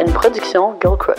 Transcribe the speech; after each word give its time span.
une 0.00 0.12
production 0.12 0.78
Girl 0.80 0.96
Crush. 0.96 1.18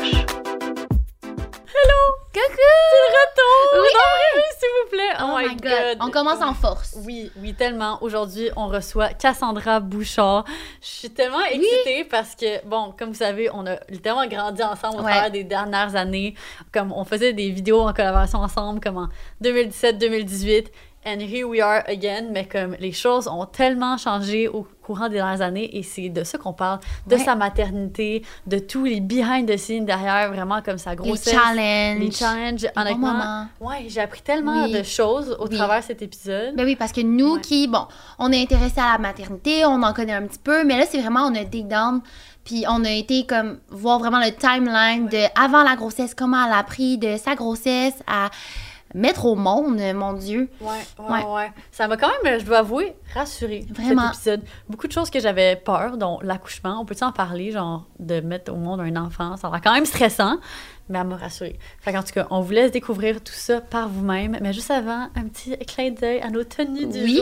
Hello! 1.22 2.02
Coucou! 2.34 2.70
C'est 2.92 3.02
le 3.04 3.10
retour! 3.20 3.84
Oui! 3.84 3.90
Oui, 4.36 4.42
s'il 4.58 4.70
vous 4.84 4.90
plaît! 4.90 5.14
Oh, 5.22 5.38
my 5.38 5.56
god. 5.58 5.98
On 6.02 6.12
commence 6.12 6.42
en 6.42 6.54
force. 6.54 6.96
Oui, 7.06 7.32
oui, 7.42 7.54
tellement. 7.54 7.98
Aujourd'hui, 8.02 8.50
on 8.56 8.68
reçoit 8.68 9.10
Cassandra 9.10 9.80
Bouchard. 9.80 10.46
Je 10.82 10.88
suis 10.88 11.10
tellement 11.10 11.44
excitée 11.44 12.06
parce 12.10 12.36
que, 12.36 12.66
bon, 12.66 12.94
comme 12.98 13.10
vous 13.10 13.16
savez, 13.16 13.50
on 13.54 13.66
a 13.68 13.78
littéralement 13.90 14.28
grandi 14.28 14.64
ensemble 14.64 14.98
au 15.02 15.04
Ouais. 15.04 15.12
travers 15.12 15.32
des 15.32 15.44
dernières 15.44 15.96
années. 15.96 16.36
Comme 16.72 16.92
on 16.94 17.04
faisait 17.04 17.34
des 17.34 17.50
vidéos 17.50 17.82
en 17.82 17.94
collaboration 17.94 18.40
ensemble, 18.40 18.80
comme 18.80 18.98
en 18.98 19.10
2017-2018. 19.44 20.68
And 21.06 21.20
here 21.22 21.48
we 21.48 21.62
are 21.62 21.84
again. 21.88 22.28
Mais 22.32 22.46
comme 22.46 22.76
les 22.80 22.92
choses 22.92 23.28
ont 23.28 23.46
tellement 23.46 23.98
changé 23.98 24.48
au 24.50 24.68
courant 24.84 25.08
des 25.08 25.16
dernières 25.16 25.42
années 25.42 25.78
et 25.78 25.82
c'est 25.84 26.10
de 26.10 26.24
ça 26.26 26.38
qu'on 26.38 26.52
parle, 26.52 26.80
de 27.08 27.16
Ouais. 27.16 27.24
sa 27.24 27.36
maternité, 27.36 28.24
de 28.48 28.60
tous 28.60 28.84
les 28.86 29.00
behind 29.00 29.48
the 29.50 29.56
scenes 29.56 29.86
derrière, 29.86 30.30
vraiment 30.34 30.62
comme 30.62 30.78
sa 30.78 30.90
Les 30.92 30.96
grossesse. 30.98 31.34
challenges. 31.34 32.00
Les 32.00 32.12
challenges, 32.12 32.68
honnêtement. 32.76 33.14
moments. 33.14 33.48
Ouais, 33.62 33.86
j'ai 33.88 34.02
appris 34.02 34.22
tellement 34.22 34.66
Oui. 34.66 34.74
de 34.74 34.84
choses 34.84 35.38
au 35.40 35.48
Oui. 35.48 35.56
travers 35.56 35.80
de 35.80 35.86
cet 35.86 36.02
épisode. 36.02 36.56
Ben 36.56 36.66
oui, 36.66 36.76
parce 36.76 36.92
que 36.92 37.02
nous 37.02 37.36
Ouais. 37.36 37.42
qui, 37.42 37.68
bon, 37.68 37.86
on 38.18 38.32
est 38.32 38.42
intéressé 38.42 38.80
à 38.82 38.94
la 38.94 38.98
maternité, 38.98 39.64
on 39.66 39.82
en 39.84 39.94
connaît 39.94 40.14
un 40.14 40.24
petit 40.28 40.40
peu, 40.40 40.66
mais 40.66 40.78
là, 40.78 40.86
c'est 40.90 41.00
vraiment, 41.00 41.22
on 41.28 41.36
a 41.36 41.44
dig 41.46 41.68
down, 41.68 42.02
puis 42.44 42.66
on 42.68 42.84
a 42.84 42.92
été 42.92 43.26
comme 43.26 43.60
voir 43.70 44.00
vraiment 44.00 44.20
le 44.20 44.32
timeline 44.32 45.08
de 45.08 45.24
avant 45.40 45.64
la 45.64 45.76
grossesse, 45.76 46.14
comment 46.16 46.46
elle 46.46 46.54
a 46.54 46.64
pris 46.64 46.98
de 46.98 47.16
sa 47.18 47.36
grossesse 47.36 47.94
à 48.08 48.30
mettre 48.94 49.26
au 49.26 49.36
monde, 49.36 49.80
mon 49.96 50.14
Dieu. 50.14 50.50
Ouais, 50.62 50.68
ouais, 51.00 51.12
Ouais. 51.12 51.26
ouais. 51.34 51.52
Ça 51.72 51.88
m'a 51.88 51.98
quand 51.98 52.10
même, 52.24 52.40
je 52.40 52.46
dois 52.46 52.60
avouer, 52.60 52.96
rassurée. 53.14 53.66
Vraiment. 53.70 54.12
Cet 54.14 54.40
épisode. 54.40 54.42
Beaucoup 54.70 54.88
de 54.88 54.92
choses 54.92 55.10
que 55.10 55.20
j'avais 55.20 55.56
peur, 55.56 55.98
dont 55.98 56.20
l'accouchement. 56.22 56.80
On 56.82 56.86
peut-tu 56.86 57.04
en 57.04 57.12
parler, 57.12 57.52
genre, 57.52 57.86
de 58.00 58.20
mettre 58.22 58.52
au 58.52 58.56
monde 58.58 58.80
un 58.82 58.96
enfant? 58.96 59.38
Ça 59.38 59.48
a 59.48 59.52
l'air 59.52 59.62
quand 59.62 59.74
même 59.74 59.86
stressant, 59.86 60.38
mais 60.90 61.00
elle 61.00 61.08
m'a 61.08 61.16
rassurée. 61.18 61.58
Fait 61.80 61.94
qu'en 61.94 62.04
tout 62.04 62.12
cas, 62.14 62.28
on 62.32 62.42
vous 62.42 62.52
laisse 62.52 62.72
découvrir 62.72 63.24
tout 63.24 63.32
ça 63.34 63.62
par 63.62 63.88
vous-même. 63.90 64.38
Mais 64.42 64.52
juste 64.54 64.72
avant, 64.72 65.08
un 65.16 65.24
petit 65.32 65.58
clin 65.60 65.92
d'œil 65.92 66.20
à 66.22 66.30
nos 66.30 66.44
tenues 66.44 66.88
du 66.88 67.04
Oui. 67.04 67.16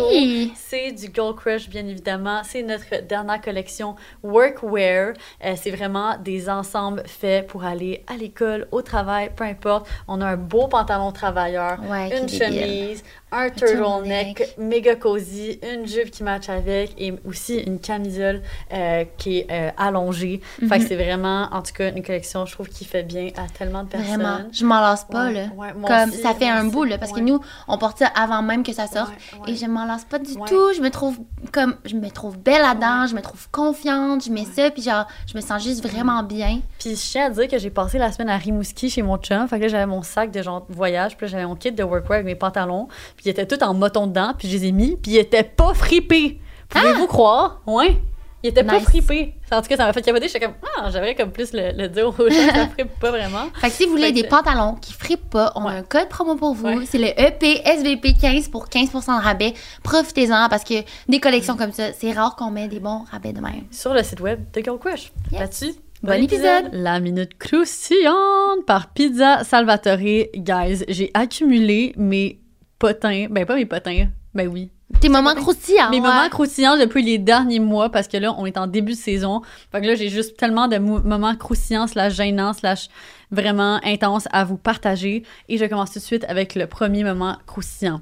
jour. 0.47 0.55
C'est 0.55 0.91
du 0.93 1.09
Girl 1.13 1.35
Crush, 1.35 1.69
bien 1.69 1.85
évidemment. 1.85 2.41
C'est 2.43 2.63
notre 2.63 3.01
dernière 3.05 3.41
collection 3.41 3.95
Workwear. 4.23 5.13
Euh, 5.43 5.53
c'est 5.55 5.71
vraiment 5.71 6.17
des 6.17 6.49
ensembles 6.49 7.03
faits 7.05 7.47
pour 7.47 7.63
aller 7.63 8.03
à 8.07 8.15
l'école, 8.17 8.67
au 8.71 8.81
travail, 8.81 9.31
peu 9.35 9.43
importe. 9.43 9.87
On 10.07 10.21
a 10.21 10.25
un 10.27 10.37
beau 10.37 10.67
pantalon 10.67 11.11
travailleur, 11.11 11.79
Ouais, 11.89 12.17
une 12.21 12.29
chemise, 12.29 13.03
un 13.31 13.49
turtleneck. 13.49 14.53
méga 14.57 14.95
cosy, 14.95 15.59
une 15.73 15.87
jupe 15.87 16.11
qui 16.11 16.23
match 16.23 16.49
avec 16.49 16.93
et 16.99 17.13
aussi 17.25 17.59
une 17.59 17.79
camisole 17.79 18.41
euh, 18.73 19.03
qui 19.17 19.39
est 19.39 19.47
euh, 19.51 19.69
allongée. 19.77 20.41
Fait 20.59 20.67
que 20.67 20.75
Mhm. 20.75 20.87
c'est 20.87 20.95
vraiment, 20.95 21.47
en 21.51 21.61
tout 21.61 21.73
cas, 21.73 21.91
une 21.91 22.03
collection, 22.03 22.45
je 22.45 22.53
trouve, 22.53 22.69
qui 22.69 22.85
fait 22.85 23.03
bien 23.03 23.29
à 23.37 23.47
tellement 23.57 23.83
de 23.83 23.89
personnes. 23.89 24.21
Vraiment, 24.21 24.37
je 24.51 24.65
m'en 24.65 24.79
lasse 24.79 25.03
pas, 25.05 25.25
Ouais, 25.27 25.33
là. 25.33 25.41
ouais, 25.55 25.73
moi 25.73 25.89
Comme 25.89 26.09
aussi, 26.09 26.21
ça 26.21 26.33
fait 26.33 26.45
moi 26.45 26.55
un 26.55 26.61
aussi. 26.65 26.71
bout, 26.71 26.83
là, 26.85 26.97
parce 26.97 27.11
Ouais. 27.11 27.19
que 27.19 27.25
nous, 27.25 27.39
on 27.67 27.77
porte 27.77 27.99
ça 27.99 28.07
avant 28.15 28.41
même 28.41 28.63
que 28.63 28.73
ça 28.73 28.87
sorte. 28.87 29.09
Ouais, 29.33 29.39
ouais. 29.45 29.51
Et 29.51 29.55
je 29.55 29.65
m'en 29.65 29.85
lasse 29.85 30.05
pas 30.05 30.19
du 30.19 30.31
Ouais. 30.33 30.47
tout. 30.47 30.73
Je 30.75 30.81
me 30.81 30.89
trouve 30.89 31.17
comme, 31.51 31.75
je 31.85 31.95
me 31.95 32.09
trouve 32.09 32.37
belle 32.37 32.61
là-dedans, 32.61 33.01
Ouais. 33.03 33.07
je 33.07 33.15
me 33.15 33.21
trouve 33.21 33.47
confiante, 33.51 34.25
je 34.25 34.31
mets 34.31 34.45
ça, 34.45 34.69
puis 34.71 34.81
genre, 34.81 35.05
je 35.25 35.35
me 35.35 35.41
sens 35.41 35.63
juste 35.63 35.85
vraiment 35.87 36.23
bien. 36.23 36.59
Puis 36.79 36.95
je 36.95 37.11
tiens 37.11 37.25
à 37.25 37.29
dire 37.29 37.47
que 37.47 37.57
j'ai 37.57 37.69
passé 37.69 37.97
la 37.97 38.11
semaine 38.11 38.29
à 38.29 38.37
Rimouski 38.37 38.89
chez 38.89 39.01
mon 39.01 39.17
chum. 39.17 39.47
Fait 39.47 39.57
que 39.57 39.63
là, 39.63 39.67
j'avais 39.69 39.85
mon 39.85 40.01
sac 40.03 40.31
de 40.31 40.41
genre 40.41 40.65
voyage. 40.69 41.17
Puis 41.17 41.25
là, 41.25 41.31
j'avais 41.31 41.45
mon 41.45 41.55
kit 41.55 41.71
de 41.71 41.83
workwear 41.83 42.15
avec 42.19 42.25
mes 42.25 42.35
pantalons. 42.35 42.87
Puis 43.15 43.25
ils 43.25 43.29
étaient 43.29 43.45
tous 43.47 43.63
en 43.63 43.73
moton 43.73 44.07
dedans. 44.07 44.33
Puis 44.37 44.47
je 44.49 44.57
les 44.57 44.65
ai 44.67 44.71
mis. 44.71 44.95
Puis 44.97 45.11
ils 45.11 45.17
étaient 45.17 45.43
pas 45.43 45.73
fripés. 45.73 46.39
Pouvez-vous 46.69 47.07
croire? 47.07 47.61
Ouais. 47.65 48.01
Ils 48.43 48.49
étaient 48.49 48.63
pas 48.63 48.79
fripés. 48.79 49.33
En 49.51 49.61
tout 49.61 49.67
cas, 49.67 49.77
ça 49.77 49.85
m'a 49.85 49.93
fait 49.93 50.01
capoter. 50.03 50.27
J'étais 50.27 50.39
comme, 50.45 50.53
ah, 50.77 50.89
j'aimerais 50.91 51.15
comme 51.15 51.31
plus 51.31 51.53
le, 51.53 51.71
le 51.75 51.87
dire 51.89 52.07
aux 52.07 52.11
gens 52.11 52.25
que 52.27 52.53
ça 52.53 52.67
frippe 52.67 52.99
pas 52.99 53.09
vraiment. 53.09 53.47
Fait 53.59 53.67
que 53.69 53.73
si 53.73 53.85
vous 53.85 53.91
voulez 53.91 54.11
des 54.11 54.25
pantalons 54.25 54.75
qui 54.75 54.93
frippent 54.93 55.29
pas, 55.31 55.51
on 55.55 55.65
Ouais. 55.65 55.73
a 55.73 55.75
un 55.77 55.81
code 55.83 56.07
promo 56.07 56.35
pour 56.35 56.53
vous. 56.53 56.67
Ouais. 56.67 56.85
C'est 56.85 56.99
le 56.99 57.07
E 57.07 57.31
EPSVP15 57.31 58.49
pour 58.51 58.67
15% 58.67 59.17
de 59.17 59.23
rabais. 59.23 59.53
Profitez-en 59.83 60.49
parce 60.49 60.63
que 60.63 60.75
des 61.09 61.19
collections 61.19 61.57
comme 61.57 61.71
ça, 61.71 61.93
c'est 61.93 62.11
rare 62.11 62.35
qu'on 62.35 62.51
met 62.51 62.67
des 62.67 62.79
bons 62.79 63.03
rabais 63.11 63.33
de 63.33 63.41
même. 63.41 63.63
Sur 63.71 63.93
le 63.93 64.03
site 64.03 64.19
web 64.21 64.39
de 64.53 64.61
Girl 64.61 64.77
Crush. 64.77 65.11
Yes. 65.31 65.39
Là-dessus. 65.41 65.73
Bon 66.03 66.21
épisode. 66.23 66.69
La 66.73 66.99
minute 66.99 67.37
croustillante 67.39 68.65
par 68.67 68.93
Pizza 68.93 69.43
Salvatore. 69.43 69.97
Guys, 70.35 70.83
j'ai 70.87 71.09
accumulé 71.15 71.93
mes 71.97 72.39
potins. 72.77 73.25
Ben, 73.31 73.45
pas 73.45 73.55
mes 73.55 73.65
potins. 73.65 74.07
Ben 74.33 74.47
oui, 74.47 74.69
Tes 75.01 75.09
moments 75.09 75.35
croustillants. 75.35 75.89
Mes 75.89 75.97
ouais. 75.97 76.07
moments 76.07 76.29
croustillants 76.29 76.77
depuis 76.77 77.03
les 77.03 77.17
derniers 77.17 77.59
mois, 77.59 77.91
parce 77.91 78.07
que 78.07 78.17
là, 78.17 78.33
on 78.37 78.45
est 78.45 78.57
en 78.57 78.67
début 78.67 78.93
de 78.93 78.97
saison. 78.97 79.41
Fait 79.71 79.81
que 79.81 79.87
là, 79.87 79.95
j'ai 79.95 80.09
juste 80.09 80.37
tellement 80.37 80.67
de 80.67 80.77
moments 80.77 81.35
croustillants, 81.35 81.87
slash 81.87 82.13
gênants, 82.13 82.53
slash 82.53 82.87
vraiment 83.29 83.79
intenses 83.83 84.27
à 84.31 84.45
vous 84.45 84.57
partager. 84.57 85.23
Et 85.49 85.57
je 85.57 85.65
commence 85.65 85.91
tout 85.91 85.99
de 85.99 86.03
suite 86.03 86.25
avec 86.29 86.55
le 86.55 86.67
premier 86.67 87.03
moment 87.03 87.37
croustillant. 87.45 88.01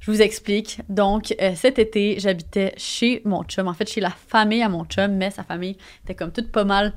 Je 0.00 0.10
vous 0.10 0.20
explique. 0.20 0.80
Donc, 0.88 1.34
euh, 1.40 1.52
cet 1.54 1.78
été, 1.78 2.16
j'habitais 2.18 2.74
chez 2.76 3.22
mon 3.24 3.42
chum, 3.44 3.68
en 3.68 3.74
fait, 3.74 3.88
chez 3.88 4.00
la 4.00 4.10
famille 4.10 4.62
à 4.62 4.68
mon 4.68 4.84
chum, 4.84 5.12
mais 5.12 5.30
sa 5.30 5.44
famille 5.44 5.76
était 6.04 6.14
comme 6.14 6.32
toute 6.32 6.50
pas 6.52 6.64
mal 6.64 6.92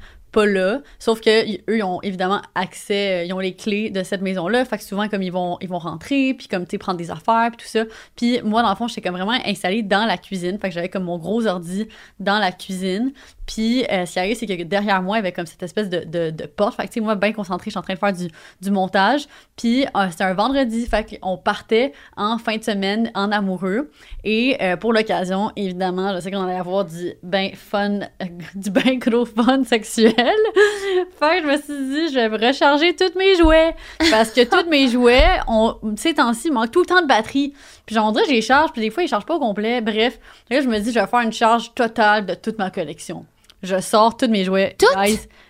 là. 0.46 0.82
Sauf 1.00 1.22
que 1.22 1.46
eux, 1.70 1.78
ils 1.78 1.84
ont 1.84 2.02
évidemment 2.02 2.42
accès, 2.56 3.22
euh, 3.22 3.24
ils 3.26 3.34
ont 3.34 3.40
les 3.40 3.56
clés 3.56 3.90
de 3.90 4.04
cette 4.04 4.22
maison-là. 4.22 4.66
Fait 4.66 4.78
que 4.78 4.84
souvent, 4.84 5.08
comme 5.08 5.22
ils 5.22 5.32
vont, 5.32 5.58
ils 5.62 5.70
vont 5.70 5.80
rentrer, 5.80 6.34
puis 6.34 6.48
comme, 6.48 6.66
tu 6.66 6.72
sais, 6.72 6.78
prendre 6.78 6.98
des 6.98 7.12
affaires, 7.12 7.50
puis 7.50 7.66
tout 7.66 7.72
ça. 7.72 7.84
Puis 8.16 8.42
moi, 8.44 8.62
dans 8.62 8.70
le 8.70 8.76
fond, 8.76 8.88
j'étais 8.88 9.02
comme 9.02 9.16
vraiment 9.16 9.40
installée 9.46 9.84
dans 9.84 10.06
la 10.06 10.18
cuisine. 10.18 10.60
Fait 10.60 10.70
que 10.70 10.76
j'avais 10.76 10.90
comme 10.90 11.04
mon 11.04 11.18
gros 11.18 11.46
ordi 11.48 11.88
dans 12.20 12.40
la 12.40 12.52
cuisine. 12.52 13.14
Puis 13.48 13.86
euh, 13.86 14.06
ce 14.06 14.14
qui 14.14 14.20
arrive, 14.20 14.38
c'est 14.38 14.46
que 14.46 14.64
derrière 14.64 15.02
moi, 15.02 15.18
il 15.18 15.20
y 15.20 15.24
avait 15.24 15.32
comme 15.32 15.46
cette 15.46 15.64
espèce 15.64 15.90
de, 15.90 16.04
de, 16.04 16.46
porte. 16.46 16.76
Fait 16.76 16.84
que, 16.84 16.90
tu 16.90 16.94
sais, 16.96 17.00
moi, 17.00 17.16
bien 17.16 17.32
concentrée, 17.32 17.66
je 17.68 17.72
suis 17.72 17.80
en 17.80 17.82
train 17.82 17.94
de 17.94 18.00
faire 18.00 18.14
du, 18.14 18.28
du 18.62 18.72
montage. 18.72 19.28
Puis 19.56 19.86
euh, 19.86 20.08
c'était 20.12 20.26
un 20.26 20.34
vendredi, 20.34 20.86
fait 20.86 21.18
qu'on 21.20 21.38
partait 21.38 21.94
en 22.18 22.38
fin 22.38 22.58
de 22.58 22.64
semaine 22.64 23.10
en 23.16 23.32
amoureux. 23.32 23.90
Et 24.26 24.58
euh, 24.62 24.76
pour 24.76 24.92
l'occasion, 24.92 25.52
évidemment, 25.56 26.14
je 26.14 26.20
sais 26.20 26.30
qu'on 26.30 26.44
allait 26.44 26.60
avoir 26.60 26.86
du 26.86 27.14
ben 27.24 27.52
fun, 27.56 28.00
du 28.56 28.70
ben 28.70 29.00
gros 29.00 29.26
fun 29.26 29.64
sexuel. 29.64 30.14
fait 30.14 31.42
que 31.42 31.44
je 31.44 31.48
me 31.48 31.58
suis 31.58 32.08
dit, 32.10 32.14
je 32.14 32.28
vais 32.28 32.48
recharger 32.48 32.96
tous 32.96 33.18
mes 33.18 33.36
jouets. 33.38 33.74
Parce 34.12 34.32
que 34.32 34.44
tous 34.44 34.70
mes 34.70 34.90
jouets, 34.90 35.40
on, 35.48 35.78
ces 35.96 36.16
temps-ci, 36.16 36.52
manquent 36.52 36.72
tout 36.72 36.82
le 36.82 36.86
temps 36.86 37.02
de 37.02 37.08
batterie. 37.08 37.54
Puis 37.86 37.96
dirait 37.96 38.24
que 38.24 38.30
je 38.30 38.34
les 38.34 38.42
charge, 38.42 38.74
puis 38.74 38.82
des 38.82 38.90
fois, 38.90 39.04
ils 39.04 39.08
chargent 39.08 39.26
pas 39.26 39.36
au 39.36 39.40
complet. 39.40 39.80
Bref, 39.80 40.20
là, 40.50 40.60
je 40.60 40.68
me 40.68 40.78
dis, 40.80 40.92
je 40.92 41.00
vais 41.00 41.08
faire 41.08 41.22
une 41.22 41.32
charge 41.32 41.74
totale 41.74 42.26
de 42.26 42.34
toute 42.34 42.58
ma 42.58 42.70
collection. 42.70 43.26
Je 43.64 43.80
sors 43.82 44.16
tous 44.18 44.28
mes 44.28 44.44
jouets. 44.44 44.76
Toutes? 44.78 44.96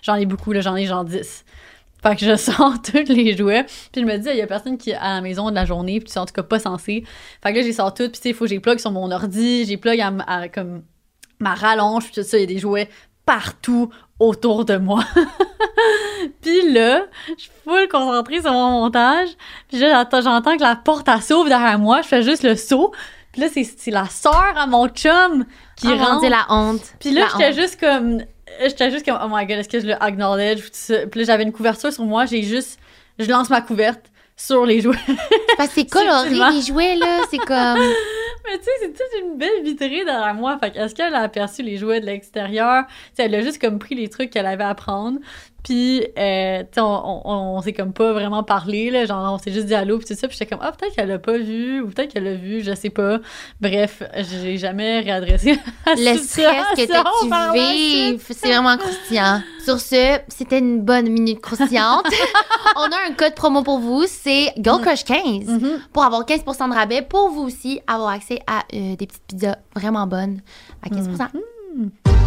J'en 0.01 0.15
ai 0.15 0.25
beaucoup, 0.25 0.51
là, 0.51 0.61
j'en 0.61 0.75
ai 0.75 0.85
genre 0.85 1.03
10. 1.03 1.45
Fait 2.03 2.15
que 2.15 2.25
je 2.25 2.35
sors 2.37 2.81
tous 2.81 3.11
les 3.11 3.35
jouets. 3.35 3.63
Puis 3.91 4.01
je 4.01 4.05
me 4.05 4.17
dis, 4.17 4.29
il 4.29 4.37
y 4.37 4.41
a 4.41 4.47
personne 4.47 4.77
qui 4.77 4.91
est 4.91 4.95
à 4.95 5.15
la 5.15 5.21
maison 5.21 5.49
de 5.49 5.55
la 5.55 5.65
journée, 5.65 5.99
puis 5.99 6.09
c'est 6.09 6.19
en 6.19 6.25
tout 6.25 6.33
cas 6.33 6.43
pas 6.43 6.59
censé. 6.59 7.03
Fait 7.43 7.51
que 7.51 7.57
là, 7.57 7.63
j'ai 7.63 7.73
sors 7.73 7.93
toutes, 7.93 8.11
puis 8.11 8.19
tu 8.19 8.23
sais, 8.23 8.29
il 8.29 8.35
faut 8.35 8.45
que 8.45 8.49
j'ai 8.49 8.59
plug 8.59 8.79
sur 8.79 8.91
mon 8.91 9.11
ordi, 9.11 9.65
j'ai 9.65 9.77
plug 9.77 9.99
à, 9.99 10.11
à- 10.27 10.47
comme 10.47 10.83
ma 11.39 11.53
rallonge, 11.53 12.05
puis 12.05 12.13
tout 12.13 12.23
ça, 12.23 12.37
il 12.37 12.41
y 12.41 12.43
a 12.43 12.47
des 12.47 12.59
jouets 12.59 12.89
partout 13.25 13.89
autour 14.19 14.63
de 14.65 14.77
moi. 14.77 15.03
puis 16.41 16.71
là, 16.71 17.05
je 17.37 17.43
suis 17.43 17.51
full 17.63 17.87
concentrée 17.89 18.41
sur 18.41 18.51
mon 18.51 18.71
montage. 18.71 19.29
Puis 19.67 19.79
là, 19.79 20.07
j'entends, 20.11 20.57
que 20.57 20.63
la 20.63 20.75
porte, 20.75 21.09
s'ouvre 21.21 21.49
derrière 21.49 21.77
moi. 21.77 22.01
Je 22.01 22.07
fais 22.07 22.23
juste 22.23 22.43
le 22.43 22.55
saut. 22.55 22.93
Puis 23.37 23.45
là, 23.45 23.63
c'est, 23.77 23.91
la 23.91 24.05
sœur 24.07 24.53
à 24.55 24.65
mon 24.65 24.87
chum 24.87 25.45
qui 25.75 25.87
Oh 25.91 25.95
rentre. 25.95 26.27
La 26.27 26.47
honte. 26.49 26.81
Puis 26.99 27.11
là, 27.11 27.27
j'étais 27.31 27.53
juste 27.53 27.79
comme. 27.79 28.23
J'étais 28.59 28.89
juste 28.89 29.05
comme, 29.05 29.19
oh 29.23 29.27
my 29.29 29.45
god, 29.45 29.59
est-ce 29.59 29.69
que 29.69 29.79
je 29.79 29.85
le 29.85 30.01
acknowledge? 30.01 30.63
Puis 31.11 31.19
là, 31.19 31.23
j'avais 31.23 31.43
une 31.43 31.51
couverture 31.51 31.93
sur 31.93 32.03
moi. 32.03 32.25
J'ai 32.25 32.41
juste. 32.41 32.79
Je 33.19 33.29
lance 33.29 33.51
ma 33.51 33.61
couverte 33.61 34.11
sur 34.35 34.65
les 34.65 34.81
jouets. 34.81 34.95
Parce 35.55 35.69
que 35.69 35.81
c'est 35.81 35.85
coloré, 35.89 36.31
les 36.31 36.61
jouets, 36.63 36.95
là. 36.95 37.21
C'est 37.29 37.37
comme. 37.37 37.77
Mais 38.45 38.57
tu 38.57 38.63
sais, 38.63 38.71
c'est 38.79 38.93
toute 38.93 39.21
une 39.21 39.37
belle 39.37 39.63
vitrine 39.63 40.05
derrière 40.05 40.33
moi. 40.33 40.57
Fait 40.57 40.71
que 40.71 40.79
est-ce 40.79 40.95
qu'elle 40.95 41.13
a 41.13 41.21
aperçu 41.21 41.61
les 41.61 41.77
jouets 41.77 41.99
de 41.99 42.07
l'extérieur? 42.07 42.85
Tu 42.87 42.93
sais, 43.17 43.25
elle 43.25 43.35
a 43.35 43.41
juste 43.41 43.61
comme 43.61 43.77
pris 43.77 43.93
les 43.93 44.09
trucs 44.09 44.31
qu'elle 44.31 44.47
avait 44.47 44.63
à 44.63 44.73
prendre. 44.73 45.19
Puis, 45.67 46.01
euh, 46.17 46.59
tu 46.61 46.67
sais, 46.75 46.79
on, 46.79 47.27
on, 47.27 47.57
on 47.57 47.61
s'est 47.61 47.73
comme 47.73 47.91
pas 47.91 48.13
vraiment 48.13 48.41
parlé, 48.41 48.89
là. 48.89 49.03
Genre, 49.05 49.33
on 49.33 49.37
s'est 49.37 49.51
juste 49.51 49.65
dit 49.65 49.75
allô, 49.75 49.97
puis 49.97 50.07
tout 50.07 50.13
ça. 50.15 50.29
Puis 50.29 50.37
j'étais 50.39 50.49
comme, 50.55 50.63
ah, 50.65 50.71
peut-être 50.71 50.95
qu'elle 50.95 51.09
l'a 51.09 51.19
pas 51.19 51.37
vu, 51.37 51.81
ou 51.81 51.89
peut-être 51.89 52.13
qu'elle 52.13 52.23
l'a 52.23 52.35
vu, 52.35 52.61
je 52.63 52.73
sais 52.73 52.89
pas. 52.89 53.17
Bref, 53.59 54.01
j'ai 54.15 54.57
jamais 54.57 55.01
réadressé 55.01 55.59
à 55.85 55.95
Le 55.95 56.17
stress 56.17 56.65
que 56.77 56.85
tu 56.85 58.13
suite. 58.15 58.37
c'est 58.39 58.47
vraiment 58.47 58.77
croustillant. 58.77 59.41
Sur 59.65 59.81
ce, 59.81 60.19
c'était 60.29 60.59
une 60.59 60.81
bonne 60.83 61.09
minute 61.09 61.41
croustillante. 61.41 62.05
On 62.77 62.83
a 62.83 63.09
un 63.09 63.13
code 63.17 63.35
promo 63.35 63.61
pour 63.63 63.79
vous, 63.79 64.05
c'est 64.07 64.53
GirlCrush15 64.57 65.47
Mhm. 65.47 65.79
pour 65.91 66.05
avoir 66.05 66.25
15% 66.25 66.69
de 66.69 66.73
rabais 66.75 67.01
pour 67.01 67.29
vous 67.29 67.41
aussi 67.41 67.81
avoir 67.87 68.11
accès 68.11 68.39
à 68.47 68.59
euh, 68.73 68.95
des 68.95 69.05
petites 69.07 69.23
pizzas 69.27 69.57
vraiment 69.75 70.07
bonnes 70.07 70.39
à 70.81 70.87
15%. 70.89 71.27
Mais 71.75 71.89
là, 72.05 72.26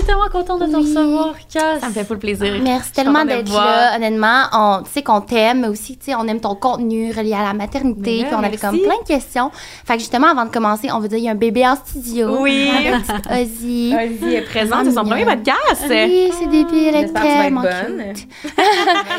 est 0.00 0.06
tellement 0.06 0.28
contente 0.30 0.60
de 0.60 0.66
te 0.66 0.76
Oui. 0.76 0.82
recevoir, 0.82 1.34
Cass. 1.52 1.80
Ça 1.80 1.88
me 1.88 1.92
fait 1.92 2.04
full 2.04 2.18
plaisir. 2.18 2.52
Merci 2.62 2.92
tellement 2.92 3.24
d'être 3.24 3.52
là. 3.52 3.96
Honnêtement, 3.96 4.42
on, 4.52 4.82
tu 4.82 4.90
sais 4.90 5.02
qu'on 5.02 5.20
t'aime, 5.20 5.60
mais 5.60 5.68
aussi, 5.68 5.96
tu 5.96 6.06
sais, 6.06 6.14
on 6.14 6.26
aime 6.26 6.40
ton 6.40 6.54
contenu 6.54 7.12
relié 7.12 7.34
à 7.34 7.42
la 7.42 7.52
maternité. 7.52 8.24
Puis 8.24 8.34
on 8.34 8.42
avait 8.42 8.56
comme 8.56 8.78
plein 8.78 8.98
de 9.02 9.06
questions. 9.06 9.50
Fait 9.84 9.94
que 9.94 10.00
justement, 10.00 10.28
avant 10.28 10.44
de 10.44 10.50
commencer, 10.50 10.88
on 10.92 10.98
veut 11.00 11.08
dire, 11.08 11.18
il 11.18 11.24
y 11.24 11.28
a 11.28 11.32
un 11.32 11.36
bébé 11.36 11.66
en 11.66 11.76
studio. 11.76 12.38
Oui. 12.40 12.68
Ozzy. 13.30 13.94
Ozzy 13.94 14.34
est 14.34 14.42
présente, 14.42 14.84
c'est 14.84 14.92
son 14.92 15.04
premier 15.04 15.24
podcast. 15.24 15.84
Oui, 15.88 16.30
c'est 16.38 16.46
débile, 16.48 16.88
elle 16.94 17.04
est 17.04 17.12
tellement 17.12 17.62
bonne. 17.62 18.14
cute. 18.14 18.26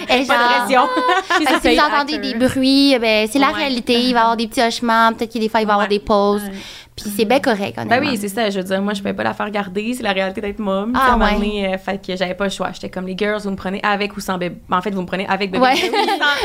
Elle 0.09 0.21
est 0.21 0.25
Pas 0.27 0.33
de 0.67 0.71
genre- 0.73 0.89
si 1.61 1.75
vous 1.75 1.81
entendez 1.81 2.17
des 2.17 2.33
bruits, 2.33 2.97
ben, 2.99 3.27
c'est 3.31 3.39
la 3.39 3.47
Ouais. 3.47 3.53
réalité. 3.57 3.93
Il 3.93 4.13
va 4.13 4.19
y 4.19 4.21
avoir 4.21 4.37
des 4.37 4.47
petits 4.47 4.61
hochements, 4.61 5.11
peut-être 5.13 5.33
que 5.33 5.39
des 5.39 5.49
fois, 5.49 5.61
il 5.61 5.67
va 5.67 5.73
y 5.73 5.75
avoir 5.75 5.87
des 5.87 5.99
pauses. 5.99 6.41
Ouais. 6.97 7.03
Puis 7.03 7.13
c'est 7.17 7.25
bien 7.25 7.39
correct, 7.39 7.77
honnêtement. 7.77 7.85
Ben 7.85 7.99
oui, 8.01 8.17
c'est 8.19 8.27
ça. 8.27 8.49
Je 8.49 8.59
veux 8.59 8.63
dire, 8.65 8.81
moi, 8.81 8.93
je 8.93 8.99
pouvais 8.99 9.13
pas 9.13 9.23
la 9.23 9.33
faire 9.33 9.49
garder. 9.49 9.93
C'est 9.95 10.03
la 10.03 10.11
réalité 10.11 10.41
d'être 10.41 10.59
mom. 10.59 10.93
Ah, 10.95 11.17
ouais. 11.17 11.33
donné, 11.33 11.73
euh, 11.73 11.77
fait 11.77 12.05
que 12.05 12.15
j'avais 12.15 12.33
pas 12.35 12.43
le 12.43 12.49
choix. 12.49 12.69
J'étais 12.73 12.89
comme 12.89 13.07
les 13.07 13.15
girls, 13.17 13.41
vous 13.41 13.49
me 13.51 13.55
prenez 13.55 13.79
avec 13.83 14.15
ou 14.17 14.19
sans 14.19 14.37
bébé. 14.37 14.57
En 14.69 14.81
fait, 14.81 14.91
vous 14.91 15.01
me 15.01 15.07
prenez 15.07 15.25
avec 15.27 15.51
bébé. 15.51 15.63
Ouais. 15.63 15.73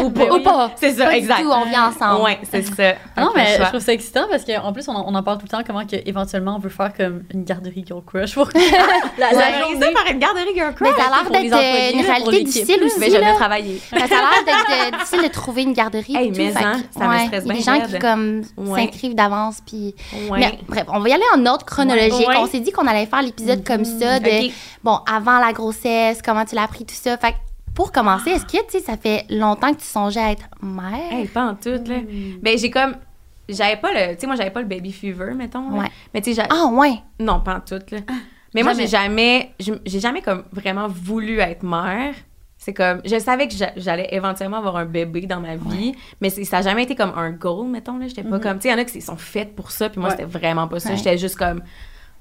ou 0.03 0.11
Ben 0.11 0.29
oui. 0.31 0.39
Ou 0.39 0.43
pas. 0.43 0.71
C'est 0.77 0.93
ça, 0.93 1.05
Pas 1.07 1.11
du 1.11 1.17
exact. 1.19 1.43
tout, 1.43 1.51
on 1.51 1.65
vient 1.67 1.89
ensemble. 1.89 2.23
Ouais, 2.23 2.39
c'est 2.51 2.63
ça. 2.63 2.93
Non, 3.19 3.33
mais 3.35 3.57
je 3.59 3.63
trouve 3.65 3.81
ça 3.81 3.93
excitant 3.93 4.27
parce 4.31 4.45
qu'en 4.45 4.73
plus, 4.73 4.89
on 4.89 4.93
en, 4.95 5.05
on 5.09 5.15
en 5.15 5.23
parle 5.23 5.39
tout 5.39 5.47
le 5.47 5.51
temps, 5.51 5.63
comment 5.67 5.85
que, 5.85 5.97
éventuellement 6.07 6.57
on 6.57 6.59
veut 6.61 6.71
faire 6.71 6.93
comme 6.97 7.23
une 7.35 7.45
garderie 7.45 7.85
Girl 7.87 8.03
Crush 8.07 8.35
pour 8.35 8.49
la, 8.55 8.61
la 9.19 9.29
Vous 9.31 9.39
avez 9.43 9.59
journée. 9.61 9.81
ça 9.81 9.93
par 9.93 10.13
une 10.13 10.19
garderie 10.19 10.55
girl 10.55 10.75
Mais 10.81 10.91
crush. 10.91 10.97
ça 10.97 11.13
a 11.13 11.23
l'air 11.23 11.43
les 11.43 11.51
d'être 11.51 11.59
euh, 11.59 11.99
une 11.99 12.05
réalité 12.07 12.45
difficile 12.45 12.83
aussi. 12.85 13.01
Mais 13.01 13.09
bien 13.11 13.35
travailler. 13.35 13.81
Ça 13.91 13.97
a 13.97 14.07
l'air 14.07 14.45
d'être 14.47 14.95
euh, 14.95 14.97
difficile 14.99 15.23
de 15.23 15.29
trouver 15.29 15.63
une 15.63 15.73
garderie. 15.73 16.17
Hey, 16.17 16.31
mais 16.37 16.53
hein, 16.57 16.81
ça 16.97 17.05
me 17.05 17.11
ouais, 17.11 17.27
stresse 17.27 17.45
bien 17.45 17.61
gens 17.61 17.81
qui 17.87 17.99
comme 17.99 18.43
Ouais. 18.57 18.87
s'inscrivent 18.87 19.15
d'avance. 19.15 19.59
Puis... 19.67 19.95
Ouais. 20.37 20.51
Mais 20.53 20.59
bref, 20.69 20.85
on 20.89 21.01
va 21.01 21.09
y 21.09 21.13
aller 21.13 21.25
en 21.35 21.45
ordre 21.47 21.65
chronologique. 21.65 22.29
Ouais. 22.29 22.37
On 22.39 22.47
s'est 22.47 22.61
dit 22.61 22.71
qu'on 22.73 22.87
allait 22.87 23.07
faire 23.07 23.23
l'épisode 23.23 23.65
comme 23.65 23.85
ça 23.85 24.21
de, 24.21 24.51
bon, 24.85 24.99
avant 25.11 25.39
la 25.39 25.53
grossesse, 25.53 26.21
comment 26.23 26.45
tu 26.45 26.55
l'as 26.55 26.63
appris, 26.65 26.85
tout 26.85 26.95
ça. 26.95 27.17
Fait 27.17 27.33
que 27.33 27.37
pour 27.75 27.93
commencer, 27.93 28.31
est-ce 28.31 28.45
que, 28.47 28.65
tu 28.65 28.79
sais, 28.79 28.81
ça 28.81 28.97
fait 28.97 29.25
longtemps 29.29 29.73
que 29.75 29.81
tu 29.81 29.87
songeais 29.87 30.21
à 30.21 30.33
être 30.33 30.47
mère? 30.63 31.13
Hey, 31.13 31.27
pas 31.27 31.45
en 31.45 31.55
tout, 31.55 31.69
là. 31.87 31.97
Ben, 32.41 32.59
j'ai 32.59 32.71
comme. 32.71 32.97
J'avais 33.49 33.77
pas 33.77 33.93
le. 33.93 34.15
Tu 34.15 34.21
sais, 34.23 34.27
moi, 34.27 34.35
j'avais 34.37 34.51
pas 34.51 34.61
le 34.61 34.67
baby 34.67 34.93
fever, 34.93 35.33
mettons. 35.35 35.79
Ouais. 35.79 35.89
Mais 36.15 36.21
tu 36.23 36.35
sais, 36.35 36.43
Ah, 36.49 36.67
ouais. 36.73 36.95
Non, 37.21 37.41
pas 37.41 37.57
en 37.57 37.61
tout, 37.61 37.83
là. 37.93 37.99
Mais 38.55 38.63
moi, 38.63 38.73
j'ai 38.73 38.87
jamais. 38.87 39.53
J'ai 39.61 40.01
jamais, 40.01 40.23
comme, 40.23 40.45
vraiment 40.53 40.89
voulu 40.89 41.39
être 41.41 41.63
mère. 41.63 42.15
C'est 42.67 42.75
comme. 42.75 43.01
Je 43.05 43.17
savais 43.21 43.47
que 43.47 43.55
j'a- 43.55 43.71
j'allais 43.77 44.09
éventuellement 44.11 44.57
avoir 44.57 44.75
un 44.75 44.87
bébé 44.87 45.21
dans 45.27 45.39
ma 45.39 45.55
vie, 45.55 45.95
mais 46.21 46.31
ça 46.31 46.59
a 46.59 46.63
jamais 46.63 46.83
été 46.83 46.97
comme 46.97 47.13
un 47.17 47.31
goal, 47.31 47.69
mettons. 47.69 47.97
J'étais 48.05 48.25
pas 48.25 48.41
comme. 48.41 48.57
Tu 48.57 48.63
sais, 48.63 48.69
il 48.71 48.73
y 48.73 48.75
en 48.75 48.79
a 48.79 48.85
qui 48.85 49.01
sont 49.01 49.15
faites 49.17 49.55
pour 49.55 49.71
ça, 49.71 49.89
puis 49.89 50.01
moi, 50.01 50.11
Ouais. 50.11 50.17
c'était 50.19 50.29
vraiment 50.29 50.67
pas 50.67 50.81
ça. 50.81 50.91
Ouais. 50.91 50.97
J'étais 50.97 51.17
juste 51.17 51.37
comme. 51.37 51.63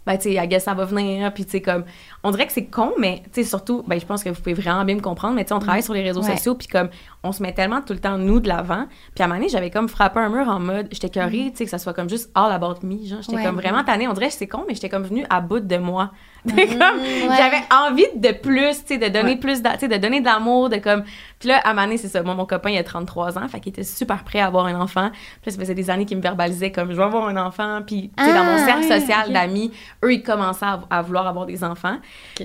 Ben, 0.05 0.17
tu 0.17 0.25
sais, 0.29 0.33
I 0.35 0.47
guess 0.47 0.65
ça 0.65 0.75
va 0.75 0.85
venir, 0.85 1.33
puis 1.33 1.45
tu 1.45 1.49
sais, 1.49 1.61
comme. 1.63 1.83
On 2.23 2.29
dirait 2.29 2.45
que 2.45 2.53
c'est 2.53 2.65
con, 2.67 2.91
mais 2.99 3.23
tu 3.33 3.41
sais, 3.41 3.43
surtout, 3.49 3.83
ben, 3.87 3.99
je 3.99 4.05
pense 4.05 4.23
que 4.23 4.29
vous 4.29 4.35
pouvez 4.35 4.53
vraiment 4.53 4.85
bien 4.85 4.93
me 4.93 5.01
comprendre, 5.01 5.33
mais 5.33 5.45
tu 5.45 5.47
sais, 5.47 5.55
on 5.55 5.59
travaille 5.59 5.81
sur 5.81 5.95
les 5.95 6.03
réseaux 6.03 6.21
Ouais. 6.21 6.35
sociaux, 6.37 6.53
puis 6.53 6.67
comme, 6.67 6.89
on 7.23 7.31
se 7.31 7.41
met 7.41 7.51
tellement 7.55 7.81
tout 7.81 7.93
le 7.93 7.99
temps 7.99 8.19
nous 8.19 8.39
de 8.39 8.47
l'avant. 8.47 8.85
Puis 9.15 9.23
à 9.23 9.25
un 9.25 9.27
moment 9.29 9.39
donné, 9.39 9.49
j'avais 9.49 9.71
comme 9.71 9.89
frappé 9.89 10.19
un 10.19 10.29
mur 10.29 10.47
en 10.47 10.59
mode, 10.59 10.89
j'étais 10.91 11.09
curée, 11.09 11.49
tu 11.49 11.57
sais, 11.57 11.63
que 11.63 11.71
ça 11.71 11.79
soit 11.79 11.93
comme 11.95 12.07
juste 12.07 12.29
all 12.35 12.51
about 12.51 12.85
me, 12.85 13.03
genre, 13.03 13.23
j'étais 13.23 13.37
Ouais. 13.37 13.43
comme 13.43 13.55
vraiment 13.55 13.83
tannée. 13.83 14.07
On 14.07 14.13
dirait 14.13 14.27
que 14.27 14.33
c'est 14.35 14.45
con, 14.45 14.63
mais 14.67 14.75
j'étais 14.75 14.89
comme 14.89 15.05
venue 15.05 15.25
à 15.31 15.41
bout 15.41 15.59
de 15.59 15.77
moi. 15.77 16.11
comme, 16.79 16.99
Ouais. 16.99 17.35
j'avais 17.37 17.63
envie 17.73 18.05
de 18.15 18.31
plus, 18.31 18.83
tu 18.85 18.87
sais, 18.87 18.97
de 18.97 19.07
donner 19.07 19.31
Ouais. 19.31 19.35
plus, 19.37 19.61
tu 19.63 19.69
sais, 19.79 19.87
de 19.87 19.97
donner 19.97 20.19
de 20.21 20.25
l'amour, 20.25 20.69
de 20.69 20.77
comme. 20.77 21.03
Puis 21.39 21.49
là, 21.49 21.59
à 21.63 21.73
donné, 21.73 21.97
c'est 21.97 22.07
ça. 22.07 22.21
Moi, 22.23 22.33
mon 22.35 22.45
copain, 22.45 22.69
il 22.69 22.77
a 22.77 22.83
33 22.83 23.37
ans, 23.37 23.47
fait 23.47 23.59
qu'il 23.59 23.71
était 23.71 23.83
super 23.83 24.23
prêt 24.23 24.39
à 24.39 24.47
avoir 24.47 24.65
un 24.67 24.79
enfant. 24.79 25.09
Puis 25.11 25.21
là, 25.47 25.51
ça 25.51 25.59
faisait 25.59 25.75
des 25.75 25.89
années 25.89 26.05
qu'il 26.05 26.17
me 26.17 26.21
verbalisait 26.21 26.71
comme, 26.71 26.91
je 26.91 26.95
veux 26.95 27.03
avoir 27.03 27.27
un 27.27 27.37
enfant. 27.37 27.81
Puis, 27.85 28.11
tu 28.17 28.23
sais, 28.23 28.33
dans 28.33 28.43
mon 28.43 28.55
Ah, 28.57 28.65
cercle 28.65 29.01
social 29.01 29.33
d'amis, 29.33 29.71
eux, 30.03 30.13
ils 30.13 30.23
commençaient 30.23 30.65
à, 30.65 30.79
à 30.89 31.01
vouloir 31.01 31.27
avoir 31.27 31.45
des 31.45 31.63
enfants. 31.63 31.97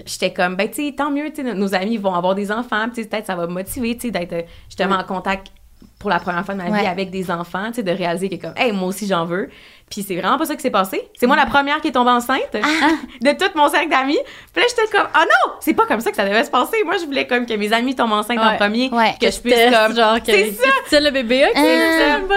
J'étais 0.07 0.33
comme, 0.33 0.57
ben, 0.57 0.69
tu 0.69 0.87
sais, 0.87 0.95
tant 0.97 1.11
mieux, 1.11 1.31
tu 1.33 1.43
sais, 1.45 1.55
nos 1.55 1.75
amis 1.75 1.97
vont 1.97 2.15
avoir 2.15 2.35
des 2.35 2.51
enfants. 2.51 2.87
Puis, 2.93 3.05
peut-être 3.05 3.27
ça 3.27 3.37
va 3.37 3.47
me 3.47 3.53
motiver, 3.53 3.95
tu 3.97 4.09
sais, 4.09 4.11
d'être 4.11 4.33
euh, 4.33 4.43
justement 4.69 4.97
en 4.97 5.05
contact 5.05 5.49
pour 5.99 6.11
la 6.11 6.19
première 6.19 6.45
fois 6.45 6.55
de 6.55 6.61
ma 6.63 6.71
vie 6.81 6.87
avec 6.87 7.11
des 7.11 7.31
enfants, 7.31 7.67
tu 7.69 7.75
sais, 7.77 7.83
de 7.83 7.91
réaliser 7.93 8.29
que 8.31 8.37
comme, 8.37 8.55
hey, 8.57 8.73
moi 8.73 8.89
aussi 8.89 9.07
j'en 9.07 9.25
veux. 9.27 9.51
Puis 9.91 10.05
c'est 10.07 10.15
vraiment 10.15 10.39
pas 10.39 10.47
ça 10.47 10.55
qui 10.55 10.63
s'est 10.63 10.71
passé. 10.71 11.03
C'est 11.19 11.27
moi 11.27 11.35
la 11.35 11.47
première 11.47 11.81
qui 11.81 11.89
est 11.89 11.93
tombée 11.93 12.13
enceinte 12.13 12.53
de 13.21 13.31
tout 13.33 13.51
mon 13.57 13.69
cercle 13.69 13.89
d'amis. 13.89 14.19
Puis 14.53 14.63
là, 14.63 14.69
j'étais 14.69 14.89
comme, 14.97 15.09
oh 15.15 15.19
non, 15.25 15.53
c'est 15.61 15.75
pas 15.75 15.85
comme 15.87 16.01
ça 16.01 16.11
que 16.11 16.17
ça 16.17 16.25
devait 16.25 16.45
se 16.45 16.51
passer. 16.51 16.77
Moi, 16.85 16.95
je 17.01 17.07
voulais 17.07 17.27
comme 17.27 17.45
que 17.45 17.55
mes 17.55 17.73
amis 17.73 17.97
tombent 17.97 18.13
enceintes 18.13 18.39
en 18.39 18.57
premier, 18.57 18.89
Ouais. 18.93 19.15
que 19.21 19.29
je 19.31 19.41
puisse 19.41 19.55
comme, 19.55 19.97
genre, 19.97 20.19
que, 20.21 20.27
c'est 20.31 20.53
ça. 20.53 20.69
sais 20.87 21.01
le 21.01 21.11
bébé, 21.11 21.45
ok, 21.51 21.59
Euh, 21.59 22.29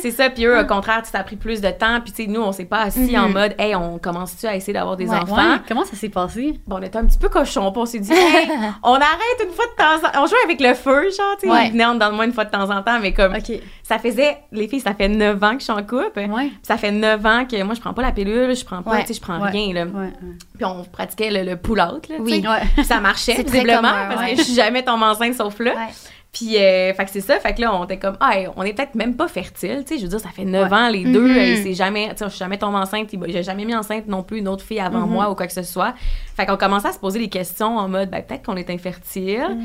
c'est 0.00 0.10
ça, 0.10 0.24
c'est. 0.24 0.30
Puis 0.30 0.46
eux, 0.46 0.58
au 0.58 0.64
contraire, 0.66 1.00
tu 1.00 1.06
sais, 1.06 1.12
ça 1.12 1.18
a 1.18 1.22
pris 1.24 1.36
plus 1.36 1.60
de 1.60 1.70
temps. 1.70 2.00
Puis 2.00 2.12
tu 2.12 2.24
sais, 2.24 2.28
nous, 2.30 2.40
on 2.40 2.52
s'est 2.52 2.64
pas 2.64 2.80
assis 2.80 3.16
en 3.18 3.28
Mhm. 3.28 3.32
mode, 3.34 3.54
hey, 3.58 3.74
on 3.74 3.98
commence-tu 3.98 4.46
à 4.46 4.56
essayer 4.56 4.72
d'avoir 4.72 4.96
des 4.96 5.08
Ouais. 5.08 5.16
enfants? 5.16 5.58
Comment 5.68 5.84
ça 5.84 5.96
s'est 5.96 6.08
passé? 6.08 6.60
Bon, 6.66 6.76
on 6.78 6.82
était 6.82 6.96
un 6.98 7.04
petit 7.04 7.18
peu 7.18 7.28
cochon, 7.28 7.72
on 7.76 7.84
s'est 7.86 7.98
dit, 7.98 8.12
hey, 8.12 8.48
on 8.82 8.94
arrête 8.94 9.42
une 9.44 9.50
fois 9.52 9.66
de 9.66 9.76
temps 9.76 9.96
en 10.08 10.10
temps. 10.12 10.22
On 10.22 10.26
jouait 10.26 10.38
avec 10.44 10.60
le 10.60 10.72
feu, 10.74 11.10
genre, 11.16 11.36
tu 11.40 11.48
sais, 11.48 11.66
ils 11.66 11.72
venaient 11.72 11.84
en 11.84 11.94
dedans 11.94 12.08
de 12.10 12.14
moi 12.14 12.24
une 12.24 12.32
fois 12.32 12.44
de 12.46 12.50
temps 12.50 12.70
en 12.70 12.82
temps, 12.82 12.98
mais 13.00 13.12
comme, 13.12 13.34
Ok. 13.34 13.58
ça 13.82 13.98
faisait, 13.98 14.38
les 14.50 14.66
filles, 14.68 14.80
ça 14.80 14.94
fait 14.94 15.08
9 15.08 15.42
ans 15.42 15.52
que 15.52 15.58
je 15.58 15.64
suis 15.64 15.72
en 15.72 15.82
couple. 15.82 16.26
Ça 16.62 16.76
fait 16.78 16.90
9 17.02 17.26
ans 17.26 17.44
que 17.44 17.62
moi, 17.62 17.74
je 17.74 17.80
prends 17.80 17.92
pas 17.92 18.02
la 18.02 18.12
pilule, 18.12 18.54
je 18.56 18.64
prends 18.64 18.82
pas, 18.82 18.92
Ouais. 18.92 19.00
tu 19.02 19.08
sais, 19.08 19.14
je 19.14 19.20
prends 19.20 19.40
Ouais. 19.40 19.50
rien, 19.50 19.74
là. 19.74 19.84
Ouais. 19.84 20.10
Puis 20.56 20.64
on 20.64 20.84
pratiquait 20.84 21.30
le, 21.30 21.48
le 21.50 21.56
pull-out, 21.56 22.08
là, 22.08 22.16
Oui. 22.20 22.42
Puis 22.76 22.84
ça 22.84 23.00
marchait, 23.00 23.34
visiblement, 23.42 23.82
parce 23.82 24.30
que 24.30 24.36
je 24.36 24.42
suis 24.42 24.54
jamais 24.54 24.82
tombée 24.82 25.04
enceinte 25.04 25.34
sauf 25.34 25.58
là. 25.60 25.72
Puis, 26.32 26.56
euh, 26.56 26.94
fait 26.94 27.04
que 27.04 27.10
c'est 27.10 27.20
ça, 27.20 27.38
fait 27.40 27.52
que 27.52 27.60
là, 27.60 27.74
on 27.76 27.84
était 27.84 27.98
comme, 27.98 28.16
ah, 28.18 28.32
on 28.56 28.62
est 28.62 28.72
peut-être 28.72 28.94
même 28.94 29.16
pas 29.16 29.28
fertile, 29.28 29.84
tu 29.86 29.92
sais, 29.92 29.98
je 29.98 30.04
veux 30.04 30.08
dire, 30.08 30.18
ça 30.20 30.30
fait 30.30 30.46
9 30.46 30.70
Ouais. 30.70 30.78
ans, 30.78 30.88
les 30.88 31.04
deux, 31.04 31.28
Mhm. 31.28 31.36
et 31.36 31.56
c'est 31.62 31.74
jamais, 31.74 32.08
tu 32.12 32.16
sais, 32.18 32.24
je 32.24 32.30
suis 32.30 32.38
jamais 32.38 32.56
tombée 32.56 32.78
enceinte, 32.78 33.10
j'ai 33.28 33.42
jamais 33.42 33.66
mis 33.66 33.74
enceinte 33.74 34.06
non 34.08 34.22
plus 34.22 34.38
une 34.38 34.48
autre 34.48 34.64
fille 34.64 34.80
avant 34.80 35.00
Mhm. 35.00 35.10
moi 35.10 35.30
ou 35.30 35.34
quoi 35.34 35.46
que 35.46 35.52
ce 35.52 35.62
soit. 35.62 35.92
Fait 36.34 36.46
qu'on 36.46 36.56
commençait 36.56 36.88
à 36.88 36.92
se 36.92 36.98
poser 36.98 37.18
des 37.18 37.28
questions 37.28 37.76
en 37.76 37.86
mode, 37.86 38.08
ben, 38.08 38.22
peut-être 38.22 38.46
qu'on 38.46 38.56
est 38.56 38.70
infertile. 38.70 39.58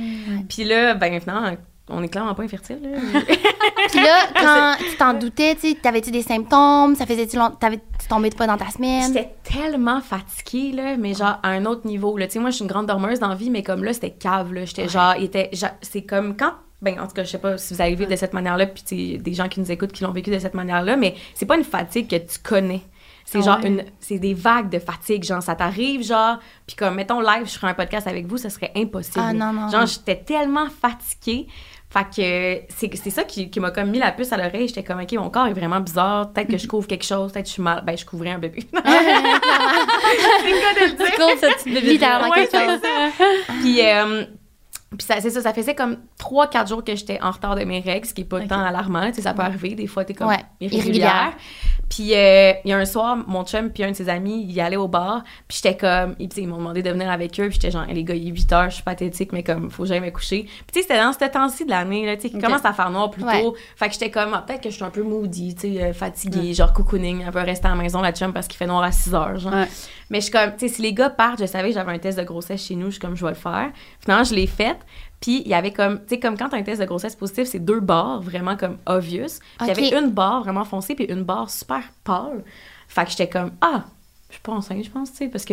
Puis 0.49 0.65
là, 0.65 0.93
ben, 0.93 1.17
finalement, 1.21 1.55
on 1.89 2.03
est 2.03 2.09
clairement 2.09 2.35
pas 2.35 2.43
infertile, 2.43 2.79
là. 2.81 2.99
Puis 3.89 4.01
là, 4.01 4.17
quand 4.35 4.83
tu 4.83 4.97
t'en 4.97 5.13
doutais, 5.13 5.55
tu 5.55 5.75
t'avais-tu 5.75 6.11
des 6.11 6.21
symptômes? 6.21 6.95
Ça 6.95 7.05
faisait-tu 7.05 7.37
longtemps? 7.37 7.55
T'avais-tu 7.55 8.07
tombé 8.09 8.29
pas 8.29 8.47
dans 8.47 8.57
ta 8.57 8.69
semaine? 8.69 9.13
J'étais 9.13 9.33
tellement 9.43 10.01
fatiguée, 10.01 10.73
là, 10.73 10.97
mais 10.97 11.13
genre 11.13 11.39
à 11.43 11.49
un 11.49 11.65
autre 11.65 11.87
niveau. 11.87 12.17
Tu 12.19 12.29
sais, 12.29 12.39
moi, 12.39 12.49
je 12.49 12.55
suis 12.55 12.63
une 12.63 12.69
grande 12.69 12.87
dormeuse 12.87 13.19
dans 13.19 13.29
la 13.29 13.35
vie, 13.35 13.49
mais 13.49 13.63
comme 13.63 13.83
là, 13.83 13.93
c'était 13.93 14.11
cave. 14.11 14.53
Là. 14.53 14.65
J'étais 14.65 14.89
genre, 14.89 15.13
était, 15.15 15.51
c'est 15.81 16.03
comme 16.03 16.35
quand. 16.35 16.53
Ben, 16.81 16.99
en 16.99 17.07
tout 17.07 17.13
cas, 17.13 17.23
je 17.23 17.29
sais 17.29 17.39
pas 17.39 17.57
si 17.57 17.73
vous 17.73 17.81
avez 17.81 17.95
vécu 17.95 18.11
de 18.11 18.15
cette 18.15 18.33
manière-là, 18.33 18.67
puis 18.67 18.83
tu 18.83 19.17
des 19.17 19.33
gens 19.33 19.47
qui 19.47 19.59
nous 19.59 19.71
écoutent 19.71 19.91
qui 19.91 20.03
l'ont 20.03 20.11
vécu 20.11 20.29
de 20.29 20.37
cette 20.37 20.53
manière-là, 20.53 20.95
mais 20.95 21.15
c'est 21.33 21.47
pas 21.47 21.57
une 21.57 21.63
fatigue 21.63 22.07
que 22.07 22.17
tu 22.17 22.39
connais. 22.43 22.81
C'est 23.27 23.41
genre 23.41 23.59
une. 23.65 23.83
C'est 23.99 24.19
des 24.19 24.33
vagues 24.33 24.69
de 24.69 24.79
fatigue. 24.79 25.21
Genre, 25.23 25.43
ça 25.43 25.53
t'arrive, 25.53 26.01
genre. 26.01 26.37
Puis 26.65 26.77
comme, 26.77 26.95
mettons, 26.95 27.19
live, 27.19 27.45
je 27.45 27.57
ferais 27.57 27.67
un 27.67 27.73
podcast 27.73 28.07
avec 28.07 28.25
vous, 28.25 28.37
ça 28.37 28.49
serait 28.49 28.71
impossible. 28.73 29.19
Ah, 29.19 29.33
non, 29.33 29.51
non. 29.51 29.67
Genre, 29.67 29.85
j'étais 29.85 30.15
tellement 30.15 30.67
fatiguée. 30.69 31.47
Fait 31.89 32.03
que 32.03 32.63
c'est 32.99 33.09
ça 33.09 33.23
qui, 33.23 33.49
qui 33.49 33.61
m'a 33.61 33.71
comme 33.71 33.89
mis 33.89 33.97
la 33.99 34.11
puce 34.11 34.33
à 34.33 34.37
l'oreille. 34.37 34.67
J'étais 34.67 34.83
comme, 34.83 34.99
OK, 34.99 35.09
mon 35.13 35.29
corps 35.29 35.47
est 35.47 35.53
vraiment 35.53 35.79
bizarre. 35.79 36.33
Peut-être 36.33 36.49
que 36.49 36.57
je 36.57 36.67
couvre 36.67 36.85
quelque 36.85 37.05
chose. 37.05 37.31
Peut-être 37.31 37.45
que 37.45 37.49
je 37.49 37.53
suis 37.53 37.63
mal. 37.63 37.81
Ben, 37.85 37.97
je 37.97 38.05
couvrais 38.05 38.31
un 38.31 38.39
bébé. 38.39 38.59
c'est 38.73 38.81
cas 38.81 38.83
de 38.83 38.89
le 40.91 40.97
dire. 40.97 41.05
Tu 41.11 41.17
comptes 41.21 41.37
cette 41.39 41.55
petite 41.55 41.73
bébé. 41.73 41.97
Ouais, 41.97 42.49
chose. 42.51 42.81
Puis, 43.61 43.79
euh, 43.85 44.25
puis 44.97 45.05
c'est 45.21 45.29
ça, 45.29 45.41
ça 45.41 45.53
faisait 45.53 45.75
comme 45.75 45.97
3-4 46.19 46.67
jours 46.67 46.83
que 46.83 46.93
j'étais 46.95 47.19
en 47.21 47.31
retard 47.31 47.55
de 47.55 47.63
mes 47.63 47.79
règles, 47.79 48.05
ce 48.05 48.13
qui 48.13 48.21
est 48.21 48.25
pas 48.25 48.37
Ok. 48.39 48.47
tant 48.47 48.63
alarmant. 48.63 49.07
Tu 49.09 49.15
sais, 49.15 49.21
ça 49.21 49.33
peut 49.33 49.41
arriver. 49.43 49.75
Des 49.75 49.87
fois, 49.87 50.03
t'es 50.05 50.13
comme 50.13 50.27
Ouais, 50.27 50.43
irrégulière. 50.59 50.85
irrégulière. 50.85 51.33
Puis, 51.89 52.13
euh, 52.13 52.53
il 52.65 52.69
y 52.69 52.73
a 52.73 52.77
un 52.77 52.85
soir, 52.85 53.17
mon 53.27 53.45
chum 53.45 53.69
puis 53.69 53.83
un 53.83 53.91
de 53.91 53.95
ses 53.95 54.09
amis, 54.09 54.45
il 54.47 54.59
allait 54.59 54.75
au 54.75 54.87
bar. 54.87 55.23
Puis, 55.47 55.59
j'étais 55.63 55.77
comme... 55.77 56.15
Ils, 56.19 56.47
m'ont 56.47 56.57
demandé 56.57 56.83
de 56.83 56.89
venir 56.89 57.09
avec 57.09 57.39
eux. 57.39 57.47
Puis, 57.47 57.53
j'étais 57.53 57.71
genre, 57.71 57.85
les 57.87 58.03
gars, 58.03 58.15
il 58.15 58.27
est 58.27 58.31
8 58.31 58.53
heures, 58.53 58.69
je 58.69 58.75
suis 58.75 58.83
pathétique, 58.83 59.31
mais 59.31 59.43
comme, 59.43 59.69
faut 59.71 59.83
que 59.83 59.89
j'aille 59.89 60.01
me 60.01 60.09
coucher. 60.11 60.43
Puis, 60.43 60.65
tu 60.73 60.79
sais, 60.79 60.81
c'était 60.81 61.01
dans 61.01 61.13
ce 61.13 61.19
temps-ci 61.19 61.65
de 61.65 61.69
l'année, 61.69 62.05
là, 62.05 62.15
tu 62.15 62.23
sais, 62.23 62.29
qui 62.29 62.39
commence 62.39 62.65
à 62.65 62.73
faire 62.73 62.89
noir 62.89 63.09
plus 63.09 63.23
Ouais. 63.23 63.41
tôt. 63.41 63.55
Fait 63.75 63.87
que 63.87 63.93
j'étais 63.93 64.11
comme, 64.11 64.33
ah, 64.33 64.43
peut-être 64.45 64.61
que 64.61 64.69
je 64.69 64.75
suis 64.75 64.83
un 64.83 64.89
peu 64.89 65.03
moody, 65.03 65.55
tu 65.55 65.73
sais, 65.73 65.83
euh, 65.83 65.93
fatiguée, 65.93 66.53
genre 66.53 66.73
cocooning, 66.73 67.23
un 67.25 67.31
peu 67.31 67.39
rester 67.39 67.67
à 67.67 67.71
la 67.71 67.75
maison, 67.75 68.01
la 68.01 68.11
chum, 68.11 68.33
parce 68.33 68.47
qu'il 68.47 68.57
fait 68.57 68.67
noir 68.67 68.83
à 68.83 68.91
6 68.91 69.13
heures, 69.15 69.37
genre. 69.37 69.53
Ouais. 69.53 69.67
Mais 70.09 70.19
je 70.19 70.23
suis 70.25 70.31
comme, 70.31 70.51
tu 70.57 70.67
sais, 70.67 70.75
si 70.75 70.81
les 70.81 70.93
gars 70.93 71.09
partent, 71.09 71.39
je 71.39 71.45
savais 71.45 71.69
que 71.69 71.73
j'avais 71.73 71.91
un 71.91 71.99
test 71.99 72.17
de 72.17 72.23
grossesse 72.23 72.65
chez 72.65 72.75
nous, 72.75 72.87
je 72.87 72.91
suis 72.91 72.99
comme, 72.99 73.15
je 73.15 73.23
vais 73.23 73.31
le 73.31 73.35
faire. 73.35 73.71
Finalement, 73.99 74.23
je 74.23 74.33
l'ai 74.33 74.47
fait. 74.47 74.77
Puis 75.19 75.41
il 75.43 75.47
y 75.47 75.53
avait 75.53 75.71
comme, 75.71 75.99
tu 76.01 76.09
sais, 76.09 76.19
comme 76.19 76.37
quand 76.37 76.49
t'as 76.49 76.57
un 76.57 76.63
test 76.63 76.79
de 76.79 76.85
grossesse 76.85 77.15
positif, 77.15 77.47
c'est 77.47 77.59
deux 77.59 77.79
barres 77.79 78.21
vraiment 78.21 78.55
comme 78.55 78.77
obvious. 78.85 79.39
Puis 79.57 79.67
il 79.67 79.67
y 79.67 79.71
avait 79.71 79.97
une 79.97 80.11
barre 80.11 80.43
vraiment 80.43 80.65
foncée, 80.65 80.95
puis 80.95 81.05
une 81.05 81.23
barre 81.23 81.49
super 81.49 81.81
pâle. 82.03 82.43
Fait 82.87 83.05
que 83.05 83.11
j'étais 83.11 83.29
comme, 83.29 83.51
ah, 83.61 83.85
je 84.29 84.35
suis 84.35 84.41
pas 84.41 84.51
enceinte, 84.51 84.83
je 84.83 84.91
pense, 84.91 85.11
tu 85.11 85.17
sais, 85.17 85.27
parce 85.27 85.45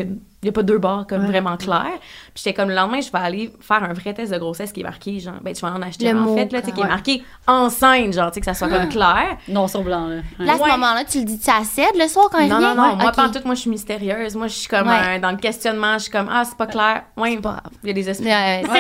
qu'il 0.45 0.51
n'y 0.53 0.55
a 0.55 0.61
pas 0.61 0.63
deux 0.63 0.79
barres 0.79 1.07
comme 1.09 1.23
Ouais. 1.23 1.29
vraiment 1.29 1.57
claires. 1.57 1.99
Puis 2.35 2.43
j'étais 2.45 2.55
comme, 2.55 2.69
le 2.69 2.75
lendemain, 2.75 3.01
je 3.01 3.11
vais 3.11 3.19
aller 3.19 3.53
faire 3.61 3.83
un 3.83 3.93
vrai 3.93 4.13
test 4.15 4.33
de 4.33 4.39
grossesse 4.39 4.73
qui 4.73 4.81
est 4.81 4.85
marqué, 4.85 5.19
genre, 5.21 5.35
ben, 5.43 5.55
tu 5.55 5.61
vas 5.63 5.73
en 5.73 5.83
acheter 5.83 6.11
Le 6.13 6.19
un, 6.19 6.23
en 6.23 6.25
mot, 6.27 6.37
fait, 6.37 6.53
là, 6.53 6.61
tu 6.61 6.67
sais, 6.69 6.73
qui 6.73 6.81
est 6.81 6.87
marqué 6.87 7.23
enceinte, 7.47 8.13
genre, 8.13 8.31
tu 8.31 8.35
sais, 8.35 8.41
que 8.41 8.47
ça 8.47 8.55
soit 8.55 8.69
comme 8.69 8.89
clair. 8.89 9.37
Non, 9.49 9.69
sur 9.69 9.83
blanc, 9.83 10.07
là. 10.09 10.17
Ouais. 10.39 10.47
Là, 10.47 10.53
à 10.55 10.57
ce 10.59 10.63
Ouais. 10.63 10.71
moment-là, 10.71 11.05
tu 11.05 11.19
le 11.19 11.25
dis-tu 11.25 11.51
à 11.51 11.65
Ced 11.65 11.95
le 11.97 12.07
soir 12.09 12.29
quand 12.31 12.39
il 12.41 12.49
Non, 12.49 12.57
revient? 12.57 12.67
non, 12.69 12.75
non. 12.75 12.89
Ouais, 12.91 12.97
Moi, 12.97 13.11
ok. 13.11 13.17
pas 13.17 13.27
en 13.27 13.31
tout, 13.31 13.41
moi, 13.45 13.55
je 13.55 13.61
suis 13.61 13.71
mystérieuse. 13.71 14.35
Moi, 14.37 14.47
je 14.49 14.55
suis 14.55 14.69
comme 14.69 14.89
Ouais. 14.89 15.17
euh, 15.17 15.19
dans 15.21 15.31
le 15.31 15.37
questionnement. 15.39 15.95
Je 15.95 16.05
suis 16.05 16.11
comme, 16.13 16.29
ah, 16.33 16.45
c'est 16.45 16.57
pas 16.57 16.67
clair. 16.67 17.03
Ouais, 17.17 17.37
pas 17.39 17.63
il 17.83 17.89
y 17.89 17.91
a 17.91 17.93
des 17.95 18.09
esprits. 18.09 18.29
Ouais, 18.29 18.63
non. 18.63 18.69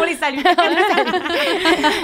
On 0.00 0.04
les 0.04 0.14
salue. 0.14 0.38
On 0.58 0.68
les 0.70 0.94
salue. 0.94 1.24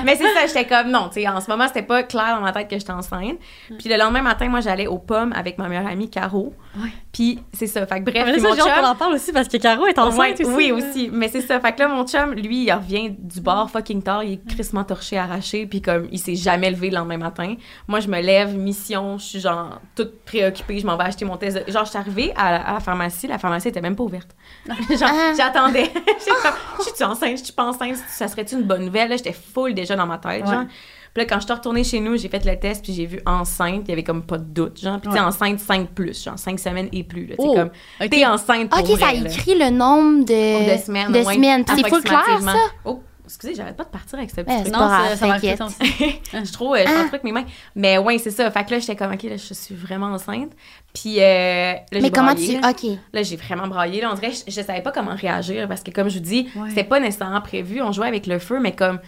Mais 0.05 0.17
c'est 0.17 0.33
ça, 0.35 0.47
j'étais 0.47 0.67
comme, 0.67 0.91
non, 0.91 1.09
tu 1.13 1.21
sais, 1.21 1.29
en 1.29 1.41
ce 1.41 1.51
moment, 1.51 1.67
c'était 1.67 1.83
pas 1.83 2.03
clair 2.03 2.35
dans 2.37 2.41
ma 2.41 2.53
tête 2.53 2.69
que 2.69 2.79
j'étais 2.79 2.93
enceinte. 2.93 3.39
Puis 3.79 3.89
le 3.89 3.97
lendemain 3.97 4.23
matin, 4.23 4.49
moi, 4.49 4.61
j'allais 4.61 4.87
aux 4.87 4.99
pommes 4.99 5.33
avec 5.37 5.59
ma 5.59 5.69
meilleure 5.69 5.87
amie, 5.87 6.11
Caro. 6.11 6.55
Ouais. 6.77 6.91
Puis 7.13 7.41
c'est 7.53 7.67
ça, 7.67 7.80
ça. 7.81 7.87
Fait 7.87 8.01
que 8.01 8.11
bref, 8.11 8.25
Mais 8.27 8.39
mon 8.41 8.55
ça, 8.55 8.61
hâte 8.63 8.69
chum- 8.69 8.81
qu'on 8.83 8.87
en 8.89 8.95
parle 8.95 9.15
aussi 9.15 9.33
parce 9.33 9.49
que 9.49 9.57
Caro 9.57 9.87
est 9.87 9.99
enceinte 9.99 10.19
Ouais, 10.19 10.45
aussi. 10.47 10.55
Oui, 10.55 10.73
aussi. 10.73 11.11
Mais 11.13 11.29
c'est 11.29 11.41
ça. 11.41 11.59
Fait 11.61 11.73
que 11.73 11.81
là, 11.81 11.89
mon 11.89 12.07
chum, 12.07 12.33
lui, 12.35 12.65
il 12.65 12.73
revient 12.73 13.11
du 13.19 13.41
bar 13.41 13.71
fucking 13.71 14.03
tard. 14.03 14.23
Il 14.25 14.33
est 14.35 14.47
crissement 14.49 14.85
torché, 14.85 15.19
arraché. 15.19 15.67
Puis 15.67 15.81
comme, 15.83 16.09
il 16.13 16.19
s'est 16.19 16.35
jamais 16.37 16.71
levé 16.71 16.91
le 16.91 16.97
lendemain 16.97 17.19
matin. 17.19 17.55
Moi, 17.89 18.01
je 18.01 18.09
me 18.09 18.21
lève, 18.21 18.55
mission. 18.57 19.19
Je 19.19 19.25
suis 19.25 19.41
genre 19.41 19.81
toute 19.97 20.25
préoccupée. 20.25 20.79
Je 20.79 20.87
m'en 20.87 20.97
vais 20.97 21.05
acheter 21.05 21.25
mon 21.25 21.37
test. 21.37 21.57
de- 21.67 21.73
Genre, 21.73 21.85
je 21.85 21.91
suis 21.91 21.99
arrivée 21.99 22.33
à, 22.37 22.53
la- 22.53 22.63
à 22.69 22.73
la 22.75 22.81
pharmacie. 22.81 23.27
La 23.27 23.39
pharmacie 23.39 23.69
était 23.69 23.81
même 23.81 23.97
pas 23.97 24.05
ouverte. 24.05 24.31
genre, 24.67 25.09
Ah. 25.13 25.33
j'attendais. 25.37 25.91
Je 26.81 26.95
suis 26.95 27.05
enceinte? 27.05 27.39
Je 27.39 27.45
suis 27.45 27.53
pas 27.53 27.65
enceinte? 27.65 27.97
Ça 28.09 28.29
serait-tu 28.29 28.55
une 28.57 28.63
bonne 28.65 28.85
nouvelle? 28.85 29.11
J'étais 29.17 29.33
full 29.33 29.75
déjà 29.75 29.97
dans 29.97 30.07
ma 30.07 30.19
tête. 30.19 30.45
Ouais. 30.45 30.53
Genre. 30.53 30.65
Puis 31.13 31.23
là, 31.23 31.29
quand 31.29 31.41
je 31.41 31.45
suis 31.47 31.53
retournée 31.53 31.83
chez 31.85 31.99
nous, 32.01 32.17
j'ai 32.17 32.29
fait 32.29 32.45
le 32.45 32.57
test, 32.59 32.85
puis 32.85 32.93
j'ai 32.93 33.07
vu 33.07 33.21
enceinte. 33.27 33.83
Il 33.87 33.91
y 33.91 33.93
avait 33.93 34.05
comme 34.05 34.23
pas 34.23 34.39
de 34.39 34.45
doute. 34.45 34.81
Genre, 34.81 35.01
puis 35.01 35.11
Ouais. 35.11 35.19
enceinte 35.21 35.59
5 35.59 35.89
plus, 35.91 36.23
genre 36.23 36.39
5 36.39 36.59
semaines 36.61 36.89
et 36.93 37.03
plus. 37.03 37.27
Là, 37.27 37.35
Oh, 37.39 37.55
comme, 37.55 37.71
t'es 38.09 38.25
enceinte 38.25 38.71
pour 38.71 38.79
Ok, 38.81 38.87
ça 38.99 39.07
vrai, 39.07 39.19
écrit 39.19 39.59
le 39.59 39.71
nombre 39.71 40.25
de, 40.25 40.75
de 40.77 40.81
semaines. 40.81 41.11
de 41.13 41.15
c'est 41.23 41.89
full 41.89 42.03
clair, 42.03 42.41
ça? 42.41 42.55
Oh, 42.85 43.03
excusez, 43.25 43.55
j'arrête 43.57 43.77
pas 43.77 43.85
de 43.85 43.89
partir 43.91 44.19
avec 44.19 44.31
ce 44.31 44.37
petit 44.41 44.51
Ouais, 44.55 44.61
truc. 44.63 44.73
Non, 44.73 44.79
grave, 44.79 45.17
ça, 45.17 45.65
aussi. 45.67 45.77
je 46.33 46.39
suis 46.45 46.53
trop, 46.53 46.75
euh, 46.75 46.79
je 46.85 46.91
Ah. 46.91 46.95
truc 47.01 47.09
avec 47.09 47.25
mes 47.25 47.33
mains. 47.33 47.45
Mais 47.75 47.99
ouais, 47.99 48.19
c'est 48.19 48.31
ça. 48.31 48.49
Fait 48.53 48.65
que 48.65 48.71
là, 48.71 48.79
j'étais 48.79 48.95
comme, 48.97 49.13
OK, 49.13 49.23
là, 49.25 49.37
je 49.37 49.55
suis 49.55 49.75
vraiment 49.75 50.07
enceinte. 50.13 50.53
Puis 50.95 51.17
euh, 51.21 51.73
là, 51.73 52.01
Mais 52.01 52.11
comment 52.11 52.33
braillé, 52.33 52.55
tu. 52.57 52.61
là. 52.61 52.71
Ok. 52.71 52.99
Là, 53.13 53.23
j'ai 53.25 53.37
vraiment 53.37 53.67
braillé. 53.67 54.01
Là, 54.01 54.11
on 54.13 54.15
dirait, 54.15 54.33
je, 54.33 54.51
je 54.51 54.61
savais 54.63 54.83
pas 54.83 54.93
comment 54.93 55.15
réagir 55.15 55.67
parce 55.69 55.83
que, 55.83 55.91
comme 55.91 56.09
je 56.09 56.19
vous 56.19 56.25
dis, 56.25 56.49
Ouais. 56.57 56.69
c'était 56.69 56.85
pas 56.85 57.01
nécessairement 57.01 57.41
prévu. 57.41 57.83
On 57.83 57.91
jouait 57.93 58.07
avec 58.09 58.27
le 58.29 58.39
feu, 58.39 58.59
mais 58.61 58.73
comme, 58.77 58.99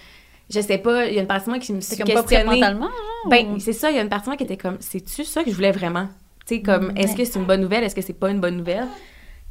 je 0.52 0.61
sais 0.61 0.78
pas, 0.78 1.06
il 1.06 1.14
y 1.14 1.18
a 1.18 1.21
une 1.23 1.26
partie 1.26 1.47
de 1.47 1.50
moi 1.50 1.59
qui 1.59 1.73
me 1.73 1.80
C'est 1.80 1.94
suis 1.94 2.04
comme 2.04 2.12
pas 2.14 2.44
mentalement, 2.44 2.82
genre? 2.87 2.90
Ben, 3.30 3.52
ou- 3.54 3.59
c'est 3.59 3.73
ça, 3.73 3.90
il 3.90 3.97
y 3.97 3.99
a 3.99 4.02
une 4.02 4.09
partie 4.09 4.26
de 4.26 4.30
moi 4.30 4.37
qui 4.37 4.44
était 4.44 4.56
comme, 4.56 4.76
c'est-tu 4.80 5.25
ça 5.25 5.42
que 5.44 5.50
je 5.50 5.54
voulais 5.54 5.73
vraiment? 5.73 6.09
Tu 6.47 6.56
sais, 6.56 6.62
comme, 6.62 6.88
Mm, 6.92 6.97
est-ce 6.99 7.16
que 7.16 7.25
c'est 7.25 7.38
une 7.38 7.44
bonne 7.47 7.61
nouvelle? 7.61 7.85
Est-ce 7.85 7.94
que 7.94 8.02
c'est 8.02 8.12
pas 8.12 8.30
une 8.30 8.40
bonne 8.40 8.56
nouvelle? 8.56 8.87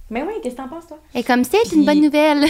Mais 0.09 0.23
oui, 0.23 0.33
qu'est-ce 0.43 0.55
que 0.57 0.61
t'en 0.61 0.67
penses, 0.67 0.87
toi? 0.87 0.99
Et 1.15 1.23
comme 1.23 1.45
c'est 1.45 1.61
Puis- 1.69 1.77
une 1.77 1.85
bonne 1.85 2.01
nouvelle. 2.01 2.39
ouais, 2.43 2.49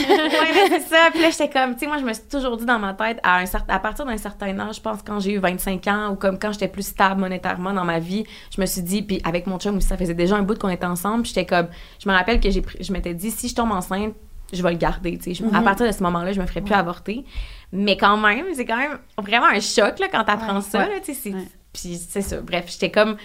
c'est 0.67 0.79
ça. 0.81 1.10
Puis 1.12 1.22
là, 1.22 1.29
j'étais 1.29 1.48
comme, 1.48 1.74
tu 1.75 1.81
sais, 1.81 1.86
moi, 1.88 2.00
je 2.00 2.03
me 2.05 2.12
suis 2.12 2.24
toujours 2.24 2.58
dit 2.58 2.65
dans 2.65 2.79
ma 2.79 2.96
tête, 2.96 3.20
à, 3.22 3.38
un 3.38 3.46
certain, 3.46 3.75
à 3.75 3.77
partir 3.79 4.03
d'un 4.05 4.17
certain 4.17 4.58
âge, 4.60 4.77
je 4.77 4.81
pense 4.81 5.03
quand 5.05 5.20
j'ai 5.20 5.34
eu 5.34 5.38
25 5.38 5.86
ans 5.88 6.10
ou 6.12 6.15
comme 6.15 6.39
quand 6.39 6.51
j'étais 6.53 6.67
plus 6.67 6.88
stable 6.88 7.22
monétairement 7.22 7.72
dans 7.72 7.86
ma 7.86 8.00
vie, 8.00 8.24
je 8.55 8.60
me 8.60 8.65
suis 8.65 8.81
dit, 8.81 9.03
puis 9.03 9.22
avec 9.24 9.46
mon 9.46 9.60
chum 9.60 9.77
aussi, 9.77 9.88
ça 9.88 9.96
faisait 9.96 10.15
déjà 10.15 10.38
un 10.38 10.41
bout 10.41 10.58
qu'on 10.58 10.70
était 10.70 10.88
ensemble, 10.88 11.22
puis 11.22 11.34
j'étais 11.36 11.46
comme, 11.46 11.67
je 12.03 12.10
me 12.10 12.15
rappelle 12.15 12.39
que 12.39 12.50
j'ai 12.50 12.62
pris- 12.63 12.84
je 12.84 12.91
m'étais 12.91 13.13
dit, 13.13 13.29
si 13.29 13.48
je 13.48 13.53
tombe 13.53 13.72
enceinte, 13.72 14.15
je 14.53 14.62
vais 14.63 14.72
le 14.72 14.77
garder, 14.77 15.17
tu 15.17 15.34
sais. 15.36 15.43
À 15.53 15.62
partir 15.62 15.86
de 15.88 15.91
ce 15.91 16.01
moment-là, 16.03 16.34
je 16.34 16.41
me 16.41 16.46
ferais 16.46 16.62
plus 16.62 16.74
avorter. 16.74 17.25
Mais 17.72 17.96
quand 17.98 18.17
même, 18.17 18.46
c'est 18.53 18.65
quand 18.65 18.77
même 18.77 19.00
vraiment 19.17 19.48
un 19.48 19.60
choc, 19.60 20.00
là, 20.00 20.08
quand 20.12 20.24
t'apprends 20.24 20.55
Ouais. 20.58 20.62
ça, 20.62 20.79
Ouais. 20.79 20.89
là, 20.96 21.00
tu 21.00 21.13
sais. 21.13 21.13
c'est- 21.13 21.34
Ouais. 21.34 21.48
Puis 21.74 21.98
c'est 22.10 22.22
ça. 22.22 22.41
Bref, 22.41 22.65
j'étais 22.70 22.91
comme, 22.91 23.15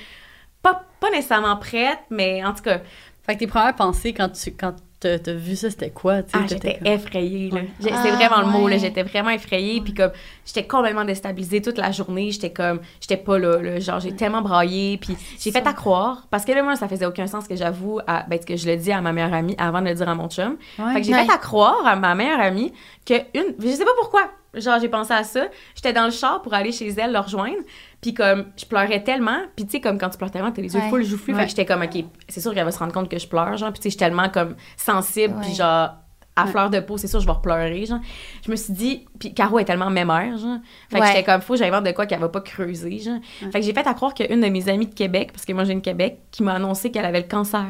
pas, 0.62 0.85
pas 1.00 1.11
nécessairement 1.11 1.56
prête, 1.56 1.99
mais 2.11 2.45
en 2.45 2.52
tout 2.54 2.62
cas, 2.62 2.80
Fait 3.25 3.35
que 3.35 3.40
tes 3.40 3.49
premières 3.49 3.75
pensées 3.75 4.12
quand 4.12 4.28
tu 4.28 4.52
quand 4.52 4.76
t'as 5.00 5.18
t'as 5.18 5.32
vu 5.32 5.56
ça, 5.56 5.70
c'était 5.70 5.90
quoi? 5.90 6.20
Ah, 6.32 6.40
j'étais 6.48 6.78
comme- 6.78 6.86
effrayée, 6.86 7.50
là. 7.50 7.60
J'ai- 7.80 7.90
Ah, 7.92 8.00
c'est 8.02 8.10
vraiment 8.12 8.40
le 8.40 8.46
mot, 8.46 8.64
ouais. 8.66 8.78
J'étais 8.78 9.02
vraiment 9.02 9.30
effrayée. 9.30 9.80
Puis 9.80 9.94
comme, 9.94 10.10
j'étais 10.44 10.66
complètement 10.66 11.04
déstabilisée 11.04 11.60
toute 11.62 11.78
la 11.78 11.92
journée. 11.92 12.30
J'étais 12.30 12.50
comme, 12.52 12.80
j'étais 13.00 13.16
pas 13.16 13.38
là, 13.38 13.60
là. 13.60 13.78
Genre, 13.80 14.00
j'ai 14.00 14.14
tellement 14.16 14.42
braillé. 14.42 14.98
Puis 14.98 15.16
j'ai 15.38 15.50
fait 15.52 15.66
à 15.66 15.72
croire. 15.72 16.26
Parce 16.30 16.44
que 16.44 16.52
là, 16.52 16.62
moi, 16.62 16.76
ça 16.76 16.88
faisait 16.88 17.06
aucun 17.06 17.26
sens 17.26 17.46
que 17.46 17.56
j'avoue, 17.56 18.00
à, 18.06 18.24
ben, 18.28 18.38
que 18.38 18.56
je 18.56 18.66
le 18.66 18.76
dis 18.76 18.92
à 18.92 19.00
ma 19.00 19.12
meilleure 19.12 19.34
amie 19.34 19.54
avant 19.58 19.80
de 19.82 19.88
le 19.88 19.94
dire 19.94 20.08
à 20.08 20.14
mon 20.14 20.28
chum. 20.28 20.56
Ouais. 20.78 20.92
Fait 20.94 21.00
que 21.00 21.06
j'ai 21.06 21.14
Ouais. 21.14 21.24
fait 21.24 21.32
à 21.32 21.38
croire 21.38 21.86
à 21.86 21.96
ma 21.96 22.14
meilleure 22.14 22.40
amie 22.40 22.72
que 23.04 23.14
une. 23.34 23.54
Je 23.58 23.68
sais 23.68 23.84
pas 23.84 23.90
pourquoi. 24.00 24.22
Genre, 24.54 24.78
j'ai 24.80 24.88
pensé 24.88 25.12
à 25.12 25.22
ça. 25.22 25.44
J'étais 25.74 25.92
dans 25.92 26.06
le 26.06 26.10
char 26.10 26.40
pour 26.40 26.54
aller 26.54 26.72
chez 26.72 26.88
elle, 26.88 27.12
le 27.12 27.18
rejoindre. 27.18 27.58
Puis 28.00 28.14
comme, 28.14 28.46
je 28.56 28.64
pleurais 28.66 29.02
tellement. 29.02 29.38
Puis 29.56 29.64
tu 29.66 29.72
sais, 29.72 29.80
comme 29.80 29.98
quand 29.98 30.10
tu 30.10 30.18
pleures 30.18 30.30
tellement, 30.30 30.52
t'as 30.52 30.62
les 30.62 30.74
yeux 30.74 30.80
Ouais. 30.80 30.88
full 30.90 31.02
joufflus. 31.04 31.32
Fait 31.34 31.38
Ouais. 31.40 31.44
que 31.44 31.50
j'étais 31.50 31.64
comme, 31.66 31.82
OK, 31.82 32.04
c'est 32.28 32.40
sûr 32.40 32.54
qu'elle 32.54 32.64
va 32.64 32.70
se 32.70 32.78
rendre 32.78 32.92
compte 32.92 33.08
que 33.08 33.18
je 33.18 33.26
pleure, 33.26 33.56
genre. 33.56 33.70
Puis 33.72 33.80
tu 33.80 33.82
sais, 33.84 33.88
je 33.90 33.94
suis 33.94 33.98
tellement 33.98 34.28
comme 34.28 34.54
sensible. 34.76 35.34
Puis 35.42 35.54
genre, 35.54 35.94
à 36.38 36.44
Ouais. 36.44 36.50
fleur 36.50 36.68
de 36.68 36.80
peau, 36.80 36.98
c'est 36.98 37.06
sûr, 37.08 37.18
je 37.20 37.24
vais 37.26 37.32
repleurer, 37.32 37.86
genre. 37.86 38.00
Je 38.44 38.50
me 38.50 38.56
suis 38.56 38.74
dit, 38.74 39.06
puis 39.18 39.32
Caro 39.32 39.58
est 39.58 39.64
tellement 39.64 39.88
mémère, 39.88 40.36
genre. 40.36 40.58
Fait 40.90 40.98
que 40.98 41.02
Ouais. 41.02 41.08
j'étais 41.08 41.24
comme, 41.24 41.40
faut 41.40 41.54
que 41.54 41.58
j'invente 41.60 41.84
de 41.84 41.92
quoi 41.92 42.04
qu'elle 42.04 42.20
va 42.20 42.28
pas 42.28 42.42
creuser, 42.42 42.98
genre. 42.98 43.18
Fait 43.50 43.60
que 43.60 43.62
j'ai 43.62 43.72
fait 43.72 43.86
à 43.86 43.94
croire 43.94 44.12
qu'une 44.12 44.40
de 44.42 44.48
mes 44.48 44.68
amies 44.68 44.86
de 44.86 44.94
Québec, 44.94 45.30
parce 45.32 45.46
que 45.46 45.52
moi 45.54 45.64
j'ai 45.64 45.72
une 45.72 45.80
Québec, 45.82 46.18
qui 46.30 46.42
m'a 46.42 46.52
annoncé 46.54 46.90
qu'elle 46.90 47.06
avait 47.06 47.22
le 47.22 47.28
cancer. 47.28 47.64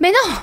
Mais 0.00 0.10
non! 0.10 0.34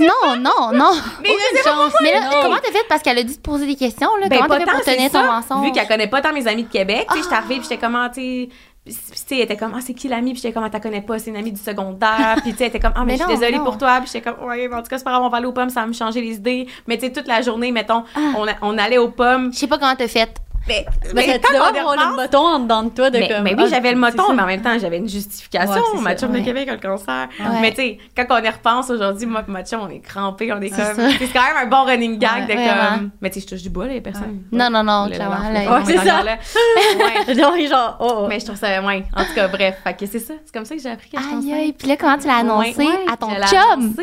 Non, 0.00 0.36
non, 0.36 0.72
non! 0.72 0.92
Mais 1.22 1.28
Aucune 1.30 1.62
chance! 1.64 1.92
Mais 2.02 2.12
là, 2.12 2.20
non. 2.30 2.42
comment 2.42 2.56
t'as 2.62 2.72
fait? 2.72 2.84
Parce 2.88 3.02
qu'elle 3.02 3.18
a 3.18 3.22
dû 3.22 3.34
te 3.36 3.40
poser 3.40 3.66
des 3.66 3.74
questions, 3.76 4.08
là. 4.20 4.28
Ben, 4.28 4.36
comment 4.38 4.48
pas 4.48 4.54
t'as 4.58 4.60
fait 4.60 4.70
tant, 4.70 4.76
pour 4.78 4.84
tenir 4.84 5.10
ton 5.10 5.24
mensonge? 5.24 5.64
Vu 5.66 5.72
qu'elle 5.72 5.86
connaît 5.88 6.06
pas 6.08 6.20
tant 6.20 6.32
mes 6.32 6.46
amis 6.48 6.64
de 6.64 6.68
Québec, 6.70 7.06
tu 7.10 7.16
sais, 7.16 7.22
j'étais 7.24 7.34
Ah. 7.34 7.38
arrivée, 7.38 7.54
puis 7.56 7.62
j'étais 7.64 7.78
comme, 7.78 7.94
ah, 7.96 8.08
tu 8.12 8.20
sais, 8.20 8.48
puis, 8.84 8.94
tu 8.94 9.12
sais, 9.14 9.24
elle 9.36 9.40
était 9.42 9.56
comme, 9.56 9.74
ah, 9.76 9.80
c'est 9.80 9.94
qui 9.94 10.08
l'ami? 10.08 10.32
Puis 10.32 10.42
j'étais 10.42 10.52
comme, 10.54 10.64
ah, 10.64 10.70
t'as 10.70 10.80
connais 10.80 11.02
pas, 11.02 11.18
c'est 11.18 11.30
une 11.30 11.36
amie 11.36 11.52
du 11.52 11.60
secondaire. 11.60 12.36
Puis, 12.42 12.50
tu 12.52 12.58
sais, 12.58 12.64
elle 12.64 12.68
était 12.70 12.80
comme, 12.80 12.92
ah, 12.96 13.00
mais, 13.04 13.12
Mais 13.12 13.18
je 13.18 13.22
suis 13.24 13.34
désolée 13.38 13.58
non. 13.58 13.64
pour 13.64 13.78
toi. 13.78 13.98
Puis 14.00 14.10
j'étais 14.12 14.30
comme, 14.32 14.44
ouais, 14.48 14.66
mais 14.68 14.74
en 14.74 14.82
tout 14.82 14.88
cas, 14.88 14.98
c'est 14.98 15.04
pas 15.04 15.10
grave, 15.10 15.22
on 15.22 15.28
va 15.28 15.36
aller 15.38 15.46
aux 15.46 15.52
pommes, 15.52 15.70
ça 15.70 15.80
va 15.82 15.86
me 15.86 15.92
changer 15.92 16.20
les 16.20 16.34
idées. 16.36 16.66
Mais, 16.88 16.96
tu 16.98 17.06
sais, 17.06 17.12
toute 17.12 17.28
la 17.28 17.42
journée, 17.42 17.70
mettons, 17.70 18.02
Ah. 18.16 18.20
on, 18.36 18.46
a- 18.48 18.54
on 18.62 18.76
allait 18.78 18.98
aux 18.98 19.10
pommes. 19.10 19.52
Je 19.52 19.58
sais 19.58 19.66
pas 19.68 19.78
comment 19.78 19.94
t'as 19.96 20.08
fait. 20.08 20.34
Mais, 20.68 20.86
Mais 21.06 21.26
mais 21.26 21.40
tu 21.40 21.52
devrais 21.52 21.78
avoir 21.78 21.96
le 21.96 22.16
bâton 22.16 22.38
en 22.38 22.58
dedans 22.60 22.82
de 22.84 22.90
toi 22.90 23.10
de 23.10 23.18
mais, 23.18 23.28
comme. 23.28 23.42
mais 23.42 23.54
oui, 23.54 23.64
ah, 23.66 23.70
j'avais 23.70 23.92
le 23.92 23.98
moton, 23.98 24.32
mais 24.32 24.42
en 24.42 24.46
même 24.46 24.62
temps, 24.62 24.78
j'avais 24.78 24.98
une 24.98 25.08
justification. 25.08 25.74
Ouais, 25.94 26.00
ma 26.00 26.16
chum 26.16 26.30
de 26.30 26.38
ouais. 26.38 26.44
Québec 26.44 26.68
a 26.68 26.74
le 26.74 26.80
cancer. 26.80 27.28
Ouais. 27.38 27.60
Mais 27.60 27.70
tu 27.70 27.76
sais, 27.76 27.98
quand 28.16 28.26
on 28.30 28.42
y 28.42 28.48
repense 28.48 28.90
aujourd'hui, 28.90 29.26
moi 29.26 29.42
et 29.46 29.50
ma 29.50 29.64
chum, 29.64 29.80
on 29.82 29.88
est 29.88 30.00
crampés, 30.00 30.52
on 30.52 30.60
est 30.60 30.70
comme... 30.70 31.10
C'est 31.18 31.32
quand 31.32 31.42
même 31.42 31.56
un 31.62 31.66
bon 31.66 31.84
running 31.84 32.18
gag 32.18 32.46
de 32.46 32.52
comme... 32.52 33.10
Mais 33.20 33.30
tu 33.30 33.40
sais, 33.40 33.46
je 33.46 33.54
touche 33.54 33.62
du 33.62 33.70
bois, 33.70 33.86
là, 33.86 33.94
les 33.94 34.00
personnes. 34.00 34.44
Non, 34.52 34.70
non, 34.70 34.82
non, 34.84 35.08
clairement. 35.08 35.84
c'est 35.84 35.98
ça. 35.98 36.22
Ouais. 36.92 37.34
Genre, 37.34 37.96
oh, 38.00 38.12
oh. 38.18 38.26
Mais 38.28 38.38
je 38.40 38.46
trouve 38.46 38.56
ça, 38.56 38.80
ouais. 38.82 39.04
En 39.16 39.24
tout 39.24 39.34
cas, 39.34 39.48
bref. 39.48 39.76
Fait 39.82 39.94
que 39.94 40.06
c'est 40.06 40.18
ça. 40.18 40.34
C'est 40.44 40.52
comme 40.52 40.64
ça 40.64 40.74
que 40.74 40.82
j'ai 40.82 40.90
appris 40.90 41.10
que 41.10 41.16
Aïe, 41.16 41.52
aïe. 41.52 41.72
Puis 41.72 41.88
là, 41.88 41.96
comment 41.96 42.18
tu 42.18 42.26
l'as 42.26 42.36
annoncé 42.36 42.86
à 43.10 43.16
ton 43.16 43.28
chum? 43.46 43.94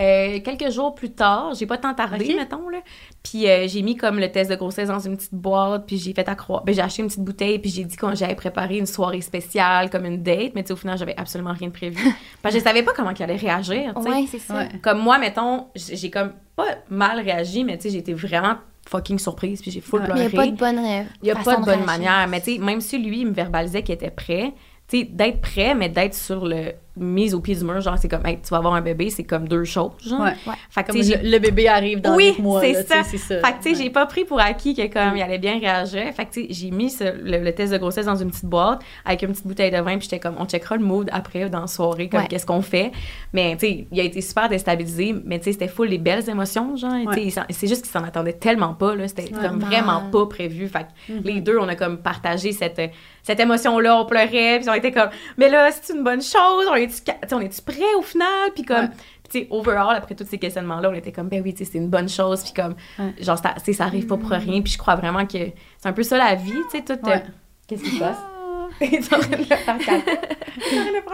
euh, 0.00 0.40
quelques 0.40 0.70
jours 0.70 0.94
plus 0.94 1.10
tard. 1.10 1.52
J'ai 1.54 1.66
pas 1.66 1.78
tant 1.78 1.94
tardé, 1.94 2.34
mettons, 2.34 2.68
là. 2.68 2.78
Puis 3.22 3.48
euh, 3.48 3.66
j'ai 3.66 3.82
mis 3.82 3.96
comme 3.96 4.18
le 4.20 4.30
test 4.30 4.48
de 4.50 4.56
grossesse 4.56 4.88
dans 4.88 5.00
une 5.00 5.16
petite 5.16 5.34
boîte, 5.34 5.86
puis 5.86 5.98
j'ai 5.98 6.14
fait 6.14 6.28
à 6.28 6.34
croire. 6.34 6.62
Ben, 6.64 6.74
j'ai 6.74 6.80
acheté 6.80 7.02
une 7.02 7.08
petite 7.08 7.24
bouteille, 7.24 7.58
puis 7.58 7.68
j'ai 7.70 7.84
dit 7.84 7.96
qu'on 7.96 8.14
j'avais 8.14 8.34
préparé 8.36 8.78
une 8.78 8.86
soirée 8.86 9.20
spéciale, 9.20 9.90
comme 9.90 10.04
une 10.06 10.22
date, 10.22 10.52
mais 10.54 10.62
tu 10.62 10.68
sais, 10.68 10.72
au 10.72 10.76
final, 10.76 10.96
j'avais 10.96 11.16
absolument 11.16 11.52
rien 11.52 11.68
de 11.68 11.72
prévu. 11.72 11.98
Parce 12.42 12.54
que 12.54 12.60
je 12.60 12.64
savais 12.64 12.82
pas 12.82 12.92
comment 12.94 13.10
il 13.10 13.22
allait 13.22 13.36
réagir, 13.36 13.92
tu 13.96 14.02
sais. 14.02 14.08
Ouais, 14.08 14.24
c'est 14.30 14.38
ça. 14.38 14.54
Ouais. 14.54 14.68
Comme 14.82 15.00
moi, 15.00 15.18
mettons, 15.18 15.66
j'ai 15.74 16.10
comme 16.10 16.32
pas 16.56 16.76
mal 16.88 17.20
réagi, 17.20 17.64
mais 17.64 17.76
tu 17.76 17.84
sais, 17.84 17.90
j'ai 17.90 17.98
été 17.98 18.14
vraiment 18.14 18.54
fucking 18.88 19.18
surprise, 19.18 19.60
puis 19.60 19.70
j'ai 19.70 19.80
full 19.80 20.00
Ouais. 20.00 20.06
pleuré. 20.06 20.20
Mais 20.22 20.28
il 20.28 20.32
n'y 20.32 20.38
a 20.38 20.42
pas 20.44 20.46
de 20.50 20.56
bonne 20.56 20.84
Il 21.22 21.24
n'y 21.24 21.30
a 21.30 21.34
façon 21.34 21.50
pas 21.50 21.56
de 21.56 21.60
bonne 21.64 21.68
réagir. 21.74 21.86
manière. 21.86 22.28
Mais 22.28 22.40
tu 22.40 22.52
sais, 22.54 22.58
même 22.58 22.80
si 22.80 22.98
lui, 22.98 23.20
il 23.20 23.26
me 23.26 23.32
verbalisait 23.34 23.82
qu'il 23.82 23.94
était 23.96 24.10
prêt, 24.10 24.54
tu 24.88 25.00
sais, 25.00 25.04
d'être 25.04 25.40
prêt, 25.42 25.74
mais 25.74 25.88
d'être 25.90 26.14
sur 26.14 26.46
le 26.46 26.72
mise 27.00 27.34
au 27.34 27.40
pied 27.40 27.54
du 27.54 27.64
mur, 27.64 27.80
genre, 27.80 27.96
c'est 27.98 28.08
comme, 28.08 28.24
hey, 28.26 28.38
tu 28.40 28.48
vas 28.50 28.58
avoir 28.58 28.74
un 28.74 28.80
bébé, 28.80 29.10
c'est 29.10 29.24
comme 29.24 29.48
deux 29.48 29.64
choses, 29.64 29.92
genre. 30.06 30.20
Ouais. 30.20 30.32
Fait 30.70 30.82
que, 30.82 30.88
Comme 30.92 30.96
le, 31.00 31.30
le 31.30 31.38
bébé 31.38 31.68
arrive 31.68 32.00
dans 32.00 32.14
Oui, 32.16 32.34
mois. 32.38 32.60
c'est 32.60 32.72
là, 32.72 32.82
tu 32.82 32.88
ça. 32.88 33.02
sais, 33.04 33.16
C'est 33.18 33.40
ça. 33.40 33.46
fait 33.46 33.52
que, 33.52 33.62
tu 33.62 33.62
sais, 33.62 33.76
Ouais. 33.78 33.84
j'ai 33.84 33.90
pas 33.90 34.06
pris 34.06 34.24
pour 34.24 34.40
acquis 34.40 34.74
que, 34.74 34.86
comme, 34.92 35.16
il 35.16 35.22
allait 35.22 35.38
bien 35.38 35.58
réagir. 35.58 36.12
Fait 36.14 36.26
que, 36.26 36.32
tu 36.32 36.42
sais, 36.42 36.46
j'ai 36.50 36.70
mis 36.70 36.90
ce- 36.90 37.04
le, 37.22 37.38
le 37.44 37.52
test 37.54 37.72
de 37.72 37.78
grossesse 37.78 38.06
dans 38.06 38.16
une 38.16 38.30
petite 38.30 38.44
boîte 38.46 38.80
avec 39.04 39.22
une 39.22 39.30
petite 39.32 39.46
bouteille 39.46 39.70
de 39.70 39.76
vin, 39.78 39.96
puis 39.98 40.02
j'étais 40.02 40.18
comme, 40.20 40.36
on 40.38 40.46
checkera 40.46 40.76
le 40.76 40.84
mood 40.84 41.08
après 41.12 41.48
dans 41.50 41.60
la 41.62 41.66
soirée, 41.66 42.08
comme, 42.08 42.20
Ouais. 42.20 42.26
qu'est-ce 42.28 42.46
qu'on 42.46 42.62
fait. 42.62 42.92
Mais, 43.32 43.52
tu 43.58 43.66
sais, 43.66 43.86
il 43.92 44.00
a 44.00 44.02
été 44.02 44.20
super 44.20 44.48
déstabilisé, 44.48 45.14
mais, 45.24 45.38
tu 45.38 45.44
sais, 45.44 45.52
c'était 45.52 45.68
full 45.68 45.88
les 45.88 45.98
belles 45.98 46.28
émotions, 46.28 46.76
genre. 46.76 46.92
Ouais. 47.06 47.30
C'est 47.50 47.66
juste 47.66 47.82
qu'il 47.82 47.90
s'en 47.92 48.04
attendait 48.04 48.32
tellement 48.34 48.74
pas, 48.74 48.94
là. 48.94 49.06
C'était 49.08 49.24
Ouais. 49.34 49.40
comme 49.48 49.58
vraiment 49.60 50.02
pas 50.10 50.26
prévu. 50.26 50.68
Fait 50.68 50.86
que, 51.08 51.12
Mhm. 51.12 51.20
les 51.24 51.40
deux, 51.40 51.58
on 51.58 51.68
a 51.68 51.74
comme 51.74 51.98
partagé 51.98 52.52
cette, 52.52 52.80
cette 53.22 53.40
émotion-là, 53.40 53.96
on 54.00 54.04
pleurait, 54.06 54.58
puis 54.60 54.68
on 54.68 54.74
était 54.74 54.92
comme, 54.92 55.10
mais 55.36 55.48
là, 55.48 55.70
c'est 55.70 55.92
une 55.94 56.02
bonne 56.02 56.22
chose, 56.22 56.66
on 56.70 56.74
est-tu 56.88 57.34
on 57.34 57.40
est-tu 57.40 57.62
prêt 57.62 57.94
au 57.98 58.02
final? 58.02 58.28
Puis 58.54 58.64
comme, 58.64 58.86
Ouais. 58.86 58.90
tu 59.30 59.40
sais, 59.40 59.46
overall, 59.50 59.96
après 59.96 60.14
tous 60.14 60.24
ces 60.26 60.38
questionnements-là, 60.38 60.90
on 60.90 60.94
était 60.94 61.12
comme, 61.12 61.28
ben 61.28 61.42
oui, 61.44 61.52
tu 61.54 61.64
sais, 61.64 61.70
c'est 61.72 61.78
une 61.78 61.88
bonne 61.88 62.08
chose, 62.08 62.42
puis 62.42 62.52
comme, 62.54 62.74
Ouais. 62.98 63.14
genre, 63.20 63.38
ça, 63.38 63.54
ça 63.72 63.84
arrive 63.84 64.06
pas 64.06 64.16
pour 64.16 64.30
rien, 64.30 64.60
puis 64.62 64.72
je 64.72 64.78
crois 64.78 64.94
vraiment 64.96 65.26
que 65.26 65.38
c'est 65.78 65.88
un 65.88 65.92
peu 65.92 66.02
ça 66.02 66.16
la 66.18 66.34
vie, 66.34 66.52
tu 66.70 66.78
sais, 66.78 66.84
tout. 66.84 66.92
euh, 67.06 67.10
Ouais. 67.10 67.22
Qu'est-ce 67.66 67.82
qui 67.82 67.90
se 67.90 67.98
passe? 67.98 68.18
T'es 68.78 68.98
en 69.14 69.18
train 69.18 69.36
de 69.36 69.44
faire 69.44 69.66
caca. 69.66 69.84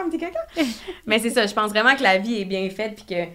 Un 0.00 0.08
petit. 0.10 0.76
Mais 1.06 1.18
c'est 1.18 1.30
ça, 1.30 1.46
je 1.46 1.54
pense 1.54 1.70
vraiment 1.70 1.94
que 1.96 2.02
la 2.02 2.18
vie 2.18 2.40
est 2.40 2.44
bien 2.44 2.68
faite, 2.70 2.94
puis 2.96 3.04
que 3.16 3.30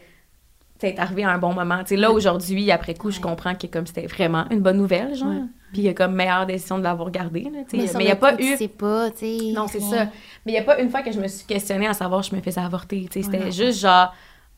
c'est 0.79 0.98
arrivé 1.00 1.24
à 1.24 1.29
un 1.31 1.38
bon 1.38 1.53
moment. 1.53 1.79
Tu 1.79 1.89
sais, 1.89 1.96
là, 1.98 2.12
aujourd'hui, 2.12 2.72
après 2.72 2.93
coup, 2.93 3.12
je 3.12 3.19
comprends 3.19 3.55
que 3.55 3.67
comme 3.67 3.86
c'était 3.88 4.08
vraiment 4.08 4.46
une 4.51 4.62
bonne 4.62 4.77
nouvelle, 4.77 5.15
genre. 5.15 5.43
Puis 5.71 5.81
il 5.81 5.83
y 5.85 5.89
a 5.89 5.93
comme 5.93 6.13
meilleure 6.15 6.45
décision 6.45 6.77
de 6.77 6.83
l'avoir 6.83 7.11
gardé, 7.11 7.43
là. 7.43 7.49
Mais, 7.73 7.85
il 7.85 7.97
n'y 7.99 8.11
a 8.11 8.15
pas 8.15 8.35
coup, 8.35 8.41
eu... 8.43 8.51
Tu 8.51 8.57
sais 8.57 8.67
pas, 8.67 9.11
tu 9.11 9.17
sais. 9.19 9.51
Non, 9.53 9.67
c'est 9.67 9.79
ça. 9.79 10.05
Mais 10.45 10.51
il 10.51 10.53
n'y 10.53 10.57
a 10.57 10.63
pas 10.63 10.79
une 10.79 10.89
fois 10.89 11.01
que 11.01 11.11
je 11.11 11.19
me 11.19 11.27
suis 11.27 11.45
questionnée 11.45 11.88
à 11.88 11.93
savoir 11.93 12.23
je 12.23 12.35
me 12.35 12.41
faisais 12.41 12.61
avorter. 12.61 13.07
C'était 13.11 13.38
Ouais. 13.38 13.51
juste 13.51 13.79
genre, 13.81 14.13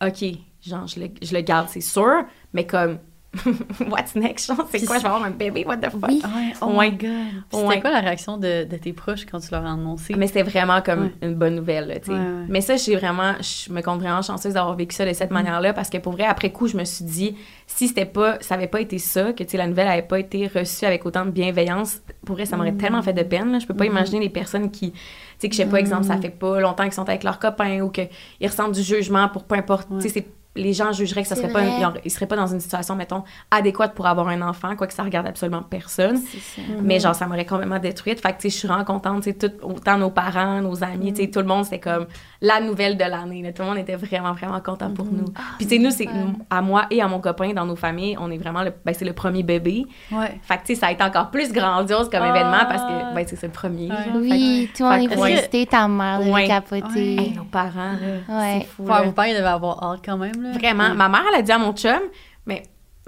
OK, 0.06 0.24
genre, 0.66 0.88
je 0.88 1.00
le, 1.00 1.08
je 1.22 1.34
le 1.34 1.42
garde, 1.42 1.68
c'est 1.70 1.82
sûr, 1.82 2.24
mais 2.54 2.66
comme, 2.66 2.98
what's 3.90 4.16
next? 4.16 4.48
Genre, 4.48 4.68
c'est 4.72 4.86
quoi? 4.86 4.98
Je 4.98 5.04
vais 5.04 5.08
avoir 5.08 5.24
un 5.24 5.32
bébé? 5.32 5.64
What 5.66 5.78
the 5.78 5.90
fuck? 5.90 6.10
Oui. 6.10 6.22
Ouais, 6.24 6.54
oh 6.62 6.66
Ouais. 6.78 6.92
my 6.92 6.98
god. 6.98 7.10
Ouais. 7.10 7.62
C'était 7.70 7.82
quoi 7.82 7.92
la 7.92 8.00
réaction 8.02 8.38
de, 8.38 8.66
de 8.66 8.78
tes 8.78 8.92
proches 8.94 9.26
quand 9.26 9.40
tu 9.40 9.48
leur 9.52 9.66
as 9.66 9.72
annoncé? 9.72 10.16
Mais 10.16 10.28
c'était 10.28 10.44
vraiment 10.44 10.82
comme 10.82 11.04
Ouais. 11.06 11.12
une 11.22 11.36
bonne 11.36 11.56
nouvelle, 11.56 11.88
là. 11.88 11.94
Ouais, 12.08 12.14
ouais. 12.20 12.46
Mais 12.50 12.62
ça, 12.62 12.76
j'ai 12.76 12.96
vraiment, 12.96 13.34
je 13.40 13.72
me 13.72 13.82
compte 13.82 14.00
vraiment 14.02 14.22
chanceuse 14.22 14.54
d'avoir 14.54 14.76
vécu 14.76 14.96
ça 14.96 15.06
de 15.06 15.14
cette 15.14 15.32
manière-là 15.32 15.72
parce 15.74 15.90
que 15.90 15.98
pour 15.98 16.12
vrai, 16.14 16.26
après 16.26 16.52
coup, 16.52 16.68
je 16.68 16.76
me 16.76 16.84
suis 16.84 17.06
dit, 17.06 17.36
si 17.68 17.88
c'était 17.88 18.06
pas, 18.06 18.38
ça 18.42 18.56
avait 18.56 18.68
pas 18.68 18.82
été 18.82 18.98
ça, 18.98 19.32
que, 19.34 19.44
tu 19.44 19.52
sais, 19.52 19.58
la 19.58 19.68
nouvelle 19.68 19.88
avait 19.88 20.02
pas 20.02 20.20
été 20.20 20.48
reçue 20.48 20.86
avec 20.86 21.06
autant 21.06 21.26
de 21.26 21.32
bienveillance, 21.32 22.02
pour 22.26 22.36
vrai, 22.36 22.46
ça 22.46 22.58
m'aurait 22.58 22.74
tellement 22.74 23.02
fait 23.02 23.14
de 23.14 23.24
peine, 23.24 23.52
là. 23.54 23.60
Je 23.60 23.66
peux 23.66 23.74
pas 23.76 23.86
imaginer 23.86 24.20
les 24.20 24.30
personnes 24.30 24.70
qui, 24.72 24.92
tu 24.92 24.98
sais, 25.40 25.48
que 25.50 25.56
je 25.56 25.62
sais 25.62 25.70
pas, 25.70 25.80
exemple, 25.80 26.04
ça 26.04 26.18
fait 26.18 26.30
pas 26.30 26.60
longtemps 26.60 26.84
qu'ils 26.84 26.94
sont 26.94 27.08
avec 27.08 27.24
leurs 27.24 27.40
copains 27.40 27.80
ou 27.82 27.90
qu'ils 27.90 28.10
ressentent 28.44 28.74
du 28.74 28.84
jugement 28.84 29.30
pour 29.30 29.46
peu 29.46 29.56
importe, 29.56 29.90
Ouais. 29.90 30.02
tu 30.02 30.10
sais, 30.10 30.14
c'est 30.16 30.28
les 30.56 30.74
gens 30.74 30.92
jugeraient 30.92 31.22
que 31.24 31.28
ça 31.30 31.36
C'est 31.36 31.44
serait 31.50 31.54
pas, 31.54 31.64
ils 32.04 32.12
seraient 32.12 32.28
pas 32.28 32.36
dans 32.36 32.48
une 32.48 32.60
situation, 32.60 32.96
mettons, 32.96 33.24
adéquate 33.52 33.94
pour 33.96 34.06
avoir 34.06 34.28
un 34.28 34.42
enfant, 34.42 34.76
quoi 34.76 34.88
que 34.88 34.94
ça 34.94 35.04
regarde 35.04 35.26
absolument 35.28 35.64
personne. 35.64 36.18
C'est 36.18 36.40
ça. 36.40 36.62
Mais 36.82 37.00
genre, 37.00 37.16
ça 37.16 37.26
m'aurait 37.28 37.46
complètement 37.46 37.80
détruite. 37.80 38.20
Fait 38.20 38.34
que, 38.34 38.42
tu 38.42 38.42
sais, 38.44 38.50
je 38.50 38.58
suis 38.58 38.68
vraiment 38.68 38.84
contente. 38.84 39.24
Tu 39.24 39.32
sais, 39.32 39.38
tout- 39.50 39.66
autant 39.66 39.98
nos 39.98 40.10
parents, 40.10 40.60
nos 40.62 40.84
amis, 40.84 41.14
tu 41.14 41.22
sais, 41.24 41.30
tout 41.30 41.40
le 41.40 41.46
monde, 41.46 41.64
c'était 41.64 41.80
comme 41.80 42.06
la 42.44 42.60
nouvelle 42.60 42.98
de 42.98 43.04
l'année. 43.04 43.54
Tout 43.54 43.62
le 43.62 43.68
monde 43.70 43.78
était 43.78 43.96
vraiment, 43.96 44.34
vraiment 44.34 44.60
content 44.62 44.92
pour 44.92 45.06
nous. 45.06 45.26
Puis, 45.58 45.68
tu 45.68 45.76
sais, 45.76 45.78
nous, 45.78 45.92
c'est 45.92 46.08
à 46.50 46.62
moi 46.62 46.88
et 46.90 47.02
à 47.02 47.08
mon 47.08 47.20
copain, 47.20 47.54
dans 47.54 47.66
nos 47.66 47.76
familles, 47.76 48.18
on 48.20 48.32
est 48.32 48.38
vraiment, 48.38 48.64
le, 48.64 48.74
ben, 48.84 48.96
c'est 48.98 49.06
le 49.06 49.14
premier 49.14 49.44
bébé. 49.44 49.86
Ouais. 50.12 50.40
Fait 50.42 50.56
que, 50.58 50.62
tu 50.66 50.74
sais, 50.74 50.76
ça 50.76 50.88
a 50.88 50.92
été 50.92 51.04
encore 51.04 51.30
plus 51.30 51.52
grandiose 51.54 52.10
comme 52.10 52.24
Ah. 52.24 52.30
événement 52.30 52.66
parce 52.68 52.82
que, 52.82 53.14
ben, 53.16 53.26
c'est 53.28 53.44
le 53.44 53.50
premier. 53.52 53.90
Ouais. 53.90 53.96
Oui, 54.16 54.70
tout 54.76 54.84
le 54.84 54.90
monde 54.90 55.12
est 55.12 55.16
féliciter 55.16 55.66
ta 55.68 55.88
mère 55.88 56.20
de 56.20 56.32
Ouais. 56.32 56.48
capoter. 56.48 57.16
Hey, 57.22 57.34
nos 57.36 57.44
parents, 57.44 57.94
là, 58.28 58.60
c'est 58.60 58.66
fou. 58.66 58.88
Là. 58.88 59.04
vos 59.04 59.12
pères, 59.12 59.28
ils 59.28 59.36
devaient 59.38 59.46
avoir 59.48 59.84
hâte 59.84 60.00
quand 60.04 60.18
même. 60.18 60.42
Là. 60.42 60.52
Vraiment. 60.54 60.96
Ma 60.96 61.10
mère, 61.10 61.24
elle 61.32 61.40
a 61.40 61.42
dit 61.44 61.52
à 61.52 61.58
mon 61.60 61.74
chum, 61.74 62.00
mais 62.48 62.64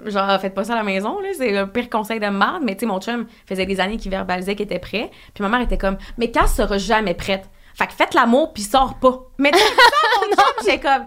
genre, 0.06 0.38
faites 0.40 0.54
pas 0.54 0.64
ça 0.64 0.74
à 0.74 0.76
la 0.76 0.82
maison, 0.84 1.18
là, 1.20 1.28
c'est 1.36 1.50
le 1.52 1.66
pire 1.66 1.90
conseil 1.90 2.20
de 2.20 2.26
merde. 2.26 2.62
Mais 2.64 2.74
tu 2.74 2.80
sais, 2.80 2.86
mon 2.86 3.00
chum 3.00 3.26
faisait 3.46 3.66
des 3.66 3.80
années 3.80 3.96
qu'il 3.96 4.10
verbalisait 4.10 4.54
qu'il 4.54 4.64
était 4.66 4.78
prêt. 4.78 5.10
Puis 5.34 5.42
ma 5.42 5.48
mère 5.48 5.60
était 5.60 5.78
comme, 5.78 5.96
mais 6.18 6.30
Cass 6.30 6.54
sera 6.54 6.78
jamais 6.78 7.14
prête. 7.14 7.48
Fait 7.74 7.88
que 7.88 7.92
faites 7.92 8.14
l'amour, 8.14 8.52
puis 8.52 8.62
sors 8.62 8.94
pas. 8.94 9.20
Mais 9.38 9.50
tu 9.50 9.58
sais, 9.58 9.64
mon 9.64 10.36
chum, 10.36 10.54
j'étais 10.64 10.80
comme, 10.80 11.06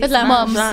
Faites 0.00 0.10
la 0.10 0.20
Calisse, 0.20 0.28
moms. 0.28 0.46
genre. 0.54 0.72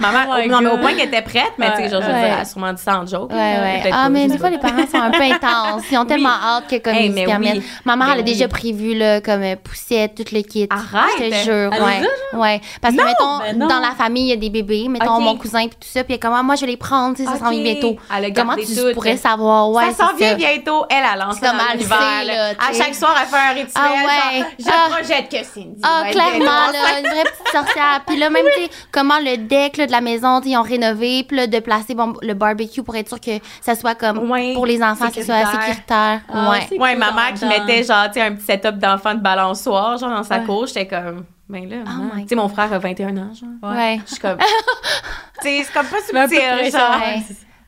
Ma 0.00 0.10
mère, 0.12 0.26
Oh 0.30 0.34
my 0.40 0.48
non, 0.48 0.60
mais 0.62 0.70
au 0.70 0.78
point 0.78 0.94
qu'elle 0.94 1.08
était 1.08 1.22
prête, 1.22 1.52
mais 1.58 1.70
tu 1.72 1.76
sais, 1.82 1.88
genre, 1.90 2.00
je 2.02 2.06
veux 2.06 2.12
Ouais. 2.12 2.20
dire, 2.24 2.32
elle 2.34 2.40
a 2.40 2.44
sûrement 2.44 2.72
dit 2.72 2.82
ça 2.82 2.98
en 3.00 3.06
joke. 3.06 3.30
Ouais, 3.30 3.36
ouais. 3.36 3.90
Ah, 3.92 4.08
mais 4.08 4.26
des 4.28 4.38
fois, 4.38 4.50
les 4.50 4.58
parents 4.58 4.86
sont 4.90 4.98
un 4.98 5.10
peu 5.10 5.22
intenses. 5.32 5.82
Ils 5.90 5.98
ont 5.98 6.04
tellement 6.06 6.30
hâte 6.42 6.68
que 6.68 6.76
comme 6.76 6.94
ils 6.94 7.10
se 7.18 7.24
permettent. 7.26 7.54
oui. 7.56 7.62
Ma 7.84 7.96
mère, 7.96 8.06
Ben 8.08 8.12
elle 8.14 8.20
a 8.20 8.22
déjà 8.22 8.48
prévu, 8.48 8.94
là, 8.94 9.20
comme 9.20 9.42
euh, 9.42 9.56
poussette, 9.62 10.14
tout 10.14 10.34
le 10.34 10.40
kit. 10.42 10.66
Arrête! 10.70 11.10
Je 11.18 11.30
te 11.30 11.44
jure, 11.44 11.72
a 11.72 11.84
ouais. 11.84 12.02
Ouais. 12.32 12.60
Parce 12.80 12.94
que, 12.94 13.02
mettons, 13.04 13.38
ben 13.40 13.58
dans 13.68 13.80
la 13.80 13.92
famille, 13.96 14.24
il 14.24 14.30
y 14.30 14.32
a 14.32 14.36
des 14.36 14.50
bébés. 14.50 14.86
Mettons, 14.88 15.20
mon 15.20 15.36
cousin, 15.36 15.66
puis 15.68 15.76
tout 15.80 15.88
ça. 15.88 16.02
Puis 16.04 16.12
elle 16.12 16.16
est 16.16 16.18
comme, 16.18 16.34
Ah, 16.34 16.42
moi, 16.42 16.54
je 16.54 16.62
vais 16.62 16.68
les 16.68 16.76
prendre, 16.76 17.16
tu 17.16 17.24
sais, 17.24 17.30
ça 17.30 17.38
s'en 17.38 17.50
vient 17.50 17.62
bientôt. 17.62 17.96
A 18.10 18.20
Comment 18.34 18.56
tu 18.56 18.94
pourrais 18.94 19.16
savoir? 19.16 19.70
Ouais, 19.70 19.90
ça 19.92 20.06
s'en 20.08 20.16
vient 20.16 20.34
bientôt. 20.34 20.86
Elle, 20.88 21.04
ça 21.04 21.24
comme 21.26 21.58
dans 21.58 21.78
tu 21.78 21.92
À 21.92 22.72
chaque 22.72 22.94
soir, 22.94 23.14
elle 23.20 23.28
fait 23.28 23.36
un 23.36 23.52
rituel. 23.54 23.72
Ah 23.76 24.32
ouais. 24.32 24.38
genre, 24.40 24.48
je 24.58 24.70
Ah. 24.70 24.88
projette 24.96 25.28
que 25.28 25.44
Cindy 25.44 25.80
Ah, 25.82 26.04
clairement, 26.10 26.44
là, 26.72 26.98
une 27.00 27.06
vraie 27.06 27.24
petite 27.24 27.48
sorcière. 27.52 28.00
Puis 28.06 28.16
là, 28.16 28.29
même, 28.30 28.44
tu 28.56 28.62
sais, 28.64 28.70
comment 28.92 29.18
le 29.18 29.36
deck 29.36 29.76
là, 29.76 29.86
de 29.86 29.92
la 29.92 30.00
maison, 30.00 30.40
ils 30.44 30.56
ont 30.56 30.62
rénové. 30.62 31.24
Puis 31.24 31.36
là, 31.36 31.46
de 31.46 31.58
placer 31.58 31.94
bon, 31.94 32.14
le 32.22 32.34
barbecue 32.34 32.82
pour 32.82 32.96
être 32.96 33.08
sûr 33.08 33.20
que 33.20 33.32
ça 33.60 33.74
soit 33.74 33.94
comme 33.94 34.18
pour 34.54 34.66
les 34.66 34.82
enfants, 34.82 35.08
que 35.08 35.14
ce 35.14 35.22
soit 35.22 35.38
sécuritaire. 35.44 35.62
sécuritaire. 35.62 36.20
Ah, 36.32 36.50
ouais. 36.50 36.78
Ouais, 36.78 36.92
cool 36.94 36.98
ma 36.98 37.12
mère 37.12 37.34
qui 37.34 37.44
mettait 37.44 37.82
genre, 37.84 38.06
tu 38.06 38.14
sais, 38.14 38.22
un 38.22 38.32
petit 38.34 38.44
setup 38.44 38.78
d'enfant 38.78 39.14
de 39.14 39.20
balançoire, 39.20 39.98
genre 39.98 40.10
dans 40.10 40.22
sa 40.22 40.38
Ouais. 40.38 40.44
cour, 40.44 40.66
j'étais 40.66 40.86
comme, 40.86 41.24
ben 41.48 41.68
là, 41.68 41.76
Oh 41.86 42.16
tu 42.20 42.28
sais, 42.28 42.34
mon 42.34 42.48
frère 42.48 42.72
a 42.72 42.78
21 42.78 43.16
ans, 43.16 43.30
genre. 43.34 43.72
Ouais. 43.72 44.00
Je 44.06 44.12
suis 44.12 44.20
comme, 44.20 44.38
tu 45.42 45.48
sais, 45.48 45.62
c'est 45.64 45.72
comme 45.72 45.86
pas 45.86 46.00
subtil, 46.28 46.70
genre. 46.70 47.00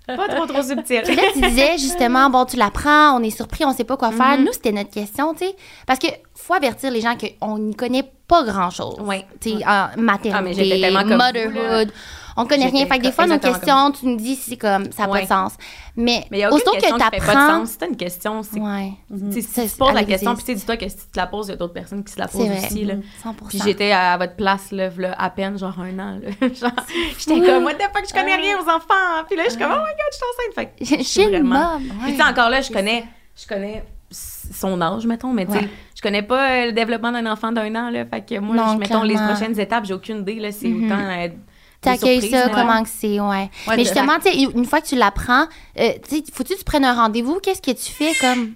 Pas 0.06 0.28
trop, 0.28 0.46
trop 0.46 0.62
subtil. 0.62 1.02
Puis 1.04 1.14
là, 1.14 1.22
tu 1.32 1.40
disais 1.40 1.78
justement, 1.78 2.28
bon, 2.28 2.44
tu 2.44 2.56
l'apprends, 2.56 3.16
on 3.18 3.22
est 3.22 3.30
surpris, 3.30 3.64
on 3.64 3.72
sait 3.72 3.84
pas 3.84 3.96
quoi 3.96 4.10
faire. 4.10 4.38
Mhm. 4.38 4.44
Nous, 4.46 4.52
c'était 4.52 4.72
notre 4.72 4.90
question, 4.90 5.32
tu 5.34 5.46
sais. 5.46 5.54
Parce 5.86 5.98
que 5.98 6.08
faut 6.34 6.54
avertir 6.54 6.90
les 6.90 7.00
gens 7.00 7.14
qu'on 7.40 7.58
n'y 7.58 7.74
connaît 7.76 8.10
pas 8.26 8.42
grand-chose. 8.42 8.96
Ouais. 9.00 9.24
Tu 9.40 9.50
sais, 9.50 9.64
en 9.66 9.88
maternité, 9.96 10.32
Ah, 10.34 10.42
mais 10.42 10.54
j'étais 10.54 10.80
tellement 10.80 11.02
comme 11.02 11.12
vous, 11.12 11.16
motherhood. 11.18 11.92
On 12.36 12.46
connaît 12.46 12.66
rien. 12.68 12.86
Fait 12.86 12.98
que 12.98 13.02
des 13.02 13.12
fois, 13.12 13.26
nos 13.26 13.38
questions, 13.38 13.90
tu 13.92 14.06
nous 14.06 14.16
dis 14.16 14.36
si 14.36 14.50
c'est 14.50 14.56
comme, 14.56 14.90
ça 14.92 15.06
n'a 15.06 15.08
pas 15.12 15.22
de 15.22 15.26
sens. 15.26 15.52
Mais, 15.96 16.24
Mais 16.30 16.38
il 16.38 16.40
y 16.40 16.44
a 16.44 16.52
aussitôt 16.52 16.70
que 16.72 16.76
tu 16.78 16.82
fait 16.86 16.90
pas 16.92 17.10
de 17.10 17.16
apprends. 17.16 17.48
sens. 17.60 17.70
Si 17.72 17.78
t'as 17.78 17.88
une 17.88 17.96
question, 17.96 18.42
c'est. 18.42 18.58
Ouais, 18.58 18.92
tu 19.32 19.42
Si 19.42 19.48
tu 19.48 19.68
te 19.68 19.76
poses 19.78 19.92
la 19.92 20.04
question, 20.04 20.34
puis 20.34 20.44
tu 20.44 20.54
dis-toi 20.54 20.76
que 20.78 20.88
si 20.88 20.96
tu 20.96 21.06
te 21.12 21.18
la 21.18 21.26
poses, 21.26 21.48
il 21.48 21.50
y 21.50 21.52
a 21.52 21.56
d'autres 21.56 21.74
personnes 21.74 22.02
qui 22.02 22.12
se 22.12 22.18
la 22.18 22.28
posent 22.28 22.48
aussi, 22.48 22.84
là. 22.84 22.94
100%. 23.24 23.34
Puis 23.48 23.60
j'étais 23.64 23.92
à 23.92 24.16
votre 24.16 24.36
place, 24.36 24.72
là, 24.72 24.88
à 25.18 25.30
peine, 25.30 25.58
genre 25.58 25.78
un 25.80 25.98
an, 25.98 26.20
j'étais 26.40 27.40
comme, 27.40 27.64
what 27.64 27.74
the 27.74 27.82
fuck, 27.94 28.04
je 28.08 28.14
connais 28.14 28.36
rien 28.36 28.56
aux 28.58 28.68
enfants. 28.68 29.24
Puis 29.28 29.36
là, 29.36 29.44
je 29.44 29.50
suis 29.50 29.58
comme, 29.58 29.72
oh 29.72 29.76
my 29.76 29.92
god, 29.92 30.10
je 30.10 30.16
suis 30.16 30.24
enceinte. 30.30 30.54
Fait 30.54 30.96
que 30.96 31.02
Je 31.02 31.08
suis 31.08 31.24
vraiment-. 31.26 31.78
Puis 32.04 32.12
tu 32.12 32.16
sais, 32.18 32.22
encore 32.22 32.50
là, 32.50 32.60
je 32.60 32.70
connais, 32.72 33.04
je 33.40 33.46
connais 33.46 33.84
son 34.10 34.80
âge, 34.80 35.06
mettons, 35.06 35.32
mais 35.32 35.46
tu 35.46 35.52
sais, 35.52 35.58
Ouais. 35.58 35.68
je 35.96 36.02
connais 36.02 36.22
pas 36.22 36.50
euh, 36.50 36.66
le 36.66 36.72
développement 36.72 37.12
d'un 37.12 37.24
enfant 37.30 37.50
d'un 37.52 37.74
an, 37.76 37.90
là. 37.90 38.04
Fait 38.04 38.20
que 38.24 38.38
moi, 38.40 38.54
Non, 38.56 38.72
je, 38.74 38.78
mettons, 38.78 39.02
les 39.02 39.14
prochaines 39.14 39.58
étapes, 39.58 39.84
j'ai 39.86 39.94
aucune 39.94 40.18
idée, 40.20 40.34
là. 40.34 40.52
C'est 40.52 40.72
autant. 40.72 40.98
euh, 40.98 41.28
des 41.28 41.34
T'accueilles 41.82 42.30
ça, 42.30 42.48
là. 42.48 42.54
comment 42.54 42.82
que 42.82 42.88
c'est, 42.88 43.20
ouais. 43.20 43.50
Ouais, 43.66 43.76
Mais 43.76 43.84
justement, 43.84 44.18
tu 44.24 44.30
sais, 44.32 44.38
une 44.40 44.64
fois 44.64 44.80
que 44.80 44.86
tu 44.86 44.96
l'apprends, 44.96 45.46
euh, 45.78 45.92
tu 46.08 46.16
sais, 46.16 46.24
faut-tu 46.32 46.54
que 46.54 46.58
tu 46.58 46.64
prennes 46.64 46.84
un 46.84 46.94
rendez-vous? 46.94 47.40
Qu'est-ce 47.40 47.62
que 47.62 47.72
tu 47.72 47.90
fais 47.92 48.14
comme? 48.14 48.54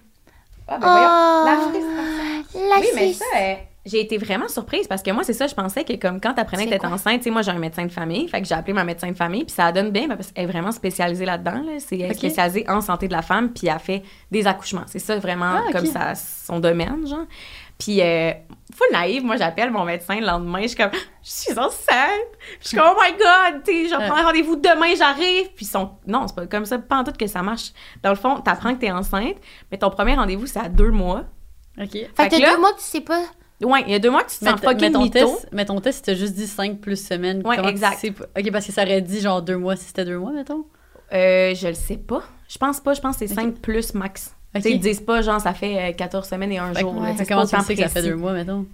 Ah, 0.69 0.79
ben 0.79 0.91
voyons, 0.91 1.07
la 1.45 1.57
Oh, 1.59 2.59
la 2.69 2.81
Oui, 2.81 2.87
mais 2.95 3.12
ça, 3.12 3.25
euh, 3.39 3.55
j'ai 3.85 4.01
été 4.01 4.19
vraiment 4.19 4.49
surprise 4.49 4.89
parce 4.89 5.03
que 5.03 5.11
moi, 5.12 5.23
c'est 5.23 5.33
ça, 5.33 5.47
je 5.47 5.55
pensais 5.55 5.85
que 5.85 5.93
comme 5.95 6.21
quand 6.21 6.35
t'apprenais 6.35 6.65
que 6.67 6.71
t'étais 6.71 6.87
enceinte, 6.87 7.19
tu 7.19 7.25
sais, 7.25 7.31
moi, 7.31 7.43
j'ai 7.43 7.53
un 7.53 7.59
médecin 7.59 7.85
de 7.85 7.93
famille, 7.93 8.29
fait 8.29 8.43
que 8.43 8.49
j'ai 8.49 8.55
appelé 8.55 8.73
ma 8.73 8.83
médecin 8.83 9.09
de 9.09 9.17
famille, 9.17 9.45
puis 9.45 9.55
ça 9.55 9.71
donne 9.71 9.91
bien 9.91 10.09
parce 10.09 10.33
qu'elle 10.33 10.45
est 10.45 10.49
vraiment 10.51 10.73
spécialisée 10.73 11.25
là-dedans, 11.25 11.62
là. 11.65 11.73
C'est 11.79 11.97
elle 11.99 12.07
est 12.07 12.11
Ok. 12.12 12.17
spécialisée 12.19 12.65
en 12.69 12.81
santé 12.81 13.07
de 13.07 13.12
la 13.12 13.23
femme, 13.23 13.53
puis 13.53 13.69
elle 13.69 13.79
fait 13.79 14.03
des 14.33 14.47
accouchements. 14.49 14.85
C'est 14.87 14.99
ça 14.99 15.17
vraiment 15.19 15.57
Ah, 15.69 15.73
comme 15.73 15.87
ça, 15.87 16.15
son 16.17 16.59
domaine, 16.59 17.07
genre. 17.07 17.27
Puis, 17.79 18.01
euh, 18.01 18.33
full 18.77 18.87
naïve, 18.93 19.25
moi, 19.25 19.37
j'appelle 19.37 19.71
mon 19.71 19.85
médecin 19.85 20.21
le 20.21 20.27
lendemain, 20.27 20.62
je 20.62 20.69
suis 20.69 20.77
comme, 20.77 20.91
je 20.93 21.31
suis 21.31 21.59
enceinte. 21.59 22.29
Je 22.61 22.69
suis 22.69 22.77
comme, 22.77 22.89
oh 22.97 23.01
my 23.03 23.12
god, 23.12 23.62
tu 23.65 23.89
je 23.89 23.95
Ouais. 23.97 24.07
prends 24.09 24.23
rendez-vous 24.25 24.57
demain, 24.57 24.95
j'arrive. 24.97 25.49
Puis 25.57 25.65
sont, 25.65 25.91
non, 26.07 26.27
c'est 26.29 26.37
pas 26.37 26.47
comme 26.47 26.65
ça, 26.65 26.79
pas 26.79 26.99
en 26.99 27.05
tout 27.05 27.12
que 27.12 27.27
ça 27.27 27.43
marche. 27.43 27.73
Dans 28.03 28.11
le 28.11 28.17
fond, 28.17 28.41
t'apprends 28.41 28.75
que 28.75 28.81
t'es 28.81 28.91
enceinte, 28.91 29.37
mais 29.71 29.79
ton 29.79 29.91
premier 29.91 30.15
rendez-vous, 30.15 30.47
c'est 30.47 30.61
à 30.61 30.69
deux 30.69 30.91
mois. 30.91 31.25
OK. 31.81 31.91
Fait 31.93 32.11
Fait 32.17 32.29
que 32.29 32.37
que 32.37 32.41
t'as 32.41 32.47
là- 32.47 32.51
deux 32.55 32.61
mois 32.61 32.73
que 32.73 32.79
tu 32.79 32.85
sais 32.85 33.01
pas. 33.01 33.23
Ouais, 33.62 33.83
il 33.87 33.93
y 33.93 33.95
a 33.95 33.99
deux 33.99 34.11
mois 34.11 34.23
que 34.23 34.31
tu 34.31 34.39
te 34.39 34.45
sens 34.45 34.61
t- 34.61 34.67
mais 34.81 34.91
ton 34.91 35.09
test, 35.09 35.49
mais 35.51 35.65
ton 35.65 35.81
test, 35.81 35.99
c'était 36.05 36.15
juste 36.17 36.35
dit 36.35 36.47
5 36.47 36.79
plus 36.79 37.03
semaines. 37.03 37.39
Ouais, 37.47 37.57
Comment 37.57 37.69
tu 37.69 37.73
exact. 37.75 37.99
sais 37.99 38.11
pas- 38.11 38.27
OK, 38.39 38.53
parce 38.53 38.67
que 38.67 38.73
ça 38.73 38.83
aurait 38.83 39.01
dit 39.01 39.21
genre 39.21 39.41
2 39.41 39.57
mois 39.57 39.77
si 39.77 39.85
c'était 39.87 40.05
2 40.05 40.19
mois, 40.19 40.33
mettons? 40.33 40.67
Euh, 41.15 41.55
je 41.55 41.69
le 41.69 41.75
sais 41.75 41.97
pas. 41.97 42.23
Je 42.49 42.59
pense 42.59 42.81
pas. 42.81 42.93
Je 42.93 43.01
pense 43.01 43.17
que 43.17 43.27
c'est. 43.27 43.35
5 43.35 43.55
plus 43.61 43.95
max. 43.95 44.35
Ok. 44.57 44.62
Tu 44.62 44.69
sais, 44.69 44.75
ils 44.75 44.81
disent 44.81 45.01
pas, 45.01 45.23
genre, 45.23 45.40
ça 45.40 45.53
fait 45.55 45.90
euh, 45.90 45.92
14 45.92 46.29
semaines 46.29 46.53
et 46.53 46.59
un 46.59 46.73
Fait 46.75 46.81
jour. 46.81 46.95
là. 46.95 47.01
ouais. 47.11 47.14
C'est 47.16 47.27
comment 47.27 47.47
tu 47.47 47.57
sais 47.61 47.75
que 47.75 47.83
ça 47.83 47.88
fait. 47.88 48.03
2 48.03 48.14
mois, 48.16 48.33
mettons? 48.33 48.66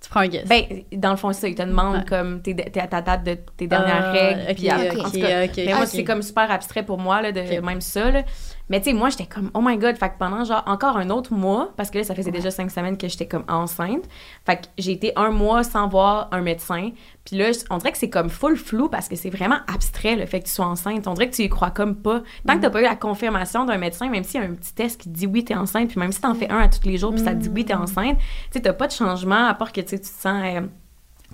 Tu 0.00 0.08
prends 0.10 0.20
un 0.20 0.28
guess. 0.28 0.46
Ben, 0.46 0.62
dans 0.92 1.10
le 1.10 1.16
fond, 1.16 1.32
c'est 1.32 1.40
ça. 1.40 1.48
Ils 1.48 1.54
te 1.56 1.62
demandent 1.62 1.96
Ouais. 1.96 2.04
comme 2.08 2.40
t'es, 2.40 2.54
t'es 2.54 2.80
à 2.80 2.86
ta 2.86 3.00
date 3.02 3.24
de 3.24 3.36
tes 3.56 3.66
dernières 3.66 4.04
Ah, 4.06 4.12
règles. 4.12 4.40
ok, 4.50 4.54
puis 4.56 4.70
après- 4.70 4.90
ok, 4.90 4.98
en 5.06 5.10
tout 5.10 5.20
cas, 5.20 5.44
ok, 5.44 5.52
mais 5.56 5.72
moi, 5.74 5.82
ok. 5.82 5.86
c'est 5.88 6.04
comme 6.04 6.22
super 6.22 6.50
abstrait 6.52 6.84
pour 6.84 6.98
moi, 6.98 7.20
là, 7.20 7.32
de 7.32 7.60
même 7.60 7.80
ça. 7.80 8.10
Là. 8.12 8.22
Mais 8.70 8.80
tu 8.80 8.90
sais, 8.90 8.92
moi, 8.92 9.08
j'étais 9.08 9.26
comme, 9.26 9.50
oh 9.54 9.60
my 9.62 9.76
god. 9.78 9.96
Fait 9.96 10.10
que 10.10 10.18
pendant 10.18 10.44
genre 10.44 10.62
encore 10.66 10.96
un 10.96 11.10
autre 11.10 11.32
mois, 11.32 11.72
parce 11.76 11.90
que 11.90 11.98
là, 11.98 12.04
ça 12.04 12.14
faisait 12.14 12.30
déjà 12.30 12.50
cinq 12.50 12.70
semaines 12.70 12.98
que 12.98 13.08
j'étais 13.08 13.26
comme 13.26 13.44
enceinte. 13.48 14.04
Fait 14.44 14.56
que 14.56 14.62
j'ai 14.76 14.92
été 14.92 15.12
un 15.16 15.30
mois 15.30 15.64
sans 15.64 15.88
voir 15.88 16.28
un 16.32 16.40
médecin. 16.40 16.90
Puis 17.24 17.36
là, 17.36 17.50
on 17.70 17.78
dirait 17.78 17.92
que 17.92 17.98
c'est 17.98 18.10
comme 18.10 18.28
full 18.30 18.56
flou 18.56 18.88
parce 18.88 19.08
que 19.08 19.16
c'est 19.16 19.30
vraiment 19.30 19.58
abstrait 19.72 20.16
le 20.16 20.26
fait 20.26 20.40
que 20.40 20.46
tu 20.46 20.52
sois 20.52 20.66
enceinte. 20.66 21.06
On 21.06 21.14
dirait 21.14 21.28
que 21.30 21.34
tu 21.34 21.42
y 21.42 21.48
crois 21.48 21.70
comme 21.70 21.96
pas. 21.96 22.22
Tant 22.46 22.56
que 22.56 22.62
t'as 22.62 22.70
pas 22.70 22.80
eu 22.80 22.84
la 22.84 22.96
confirmation 22.96 23.64
d'un 23.64 23.78
médecin, 23.78 24.08
même 24.08 24.24
s'il 24.24 24.40
y 24.40 24.44
a 24.44 24.46
un 24.46 24.54
petit 24.54 24.74
test 24.74 25.00
qui 25.00 25.10
te 25.10 25.14
dit 25.16 25.26
oui, 25.26 25.44
t'es 25.44 25.54
enceinte, 25.54 25.88
puis 25.88 26.00
même 26.00 26.12
si 26.12 26.20
t'en 26.20 26.34
fais 26.34 26.50
un 26.50 26.58
à 26.58 26.68
tous 26.68 26.86
les 26.86 26.96
jours, 26.98 27.12
puis 27.14 27.22
ça 27.24 27.30
te 27.32 27.36
dit 27.36 27.50
oui, 27.54 27.64
t'es 27.64 27.74
enceinte, 27.74 28.18
tu 28.18 28.24
sais, 28.52 28.60
t'as 28.60 28.72
pas 28.72 28.86
de 28.86 28.92
changement 28.92 29.46
à 29.46 29.54
part 29.54 29.72
que 29.72 29.80
tu 29.80 29.88
sais, 29.88 29.96
tu 29.98 30.08
te 30.08 30.20
sens. 30.20 30.42
euh, 30.44 30.60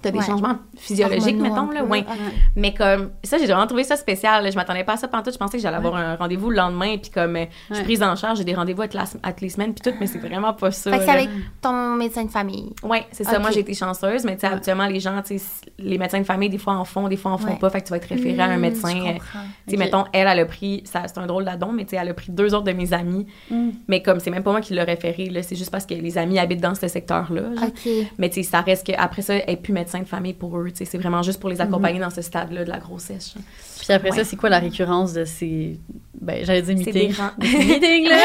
T'as 0.04 0.10
des 0.10 0.18
Ouais. 0.18 0.24
changements 0.26 0.58
physiologiques, 0.76 1.36
mettons, 1.40 1.70
là, 1.70 1.82
ouais. 1.82 2.04
Mais 2.56 2.74
comme, 2.74 3.10
ça, 3.22 3.38
j'ai 3.38 3.46
vraiment 3.46 3.66
trouvé 3.66 3.84
ça 3.84 3.96
spécial. 3.96 4.44
là. 4.44 4.50
Je 4.50 4.56
m'attendais 4.56 4.84
pas 4.84 4.92
à 4.92 4.96
ça 4.98 5.08
pendant 5.08 5.22
tout. 5.24 5.30
Je 5.32 5.38
pensais 5.38 5.56
que 5.56 5.62
j'allais 5.62 5.78
avoir 5.78 5.96
un 5.96 6.16
rendez-vous 6.16 6.50
le 6.50 6.56
lendemain, 6.56 6.96
puis 6.98 7.10
comme, 7.10 7.36
euh, 7.36 7.44
je 7.70 7.76
suis 7.76 7.84
prise 7.84 8.02
en 8.02 8.14
charge, 8.16 8.36
j'ai 8.38 8.44
des 8.44 8.54
rendez-vous 8.54 8.82
à, 8.82 8.84
toutes 8.88 8.94
la- 9.00 9.04
à 9.22 9.32
toutes 9.32 9.40
les 9.40 9.48
semaines, 9.48 9.72
puis 9.72 9.90
tout, 9.90 9.96
mais 9.98 10.06
c'est 10.06 10.18
vraiment 10.18 10.52
pas 10.52 10.70
ça. 10.70 10.90
Fait 10.92 10.98
que 10.98 11.04
c'est 11.04 11.10
avec 11.10 11.28
ton 11.62 11.94
médecin 11.94 12.24
de 12.24 12.30
famille. 12.30 12.72
Ouais, 12.82 13.06
c'est 13.12 13.24
ça. 13.24 13.38
Moi, 13.38 13.50
j'ai 13.50 13.60
été 13.60 13.72
chanceuse, 13.74 14.24
mais 14.24 14.34
tu 14.34 14.40
sais, 14.40 14.46
habituellement, 14.48 14.86
les 14.86 15.00
gens, 15.00 15.22
tu 15.22 15.38
sais, 15.38 15.44
les 15.78 15.96
médecins 15.96 16.18
de 16.20 16.24
famille, 16.24 16.50
des 16.50 16.58
fois, 16.58 16.74
en 16.74 16.84
font, 16.84 17.08
des 17.08 17.16
fois, 17.16 17.32
en 17.32 17.38
font 17.38 17.56
pas. 17.56 17.70
Fait 17.70 17.80
que 17.80 17.86
tu 17.86 17.90
vas 17.90 17.96
être 17.96 18.08
référé 18.08 18.38
à 18.40 18.44
un 18.44 18.56
Hmm, 18.58 18.60
médecin. 18.60 18.88
euh. 19.06 19.12
Tu 19.14 19.70
sais, 19.70 19.76
Ok. 19.76 19.78
mettons, 19.78 20.04
elle, 20.12 20.28
elle 20.28 20.40
a 20.40 20.44
pris, 20.44 20.84
c'est 20.84 21.16
un 21.18 21.26
drôle 21.26 21.44
d'adon, 21.46 21.72
mais 21.72 21.84
tu 21.84 21.90
sais, 21.90 21.96
elle 21.96 22.10
a 22.10 22.14
pris 22.14 22.30
deux 22.30 22.54
autres 22.54 22.64
de 22.64 22.72
mes 22.72 22.92
amis. 22.92 23.26
Mm. 23.50 23.70
Mais 23.88 24.02
comme, 24.02 24.20
c'est 24.20 24.30
même 24.30 24.42
pas 24.42 24.50
moi 24.50 24.60
qui 24.60 24.74
l'ai 24.74 24.82
référé, 24.82 25.30
là, 25.30 25.42
c'est 25.42 25.56
juste 25.56 25.70
parce 25.70 25.86
que 25.86 25.94
les 25.94 26.18
amis 26.18 26.38
habitent 26.38 26.60
dans 26.60 26.74
ce 26.74 26.88
secteur-là. 26.88 27.42
genre. 27.54 27.64
OK. 27.68 27.88
Mais 28.18 28.28
tu 28.28 28.42
sais, 28.42 28.50
ça 28.50 28.60
reste 28.60 28.86
qu'après 28.86 29.22
ça, 29.22 29.34
elle 29.34 29.44
n'est 29.48 29.56
plus 29.56 29.72
médecin 29.72 29.93
de 30.02 30.08
famille 30.08 30.34
pour 30.34 30.58
eux. 30.58 30.70
Tu 30.70 30.84
c'est 30.84 30.98
vraiment 30.98 31.22
juste 31.22 31.40
pour 31.40 31.48
les 31.50 31.56
Mhm. 31.56 31.62
accompagner 31.62 32.00
dans 32.00 32.10
ce 32.10 32.22
stade-là 32.22 32.64
de 32.64 32.70
la 32.70 32.78
grossesse. 32.78 33.34
Puis 33.80 33.92
après 33.92 34.10
Ouais. 34.10 34.16
ça, 34.18 34.24
c'est 34.24 34.36
quoi 34.36 34.48
la 34.50 34.58
récurrence 34.58 35.12
de 35.12 35.24
ces. 35.24 35.78
Ben, 36.20 36.44
j'allais 36.44 36.62
dire 36.62 36.76
C'est 36.82 36.92
des 36.92 37.08
meetings? 37.08 37.22
meetings, 37.38 38.08
là. 38.08 38.16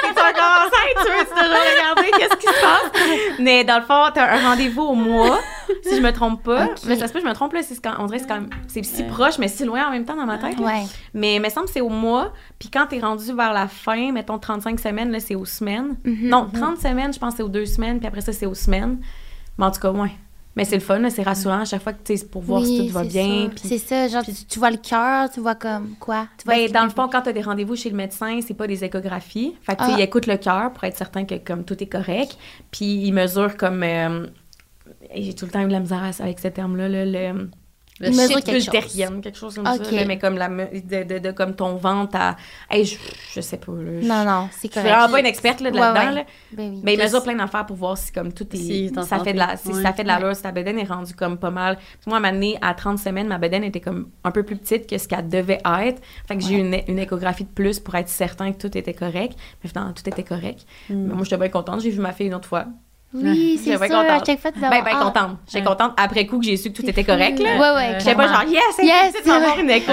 T'es 0.00 0.08
encore 0.08 0.66
enceinte, 0.66 0.96
tu 0.96 1.12
veux 1.12 1.24
toujours 1.26 1.44
regarder 1.44 2.10
qu'est-ce 2.16 2.36
qui 2.36 2.46
se 2.46 2.60
passe? 2.62 3.38
Mais 3.40 3.62
dans 3.64 3.76
le 3.76 3.82
fond, 3.84 4.04
t'as 4.14 4.36
un 4.38 4.48
rendez-vous 4.50 4.82
au 4.82 4.94
mois, 4.94 5.38
si 5.82 5.96
je 5.96 6.00
me 6.00 6.12
trompe 6.12 6.42
pas. 6.42 6.64
Ok. 6.66 6.72
Mais 6.86 6.96
ça 6.96 7.08
se 7.08 7.12
peut, 7.12 7.20
je 7.20 7.26
me 7.26 7.34
trompe 7.34 7.52
là, 7.52 7.62
c'est 7.62 7.78
quand, 7.82 7.92
on 7.98 8.06
dirait 8.06 8.18
que 8.18 8.22
c'est 8.24 8.28
quand 8.28 8.40
même, 8.40 8.50
c'est 8.68 8.82
si 8.84 9.02
Ouais. 9.02 9.08
proche, 9.08 9.38
mais 9.38 9.48
si 9.48 9.64
loin 9.64 9.86
en 9.86 9.90
même 9.90 10.04
temps 10.06 10.16
dans 10.16 10.24
ma 10.24 10.38
tête. 10.38 10.58
Ouais. 10.58 10.84
Mais 11.12 11.36
il 11.36 11.42
me 11.42 11.48
semble 11.50 11.66
que 11.66 11.72
c'est 11.72 11.80
au 11.82 11.90
mois. 11.90 12.32
Puis 12.58 12.70
quand 12.70 12.86
t'es 12.86 13.00
rendu 13.00 13.34
vers 13.34 13.52
la 13.52 13.68
fin, 13.68 14.12
mettons 14.12 14.38
35 14.38 14.80
semaines, 14.80 15.10
là, 15.10 15.20
c'est 15.20 15.34
aux 15.34 15.44
semaines. 15.44 15.96
Mhm. 16.04 16.28
Non, 16.28 16.48
30 16.52 16.78
semaines, 16.78 17.12
je 17.12 17.18
pense 17.18 17.32
que 17.32 17.36
c'est 17.38 17.42
aux 17.42 17.48
deux 17.48 17.66
semaines, 17.66 17.98
puis 17.98 18.06
après 18.06 18.22
ça, 18.22 18.32
c'est 18.32 18.46
aux 18.46 18.54
semaines. 18.54 18.98
Mais 19.58 19.66
en 19.66 19.70
tout 19.70 19.80
cas, 19.80 19.90
ouais. 19.90 20.12
Mais 20.56 20.64
c'est 20.64 20.76
le 20.76 20.80
fun, 20.80 21.08
c'est 21.10 21.22
rassurant 21.22 21.60
à 21.60 21.64
chaque 21.66 21.82
fois 21.82 21.92
que 21.92 22.02
tu 22.02 22.16
sais, 22.16 22.26
pour 22.26 22.40
voir 22.42 22.64
si 22.64 22.86
tout 22.88 22.92
va 22.94 23.04
bien. 23.04 23.50
C'est 23.62 23.78
ça, 23.78 24.08
genre, 24.08 24.24
tu, 24.24 24.32
tu 24.32 24.58
vois 24.58 24.70
le 24.70 24.78
cœur, 24.78 25.30
tu 25.30 25.40
vois 25.40 25.54
comme 25.54 25.94
quoi? 26.00 26.26
Tu 26.38 26.44
vois 26.46 26.54
Ben, 26.54 26.70
dans 26.72 26.84
le 26.84 26.90
fond, 26.90 27.08
quand 27.12 27.20
tu 27.22 27.28
as 27.28 27.32
des 27.34 27.42
rendez-vous 27.42 27.76
chez 27.76 27.90
le 27.90 27.96
médecin, 27.96 28.40
c'est 28.46 28.54
pas 28.54 28.66
des 28.66 28.82
échographies. 28.82 29.54
Fait 29.62 29.76
que, 29.76 29.82
Ah. 29.82 29.94
il 29.96 30.00
écoute 30.00 30.26
le 30.26 30.36
cœur 30.38 30.72
pour 30.72 30.84
être 30.84 30.96
certain 30.96 31.24
que 31.26 31.34
comme 31.34 31.64
tout 31.64 31.80
est 31.82 31.86
correct. 31.88 32.38
Puis 32.70 32.86
il 33.06 33.12
mesure 33.12 33.56
comme. 33.56 33.82
euh, 33.82 34.26
J'ai 35.14 35.34
tout 35.34 35.44
le 35.44 35.50
temps 35.50 35.60
eu 35.62 35.66
de 35.66 35.72
la 35.72 35.80
misère 35.80 36.02
avec 36.20 36.38
ce 36.38 36.48
terme-là, 36.48 36.88
là, 36.88 37.04
le 37.04 37.50
Le 37.98 38.08
Une 38.08 38.16
mesure 38.16 38.42
quelque 38.42 38.58
chose. 38.60 38.66
ultérienne, 38.74 39.20
quelque 39.22 39.38
chose 39.38 39.54
comme 39.54 39.66
Ok. 39.66 39.84
ça. 39.86 40.04
mais 40.06 40.18
comme, 40.18 40.36
la, 40.36 40.48
de, 40.48 41.02
de, 41.04 41.18
de- 41.18 41.30
comme 41.30 41.54
ton 41.56 41.76
ventre 41.76 42.14
à... 42.16 42.36
Hey, 42.68 42.84
je, 42.84 42.96
je 43.34 43.40
sais 43.40 43.56
pas. 43.56 43.72
Là, 43.72 44.00
je- 44.02 44.06
Non, 44.06 44.22
non, 44.24 44.48
c'est 44.52 44.68
Je 44.68 44.72
suis 44.72 44.80
correct. 44.82 44.88
vraiment 44.94 45.08
pas 45.12 45.20
une 45.20 45.26
experte 45.26 45.60
là, 45.62 45.70
de 45.70 45.76
Ouais, 45.76 45.80
là-dedans. 45.80 46.08
ouais. 46.10 46.14
là. 46.16 46.24
Ben 46.52 46.70
oui. 46.74 46.80
Mais 46.84 46.92
il 46.94 47.00
mesure 47.02 47.22
plein 47.22 47.34
d'affaires 47.36 47.64
pour 47.64 47.76
voir 47.76 47.96
si 47.96 48.12
comme 48.12 48.32
tout 48.34 48.44
est 48.54 48.56
Si 48.58 48.92
ça 49.08 49.18
fait 49.24 49.32
de 49.32 49.38
la 49.38 49.56
si 49.56 49.68
Ouais. 49.68 49.82
ça 49.82 49.94
fait 49.94 50.02
de 50.02 50.08
l'allure 50.08 50.36
si 50.36 50.42
ta 50.42 50.52
bedaine 50.52 50.78
est 50.78 50.84
rendue 50.84 51.14
comme 51.14 51.38
pas 51.38 51.50
mal. 51.50 51.76
Puis 51.76 51.84
moi 52.08 52.16
à 52.16 52.20
un 52.20 52.22
moment 52.22 52.34
donné, 52.34 52.58
à 52.60 52.74
30 52.74 52.98
semaines 52.98 53.28
ma 53.28 53.38
bedaine 53.38 53.64
était 53.64 53.80
comme 53.80 54.10
un 54.24 54.30
peu 54.30 54.42
plus 54.42 54.56
petite 54.56 54.86
que 54.86 54.98
ce 54.98 55.08
qu'elle 55.08 55.28
devait 55.28 55.60
être. 55.64 56.02
Fait 56.28 56.36
que 56.36 56.42
j'ai 56.42 56.56
eu 56.56 56.58
une, 56.60 56.78
une 56.88 56.98
échographie 56.98 57.44
de 57.44 57.48
plus 57.48 57.80
pour 57.80 57.94
être 57.94 58.08
certain 58.10 58.52
que 58.52 58.58
tout 58.58 58.76
était 58.76 58.92
correct. 58.94 59.38
Mais 59.64 59.70
finalement 59.70 59.92
tout 59.94 60.06
était 60.06 60.22
correct. 60.22 60.66
Mm. 60.90 60.94
Mais 61.06 61.14
moi 61.14 61.24
j'étais 61.24 61.38
bien 61.38 61.48
contente, 61.48 61.80
j'ai 61.80 61.90
vu 61.90 62.00
ma 62.00 62.12
fille 62.12 62.26
une 62.26 62.34
autre 62.34 62.48
fois. 62.48 62.66
Oui, 63.14 63.58
c'est 63.62 63.76
ça. 63.78 63.86
bien 63.86 63.98
À 63.98 64.02
contente. 64.04 64.26
chaque 64.26 64.40
fois, 64.40 64.52
tu 64.52 64.60
Ben 64.60 64.70
ben 64.70 64.82
Ah, 64.92 65.04
contente. 65.04 65.38
J'étais 65.46 65.60
Ouais. 65.60 65.64
contente 65.64 65.92
après 65.96 66.26
coup 66.26 66.38
que 66.38 66.44
j'ai 66.44 66.56
su 66.56 66.70
que 66.70 66.76
tout 66.76 66.88
était 66.88 67.02
fou. 67.02 67.12
correct 67.12 67.38
là. 67.38 67.56
Ouais, 67.56 67.76
ouais. 67.76 67.94
J'étais 67.98 68.14
pas 68.14 68.26
genre 68.26 68.42
yes, 68.44 68.62
c'est 68.76 68.84
Yes, 68.84 69.14
c'est 69.24 69.30
avoir 69.30 69.54
vrai. 69.54 69.62
une 69.62 69.70
écho. 69.70 69.92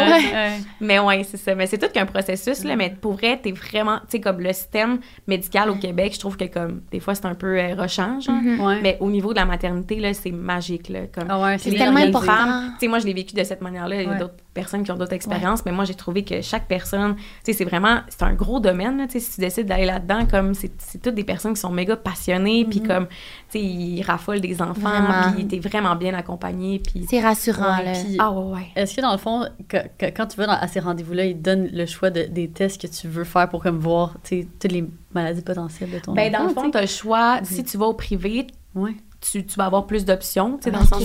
Mais 0.82 1.00
ouais, 1.00 1.24
c'est 1.24 1.38
ça. 1.38 1.56
Mais 1.56 1.68
c'est 1.68 1.78
tout 1.78 1.88
qu'un 1.94 2.06
processus, 2.06 2.64
là. 2.64 2.76
Mais 2.76 2.90
pour 3.00 3.14
vrai, 3.14 3.40
t'es 3.42 3.52
vraiment, 3.52 4.00
tu 4.00 4.06
sais, 4.10 4.20
comme 4.20 4.40
le 4.42 4.52
système 4.52 5.00
médical 5.28 5.70
au 5.70 5.76
Québec, 5.76 6.14
je 6.16 6.20
trouve 6.20 6.36
que 6.38 6.46
comme, 6.46 6.82
des 6.92 7.00
fois, 7.00 7.16
c'est 7.16 7.26
un 7.26 7.36
peu 7.36 7.58
euh, 7.60 7.88
genre. 7.88 8.08
Mhm. 8.28 8.60
Ouais. 8.60 8.80
Mais 8.82 8.98
au 9.00 9.10
niveau 9.10 9.32
de 9.34 9.40
la 9.40 9.46
maternité, 9.46 9.98
là, 10.00 10.14
c'est 10.14 10.32
magique, 10.32 10.90
là. 10.90 11.02
Comme, 11.14 11.28
Ah 11.30 11.40
ouais, 11.42 11.58
C'est 11.60 11.72
tellement 11.72 12.00
important. 12.00 12.34
Tu 12.74 12.80
sais, 12.82 12.88
moi, 12.88 13.00
je 13.00 13.06
l'ai 13.06 13.14
vécu 13.14 13.36
de 13.36 13.44
cette 13.44 13.62
manière-là. 13.62 13.96
Il 13.96 14.02
y 14.04 14.06
a 14.06 14.12
Ouais. 14.14 14.18
d'autres 14.20 14.34
personnes 14.54 14.84
qui 14.84 14.92
ont 14.92 14.96
d'autres 14.98 15.14
expériences, 15.14 15.66
mais 15.66 15.72
moi, 15.72 15.84
j'ai 15.86 15.96
trouvé 15.96 16.24
que 16.24 16.42
chaque 16.42 16.68
personne, 16.68 17.16
tu 17.16 17.24
sais, 17.46 17.54
c'est 17.54 17.66
vraiment, 17.66 18.02
c'est 18.10 18.24
un 18.24 18.34
gros 18.34 18.60
domaine, 18.60 18.98
là. 18.98 19.06
Tu 19.08 19.14
sais, 19.14 19.20
si 19.20 19.36
tu 19.36 19.42
décides 19.42 19.66
d'aller 19.68 19.86
là-dedans, 19.86 20.26
comme, 20.30 20.54
c'est 20.54 20.72
toutes 21.02 21.16
des 21.16 21.24
personnes 21.24 21.54
qui 21.56 21.60
sont 21.62 21.72
méga 21.72 21.96
passionnées, 21.96 22.66
puis 22.66 22.82
comme, 22.82 23.08
tu 23.08 23.14
sais, 23.60 23.62
ils 23.62 24.02
raffolent 24.04 24.42
des 24.42 24.62
enfants, 24.62 25.32
puis 25.36 25.48
t'es 25.48 25.60
vraiment 25.60 25.96
bien 25.96 26.14
accompagné, 26.14 26.80
puis... 26.80 27.06
C'est 27.10 27.20
rassurant, 27.22 27.78
Ouais, 27.78 27.86
là. 27.86 27.92
puis- 27.94 28.18
Ah 28.20 28.32
ouais, 28.32 28.54
ouais. 28.56 28.68
Est-ce 28.76 28.96
que 28.96 29.02
dans 29.02 29.12
le 29.12 29.18
fond, 29.18 29.48
que- 29.68 29.78
que- 29.98 30.06
quand 30.16 30.28
tu 30.28 30.38
vas 30.38 30.46
dans- 30.48 30.54
à 30.54 30.68
ces 30.68 30.80
rendez-vous-là, 30.80 31.26
ils 31.26 31.38
te 31.38 31.42
donnent 31.44 31.70
le 31.72 31.86
choix 31.86 32.10
de- 32.10 32.24
des 32.24 32.50
tests 32.50 32.82
que 32.82 32.88
tu 32.88 33.08
veux 33.08 33.24
faire 33.24 33.50
pour 33.50 33.64
comme 33.64 33.80
voir 33.80 34.14
tu 34.24 34.42
sais, 34.42 34.48
toutes 34.60 34.72
les 34.72 34.86
maladies 35.14 35.42
potentielles 35.42 35.92
de 35.92 36.00
ton 36.00 36.14
Ben, 36.14 36.32
dans 36.32 36.40
le 36.40 36.46
enfant, 36.46 36.64
fond, 36.64 36.72
tu 36.72 36.78
as 36.78 36.82
le 36.82 36.88
choix, 36.88 37.40
si 37.44 37.64
tu 37.64 37.78
vas 37.78 37.86
au 37.88 37.94
privé? 37.94 38.48
Ouais. 38.76 38.96
Tu, 39.32 39.46
tu 39.46 39.56
vas 39.56 39.66
avoir 39.66 39.88
plus 39.88 40.06
d'options, 40.06 40.58
tu 40.58 40.64
sais, 40.66 40.72
dans 40.72 40.82
le 40.82 40.86
sens, 40.86 41.04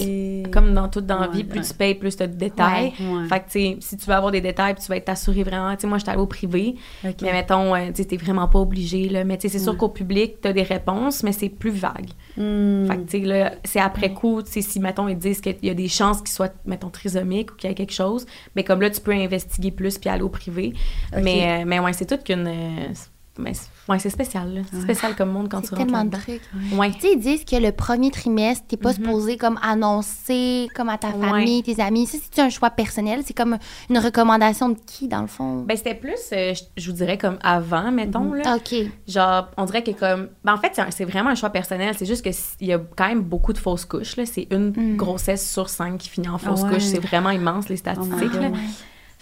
comme 0.52 0.74
dans 0.74 0.88
toute 0.88 1.07
dans 1.07 1.18
la 1.20 1.28
Ouais, 1.28 1.37
vie, 1.37 1.44
plus 1.44 1.61
ouais. 1.61 1.66
tu 1.66 1.74
payes, 1.74 1.94
plus 1.94 2.16
tu 2.16 2.22
as 2.22 2.26
de 2.26 2.35
détails. 2.37 2.92
Ouais. 3.00 3.28
Fait 3.28 3.40
que, 3.40 3.44
tu 3.46 3.50
sais, 3.52 3.76
si 3.81 3.96
tu 3.96 4.07
veux 4.07 4.14
avoir 4.14 4.33
des 4.33 4.40
détails, 4.40 4.74
puis 4.74 4.83
tu 4.83 4.88
vas 4.88 4.96
être 4.96 5.09
assuré 5.09 5.42
vraiment. 5.42 5.74
Tu 5.74 5.83
sais, 5.83 5.87
moi, 5.87 5.98
j'étais 5.98 6.11
allée 6.11 6.20
au 6.20 6.26
privé, 6.26 6.74
mais 7.04 7.33
mettons, 7.33 7.74
euh, 7.74 7.88
tu 7.88 7.96
sais, 7.96 8.04
t'es 8.07 8.16
vraiment 8.16 8.48
pas 8.48 8.59
obligé, 8.59 9.09
là. 9.09 9.24
Mais, 9.24 9.37
tu 9.38 9.48
sais, 9.48 9.59
c'est 9.59 9.64
sûr 9.64 9.76
qu'au 9.76 9.88
public, 9.88 10.40
t'as 10.40 10.52
des 10.52 10.62
réponses, 10.62 11.22
mais 11.22 11.33
c'est 11.33 11.48
plus 11.48 11.70
vague. 11.70 12.11
Hmm. 12.37 12.87
Fait 12.87 12.96
que, 12.96 13.02
tu 13.02 13.20
sais, 13.20 13.24
là, 13.24 13.52
c'est 13.64 13.81
après 13.81 14.12
coup, 14.12 14.42
tu 14.42 14.50
sais, 14.52 14.62
si, 14.62 14.81
mettons, 14.81 15.09
ils 15.09 15.18
disent 15.18 15.40
qu'il 15.40 15.57
y 15.62 15.70
a 15.70 15.74
des 15.74 15.88
chances 15.88 16.18
qu'ils 16.18 16.28
soient, 16.31 16.52
mettons, 16.66 16.90
trisomiques 16.90 17.52
ou 17.52 17.54
qu'il 17.57 17.70
y 17.70 17.72
a 17.72 17.76
quelque 17.76 17.92
chose, 17.94 18.26
mais 18.57 18.64
comme 18.64 18.81
là, 18.81 18.90
tu 18.90 19.00
peux 19.00 19.12
investiguer 19.12 19.70
plus 19.70 19.98
puis 19.98 20.11
aller 20.11 20.22
au 20.22 20.28
privé. 20.28 20.72
Mais, 21.22 21.62
euh, 21.62 21.64
mais 21.66 21.78
ouais, 21.78 21.92
c'est 21.92 22.07
tout 22.07 22.22
qu'une. 22.22 22.48
Mais 23.38 23.55
c'est- 23.55 23.68
ouais, 23.88 23.98
c'est 23.98 24.11
spécial, 24.11 24.53
là. 24.53 24.61
C'est 24.70 24.77
Ouais. 24.77 24.83
spécial 24.83 25.14
comme 25.16 25.31
monde 25.31 25.48
quand 25.48 25.61
tu 25.62 25.68
rentres 25.74 25.87
tellement 25.87 26.05
de 26.05 26.11
trucs. 26.16 26.42
Ouais. 26.72 26.90
Tu 26.92 27.01
sais, 27.01 27.12
ils 27.12 27.18
disent 27.20 27.44
que 27.44 27.57
le 27.57 27.72
premier 27.72 28.11
trimestre, 28.11 28.64
t'es 28.68 28.77
pas 28.77 28.90
Mhm. 28.90 28.94
supposé 28.96 29.37
comme 29.37 29.59
annoncer 29.62 30.68
comme 30.74 30.88
à 30.88 30.98
ta 30.98 31.09
Ouais. 31.09 31.29
famille, 31.29 31.62
tes 31.62 31.81
amis. 31.81 32.07
Ça, 32.07 32.18
c'est 32.31 32.40
un 32.42 32.48
choix 32.51 32.70
personnel? 32.70 33.22
C'est 33.24 33.35
comme 33.37 33.59
une 33.90 33.98
recommandation 33.98 34.68
de 34.70 34.77
qui, 34.87 35.09
dans 35.09 35.20
le 35.22 35.27
fond? 35.27 35.62
Ben, 35.62 35.77
c'était 35.77 35.94
plus, 35.94 36.18
euh, 36.33 36.55
je, 36.55 36.62
je 36.77 36.90
vous 36.90 36.96
dirais, 36.96 37.18
comme 37.18 37.38
avant, 37.42 37.90
mettons, 37.90 38.33
là. 38.33 38.57
OK. 38.57 38.74
Genre, 39.07 39.48
on 39.57 39.64
dirait 39.64 39.83
que 39.83 39.92
comme... 39.92 40.29
Ben, 40.44 40.55
en 40.55 40.59
fait, 40.59 40.79
c'est 40.90 41.05
vraiment 41.05 41.31
un 41.31 41.35
choix 41.35 41.51
personnel. 41.51 41.94
C'est 41.98 42.07
juste 42.07 42.22
qu'il 42.22 42.68
y 42.68 42.72
a 42.72 42.79
quand 42.96 43.09
même 43.09 43.22
beaucoup 43.22 43.53
de 43.53 43.59
fausses 43.59 43.85
couches, 43.85 44.16
là. 44.16 44.24
C'est 44.27 44.46
une 44.51 44.70
Mm. 44.77 44.96
grossesse 44.96 45.51
sur 45.51 45.68
cinq 45.68 45.98
qui 45.98 46.09
finit 46.09 46.29
en 46.29 46.38
fausse 46.38 46.61
Ah 46.62 46.66
ouais. 46.68 46.74
couche. 46.74 46.83
C'est 46.85 46.98
vraiment 47.01 47.31
immense, 47.31 47.68
les 47.68 47.77
statistiques, 47.77 48.31
Oh 48.35 48.40
là. 48.40 48.51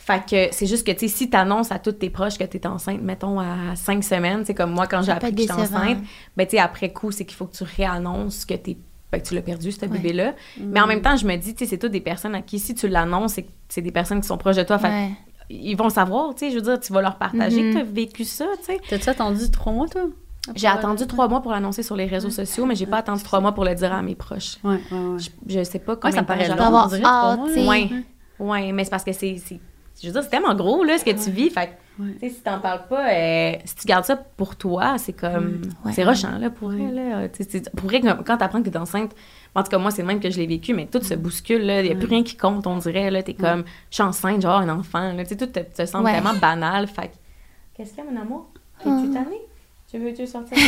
Fait 0.06 0.22
que 0.24 0.54
c'est 0.54 0.66
juste 0.66 0.86
que, 0.86 0.92
tu 0.92 1.00
sais, 1.00 1.08
si 1.08 1.28
t'annonces 1.28 1.72
à 1.72 1.80
tous 1.80 1.90
tes 1.92 2.10
proches 2.10 2.38
que 2.38 2.44
t'es 2.44 2.64
enceinte, 2.64 3.02
mettons, 3.02 3.40
à 3.40 3.74
cinq 3.74 4.04
semaines, 4.04 4.44
c'est 4.44 4.54
comme 4.54 4.70
moi, 4.70 4.86
quand 4.86 5.02
j'ai 5.02 5.10
appris 5.10 5.34
que 5.34 5.40
j'étais 5.40 5.52
enceinte, 5.52 5.98
ben, 6.36 6.46
tu 6.46 6.52
sais, 6.52 6.58
après 6.62 6.92
coup, 6.92 7.10
c'est 7.10 7.24
qu'il 7.24 7.36
faut 7.36 7.46
que 7.46 7.56
tu 7.56 7.64
réannonces 7.64 8.44
que 8.44 8.54
t'es 8.54 8.76
ben, 9.10 9.20
que 9.20 9.26
tu 9.26 9.34
l'as 9.34 9.42
perdu, 9.42 9.70
ce 9.72 9.80
Ouais. 9.80 9.88
bébé-là. 9.88 10.34
Mais 10.60 10.80
en 10.80 10.86
même 10.86 11.00
temps, 11.02 11.16
je 11.16 11.26
me 11.26 11.34
dis, 11.36 11.54
tu 11.54 11.64
sais, 11.64 11.70
c'est 11.70 11.78
toutes 11.78 11.90
des 11.92 12.00
personnes 12.00 12.34
à 12.36 12.42
qui, 12.42 12.58
si 12.60 12.74
tu 12.74 12.86
l'annonces, 12.88 13.34
c'est 13.34 13.42
que 13.42 13.50
c'est 13.68 13.80
des 13.82 13.90
personnes 13.92 14.20
qui 14.20 14.26
sont 14.28 14.36
proches 14.38 14.56
de 14.56 14.62
toi. 14.64 14.78
Fait 14.78 14.88
que 14.88 14.92
Ouais. 14.92 15.10
ils 15.50 15.76
vont 15.76 15.90
savoir, 15.90 16.34
tu 16.34 16.44
sais, 16.46 16.50
je 16.50 16.56
veux 16.56 16.62
dire, 16.62 16.78
tu 16.80 16.92
vas 16.92 17.02
leur 17.02 17.16
partager 17.16 17.62
Mhm. 17.62 17.68
que 17.72 17.78
tu 17.78 17.82
as 17.82 17.84
vécu 17.84 18.24
ça, 18.24 18.46
tu 18.60 18.64
sais. 18.66 18.80
T'as-tu 18.88 19.08
attendu 19.08 19.50
trois 19.50 19.72
mois, 19.72 19.88
toi? 19.88 20.02
J'ai 20.54 20.68
attendu 20.68 21.04
trois 21.08 21.26
mois 21.28 21.40
pour 21.42 21.50
l'annoncer 21.50 21.82
sur 21.82 21.96
les 21.96 22.06
réseaux 22.06 22.30
sociaux, 22.30 22.66
mais 22.66 22.76
j'ai 22.76 22.86
pas 22.86 22.98
attendu 22.98 23.22
trois 23.24 23.40
mois 23.40 23.50
pour 23.52 23.64
le 23.64 23.74
dire 23.74 23.92
à 23.92 24.02
mes 24.02 24.14
proches. 24.14 24.56
Ouais, 24.62 24.78
ouais, 24.92 24.98
ouais. 24.98 25.18
Je, 25.18 25.30
je 25.58 25.64
sais 25.64 25.80
pas 25.80 25.92
Ouais, 25.94 25.98
combien 26.02 26.14
ça 26.14 26.22
me 26.22 26.26
paraît 26.28 26.46
long, 26.48 26.54
avoir 26.60 26.88
là. 26.90 27.36
Ouais. 27.56 27.90
Ouais, 28.38 28.70
mais 28.72 28.84
c'est 28.84 28.90
parce 28.90 29.02
que 29.04 29.12
c'est. 29.12 29.36
C'est- 29.96 30.02
Je 30.02 30.06
veux 30.06 30.12
dire, 30.12 30.22
c'est 30.22 30.28
tellement 30.30 30.54
gros, 30.54 30.84
là, 30.84 30.98
ce 30.98 31.04
que 31.04 31.10
tu 31.10 31.30
vis. 31.30 31.50
Fait 31.50 31.66
que, 31.98 32.02
Ouais. 32.02 32.12
tu 32.12 32.18
sais, 32.20 32.30
si 32.34 32.40
t'en 32.42 32.60
parles 32.60 32.86
pas, 32.88 33.10
euh, 33.10 33.52
si 33.64 33.74
tu 33.76 33.86
gardes 33.86 34.04
ça 34.04 34.16
pour 34.16 34.54
toi, 34.56 34.98
c'est 34.98 35.14
comme. 35.14 35.62
Ouais. 35.84 35.92
C'est 35.92 36.04
rushant, 36.04 36.36
là, 36.38 36.50
pour 36.50 36.68
vrai, 36.70 36.90
là. 36.92 37.28
Tu 37.30 37.42
sais, 37.42 37.48
c'est- 37.50 37.70
Pour 37.74 37.88
vrai, 37.88 38.00
quand 38.02 38.36
t'apprends 38.36 38.62
que 38.62 38.68
t'es 38.68 38.76
enceinte, 38.78 39.12
en 39.54 39.62
tout 39.62 39.70
cas, 39.70 39.78
moi, 39.78 39.90
c'est 39.90 40.02
le 40.02 40.08
même 40.08 40.20
que 40.20 40.28
je 40.30 40.36
l'ai 40.38 40.46
vécu, 40.46 40.74
mais 40.74 40.86
tout 40.86 41.02
se 41.02 41.14
bouscule, 41.14 41.62
là. 41.64 41.80
Il 41.80 41.86
y 41.88 41.92
a 41.92 41.94
plus 41.96 42.06
rien 42.08 42.22
qui 42.22 42.36
compte, 42.36 42.66
on 42.66 42.76
dirait, 42.76 43.10
là. 43.10 43.22
T'es 43.22 43.32
comme, 43.34 43.64
je 43.90 43.94
suis 43.94 44.02
enceinte, 44.02 44.42
genre, 44.42 44.58
un 44.60 44.68
enfant, 44.68 45.12
là. 45.14 45.22
Tu 45.24 45.30
sais, 45.30 45.36
tout 45.36 45.46
te, 45.46 45.60
te 45.60 45.86
semble 45.86 46.10
tellement 46.10 46.34
banal. 46.34 46.86
Fait 46.86 47.08
que, 47.08 47.14
qu'est-ce 47.74 47.94
qu'il 47.94 48.04
y 48.04 48.06
a, 48.06 48.10
mon 48.10 48.20
amour? 48.20 48.48
Es-tu 48.80 48.90
Oh. 48.90 49.12
tannée? 49.14 49.40
Tu 49.90 49.98
veux-tu 49.98 50.26
sortir 50.26 50.58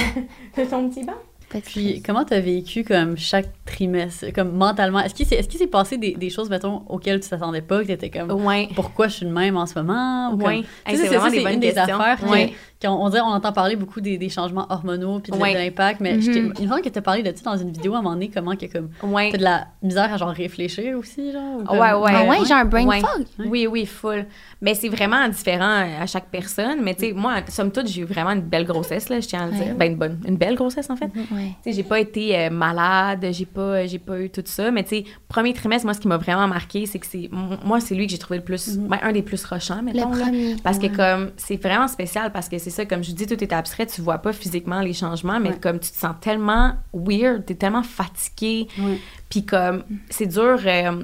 de, 0.57 0.63
de 0.65 0.71
ton 0.71 0.89
petit 0.89 1.05
banc? 1.05 1.13
Pas 1.51 1.59
de 1.61 1.65
Puis 1.65 2.03
comment 2.05 2.25
t'as 2.27 2.41
vécu 2.41 2.85
comme 2.85 3.17
chaque 3.17 3.49
trimestre, 3.65 4.27
comme 4.35 4.53
mentalement? 4.53 5.01
Est-ce 5.01 5.15
qu'il 5.15 5.25
s'est, 5.25 5.37
est-ce 5.37 5.49
qu'il 5.49 5.59
s'est 5.59 5.67
passé 5.67 5.97
des, 5.97 6.13
des 6.13 6.29
choses, 6.29 6.51
mettons, 6.51 6.83
auxquelles 6.89 7.21
tu 7.21 7.29
t'attendais 7.31 7.63
pas, 7.63 7.81
que 7.81 7.87
t'étais 7.87 8.11
comme, 8.11 8.31
Ouais. 8.33 8.69
pourquoi 8.75 9.09
je 9.09 9.15
suis 9.15 9.27
de 9.27 9.31
même 9.33 9.57
en 9.57 9.65
ce 9.65 9.79
moment? 9.79 10.29
Ou 10.33 10.37
comme- 10.37 10.47
Ouais. 10.47 10.61
Tu 10.61 10.91
Hey, 10.91 10.97
c'est 10.97 11.03
c'est 11.05 11.09
vraiment 11.09 11.25
ça, 11.25 11.31
des 11.31 11.37
c'est 11.39 11.43
bonnes 11.45 11.53
une 11.55 11.61
des 11.61 11.79
affaires 11.79 12.21
que- 12.21 12.27
Ouais. 12.31 12.53
Qu'on 12.81 12.91
on 12.91 13.09
dirait, 13.09 13.23
on 13.23 13.27
entend 13.33 13.53
parler 13.53 13.77
beaucoup 13.77 14.01
des, 14.01 14.19
des 14.19 14.29
changements 14.29 14.67
hormonaux 14.71 15.19
puis 15.21 15.33
de, 15.33 15.37
Ouais. 15.37 15.53
de 15.55 15.59
l'impact, 15.59 16.01
mais 16.01 16.21
je 16.21 16.31
t'ai- 16.31 16.39
il 16.61 16.65
me 16.65 16.69
semble 16.69 16.83
que 16.83 16.89
t'as 16.89 17.01
parlé 17.01 17.23
de 17.23 17.37
ça 17.37 17.51
dans 17.51 17.57
une 17.57 17.71
vidéo 17.73 17.95
à 17.95 17.99
un 17.99 18.03
moment 18.03 18.15
donné, 18.15 18.31
comment 18.33 18.55
que 18.57 18.67
comme 18.67 18.91
Ouais. 19.03 19.31
t'as 19.33 19.39
de 19.39 19.43
la 19.43 19.67
misère 19.83 20.13
à 20.13 20.17
genre 20.17 20.29
réfléchir 20.31 20.97
aussi, 20.99 21.33
genre? 21.33 21.61
ou 21.61 21.65
comme- 21.65 21.79
Ouais, 21.79 21.93
ouais. 21.93 22.13
Ah 22.15 22.25
ouais, 22.25 22.39
j'ai 22.47 22.55
un 22.55 22.65
brain 22.65 22.87
Ouais. 22.87 23.01
fog. 23.01 23.25
Oui, 23.47 23.67
oui, 23.67 23.85
full. 23.87 24.27
Mais 24.61 24.75
c'est 24.75 24.89
vraiment 24.89 25.29
différent 25.29 25.85
à 26.01 26.07
chaque 26.07 26.29
personne. 26.31 26.79
Mais 26.83 26.95
tu 26.95 27.07
sais, 27.07 27.13
moi, 27.13 27.37
somme 27.49 27.71
toute, 27.73 27.87
j'ai 27.89 28.03
eu 28.03 28.05
vraiment 28.05 28.31
une 28.31 28.41
belle 28.43 28.65
grossesse, 28.65 29.09
là, 29.09 29.21
je 29.21 29.27
tiens 29.29 29.43
à 29.43 29.47
le 29.47 29.53
Ouais. 29.53 29.65
dire. 29.65 29.75
Ben, 29.77 29.93
une 29.93 29.99
bonne, 29.99 30.21
une 30.27 30.37
belle 30.37 30.55
grossesse, 30.55 30.89
en 30.91 30.97
fait. 30.97 31.07
Ouais. 31.33 31.55
Tu 31.65 31.71
sais, 31.71 31.73
j'ai 31.73 31.83
pas 31.83 31.99
été 32.01 32.37
euh, 32.39 32.51
malade, 32.51 33.27
j'ai 33.33 33.47
pas, 33.47 33.87
j'ai 33.87 33.99
pas 33.99 34.21
eu 34.21 34.31
tout 34.31 34.43
ça. 34.45 34.71
Mais 34.71 34.83
tu 34.85 34.91
sais, 34.91 35.05
premier 35.29 35.53
trimestre, 35.53 35.85
moi, 35.87 35.95
ce 35.95 36.01
qui 36.01 36.09
m'a 36.09 36.17
vraiment 36.17 36.47
marqué, 36.47 36.87
c'est 36.87 36.99
que 36.99 37.07
c'est, 37.07 37.29
moi, 37.65 37.81
c'est 37.81 37.95
lui 37.95 38.07
que 38.07 38.13
j'ai 38.13 38.19
trouvé 38.19 38.39
le 38.39 38.45
plus, 38.45 38.77
Mhm. 38.77 38.89
ben, 38.89 38.99
un 39.03 39.13
des 39.13 39.23
plus 39.23 39.45
rochants, 39.45 39.77
Le 39.79 39.83
mettons. 39.83 40.11
là. 40.13 40.25
premier. 40.25 40.57
Parce 40.63 40.79
Ouais. 40.79 40.89
que 40.91 40.97
comme 40.97 41.31
c'est 41.37 41.57
vraiment 41.61 41.89
spécial 41.89 42.31
parce 42.33 42.49
que 42.49 42.59
c'est 42.59 42.68
ça 42.71 42.85
comme 42.87 43.03
je 43.05 43.13
dis 43.13 43.27
tout 43.27 43.43
est 43.43 43.53
abstrait 43.53 43.87
tu 43.87 44.01
vois 44.01 44.19
pas 44.19 44.33
physiquement 44.33 44.81
les 44.81 44.93
changements 44.93 45.41
mais 45.41 45.51
Ouais. 45.51 45.61
comme 45.61 45.79
tu 45.79 45.91
te 45.91 45.97
sens 45.97 46.15
tellement 46.21 46.75
weird 46.93 47.45
t'es 47.47 47.55
tellement 47.55 47.83
fatigué 47.83 48.67
puis 49.29 49.45
comme 49.45 49.85
c'est 50.11 50.27
dur 50.27 50.59
euh, 50.67 51.03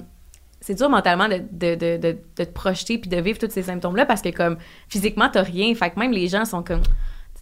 c'est 0.60 0.74
dur 0.74 0.88
mentalement 0.88 1.28
de, 1.28 1.42
de, 1.52 1.74
de, 1.74 1.96
de, 1.98 2.16
te 2.36 2.42
projeter 2.50 2.98
puis 2.98 3.10
de 3.10 3.16
vivre 3.18 3.38
tous 3.38 3.50
ces 3.50 3.62
symptômes 3.64 3.96
là 3.96 4.06
parce 4.06 4.22
que 4.22 4.30
comme 4.30 4.56
physiquement 4.88 5.28
t'as 5.32 5.42
rien 5.42 5.74
fait 5.74 5.90
que 5.90 5.98
même 5.98 6.12
les 6.12 6.28
gens 6.28 6.44
sont 6.44 6.62
comme 6.62 6.80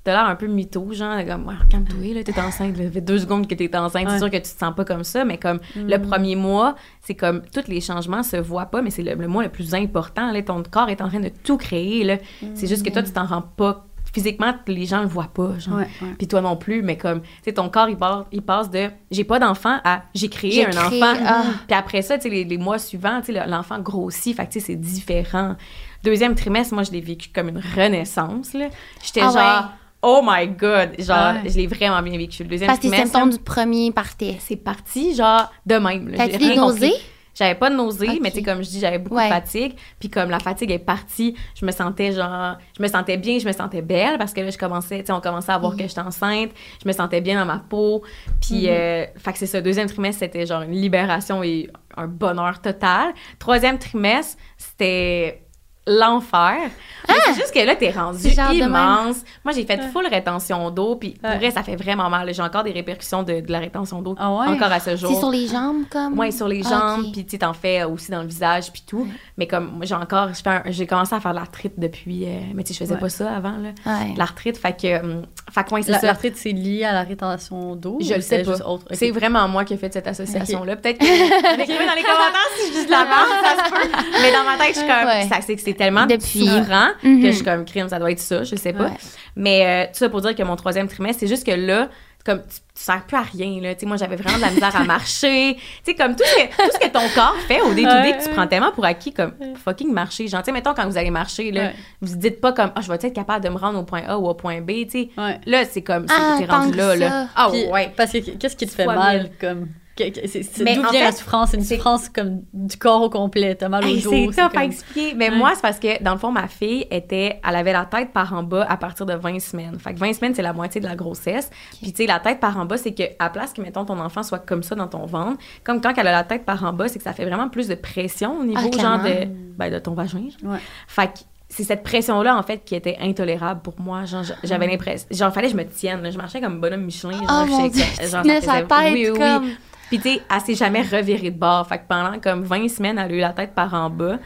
t'as 0.05 0.15
l'air 0.15 0.25
un 0.29 0.35
peu 0.35 0.49
mytho 0.49 0.93
genre 0.93 1.25
comme 1.25 1.47
ouais, 1.47 1.55
calme-toi 1.71 2.13
là 2.15 2.25
t'es 2.25 2.37
enceinte 2.41 2.77
là, 2.77 2.91
fait 2.91 3.01
deux 3.01 3.19
secondes 3.21 3.47
que 3.47 3.55
t'es 3.55 3.77
enceinte 3.77 4.07
Ouais. 4.07 4.11
c'est 4.15 4.19
sûr 4.19 4.31
que 4.31 4.37
tu 4.39 4.43
te 4.43 4.59
sens 4.59 4.75
pas 4.75 4.85
comme 4.85 5.05
ça 5.05 5.25
mais 5.25 5.39
comme 5.39 5.61
le 5.77 5.97
Mhm. 5.97 6.09
premier 6.09 6.35
mois 6.35 6.75
c'est 7.03 7.15
comme 7.15 7.43
tous 7.55 7.69
les 7.69 7.81
changements 7.81 8.25
se 8.25 8.37
voient 8.37 8.67
pas 8.67 8.83
mais 8.83 8.91
c'est 8.91 9.05
le, 9.05 9.15
le 9.15 9.29
mois 9.29 9.45
le 9.45 9.49
plus 9.51 9.73
important 9.77 10.33
là 10.33 10.43
ton 10.43 10.61
corps 10.69 10.89
est 10.89 11.01
en 11.01 11.09
train 11.09 11.21
de 11.21 11.31
tout 11.45 11.57
créer 11.57 12.03
là 12.03 12.17
c'est 12.57 12.67
juste 12.67 12.85
que 12.85 12.91
toi 12.91 13.05
tu 13.05 13.13
t'en 13.13 13.27
rends 13.27 13.43
pas 13.43 13.87
physiquement 14.13 14.53
les 14.67 14.85
gens 14.87 15.01
le 15.03 15.07
voient 15.09 15.31
pas 15.33 15.59
genre. 15.59 15.81
Puis 16.19 16.29
toi 16.29 16.41
non 16.41 16.57
plus 16.57 16.83
mais 16.83 16.97
comme 16.99 17.23
tu 17.23 17.29
sais 17.45 17.53
ton 17.55 17.69
corps 17.69 17.89
il 17.89 17.97
passe, 17.97 18.25
il 18.33 18.43
passe 18.43 18.71
de 18.71 18.89
j'ai 19.11 19.25
pas 19.25 19.39
d'enfant 19.39 19.79
à 19.85 20.03
j'ai 20.15 20.29
créé 20.29 20.67
un 20.67 20.71
créé, 20.71 21.03
enfant. 21.03 21.21
ah. 21.27 21.43
puis 21.67 21.77
après 21.77 22.03
ça 22.03 22.17
tu 22.17 22.25
sais 22.25 22.29
les, 22.29 22.45
les 22.45 22.59
mois 22.59 22.79
suivants 22.79 23.21
tu 23.21 23.33
sais 23.33 23.45
le- 23.45 23.51
l'enfant 23.51 23.79
grossit 23.79 24.37
fait 24.37 24.47
que 24.47 24.53
tu 24.53 24.61
sais 24.61 24.67
c'est 24.67 24.77
différent. 24.77 25.57
Deuxième 26.05 26.35
trimestre 26.35 26.75
moi 26.75 26.83
je 26.83 26.91
l'ai 26.91 27.01
vécu 27.01 27.29
comme 27.35 27.49
une 27.49 27.63
renaissance 27.77 28.55
là. 28.55 28.67
J'étais 29.05 29.21
Ah 29.23 29.31
genre 29.31 29.71
oh 30.03 30.21
my 30.27 30.49
god 30.49 30.91
genre 30.99 31.17
Ah 31.19 31.37
je 31.47 31.57
l'ai 31.57 31.67
vraiment 31.67 32.03
bien 32.03 32.19
vécu. 32.19 32.43
Le 32.43 32.49
deuxième 32.49 32.67
Parce 32.69 32.81
que 32.81 32.89
trimestre 32.89 33.13
symptômes 33.13 33.31
du 33.31 33.39
premier 33.39 33.93
partaient. 33.93 34.37
c'est 34.41 34.57
parti 34.57 35.15
genre 35.15 35.51
de 35.65 35.77
même. 35.77 36.13
T'as-tu 36.17 36.39
des 36.39 36.57
nausées? 36.57 36.93
J'avais 37.35 37.55
pas 37.55 37.71
de 37.71 37.77
nausées, 37.77 38.09
Ok. 38.11 38.19
mais 38.23 38.31
tu 38.31 38.37
sais, 38.39 38.43
comme 38.43 38.63
je 38.63 38.69
dis, 38.69 38.79
j'avais 38.81 38.99
beaucoup 38.99 39.17
Ouais. 39.17 39.29
de 39.29 39.33
fatigue. 39.35 39.75
Puis 39.99 40.11
comme 40.11 40.29
la 40.31 40.39
fatigue 40.39 40.71
est 40.71 40.79
partie, 40.79 41.35
je 41.59 41.65
me 41.65 41.73
sentais 41.73 42.13
genre, 42.13 42.57
je 42.77 42.83
me 42.83 42.89
sentais 42.89 43.17
bien, 43.17 43.39
je 43.39 43.47
me 43.47 43.53
sentais 43.53 43.81
belle 43.83 44.19
parce 44.19 44.33
que 44.35 44.41
là, 44.43 44.51
je 44.51 44.59
commençais, 44.59 45.01
tu 45.01 45.07
sais, 45.07 45.13
on 45.13 45.21
commençait 45.21 45.53
à 45.53 45.55
Mhm. 45.57 45.61
voir 45.63 45.77
que 45.77 45.87
j'étais 45.87 46.01
enceinte. 46.01 46.51
Je 46.83 46.89
me 46.89 46.93
sentais 46.93 47.21
bien 47.23 47.39
dans 47.41 47.47
ma 47.47 47.59
peau. 47.59 48.03
Puis, 48.41 48.65
Mhm. 48.65 48.69
euh, 48.71 49.07
fait 49.17 49.33
que 49.33 49.39
c'est 49.39 49.47
ça. 49.47 49.61
Deuxième 49.63 49.89
trimestre, 49.89 50.21
c'était 50.21 50.45
genre 50.47 50.63
une 50.63 50.73
libération 50.73 51.43
et 51.43 51.71
un 51.97 52.07
bonheur 52.07 52.61
total. 52.61 53.15
Troisième 53.39 53.79
trimestre, 53.79 54.37
c'était 54.59 55.43
l'enfer. 55.87 56.71
Mais 57.09 57.15
C'est 57.27 57.35
juste 57.35 57.53
que 57.53 57.59
là, 57.61 57.75
t'es 57.75 57.91
rendu 57.91 58.29
immense. 58.53 59.17
Moi, 59.45 59.53
j'ai 59.55 59.65
fait 59.65 59.81
full 59.93 60.07
rétention 60.07 60.71
d'eau, 60.71 60.97
puis 60.97 61.11
pour 61.21 61.29
Ouais. 61.31 61.39
vrai, 61.39 61.51
ça 61.51 61.63
fait 61.63 61.75
vraiment 61.77 62.09
mal. 62.09 62.33
J'ai 62.33 62.43
encore 62.43 62.63
des 62.63 62.71
répercussions 62.71 63.23
de, 63.25 63.41
de 63.41 63.51
la 63.53 63.59
rétention 63.59 64.01
d'eau 64.01 64.15
Ah 64.19 64.31
ouais? 64.33 64.47
encore 64.49 64.71
à 64.71 64.79
ce 64.81 64.95
jour. 64.97 65.11
C'est 65.13 65.19
sur 65.19 65.31
les 65.31 65.49
jambes, 65.49 65.83
comme? 65.91 66.17
Ouais, 66.19 66.31
sur 66.31 66.47
les 66.47 66.63
Ah, 66.67 66.69
jambes, 66.97 67.13
puis 67.13 67.25
tu 67.25 67.33
sais, 67.33 67.39
t'en 67.39 67.53
fais 67.53 67.83
aussi 67.85 68.11
dans 68.13 68.21
le 68.23 68.29
visage, 68.29 68.71
puis 68.73 68.83
tout. 68.87 69.07
Mais 69.37 69.47
comme, 69.49 69.73
moi, 69.77 69.85
j'ai 69.85 69.95
encore, 69.97 70.29
je 70.29 70.41
fais 70.43 70.51
un- 70.51 70.63
j'ai 70.67 70.87
commencé 70.87 71.15
à 71.15 71.21
faire 71.21 71.33
de 71.33 71.37
l'arthrite 71.39 71.75
depuis, 71.79 72.25
euh, 72.27 72.39
mais 72.55 72.63
tu 72.63 72.69
sais, 72.73 72.75
je 72.75 72.79
faisais 72.85 72.95
Ouais. 72.95 73.01
pas 73.01 73.09
ça 73.09 73.35
avant, 73.35 73.57
là. 73.59 73.71
Ouais. 73.85 74.15
L'arthrite, 74.17 74.57
fait 74.59 74.81
que, 74.81 75.01
hum, 75.01 75.23
fait 75.51 75.65
que, 75.65 75.75
ouais, 75.75 75.83
c'est. 75.83 76.01
L'arthrite, 76.03 76.37
c'est 76.37 76.53
lié 76.53 76.85
à 76.85 76.93
la 76.93 77.03
rétention 77.03 77.75
d'eau? 77.75 77.99
Je 78.01 78.15
le 78.15 78.21
sais 78.21 78.45
c'est 78.45 78.59
pas. 78.59 78.79
C'est 78.93 79.11
vraiment 79.11 79.49
moi 79.49 79.65
qui 79.65 79.75
ai 79.75 79.77
fait 79.77 79.93
cette 79.93 80.07
association-là. 80.07 80.77
Peut-être 80.77 80.99
que 80.99 81.05
écrivez 81.05 81.87
dans 81.87 81.95
les 81.95 82.03
commentaires 82.03 82.51
si 82.59 82.73
je 82.73 82.79
dis 82.81 82.87
de 82.87 82.91
la 82.91 83.05
merde, 83.05 83.29
ça 83.45 83.65
se 83.65 83.71
peut. 83.71 83.89
Mais 84.23 84.33
dans 84.33 84.45
ma 84.45 84.57
tête, 84.57 84.75
je 84.75 84.79
suis 84.79 84.87
comme, 84.87 85.29
ça, 85.29 85.41
c'est 85.45 85.57
que 85.57 85.72
c'est 85.73 85.79
tellement 85.79 86.07
Depuis. 86.07 86.49
Mhm. 86.49 87.23
que 87.23 87.27
je 87.29 87.33
suis 87.37 87.45
comme, 87.45 87.65
crime, 87.65 87.89
ça 87.89 87.99
doit 87.99 88.11
être 88.11 88.21
ça, 88.21 88.45
je 88.45 88.55
sais 88.57 88.73
pas. 88.73 88.85
Ouais. 88.85 88.97
Mais 89.37 89.67
euh, 89.67 89.87
tout 89.93 89.99
ça 89.99 90.09
pour 90.09 90.21
dire 90.21 90.35
que 90.35 90.43
mon 90.43 90.57
troisième 90.57 90.89
trimestre, 90.89 91.21
c'est 91.21 91.27
juste 91.29 91.47
que 91.47 91.53
là, 91.53 91.89
comme 92.25 92.41
tu, 92.43 92.49
tu 92.73 92.83
sers 92.85 93.05
plus 93.05 93.17
à 93.17 93.23
rien 93.23 93.61
là, 93.61 93.75
tu 93.75 93.81
sais 93.81 93.87
moi 93.87 93.97
j'avais 93.97 94.15
vraiment 94.15 94.37
de 94.37 94.43
la 94.43 94.51
misère 94.53 94.77
à 94.77 94.85
marcher, 94.85 95.55
tu 95.85 95.91
sais 95.91 95.95
comme 95.97 96.15
tout 96.15 96.23
ce 96.25 96.35
que 96.45 96.49
tout 96.55 96.71
ce 96.73 96.79
que 96.79 96.93
ton 96.93 97.01
corps 97.17 97.35
fait 97.49 97.61
au 97.63 97.75
day 97.75 97.85
Ouais, 97.85 98.17
que 98.17 98.23
tu 98.25 98.31
prends 98.31 98.47
tellement 98.47 98.71
pour 98.71 98.85
acquis 98.85 99.13
comme 99.13 99.33
fucking 99.65 99.93
marcher, 99.93 100.29
genre 100.29 100.41
tu 100.41 100.47
sais 100.47 100.53
mettons 100.53 100.73
quand 100.73 100.87
vous 100.87 100.97
allez 100.97 101.11
marcher 101.11 101.51
là, 101.51 101.63
Ouais. 101.63 101.75
vous 102.01 102.15
dites 102.17 102.41
pas 102.41 102.53
comme 102.53 102.71
ah 102.77 102.81
je 102.81 102.87
vais 102.87 102.95
être 102.95 103.13
capable 103.13 103.45
de 103.45 103.51
me 103.51 103.57
rendre 103.59 103.81
au 103.81 103.83
point 103.83 104.03
A 104.07 104.17
ou 104.19 104.29
au 104.29 104.35
point 104.35 104.61
B, 104.61 104.71
tu 104.85 104.91
sais. 104.91 105.09
Ouais. 105.19 105.41
Là, 105.47 105.65
c'est 105.65 105.83
comme 105.83 106.07
Ah, 106.11 106.37
t'es 106.39 106.45
rendu 106.45 106.77
là 106.79 106.89
ça. 106.91 106.97
là. 106.97 107.27
Ah 107.35 107.51
ouais. 107.51 107.93
Parce 107.97 108.13
que 108.13 108.19
qu'est-ce 108.19 108.55
qui 108.57 108.67
te 108.67 108.73
fait 108.73 108.87
mal, 108.87 109.23
mille. 109.23 109.31
comme... 109.41 109.67
c'est- 109.97 110.65
D'où 110.75 110.83
en 110.83 110.91
vient 110.91 111.05
la 111.05 111.13
souffrance? 111.13 111.51
C'est 111.51 111.57
une 111.59 111.65
souffrance 111.65 112.09
comme 112.09 112.43
du 112.53 112.77
corps 112.77 113.03
au 113.03 113.11
complet. 113.11 113.55
T'as 113.55 113.69
mal 113.69 113.85
au 113.85 113.89
Hey, 113.89 114.01
dos. 114.03 114.33
c'est 114.33 114.41
à 114.41 114.49
comme- 114.49 114.63
expliquer. 114.63 115.15
Mais 115.15 115.31
Ouais. 115.31 115.37
moi, 115.37 115.53
c'est 115.55 115.63
parce 115.63 115.79
que, 115.79 116.03
dans 116.03 116.13
le 116.13 116.19
fond, 116.19 116.31
ma 116.33 116.49
fille 116.49 116.87
était, 116.91 117.41
elle 117.47 117.57
avait 117.57 117.73
la 117.73 117.85
tête 117.85 118.13
par 118.13 118.33
en 118.33 118.43
bas 118.43 118.67
à 118.69 118.77
partir 118.77 119.07
de 119.07 119.15
20 119.15 119.39
semaines. 119.41 119.79
Fait 119.79 119.93
que 119.95 119.99
20 119.99 120.13
semaines, 120.15 120.35
c'est 120.35 120.43
la 120.43 120.53
moitié 120.53 120.81
de 120.81 120.87
la 120.87 120.97
grossesse. 120.97 121.51
Puis, 121.83 121.93
tu 121.93 121.99
sais, 122.03 122.07
la 122.07 122.21
tête 122.21 122.41
par 122.41 122.57
en 122.59 122.65
bas, 122.65 122.77
c'est 122.79 122.93
que, 122.95 123.03
à 123.19 123.29
place 123.31 123.53
que, 123.53 123.61
mettons, 123.61 123.85
ton 123.85 123.99
enfant 124.01 124.23
soit 124.23 124.39
comme 124.39 124.63
ça 124.63 124.75
dans 124.75 124.89
ton 124.89 125.05
ventre, 125.07 125.39
comme 125.65 125.81
quand 125.81 125.93
elle 125.97 126.07
a 126.07 126.13
la 126.13 126.25
tête 126.25 126.45
par 126.45 126.65
en 126.65 126.73
bas, 126.73 126.89
c'est 126.89 126.99
que 126.99 127.05
ça 127.05 127.13
fait 127.13 127.25
vraiment 127.27 127.49
plus 127.49 127.69
de 127.69 127.75
pression 127.75 128.39
au 128.41 128.45
niveau, 128.45 128.71
Ah, 128.79 128.83
genre, 128.83 128.99
de, 129.05 129.27
ben, 129.57 129.71
de 129.73 129.79
ton 129.79 129.93
vagin. 129.95 130.23
genre. 130.43 130.53
Ouais. 130.53 130.59
Fait 130.87 131.07
que, 131.09 131.19
c'est 131.49 131.65
cette 131.65 131.83
pression-là, 131.83 132.35
en 132.35 132.43
fait, 132.43 132.65
qui 132.65 132.75
était 132.75 132.97
intolérable 133.03 133.61
pour 133.61 133.75
moi. 133.79 134.07
Genre, 134.07 134.23
j'avais 134.43 134.67
l'impression. 134.67 135.07
Genre, 135.11 135.31
fallait 135.35 135.49
que 135.49 135.53
je 135.53 135.59
me 135.59 135.67
tienne. 135.69 136.03
là. 136.03 136.11
Je 136.11 136.17
marchais 136.17 136.41
comme 136.41 136.61
bonhomme 136.63 136.81
Michelin. 136.85 137.13
Genre, 137.13 137.27
Oh 137.31 137.45
mon 137.47 137.67
Dieu, 137.69 137.83
genre, 137.85 137.95
ça 138.01 138.07
sa 138.09 138.23
faisait- 138.23 138.41
tête 138.41 138.93
oui, 138.95 139.09
oui. 139.11 139.19
comme... 139.19 139.49
Puis, 139.93 140.01
tu 140.01 140.09
sais, 140.15 140.23
elle 140.35 140.41
s'est 140.41 140.55
jamais 140.55 140.81
revirée 140.81 141.31
de 141.31 141.39
bord. 141.39 141.67
Fait 141.69 141.77
que 141.77 141.83
pendant 141.87 142.19
comme 142.19 142.45
20 142.45 142.69
semaines, 142.71 142.99
elle 142.99 143.13
a 143.13 143.15
eu 143.15 143.19
la 143.21 143.35
tête 143.35 143.55
par 143.55 143.75
en 143.75 143.91
bas. 143.91 144.19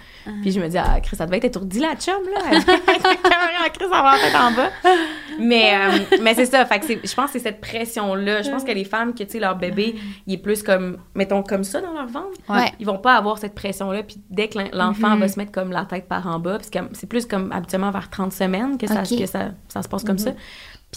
Puis 0.42 0.52
je 0.52 0.60
me 0.60 0.68
dis, 0.68 0.78
ah, 0.78 1.00
Chris, 1.02 1.16
ça 1.16 1.26
devait 1.26 1.38
être 1.38 1.46
étourdi, 1.46 1.80
la 1.80 1.96
chum, 1.96 2.14
là. 2.32 2.40
Elle 2.52 2.62
Chris, 3.72 3.84
avoir 3.86 4.12
la 4.14 4.18
tête 4.20 4.36
en 4.36 4.52
bas? 4.52 4.70
Mais, 5.40 5.74
euh, 5.74 5.98
mais 6.22 6.34
c'est 6.34 6.46
ça. 6.46 6.64
Fait 6.66 6.78
que 6.78 6.86
je 6.86 7.14
pense 7.14 7.26
que 7.26 7.32
c'est 7.32 7.40
cette 7.40 7.60
pression-là. 7.60 8.42
Je 8.42 8.50
pense 8.50 8.62
que 8.62 8.70
les 8.70 8.84
femmes, 8.84 9.12
que, 9.12 9.24
tu 9.24 9.30
sais, 9.32 9.38
leur 9.40 9.56
bébé, 9.56 9.96
il 10.28 10.34
est 10.34 10.38
plus 10.38 10.62
comme, 10.62 10.98
mettons, 11.16 11.42
comme 11.42 11.64
ça 11.64 11.80
dans 11.80 11.92
leur 11.92 12.06
ventre. 12.06 12.28
Ouais. 12.48 12.72
Ils 12.78 12.86
vont 12.86 12.98
pas 12.98 13.14
avoir 13.16 13.38
cette 13.38 13.54
pression-là. 13.56 14.04
Puis 14.04 14.18
dès 14.30 14.46
que 14.48 14.58
l'en- 14.58 14.86
l'enfant 14.86 15.10
Mhm. 15.10 15.20
va 15.20 15.28
se 15.28 15.38
mettre 15.38 15.50
comme 15.52 15.72
la 15.72 15.84
tête 15.84 16.06
par 16.08 16.26
en 16.28 16.38
bas, 16.38 16.58
parce 16.58 16.70
que 16.70 16.78
c'est 16.92 17.08
plus 17.08 17.26
comme 17.26 17.50
habituellement 17.50 17.90
vers 17.90 18.08
30 18.08 18.32
semaines 18.32 18.78
que 18.78 18.86
ça, 18.86 19.02
que 19.02 19.26
ça, 19.26 19.48
ça 19.68 19.82
se 19.82 19.88
passe 19.88 20.04
comme 20.04 20.18
ça. 20.18 20.30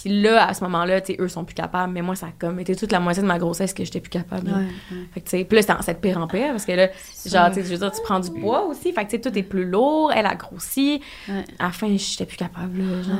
Puis 0.02 0.20
là, 0.22 0.46
à 0.48 0.54
ce 0.54 0.64
moment-là, 0.64 1.00
tu 1.00 1.12
sais, 1.14 1.20
eux 1.20 1.28
sont 1.28 1.44
plus 1.44 1.54
capables. 1.54 1.92
Mais 1.92 2.00
moi, 2.02 2.14
ça 2.14 2.26
a 2.26 2.30
comme 2.38 2.58
été 2.60 2.74
toute 2.74 2.90
la 2.92 3.00
moitié 3.00 3.22
de 3.22 3.28
ma 3.28 3.38
grossesse 3.38 3.74
que 3.74 3.84
j'étais 3.84 4.00
plus 4.00 4.08
capable. 4.10 4.48
là. 4.50 4.56
Ouais, 4.58 4.62
ouais. 4.64 4.98
Fait 5.12 5.20
que, 5.20 5.24
tu 5.28 5.36
sais, 5.38 5.44
puis 5.44 5.56
là, 5.56 5.62
c'était 5.62 5.74
en 5.74 5.82
cette 5.82 6.00
pire 6.00 6.18
en 6.18 6.26
pire, 6.26 6.52
parce 6.52 6.64
que 6.64 6.72
là, 6.72 6.88
genre, 7.26 7.50
tu 7.52 7.62
je 7.62 7.68
veux 7.68 7.78
dire, 7.78 7.92
tu 7.92 8.00
prends 8.02 8.20
du 8.20 8.30
poids 8.30 8.64
aussi. 8.66 8.92
Fait 8.92 9.04
que, 9.04 9.10
tu 9.10 9.16
sais, 9.16 9.20
tout 9.20 9.38
est 9.38 9.42
plus 9.42 9.64
lourd. 9.68 10.12
Elle 10.14 10.26
a 10.26 10.34
grossi. 10.34 11.00
Ouais. 11.28 11.44
À 11.58 11.64
la 11.66 11.70
fin, 11.72 11.94
j'étais 11.96 12.24
plus 12.26 12.36
capable, 12.38 12.78
là, 12.78 13.02
genre, 13.02 13.16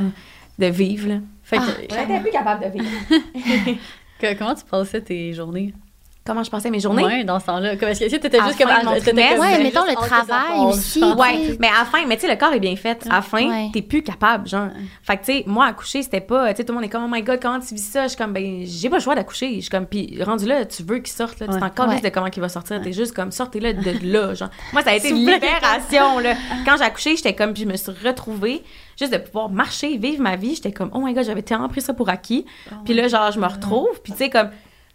de 0.59 0.67
vivre, 0.67 1.09
là. 1.09 1.17
Fait 1.43 1.59
que, 1.59 1.63
Ah. 1.63 1.97
J'étais 2.01 2.21
plus 2.21 2.31
capable 2.31 2.65
de 2.65 2.71
vivre. 2.79 2.91
que- 4.21 4.35
comment 4.39 4.55
tu 4.55 4.65
passais 4.65 5.01
tes 5.01 5.33
journées? 5.35 5.75
Comment 6.31 6.45
je 6.45 6.51
passais 6.51 6.71
mes 6.71 6.79
journées? 6.79 7.03
Ouais, 7.05 7.25
dans 7.25 7.41
ce 7.41 7.47
temps-là. 7.47 7.75
Comme, 7.77 7.89
Est-ce 7.89 8.05
que 8.05 8.17
t'étais 8.17 8.39
À 8.39 8.47
juste 8.47 8.57
comme... 8.57 8.69
Ouais, 8.69 9.01
t'avais 9.01 9.63
mettons 9.65 9.85
juste 9.85 9.89
le 10.01 10.07
travail 10.07 10.61
aussi. 10.61 11.03
Ouais, 11.03 11.57
mais 11.59 11.67
à 11.67 11.81
la 11.81 11.85
fin, 11.87 12.07
mais 12.07 12.15
tu 12.15 12.21
sais, 12.23 12.29
le 12.33 12.37
corps 12.39 12.53
est 12.53 12.61
bien 12.61 12.77
fait. 12.77 13.05
À 13.11 13.17
la 13.17 13.23
fin, 13.23 13.49
Ouais. 13.49 13.71
t'es 13.73 13.83
plus 13.83 14.03
capable, 14.05 14.47
genre. 14.47 14.69
Fait 15.03 15.17
que, 15.17 15.25
tu 15.25 15.33
sais, 15.33 15.43
moi, 15.49 15.67
accoucher, 15.67 16.05
c'était 16.05 16.21
pas, 16.21 16.51
tu 16.51 16.59
sais, 16.59 16.65
tout 16.65 16.71
le 16.73 16.77
monde 16.77 16.85
est 16.85 16.89
comme, 16.89 17.03
oh 17.05 17.09
my 17.11 17.21
god, 17.23 17.41
comment 17.43 17.59
tu 17.59 17.75
vis 17.75 17.83
ça? 17.91 18.05
Je 18.05 18.11
suis 18.11 18.17
comme, 18.17 18.33
ben, 18.33 18.63
j'ai 18.65 18.89
pas 18.89 18.99
le 18.99 19.03
choix 19.03 19.17
d'accoucher. 19.17 19.57
Je 19.57 19.61
suis 19.63 19.71
comme, 19.71 19.87
puis 19.87 20.23
rendu 20.23 20.47
là, 20.47 20.65
tu 20.67 20.85
veux 20.85 20.99
qu'il 20.99 21.09
sorte, 21.13 21.41
là. 21.41 21.47
Tu 21.49 21.53
Ouais. 21.55 21.59
t'es 21.59 21.65
encore 21.65 21.89
Ouais. 21.89 22.01
de 22.01 22.09
comment 22.11 22.29
il 22.33 22.41
va 22.41 22.49
sortir. 22.49 22.81
T'es 22.81 22.93
juste 22.93 23.13
comme, 23.13 23.33
sortez-le 23.33 23.73
de 23.75 24.13
là, 24.13 24.33
genre. 24.35 24.51
Moi, 24.73 24.83
ça 24.85 24.91
a 24.91 24.95
été 24.95 25.09
une 25.11 25.17
libération, 25.17 26.21
là. 26.21 26.35
Quand 26.65 26.77
j'ai 26.77 26.85
accouché, 26.85 27.17
j'étais 27.17 27.35
comme, 27.35 27.55
puis 27.55 27.65
je 27.65 27.69
me 27.69 27.77
suis 27.77 27.91
retrouvée, 28.05 28.63
juste 28.97 29.13
de 29.13 29.19
pouvoir 29.19 29.49
marcher, 29.49 29.97
vivre 29.97 30.23
ma 30.23 30.37
vie. 30.37 30.55
J'étais 30.55 30.71
comme, 30.71 30.91
oh 30.95 31.01
my 31.01 31.13
god, 31.13 31.25
j'avais 31.25 31.43
tellement 31.43 31.69
pris 31.69 31.81
ça 31.81 31.93
pour 31.93 32.09
acquis. 32.09 32.47
Puis 32.85 32.95
là, 32.95 33.09
genre, 33.09 33.33
je 33.33 33.41
me 33.41 33.47
retrouve, 33.49 34.01
puis 34.05 34.13
tu 34.13 34.19
sais, 34.19 34.31
comme, 34.31 34.51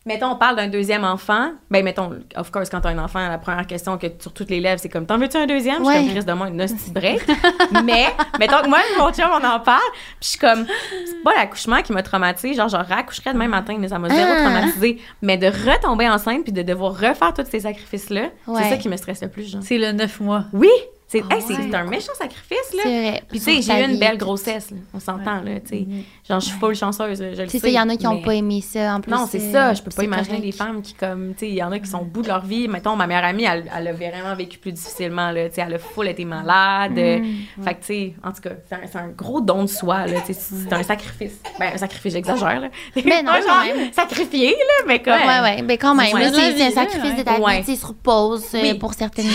Mettons, 0.08 0.28
on 0.28 0.36
parle 0.36 0.56
d'un 0.56 0.68
deuxième 0.68 1.04
enfant. 1.04 1.54
Ben, 1.72 1.84
mettons, 1.84 2.12
of 2.36 2.52
course, 2.52 2.70
quand 2.70 2.80
t'as 2.80 2.89
un 2.91 3.00
enfant, 3.00 3.28
la 3.28 3.39
première 3.39 3.65
question 3.65 3.98
que 3.98 4.06
sur 4.20 4.32
toutes 4.34 4.52
les 4.52 4.60
lèvres, 4.60 4.80
c'est 4.80 4.88
comme, 4.88 5.08
t'en 5.08 5.18
veux-tu 5.18 5.36
un 5.36 5.48
deuxième? 5.48 5.78
Je 5.80 5.82
Ouais. 5.88 5.96
suis 5.96 6.06
comme, 6.06 6.15
Chris, 6.15 6.26
de 6.26 6.34
moi, 6.34 6.48
une 6.50 6.62
hostie 6.62 6.91
break. 6.91 7.24
Mais, 7.84 8.06
mettons 8.39 8.62
que 8.62 8.68
moi, 8.70 8.78
mon 9.00 9.12
chum, 9.12 9.26
on 9.32 9.44
en 9.44 9.60
parle. 9.62 9.82
Puis 10.20 10.22
je 10.22 10.28
suis 10.28 10.38
comme, 10.38 10.68
c'est 11.08 11.24
pas 11.24 11.34
l'accouchement 11.34 11.82
qui 11.82 11.91
m'a 11.91 12.04
traumatisée. 12.04 12.54
Genre, 12.54 12.70
je 12.70 12.78
réaccoucherais 12.78 13.34
demain 13.34 13.48
matin, 13.48 13.78
mais 13.80 13.88
ça 13.88 13.98
m'a 13.98 14.10
zéro 14.10 14.30
Ah. 14.32 14.44
traumatisée. 14.44 15.02
Mais 15.24 15.38
de 15.38 15.48
retomber 15.48 16.08
enceinte 16.08 16.44
puis 16.44 16.54
de 16.54 16.62
devoir 16.62 16.94
refaire 16.94 17.34
tous 17.34 17.46
ces 17.50 17.62
sacrifices-là, 17.62 18.28
Ouais. 18.46 18.62
c'est 18.62 18.70
ça 18.70 18.78
qui 18.78 18.89
me 18.89 18.98
stresse 18.98 19.24
le 19.24 19.30
plus, 19.30 19.50
genre. 19.52 19.62
C'est 19.63 19.80
le 19.80 19.91
neuf 19.91 20.20
mois. 20.20 20.44
Oui! 20.54 20.70
C'est 21.08 21.22
Ah 21.30 21.36
hey, 21.36 21.44
ouais. 21.44 21.76
un 21.76 21.84
méchant 21.84 22.13
sacrifice, 22.18 22.74
là. 22.74 23.20
Puis, 23.30 23.39
tu 23.39 23.46
sais, 23.46 23.62
j'ai 23.62 23.80
eu 23.86 23.91
une 23.91 24.00
belle 24.00 24.18
grossesse, 24.18 24.72
là. 24.72 24.78
On 24.91 25.00
s'entend, 25.00 25.41
là, 25.41 25.60
tu 25.60 25.68
sais. 25.70 25.86
Mhm. 25.88 26.04
Genre, 26.28 26.39
je 26.39 26.46
suis 26.48 26.58
full 26.58 26.74
chanceuse, 26.76 27.20
je 27.20 27.41
le 27.44 27.48
sais. 27.48 27.60
Il 27.63 27.70
y 27.74 27.80
en 27.80 27.88
a 27.89 27.96
qui 27.96 28.06
n'ont 28.06 28.15
mais- 28.15 28.22
pas 28.24 28.34
aimé 28.34 28.62
ça 28.62 28.96
en 28.96 29.02
plus. 29.02 29.12
non, 29.12 29.28
c'est 29.30 29.39
euh, 29.39 29.52
ça. 29.52 29.74
Je 29.76 29.84
peux 29.84 29.91
pas 29.91 30.04
imaginer 30.04 30.38
correct. 30.38 30.46
les 30.46 30.52
femmes 30.52 30.82
qui, 30.82 30.96
comme, 30.96 31.34
tu 31.34 31.41
sais, 31.41 31.50
il 31.50 31.54
y 31.56 31.62
en 31.62 31.72
a 31.72 31.78
qui 31.78 31.88
sont 31.88 32.00
au 32.00 32.06
bout 32.06 32.24
de 32.24 32.28
leur 32.28 32.44
vie. 32.44 32.68
Mettons, 32.68 32.96
ma 32.96 33.06
meilleure 33.06 33.24
amie, 33.26 33.44
elle, 33.44 33.70
elle 33.78 33.88
a 33.88 33.94
vraiment 33.94 34.36
vécu 34.36 34.58
plus 34.58 34.72
difficilement, 34.72 35.30
là. 35.30 35.48
Tu 35.48 35.56
sais, 35.56 35.62
elle 35.65 35.76
a 35.76 35.80
full 35.80 36.08
été 36.08 36.26
malade. 36.26 36.98
euh, 36.98 37.20
Mm. 37.20 37.63
Fait 37.63 37.74
que, 37.76 37.80
tu 37.82 37.86
sais, 37.86 38.13
en 38.24 38.32
tout 38.32 38.41
cas, 38.41 38.50
c'est 38.68 38.98
un, 38.98 39.04
un 39.04 39.08
gros 39.10 39.41
don 39.41 39.62
de 39.62 39.68
soi, 39.70 40.08
là. 40.08 40.22
Tu 40.26 40.34
sais, 40.34 40.39
c'est 40.65 40.74
un 40.74 40.82
sacrifice. 40.84 41.39
Ben, 41.60 41.72
un 41.76 41.78
sacrifice, 41.78 42.13
j'exagère, 42.13 42.60
là. 42.60 42.70
Mais 42.96 43.04
non, 43.24 43.32
Pas 43.34 43.41
quand 43.44 43.63
même. 43.63 43.94
sacrifié, 43.94 44.50
là, 44.52 44.86
mais 44.88 45.02
comme. 45.04 45.13
Ouais, 45.13 45.39
ouais, 45.41 45.62
ben 45.62 45.78
quand 45.78 45.94
même. 45.94 46.08
C'est 46.18 46.63
un 46.63 46.72
sacrifice 46.72 47.15
de 47.15 47.22
ta 47.22 47.36
vie, 47.38 47.63
tu 47.63 47.76
sur 47.76 47.94
pause 47.94 48.44
euh, 48.56 48.74
pour 48.80 48.96
certaines. 48.96 49.26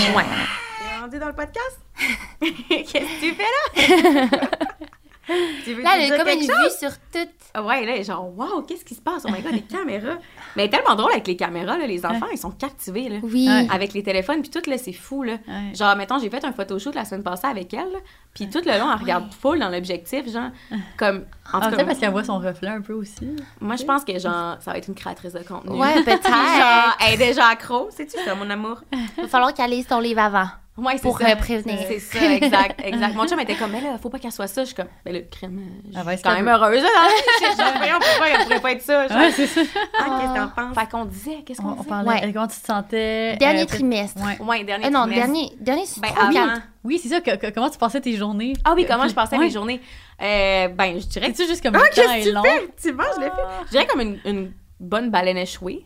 Ouais. 1.00 1.04
Rendu 1.04 1.18
dans 1.18 1.28
le 1.28 1.34
podcast? 1.34 1.80
Qu'est-ce 2.40 2.92
que 2.92 3.20
tu 3.20 3.34
fais 3.34 3.42
là? 3.42 4.28
tu 5.64 5.74
veux 5.74 5.82
Là, 5.82 5.90
elle 5.96 6.06
dire 6.06 6.14
a 6.14 6.18
comme 6.18 6.28
une 6.28 6.40
chose? 6.40 6.48
vue 6.48 6.78
sur 6.78 6.90
tout. 7.12 7.28
Ah 7.54 7.62
Ouais, 7.62 7.84
là, 7.84 8.02
genre, 8.02 8.36
waouh, 8.36 8.62
qu'est-ce 8.62 8.84
qui 8.84 8.94
se 8.94 9.00
passe? 9.00 9.24
Oh 9.26 9.30
my 9.32 9.42
god, 9.42 9.52
les 9.52 9.62
caméras. 9.76 10.16
Mais 10.56 10.68
tellement 10.68 10.94
drôle 10.94 11.10
avec 11.12 11.26
les 11.26 11.36
caméras, 11.36 11.78
là, 11.78 11.86
les 11.86 12.04
enfants, 12.06 12.26
ils 12.32 12.38
sont 12.38 12.50
captivés, 12.52 13.08
là. 13.08 13.16
Oui. 13.22 13.48
Ouais. 13.48 13.66
Avec 13.72 13.92
les 13.92 14.02
téléphones, 14.02 14.40
puis 14.42 14.50
tout, 14.50 14.68
là, 14.68 14.78
c'est 14.78 14.92
fou, 14.92 15.22
là. 15.22 15.34
Ouais. 15.48 15.74
Genre, 15.74 15.94
mettons, 15.96 16.18
j'ai 16.18 16.30
fait 16.30 16.44
un 16.44 16.52
photoshoot 16.52 16.94
la 16.94 17.04
semaine 17.04 17.22
passée 17.24 17.46
avec 17.48 17.72
elle, 17.74 17.90
là, 17.92 17.98
puis 18.34 18.48
tout 18.48 18.60
le 18.64 18.78
long, 18.78 18.90
elle 18.92 19.00
regarde 19.00 19.32
full 19.34 19.58
dans 19.58 19.68
l'objectif, 19.68 20.28
genre, 20.30 20.50
comme... 20.96 21.24
En 21.52 21.60
tout 21.60 21.76
cas, 21.76 21.84
parce 21.84 21.98
qu'elle 21.98 22.12
voit 22.12 22.22
son 22.24 22.38
reflet 22.38 22.68
un 22.68 22.80
peu 22.80 22.92
aussi. 22.92 23.28
moi, 23.60 23.74
je 23.76 23.84
pense 23.84 24.04
que, 24.04 24.16
genre, 24.18 24.56
ça 24.60 24.70
va 24.72 24.78
être 24.78 24.86
une 24.88 24.94
créatrice 24.94 25.32
de 25.32 25.40
contenu. 25.42 25.76
Ouais, 25.76 25.94
peut-être. 26.04 26.22
genre, 26.28 26.96
elle 27.06 27.14
est 27.14 27.26
déjà 27.26 27.46
accro, 27.48 27.88
c'est-tu 27.90 28.16
ça, 28.24 28.34
mon 28.36 28.48
amour? 28.50 28.82
Il 28.92 29.22
va 29.22 29.28
falloir 29.28 29.52
qu'elle 29.54 29.70
lise 29.70 29.86
ton 29.88 29.98
livre 30.00 30.20
avant. 30.20 30.46
Ouais, 30.78 30.92
c'est 30.96 31.02
Pour, 31.02 31.18
ça. 31.18 31.28
euh, 31.28 31.36
prévenir. 31.36 31.78
C'est 31.88 31.98
ça, 31.98 32.24
exact, 32.32 32.80
exact. 32.82 33.14
Mon 33.14 33.26
chum 33.26 33.38
était 33.40 33.54
comme, 33.54 33.72
mais 33.72 33.80
là, 33.82 33.98
faut 34.00 34.08
pas 34.08 34.18
qu'elle 34.18 34.32
soit 34.32 34.46
ça. 34.46 34.62
Je 34.62 34.66
suis 34.68 34.74
comme, 34.74 34.86
mais 35.04 35.12
le 35.12 35.20
crime, 35.30 35.58
euh, 35.58 35.90
je 35.92 35.98
Elle 35.98 36.04
va 36.04 36.10
suis 36.12 36.20
être 36.20 36.22
quand 36.22 36.32
même 36.34 36.48
heureuse. 36.48 36.80
genre, 37.58 37.72
voyons, 37.76 37.96
pourquoi 38.00 38.28
elle 38.28 38.42
pourrait 38.44 38.60
pas 38.60 38.72
être 38.72 38.82
ça? 38.82 39.08
Genre, 39.08 39.18
Ouais, 39.18 39.30
c'est 39.32 39.46
ça. 39.46 39.60
ah, 39.98 40.18
qu'est-ce 40.20 40.32
que 40.32 40.38
t'en 40.38 40.48
penses? 40.48 40.74
Fait 40.78 40.90
qu'on 40.90 41.04
disait, 41.04 41.42
qu'est-ce 41.44 41.60
On, 41.60 41.64
qu'on 41.64 41.70
on 41.72 41.74
disait? 41.76 41.88
parlait. 41.88 42.08
Ouais. 42.24 42.32
Comment 42.32 42.46
tu 42.46 42.60
te 42.60 42.66
sentais? 42.66 43.36
Dernier 43.36 43.62
euh, 43.62 43.66
trimestre. 43.66 44.22
Ouais. 44.24 44.38
Ouais, 44.46 44.64
dernier 44.64 44.84
Ah 44.86 44.90
non, 44.90 45.00
trimestre. 45.02 45.24
dernier, 45.26 45.52
dernier 45.60 45.86
c'est 45.86 46.00
Ben, 46.00 46.08
avant. 46.18 46.60
Oui, 46.84 46.98
c'est 47.02 47.08
ça. 47.08 47.20
que- 47.20 47.36
que- 47.36 47.50
comment 47.50 47.68
tu 47.68 47.76
passais 47.76 48.00
tes 48.00 48.16
journées? 48.16 48.54
Ah 48.64 48.72
oui, 48.74 48.86
comment 48.88 49.06
je 49.06 49.12
passais 49.14 49.36
Ouais. 49.36 49.46
mes 49.46 49.50
journées? 49.50 49.82
Euh, 50.22 50.68
ben, 50.68 50.98
je 50.98 51.06
dirais 51.06 51.30
que 51.30 51.36
C'est-tu 51.36 51.48
juste 51.50 51.62
comme 51.62 51.74
Ah, 51.74 51.78
le 51.80 51.84
temps 51.84 51.90
qu'est-ce 51.94 52.06
que 52.14 52.18
est 52.20 52.22
tu 52.22 52.32
long? 52.32 52.42
fais? 52.42 52.56
Effectivement, 52.56 53.04
je 53.16 53.20
l'ai 53.20 53.26
fait. 53.26 53.42
Je 53.66 53.70
dirais 53.72 53.86
comme 53.86 54.00
une, 54.00 54.18
une 54.24 54.52
bonne 54.78 55.10
baleine 55.10 55.36
échouée. 55.36 55.84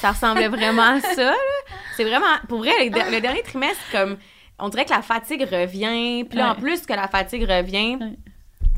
Ça 0.00 0.12
ressemblait 0.12 0.48
vraiment 0.48 0.82
à 0.96 1.00
ça. 1.00 1.32
C'est 1.96 2.04
vraiment, 2.04 2.26
pour 2.48 2.58
vrai, 2.58 2.72
le, 2.84 2.90
der- 2.90 3.10
le 3.10 3.20
dernier 3.20 3.42
trimestre, 3.42 3.82
comme, 3.92 4.16
on 4.58 4.68
dirait 4.68 4.84
que 4.84 4.90
la 4.90 5.02
fatigue 5.02 5.42
revient. 5.42 6.24
Puis 6.24 6.38
là, 6.38 6.50
en 6.50 6.54
Ouais. 6.54 6.60
plus 6.60 6.86
que 6.86 6.92
la 6.92 7.08
fatigue 7.08 7.42
revient, 7.42 7.96
Ouais. 8.00 8.16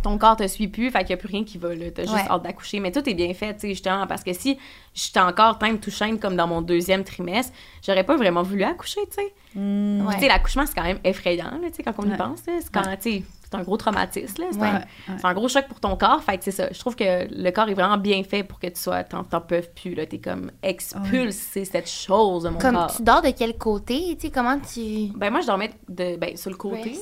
ton 0.02 0.18
corps 0.18 0.36
te 0.36 0.46
suit 0.46 0.68
plus, 0.68 0.90
fait 0.90 0.98
qu'il 1.00 1.08
n'y 1.08 1.14
a 1.14 1.16
plus 1.16 1.28
rien 1.28 1.44
qui 1.44 1.58
va. 1.58 1.74
là. 1.74 1.90
T'as 1.94 2.02
juste 2.02 2.14
Ouais. 2.14 2.24
hâte 2.28 2.42
d'accoucher. 2.42 2.80
Mais 2.80 2.92
tout 2.92 3.08
est 3.08 3.14
bien 3.14 3.32
fait, 3.34 3.54
tu 3.54 3.60
sais, 3.60 3.68
justement, 3.70 4.06
parce 4.06 4.22
que 4.24 4.32
si 4.32 4.58
j'étais 4.94 5.20
encore 5.20 5.58
time 5.58 5.78
to 5.78 5.90
shine 5.90 6.18
comme 6.18 6.36
dans 6.36 6.46
mon 6.46 6.60
deuxième 6.62 7.04
trimestre, 7.04 7.52
j'aurais 7.86 8.04
pas 8.04 8.16
vraiment 8.16 8.42
voulu 8.42 8.64
accoucher, 8.64 9.00
tu 9.10 9.14
sais. 9.22 9.32
Hmm. 9.54 10.06
Ouais. 10.06 10.28
L'accouchement, 10.28 10.66
c'est 10.66 10.74
quand 10.74 10.82
même 10.82 10.98
effrayant, 11.04 11.52
tu 11.62 11.72
sais, 11.74 11.82
quand 11.82 11.94
on 11.98 12.06
y 12.06 12.10
Ouais. 12.10 12.16
pense. 12.16 12.40
C'est 12.44 12.70
quand, 12.72 12.82
tu 13.00 13.10
sais, 13.18 13.22
c'est 13.54 13.60
un 13.60 13.64
gros 13.64 13.76
traumatisme, 13.76 14.42
là. 14.42 14.48
C'est 14.52 14.58
Ouais. 14.58 14.66
un, 14.68 14.74
Ouais, 15.14 15.18
un 15.22 15.34
gros 15.34 15.48
choc 15.48 15.66
pour 15.68 15.80
ton 15.80 15.96
corps. 15.96 16.22
Fait 16.22 16.38
que 16.38 16.44
c'est 16.44 16.50
ça. 16.50 16.68
Je 16.72 16.78
trouve 16.78 16.96
que 16.96 17.26
le 17.30 17.50
corps 17.50 17.68
est 17.68 17.74
vraiment 17.74 17.98
bien 17.98 18.22
fait 18.24 18.42
pour 18.42 18.58
que 18.58 18.66
tu 18.66 18.80
sois, 18.80 19.04
t'en, 19.04 19.24
peuvent 19.40 19.70
plus, 19.74 19.94
là. 19.94 20.06
T'es 20.06 20.18
comme 20.18 20.50
expulsé 20.62 21.64
cette 21.64 21.88
chose 21.88 22.44
de 22.44 22.48
mon 22.50 22.58
Comme 22.58 22.74
corps. 22.74 22.94
tu 22.96 23.02
dors 23.02 23.22
de 23.22 23.30
quel 23.30 23.56
côté? 23.56 24.16
Comment 24.32 24.58
tu. 24.58 25.08
Ben, 25.16 25.30
moi, 25.30 25.40
je 25.40 25.46
dormais 25.46 25.70
de, 25.88 26.16
ben, 26.16 26.36
sur 26.36 26.50
le 26.50 26.56
côté. 26.56 26.96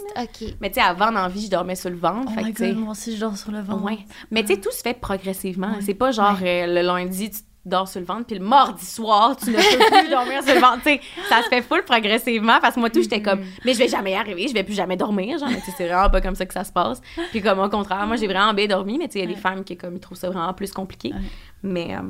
Mais 0.61 0.69
tu 0.71 0.75
sais, 0.75 0.81
avant, 0.81 1.07
dans 1.13 1.23
la 1.23 1.29
vie, 1.29 1.47
je 1.47 1.51
dormais 1.51 1.77
sur 1.77 1.91
le 1.91 1.97
ventre. 1.97 2.29
Oh 2.33 2.35
fait 2.35 2.43
my 2.45 2.53
god, 2.53 2.77
moi 2.77 2.91
aussi, 2.93 3.15
je 3.17 3.21
dors 3.21 3.37
sur 3.37 3.51
le 3.53 3.61
ventre. 3.61 3.83
Mais 4.31 4.43
tu 4.43 4.55
sais, 4.55 4.61
tout 4.61 4.71
se 4.73 4.81
fait 4.83 4.95
progressivement. 4.95 5.75
C'est 5.81 5.95
pas 5.95 6.11
genre 6.11 6.37
euh, 6.43 6.67
le 6.67 6.83
lundi, 6.83 7.31
tu 7.31 7.39
dors 7.65 7.87
sur 7.89 8.01
le 8.01 8.07
ventre, 8.07 8.27
puis 8.27 8.37
le 8.39 8.45
mardi 8.45 8.85
soir, 8.85 9.37
tu 9.37 9.51
ne 9.51 9.57
peux 9.57 10.01
plus 10.01 10.11
dormir 10.11 10.43
sur 10.43 10.55
le 10.55 10.61
ventre. 10.61 10.83
Tu 10.83 10.91
sais, 10.91 11.01
ça 11.29 11.43
se 11.43 11.49
fait 11.49 11.63
full 11.63 11.85
progressivement 11.85 12.59
parce 12.61 12.75
que 12.75 12.81
moi, 12.81 12.91
tout, 12.91 13.01
j'étais 13.03 13.23
comme, 13.23 13.43
mais 13.65 13.73
je 13.75 13.79
vais 13.79 13.89
jamais 13.89 14.13
y 14.13 14.15
arriver, 14.15 14.49
je 14.49 14.55
vais 14.55 14.65
plus 14.65 14.75
jamais 14.75 14.97
dormir. 14.97 15.39
Genre, 15.39 15.49
c'est 15.77 15.87
vraiment 15.87 16.11
pas 16.11 16.21
comme 16.21 16.35
ça 16.35 16.45
que 16.45 16.53
ça 16.55 16.65
se 16.65 16.73
passe. 16.73 17.01
Puis 17.31 17.41
comme 17.41 17.61
au 17.61 17.69
contraire, 17.69 18.05
moi, 18.07 18.17
j'ai 18.17 18.27
vraiment 18.27 18.53
bien 18.53 18.67
dormi, 18.67 18.99
mais 18.99 19.07
tu 19.07 19.13
sais, 19.15 19.19
il 19.21 19.23
y 19.23 19.25
a 19.25 19.29
des 19.29 19.35
Ouais. 19.35 19.41
femmes 19.41 19.63
qui 19.65 19.77
comme, 19.77 19.95
ils 19.95 20.01
trouvent 20.01 20.19
ça 20.19 20.29
vraiment 20.29 20.53
plus 20.55 20.73
compliqué. 20.73 21.13
Ouais. 21.13 21.21
Mais, 21.63 21.95
euh, 21.97 22.01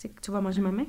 tu 0.00 0.08
tu 0.22 0.30
vas 0.30 0.40
manger 0.40 0.60
ma 0.60 0.70
main? 0.70 0.86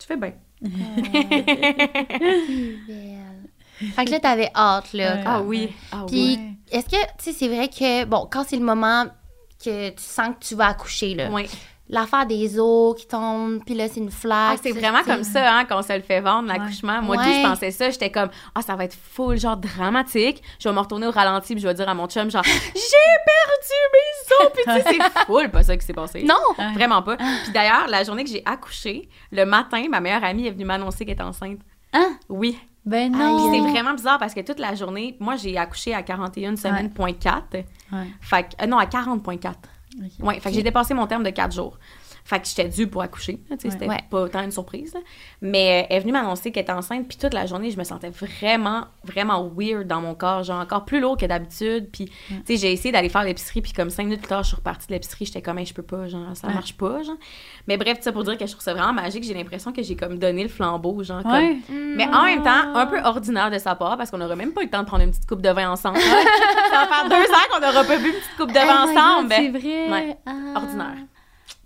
Tu 0.00 0.06
fais 0.08 0.16
bien. 0.16 0.32
Belle. 0.60 0.62
Fait 3.94 4.04
que 4.04 4.10
là, 4.10 4.20
t'avais 4.20 4.50
hâte, 4.54 4.92
là. 4.92 5.14
Ouais. 5.16 5.22
Ah 5.26 5.42
oui. 5.42 5.72
Ah 5.92 6.04
Puis, 6.06 6.36
oui. 6.38 6.56
est-ce 6.70 6.86
que, 6.86 6.96
tu 7.18 7.18
sais, 7.18 7.32
c'est 7.32 7.48
vrai 7.48 7.68
que, 7.68 8.04
bon, 8.04 8.26
quand 8.30 8.44
c'est 8.46 8.56
le 8.56 8.64
moment 8.64 9.06
que 9.64 9.90
tu 9.90 10.02
sens 10.02 10.28
que 10.40 10.44
tu 10.46 10.54
vas 10.54 10.68
accoucher, 10.68 11.14
là, 11.14 11.30
Ouais. 11.30 11.46
L'affaire 11.88 12.26
des 12.26 12.58
os 12.58 12.94
qui 12.98 13.06
tombent, 13.06 13.62
puis 13.64 13.74
là, 13.74 13.88
c'est 13.88 14.00
une 14.00 14.08
Ah, 14.08 14.10
flaque. 14.10 14.60
c'est 14.62 14.72
ça, 14.72 14.78
vraiment 14.78 15.02
comme 15.02 15.22
ça 15.24 15.52
hein, 15.54 15.64
qu'on 15.64 15.82
se 15.82 15.92
le 15.92 16.02
fait 16.02 16.20
vendre, 16.20 16.48
l'accouchement. 16.48 17.02
Moi, 17.02 17.16
tout, 17.16 17.22
je 17.24 17.42
pensais 17.46 17.70
ça. 17.70 17.90
J'étais 17.90 18.10
comme, 18.10 18.30
ah, 18.54 18.62
ça 18.62 18.74
va 18.76 18.84
être 18.84 18.96
full, 19.12 19.36
genre 19.38 19.56
dramatique. 19.56 20.42
Je 20.58 20.68
vais 20.68 20.74
me 20.74 20.80
retourner 20.80 21.06
au 21.06 21.10
ralenti, 21.10 21.54
puis 21.54 21.62
je 21.62 21.68
vais 21.68 21.74
dire 21.74 21.88
à 21.88 21.94
mon 21.94 22.06
chum, 22.08 22.30
genre, 22.30 22.42
j'ai 22.44 22.52
perdu 23.26 23.76
mes 23.92 24.44
os. 24.44 24.52
Puis 24.54 24.62
tu 24.66 24.72
sais, 24.72 24.98
c'est 25.14 25.18
full, 25.26 25.50
pas 25.50 25.62
ça 25.62 25.76
qui 25.76 25.84
s'est 25.86 25.92
passé. 25.92 26.22
Non! 26.22 26.34
Ouais. 26.58 26.72
Vraiment 26.72 27.02
pas. 27.02 27.16
Puis 27.16 27.52
d'ailleurs, 27.52 27.86
la 27.88 28.02
journée 28.04 28.24
que 28.24 28.30
j'ai 28.30 28.42
accouché, 28.46 29.08
le 29.30 29.44
matin, 29.44 29.84
ma 29.90 30.00
meilleure 30.00 30.24
amie 30.24 30.46
est 30.46 30.52
venue 30.52 30.64
m'annoncer 30.64 31.04
qu'elle 31.04 31.14
était 31.14 31.22
enceinte. 31.22 31.58
Hein? 31.92 32.16
Oui. 32.28 32.58
Ben 32.86 33.10
non. 33.10 33.50
c'est 33.50 33.60
vraiment 33.60 33.94
bizarre 33.94 34.18
parce 34.18 34.34
que 34.34 34.40
toute 34.40 34.58
la 34.58 34.74
journée, 34.74 35.16
moi, 35.18 35.36
j'ai 35.36 35.56
accouché 35.56 35.94
à 35.94 36.02
41 36.02 36.56
semaines, 36.56 36.92
point 36.92 37.14
4. 37.14 37.44
Ouais. 37.54 37.64
Fait 38.20 38.42
que, 38.42 38.62
euh, 38.62 38.66
non, 38.66 38.76
à 38.76 38.84
40,4. 38.84 39.52
Ouais, 40.20 40.40
fait 40.40 40.50
que 40.50 40.54
j'ai 40.54 40.62
dépassé 40.62 40.94
mon 40.94 41.06
terme 41.06 41.22
de 41.22 41.30
4 41.30 41.54
jours. 41.54 41.78
Fait 42.26 42.40
que 42.40 42.46
j'étais 42.46 42.68
due 42.70 42.86
pour 42.86 43.02
accoucher. 43.02 43.38
Ouais. 43.50 43.56
C'était 43.58 43.86
Ouais. 43.86 43.98
pas 44.10 44.28
tant 44.30 44.42
une 44.42 44.50
surprise. 44.50 44.94
là. 44.94 45.00
Mais 45.42 45.82
euh, 45.82 45.86
elle 45.90 45.96
est 45.96 46.00
venue 46.00 46.12
m'annoncer 46.12 46.50
qu'elle 46.52 46.62
était 46.62 46.72
enceinte. 46.72 47.06
Puis 47.06 47.18
toute 47.18 47.34
la 47.34 47.44
journée, 47.44 47.70
je 47.70 47.76
me 47.78 47.84
sentais 47.84 48.08
vraiment, 48.08 48.86
vraiment 49.04 49.46
weird 49.54 49.86
dans 49.86 50.00
mon 50.00 50.14
corps. 50.14 50.42
Genre 50.42 50.58
encore 50.58 50.86
plus 50.86 51.00
lourd 51.00 51.18
que 51.18 51.26
d'habitude. 51.26 51.90
Puis, 51.92 52.06
tu 52.06 52.34
sais, 52.46 52.56
j'ai 52.56 52.72
essayé 52.72 52.92
d'aller 52.92 53.10
faire 53.10 53.24
l'épicerie. 53.24 53.60
Puis 53.60 53.72
comme 53.72 53.90
cinq 53.90 54.04
minutes 54.04 54.20
plus 54.22 54.28
tard, 54.28 54.42
je 54.42 54.48
suis 54.48 54.56
repartie 54.56 54.86
de 54.86 54.94
l'épicerie. 54.94 55.26
J'étais 55.26 55.42
comme, 55.42 55.58
Hey, 55.58 55.66
je 55.66 55.74
peux 55.74 55.82
pas, 55.82 56.08
genre, 56.08 56.34
ça 56.34 56.48
marche 56.48 56.74
pas, 56.78 57.02
genre. 57.02 57.16
Mais 57.68 57.76
bref, 57.76 57.98
ça 58.00 58.10
pour 58.10 58.24
dire 58.24 58.38
que 58.38 58.46
je 58.46 58.52
trouve 58.52 58.64
ça 58.64 58.72
vraiment 58.72 58.94
magique. 58.94 59.22
J'ai 59.24 59.34
l'impression 59.34 59.70
que 59.72 59.82
j'ai 59.82 59.94
comme 59.96 60.18
donné 60.18 60.42
le 60.44 60.48
flambeau, 60.48 61.02
genre. 61.02 61.22
comme-. 61.22 61.60
Mais 61.96 62.06
en 62.06 62.22
même 62.24 62.42
temps, 62.42 62.74
un 62.74 62.86
peu 62.86 63.02
ordinaire 63.02 63.50
de 63.50 63.58
sa 63.58 63.74
part 63.74 63.98
parce 63.98 64.10
qu'on 64.10 64.16
n'aurait 64.18 64.36
même 64.36 64.52
pas 64.52 64.62
eu 64.62 64.64
le 64.64 64.70
temps 64.70 64.80
de 64.80 64.86
prendre 64.86 65.04
une 65.04 65.10
petite 65.10 65.26
coupe 65.26 65.42
de 65.42 65.50
vin 65.50 65.70
ensemble. 65.70 65.98
ça 66.70 66.80
va 66.80 66.86
faire 66.86 67.04
deux 67.10 67.30
ans 67.30 67.44
qu'on 67.52 67.60
n'aura 67.60 67.84
pas 67.84 67.98
bu 67.98 68.06
une 68.06 68.12
petite 68.14 68.36
coupe 68.38 68.48
de 68.50 68.54
vin 68.54 68.86
Oh 68.86 68.88
ensemble. 68.98 69.34
C'est 69.36 69.48
vrai. 69.50 70.16
Ah. 70.24 70.32
ordinaire. 70.56 70.94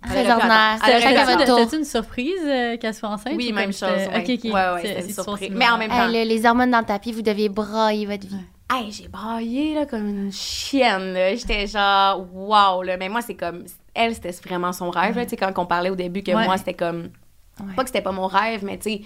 Très 0.01 0.31
ordinaire. 0.31 0.77
C'était- 0.83 1.77
une 1.77 1.83
surprise 1.85 2.39
euh, 2.45 2.77
qu'elle 2.77 2.93
soit 2.93 3.09
enceinte? 3.09 3.33
Oui, 3.35 3.49
ou 3.51 3.55
même 3.55 3.73
chose. 3.73 3.89
Ouais. 3.89 4.07
Ok, 4.17 4.29
ok. 4.29 4.43
Ouais, 4.45 4.51
ouais, 4.51 4.81
C'est- 4.83 5.07
une 5.07 5.13
surprise. 5.13 5.49
Mais 5.53 5.67
en 5.69 5.77
même 5.77 5.91
Hey, 5.91 5.97
temps- 5.97 6.07
le- 6.07 6.23
les 6.27 6.45
hormones 6.45 6.71
dans 6.71 6.79
le 6.79 6.85
tapis, 6.85 7.11
vous 7.11 7.21
deviez 7.21 7.49
brailler 7.49 8.05
votre 8.05 8.25
vie. 8.27 8.35
Hey, 8.71 8.91
j'ai 8.91 9.07
braillé 9.07 9.73
là, 9.75 9.85
comme 9.85 10.07
une 10.07 10.31
chienne. 10.31 11.13
là. 11.13 11.35
J'étais 11.35 11.67
genre, 11.67 12.25
wow. 12.33 12.83
Là. 12.83 12.97
Mais 12.97 13.09
moi, 13.09 13.21
c'est 13.21 13.33
comme. 13.35 13.63
Elle, 13.93 14.13
c'était 14.13 14.31
vraiment 14.47 14.71
son 14.71 14.89
rêve. 14.89 15.15
là. 15.17 15.23
Tu 15.25 15.31
sais, 15.31 15.37
quand 15.37 15.51
on 15.57 15.65
parlait 15.65 15.89
au 15.89 15.95
début 15.95 16.21
que 16.23 16.31
Ouais. 16.31 16.45
moi, 16.45 16.57
c'était 16.57 16.75
comme. 16.75 17.09
Ouais. 17.59 17.73
Pas 17.75 17.83
que 17.83 17.89
c'était 17.89 18.01
pas 18.03 18.11
mon 18.13 18.27
rêve, 18.27 18.63
mais 18.63 18.77
tu 18.77 18.89
sais, 18.91 19.01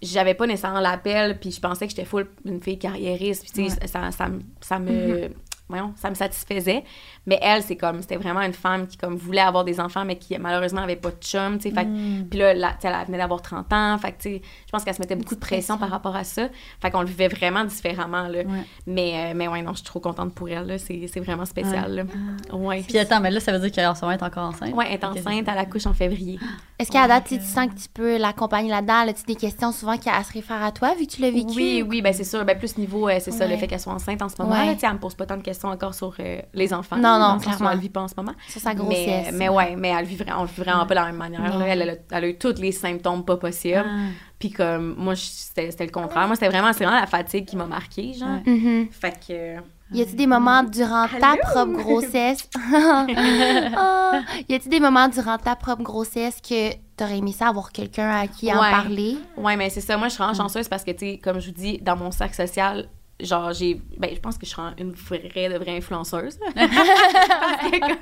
j'avais 0.00 0.34
pas 0.34 0.46
nécessairement 0.46 0.80
l'appel. 0.80 1.38
Puis 1.38 1.50
je 1.50 1.60
pensais 1.60 1.86
que 1.86 1.90
j'étais 1.90 2.06
full 2.06 2.26
une 2.46 2.62
fille 2.62 2.78
carriériste. 2.78 3.42
Puis 3.42 3.64
tu 3.64 3.70
sais, 3.70 3.86
ça, 3.86 4.10
ça, 4.12 4.28
me- 4.28 4.40
ça 4.60 4.78
me. 4.78 5.28
voyons, 5.68 5.92
ça 5.96 6.08
me 6.08 6.14
satisfaisait. 6.14 6.82
Mais 7.28 7.38
elle, 7.42 7.62
c'est 7.62 7.76
comme, 7.76 8.00
c'était 8.00 8.16
vraiment 8.16 8.40
une 8.40 8.54
femme 8.54 8.86
qui 8.86 8.96
comme 8.96 9.14
voulait 9.16 9.42
avoir 9.42 9.62
des 9.62 9.78
enfants, 9.80 10.04
mais 10.04 10.16
qui 10.16 10.36
malheureusement 10.38 10.80
avait 10.80 10.96
pas 10.96 11.10
de 11.10 11.16
chum, 11.20 11.58
tu 11.58 11.68
sais. 11.68 11.74
Fait 11.74 11.84
que- 11.84 11.88
Mm. 11.88 12.26
Puis 12.30 12.38
là, 12.38 12.54
la- 12.54 12.72
tu 12.80 12.86
elle 12.86 13.06
venait 13.06 13.18
d'avoir 13.18 13.42
30 13.42 13.70
ans. 13.72 13.96
Fait 13.98 14.12
que, 14.12 14.16
tu 14.22 14.28
sais, 14.30 14.42
je 14.66 14.70
pense 14.72 14.82
qu'elle 14.82 14.94
se 14.94 15.00
mettait 15.00 15.14
beaucoup 15.14 15.34
de 15.34 15.40
pression 15.40 15.76
par 15.78 15.90
rapport 15.90 16.16
à 16.16 16.24
ça. 16.24 16.48
Fait 16.80 16.90
qu'on 16.90 17.02
le 17.02 17.06
vivait 17.06 17.28
vraiment 17.28 17.64
différemment, 17.64 18.22
là. 18.28 18.38
Ouais. 18.38 18.64
Mais, 18.86 19.12
euh, 19.14 19.32
mais 19.36 19.46
ouais, 19.46 19.60
non, 19.62 19.72
je 19.72 19.76
suis 19.78 19.84
trop 19.86 20.00
contente 20.00 20.34
pour 20.34 20.48
elle, 20.48 20.66
là. 20.66 20.78
C'est 20.78 21.06
c'est 21.12 21.20
vraiment 21.20 21.44
spécial, 21.44 21.94
là. 21.94 22.56
Ouais. 22.56 22.82
Puis 22.88 22.98
attends, 22.98 23.20
mais 23.20 23.30
là, 23.30 23.40
ça 23.40 23.52
veut 23.52 23.58
dire 23.58 23.70
qu'elle 23.72 23.86
en 23.86 23.94
ce 23.94 24.00
moment, 24.02 24.16
est 24.16 24.22
encore 24.22 24.48
enceinte? 24.48 24.74
Ouais, 24.74 24.86
elle 24.88 24.94
est 24.94 25.04
enceinte, 25.04 25.44
elle 25.46 25.58
accouche 25.58 25.86
en 25.86 25.94
février. 25.94 26.38
Est-ce 26.78 26.90
qu'à 26.92 27.02
la 27.02 27.08
date, 27.08 27.24
tu 27.28 27.38
tu 27.38 27.44
sens 27.44 27.66
que 27.66 27.74
tu 27.80 27.88
peux 27.92 28.18
l'accompagner 28.18 28.70
là-dedans? 28.70 29.06
As-tu 29.08 29.24
des 29.24 29.34
questions 29.34 29.72
souvent 29.72 29.96
qui 29.98 30.08
à 30.08 30.22
se 30.22 30.32
réfèrent 30.32 30.62
à 30.62 30.70
toi, 30.70 30.94
vu 30.98 31.06
que 31.06 31.12
tu 31.12 31.20
l'as 31.22 31.30
vécu? 31.30 31.56
Oui, 31.56 31.84
oui, 31.86 32.02
ben 32.02 32.12
c'est 32.12 32.22
sûr. 32.24 32.44
Ben 32.44 32.56
plus 32.56 32.78
niveau, 32.78 33.08
euh, 33.08 33.16
c'est 33.20 33.32
ça, 33.32 33.46
le 33.48 33.56
fait 33.56 33.66
qu'elle 33.66 33.80
soit 33.80 33.92
enceinte 33.92 34.22
en 34.22 34.28
ce 34.28 34.36
moment. 34.40 34.54
Ouais. 34.54 34.66
là, 34.66 34.74
tu 34.74 34.80
sais, 34.80 34.86
elle 34.86 34.92
me 34.94 34.98
pose 34.98 35.14
pas 35.14 35.26
tant 35.26 35.36
de 35.36 35.42
questions 35.42 35.68
encore 35.70 35.92
sur 35.94 36.14
euh, 36.20 36.40
les 36.54 36.72
enfants. 36.72 36.96
Non, 36.96 37.17
non, 37.18 37.36
où 37.36 37.40
clairement. 37.40 37.70
Elle 37.70 37.76
le 37.76 37.82
vit 37.82 37.88
pas 37.88 38.00
en 38.02 38.08
ce 38.08 38.14
moment. 38.16 38.32
Sur 38.48 38.60
sa 38.60 38.70
Mais, 38.70 38.74
grossesse. 38.76 39.30
mais 39.34 39.48
ouais, 39.48 39.76
mais 39.76 39.88
elle 39.88 40.04
vit 40.06 40.16
vraiment, 40.16 40.40
on 40.40 40.42
le 40.42 40.48
vit 40.48 40.60
vraiment 40.60 40.86
pas 40.86 40.94
de 40.94 41.00
la 41.00 41.06
même 41.06 41.16
manière. 41.16 41.40
Non. 41.40 41.58
là. 41.58 41.66
Elle, 41.68 41.82
a, 41.90 41.94
elle 42.12 42.24
a 42.24 42.28
eu 42.28 42.36
tous 42.38 42.54
les 42.60 42.72
symptômes 42.72 43.24
pas 43.24 43.36
possibles. 43.36 43.84
Ah. 43.86 44.10
Puis 44.38 44.50
comme, 44.50 44.94
moi, 44.96 45.14
c'était 45.16 45.70
le 45.84 45.90
contraire. 45.90 46.26
Moi, 46.26 46.36
c'était 46.36 46.48
vraiment, 46.48 46.72
c'est 46.72 46.84
vraiment 46.84 47.00
la 47.00 47.06
fatigue 47.06 47.44
qui 47.46 47.56
m'a 47.56 47.66
marquée, 47.66 48.12
genre. 48.14 48.40
Mhm. 48.46 48.88
Fait 48.92 49.12
que... 49.26 49.32
euh, 49.56 49.60
Y 49.92 50.02
a-t-il 50.02 50.16
des 50.16 50.26
moments 50.26 50.62
durant 50.62 51.06
ta 51.08 51.36
propre 51.42 51.72
grossesse? 51.72 52.48
Ah. 53.76 54.20
y 54.48 54.54
a-t-il 54.54 54.68
des 54.70 54.80
moments 54.80 55.08
durant 55.08 55.38
ta 55.38 55.56
propre 55.56 55.82
grossesse 55.82 56.40
que 56.46 56.72
t'aurais 56.96 57.18
aimé 57.18 57.32
ça 57.32 57.48
avoir 57.48 57.72
quelqu'un 57.72 58.10
à 58.10 58.26
qui 58.26 58.52
en 58.52 58.58
parler? 58.58 59.18
Ouais, 59.36 59.56
mais 59.56 59.70
c'est 59.70 59.80
ça. 59.80 59.96
Moi, 59.96 60.08
je 60.08 60.14
suis 60.14 60.18
vraiment 60.22 60.34
Mm. 60.34 60.42
chanceuse 60.42 60.68
parce 60.68 60.84
que, 60.84 60.90
tu 60.92 60.98
sais, 60.98 61.20
comme 61.22 61.40
je 61.40 61.46
vous 61.46 61.54
dis, 61.54 61.78
dans 61.78 61.96
mon 61.96 62.10
cercle 62.10 62.34
social, 62.34 62.88
genre, 63.20 63.52
j'ai. 63.52 63.80
Ben, 63.96 64.10
je 64.14 64.20
pense 64.20 64.38
que 64.38 64.46
je 64.46 64.50
suis 64.50 64.62
une 64.78 64.92
vraie, 64.92 65.48
de 65.48 65.58
vraie 65.58 65.76
influenceuse. 65.76 66.38
parce 66.54 67.70
que, 67.70 67.80
comme, 67.80 67.98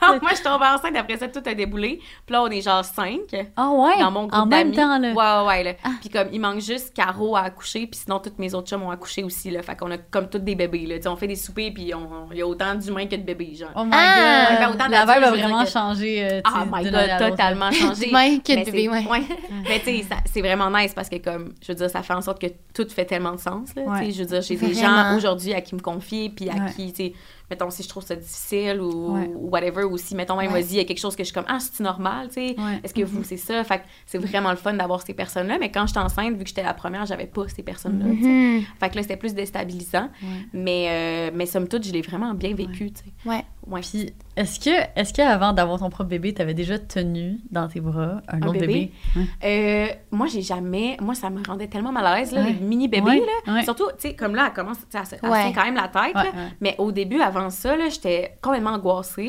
quand 0.00 0.22
moi, 0.22 0.30
je 0.36 0.42
tombe 0.42 0.62
enceinte, 0.62 0.96
après 0.96 1.16
ça, 1.18 1.28
tout 1.28 1.42
a 1.44 1.54
déboulé. 1.54 1.98
Puis 2.26 2.32
là, 2.32 2.42
on 2.42 2.48
est 2.48 2.60
genre 2.60 2.84
cinq 2.84 3.20
Ah 3.56 3.70
ouais? 3.70 3.98
dans 4.00 4.10
mon 4.10 4.26
groupe 4.26 4.34
en 4.34 4.46
même 4.46 4.72
d'amis. 4.72 4.76
temps, 4.76 4.98
là. 4.98 5.12
Ah. 5.16 5.44
Ouais, 5.44 5.48
ouais, 5.48 5.54
ouais. 5.58 5.64
là. 5.64 5.90
Puis 6.00 6.08
comme, 6.10 6.28
il 6.32 6.40
manque 6.40 6.60
juste 6.60 6.94
Caro 6.94 7.36
à 7.36 7.42
accoucher, 7.42 7.86
puis 7.86 8.00
sinon, 8.02 8.18
tous 8.18 8.32
mes 8.38 8.54
autres 8.54 8.68
chums 8.68 8.82
ont 8.82 8.90
accouché 8.90 9.22
aussi, 9.22 9.50
là. 9.50 9.62
Fait 9.62 9.76
qu'on 9.76 9.90
a 9.90 9.98
comme 9.98 10.28
tous 10.28 10.38
des 10.38 10.54
bébés, 10.54 10.86
là. 10.86 10.96
Tu 10.96 11.02
sais, 11.02 11.08
on 11.08 11.16
fait 11.16 11.28
des 11.28 11.36
soupers, 11.36 11.70
puis 11.72 11.92
on- 11.94 12.28
il 12.32 12.38
y 12.38 12.42
a 12.42 12.46
autant 12.46 12.74
d'humains 12.74 13.06
que 13.06 13.16
de 13.16 13.22
bébés, 13.22 13.54
genre. 13.54 13.70
Oh 13.76 13.84
my 13.84 13.90
Ah! 13.92 14.46
god. 14.50 14.58
Ben, 14.58 14.70
autant 14.70 14.88
la 14.88 15.00
vibe 15.14 15.24
a 15.24 15.30
vraiment 15.30 15.64
que- 15.64 15.70
changé. 15.70 16.24
euh, 16.24 16.40
Ah 16.44 16.64
sais, 16.64 16.84
my 16.84 16.90
god, 16.90 17.30
totalement 17.30 17.70
changé. 17.70 18.06
D'humain 18.06 18.38
que 18.38 18.52
de 18.52 18.56
Mais 18.56 18.64
bébé, 18.64 18.90
c'est- 18.92 19.10
ouais. 19.10 19.22
Mais 19.68 19.78
tu 19.80 19.84
sais, 19.84 20.02
ça- 20.08 20.16
c'est 20.32 20.40
vraiment 20.40 20.70
nice 20.70 20.92
parce 20.94 21.08
que 21.08 21.16
comme, 21.16 21.52
je 21.62 21.68
veux 21.72 21.76
dire, 21.76 21.90
ça 21.90 22.02
fait 22.02 22.12
en 22.14 22.20
sorte 22.22 22.40
que 22.40 22.46
tout 22.74 22.86
fait 22.88 23.04
tellement 23.04 23.32
de 23.32 23.40
sens, 23.40 23.74
là. 23.74 23.82
Ouais. 23.82 24.00
Tu 24.00 24.06
sais, 24.06 24.12
je 24.12 24.18
veux 24.22 24.28
dire, 24.28 24.42
j'ai 24.60 24.66
des 24.68 24.74
gens 24.74 25.16
aujourd'hui 25.16 25.52
à 25.54 25.60
qui 25.60 25.74
me 25.74 25.80
confier, 25.80 26.28
puis 26.30 26.48
à 26.50 26.54
Ouais. 26.54 26.72
qui, 26.74 26.92
tu 26.92 26.96
sais, 27.04 27.12
mettons, 27.50 27.70
si 27.70 27.82
je 27.84 27.88
trouve 27.88 28.04
ça 28.04 28.16
difficile 28.16 28.80
ou, 28.80 29.14
Ouais. 29.14 29.30
ou 29.34 29.48
whatever, 29.50 29.84
ou 29.84 29.96
si, 29.98 30.14
mettons, 30.16 30.36
même, 30.36 30.50
vas-y, 30.50 30.64
il 30.72 30.76
y 30.76 30.80
a 30.80 30.84
quelque 30.84 30.98
chose 30.98 31.14
que 31.14 31.22
je 31.22 31.26
suis 31.26 31.34
comme, 31.34 31.44
ah, 31.48 31.58
c'est 31.60 31.80
normal, 31.82 32.28
tu 32.28 32.34
sais. 32.34 32.56
Est-ce 32.82 32.92
que 32.94 33.02
vous, 33.02 33.22
c'est 33.22 33.36
ça? 33.36 33.62
Fait 33.64 33.78
que 33.78 33.84
c'est 34.06 34.18
vraiment 34.18 34.50
le 34.50 34.56
fun 34.56 34.74
d'avoir 34.74 35.02
ces 35.02 35.14
personnes-là. 35.14 35.58
Mais 35.60 35.70
quand 35.70 35.86
j'étais 35.86 36.00
enceinte, 36.00 36.36
vu 36.36 36.42
que 36.42 36.48
j'étais 36.48 36.62
la 36.64 36.74
première, 36.74 37.06
j'avais 37.06 37.26
pas 37.26 37.46
ces 37.48 37.62
personnes-là, 37.62 38.06
sais. 38.20 38.28
Mhm. 38.28 38.62
Fait 38.80 38.90
que 38.90 38.96
là, 38.96 39.02
c'était 39.02 39.16
plus 39.16 39.34
déstabilisant. 39.34 40.08
Mais, 40.52 40.86
euh, 40.88 41.30
mais 41.34 41.46
somme 41.46 41.68
toute, 41.68 41.84
je 41.86 41.92
l'ai 41.92 42.02
vraiment 42.02 42.34
bien 42.34 42.54
vécu, 42.54 42.90
tu 42.92 43.04
sais. 43.04 43.44
Ouais. 43.66 43.80
Puis, 43.80 44.12
est-ce 44.36 44.60
que, 44.60 44.70
est-ce 45.00 45.12
qu'avant 45.12 45.52
d'avoir 45.52 45.78
ton 45.80 45.90
propre 45.90 46.08
bébé, 46.10 46.32
t'avais 46.34 46.54
déjà 46.54 46.78
tenu 46.78 47.38
dans 47.50 47.66
tes 47.68 47.80
bras 47.80 48.20
un, 48.28 48.40
Un 48.40 48.46
autre 48.46 48.60
bébé? 48.60 48.92
bébé? 49.14 49.26
Euh, 49.44 49.88
moi, 50.12 50.26
j'ai 50.28 50.42
jamais. 50.42 50.96
Moi, 51.00 51.14
ça 51.14 51.30
me 51.30 51.42
rendait 51.44 51.66
tellement 51.66 51.92
mal 51.92 52.06
à 52.06 52.18
l'aise, 52.18 52.32
là, 52.32 52.42
Ouais. 52.42 52.52
les 52.52 52.60
mini-bébés, 52.64 53.04
Ouais, 53.06 53.22
là. 53.46 53.62
Surtout, 53.64 53.88
tu 53.98 54.08
sais, 54.08 54.14
comme 54.14 54.34
là, 54.34 54.46
elle 54.48 54.52
commence, 54.52 54.78
tu 54.88 54.96
elle, 54.96 55.06
se- 55.06 55.14
elle 55.16 55.20
tient 55.20 55.52
quand 55.52 55.64
même 55.64 55.74
la 55.74 55.88
tête, 55.88 56.14
là. 56.14 56.26
Mais 56.60 56.74
au 56.78 56.92
début, 56.92 57.20
avant 57.20 57.50
ça, 57.50 57.76
là, 57.76 57.88
j'étais 57.88 58.36
complètement 58.40 58.70
angoissée. 58.74 59.28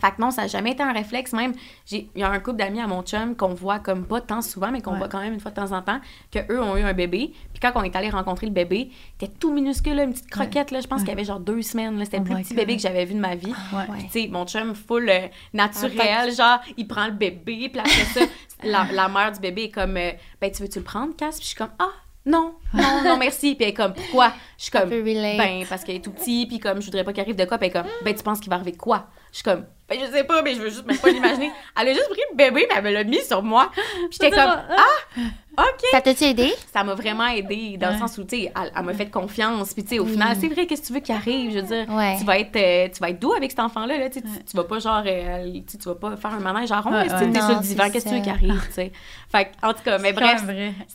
Fait 0.00 0.10
que 0.10 0.20
non, 0.20 0.30
ça 0.30 0.42
n'a 0.42 0.48
jamais 0.48 0.72
été 0.72 0.82
un 0.82 0.92
réflexe. 0.92 1.32
Même, 1.32 1.52
j'ai- 1.86 2.08
il 2.14 2.20
y 2.20 2.24
a 2.24 2.30
un 2.30 2.38
couple 2.40 2.56
d'amis 2.56 2.80
à 2.80 2.86
mon 2.86 3.02
chum 3.02 3.36
qu'on 3.36 3.54
voit 3.54 3.78
comme 3.78 4.04
pas 4.04 4.20
tant 4.20 4.42
souvent, 4.42 4.70
mais 4.70 4.80
qu'on 4.82 4.92
Ouais. 4.92 4.98
voit 4.98 5.08
quand 5.08 5.20
même 5.20 5.32
une 5.34 5.40
fois 5.40 5.50
de 5.50 5.56
temps 5.56 5.72
en 5.72 5.82
temps, 5.82 6.00
qu'eux 6.30 6.60
ont 6.60 6.76
eu 6.76 6.82
un 6.82 6.92
bébé. 6.92 7.32
Puis 7.52 7.60
quand 7.60 7.72
on 7.76 7.82
est 7.82 7.94
allé 7.96 8.10
rencontrer 8.10 8.46
le 8.46 8.52
bébé, 8.52 8.90
il 9.20 9.24
était 9.24 9.32
tout 9.38 9.52
minuscule, 9.52 9.98
une 10.00 10.12
petite 10.12 10.30
croquette, 10.30 10.70
là, 10.70 10.80
je 10.80 10.86
pense 10.86 11.00
Ouais. 11.00 11.04
qu'il 11.06 11.12
avait 11.14 11.24
genre 11.24 11.40
deux 11.40 11.62
semaines. 11.62 11.98
C'était 12.04 12.16
Oh 12.18 12.20
le 12.20 12.24
plus 12.26 12.34
my 12.34 12.42
petit 12.42 12.54
God. 12.54 12.56
bébé 12.64 12.76
que 12.76 12.82
j'avais 12.82 13.04
vu 13.04 13.14
de 13.14 13.20
ma 13.20 13.34
vie. 13.34 13.46
Ouais. 13.72 13.78
Ouais. 13.78 13.84
Puis, 13.98 14.04
tu 14.06 14.20
sais, 14.22 14.28
mon 14.28 14.46
chum 14.46 14.74
full 14.74 15.08
euh, 15.08 15.28
naturel, 15.52 15.98
Ah, 16.10 16.30
genre, 16.30 16.60
il 16.76 16.86
prend 16.88 17.06
le 17.06 17.12
bébé, 17.12 17.68
puis 17.70 17.78
après 17.78 17.90
ça, 17.90 18.20
la, 18.64 18.86
la 18.92 19.08
mère 19.08 19.32
du 19.32 19.40
bébé 19.40 19.64
est 19.64 19.70
comme, 19.70 19.96
euh, 19.96 20.10
ben, 20.40 20.50
tu 20.50 20.62
veux-tu 20.62 20.78
le 20.78 20.84
prendre, 20.84 21.14
Cass? 21.16 21.36
Puis 21.36 21.42
je 21.44 21.48
suis 21.48 21.56
comme, 21.56 21.70
ah, 21.78 21.90
non, 22.26 22.54
non, 22.72 23.02
non, 23.04 23.16
merci. 23.18 23.54
Puis 23.54 23.64
elle 23.64 23.70
est 23.70 23.74
comme, 23.74 23.92
pourquoi? 23.92 24.32
Je 24.56 24.62
suis 24.64 24.70
comme, 24.72 24.88
ben, 24.88 25.64
parce 25.68 25.84
qu'il 25.84 25.94
est 25.94 26.00
tout 26.04 26.10
petit, 26.12 26.46
puis 26.46 26.58
comme, 26.58 26.80
je 26.80 26.86
voudrais 26.86 27.04
pas 27.04 27.12
qu'il 27.12 27.22
arrive 27.22 27.36
de 27.36 27.44
quoi, 27.44 27.58
puis 27.58 27.68
elle 27.68 27.76
est 27.76 27.82
comme, 27.82 27.90
ben, 28.04 28.14
tu 28.14 28.22
penses 28.22 28.40
qu'il 28.40 28.48
va 28.50 28.56
arriver 28.56 28.72
de 28.72 28.76
quoi? 28.78 29.06
Je 29.34 29.38
suis 29.38 29.42
comme, 29.42 29.64
ben, 29.88 29.98
je 30.00 30.12
sais 30.12 30.22
pas, 30.22 30.42
mais 30.42 30.54
je 30.54 30.60
veux 30.60 30.70
juste 30.70 30.86
même 30.86 30.96
pas 30.96 31.10
l'imaginer. 31.10 31.50
Elle 31.80 31.88
a 31.88 31.92
juste 31.92 32.08
pris 32.08 32.20
le 32.30 32.36
bébé, 32.36 32.66
puis 32.68 32.78
elle 32.78 32.84
me 32.84 32.92
l'a 32.92 33.02
mis 33.02 33.20
sur 33.20 33.42
moi. 33.42 33.68
Puis 33.74 33.82
j'étais 34.12 34.30
comme, 34.30 34.38
ah! 34.48 35.20
OK! 35.58 35.84
Ça 35.90 36.00
t'a-tu 36.00 36.22
aidé? 36.24 36.52
Ça 36.72 36.84
m'a 36.84 36.94
vraiment 36.94 37.26
aidé 37.26 37.76
dans 37.76 37.88
le 37.88 37.94
Ouais. 37.94 37.98
sens 37.98 38.16
où, 38.18 38.22
tu 38.24 38.36
sais, 38.42 38.52
elle, 38.56 38.72
elle 38.76 38.82
m'a 38.84 38.94
fait 38.94 39.10
confiance. 39.10 39.74
Puis, 39.74 39.82
tu 39.82 39.90
sais, 39.90 39.98
au 39.98 40.06
final, 40.06 40.36
c'est 40.40 40.48
vrai, 40.48 40.66
qu'est-ce 40.66 40.82
que 40.82 40.86
tu 40.88 40.92
veux 40.94 41.00
qu'il 41.00 41.14
arrive? 41.16 41.52
Je 41.52 41.58
veux 41.58 41.66
dire, 41.66 41.92
Ouais. 41.94 42.16
tu, 42.18 42.24
vas 42.24 42.38
être, 42.38 42.56
euh, 42.56 42.88
tu 42.92 43.00
vas 43.00 43.10
être 43.10 43.18
doux 43.20 43.32
avec 43.34 43.50
cet 43.50 43.58
enfant-là. 43.60 43.98
Là, 43.98 44.08
tu, 44.10 44.22
tu 44.22 44.56
vas 44.56 44.64
pas, 44.64 44.78
genre, 44.78 45.02
euh, 45.04 45.60
tu 45.68 45.76
vas 45.88 45.94
pas 45.96 46.16
faire 46.16 46.32
un 46.32 46.40
manège 46.40 46.68
genre, 46.68 46.86
Ouais, 46.86 46.92
ouais, 46.92 47.06
tu 47.08 47.14
ouais. 47.14 47.30
t'es 47.30 47.40
sur 47.40 47.48
le 47.56 47.60
divan, 47.60 47.90
qu'est-ce 47.90 48.04
que 48.04 48.10
tu 48.10 48.14
veux 48.16 48.22
qu'il 48.22 48.32
arrive? 48.32 48.66
tu 48.68 48.72
sais? 48.72 48.92
Fait 49.34 49.46
que, 49.46 49.66
en 49.66 49.72
tout 49.72 49.82
cas, 49.84 49.98
mais 49.98 50.10
C'est 50.10 50.14
bref, 50.14 50.44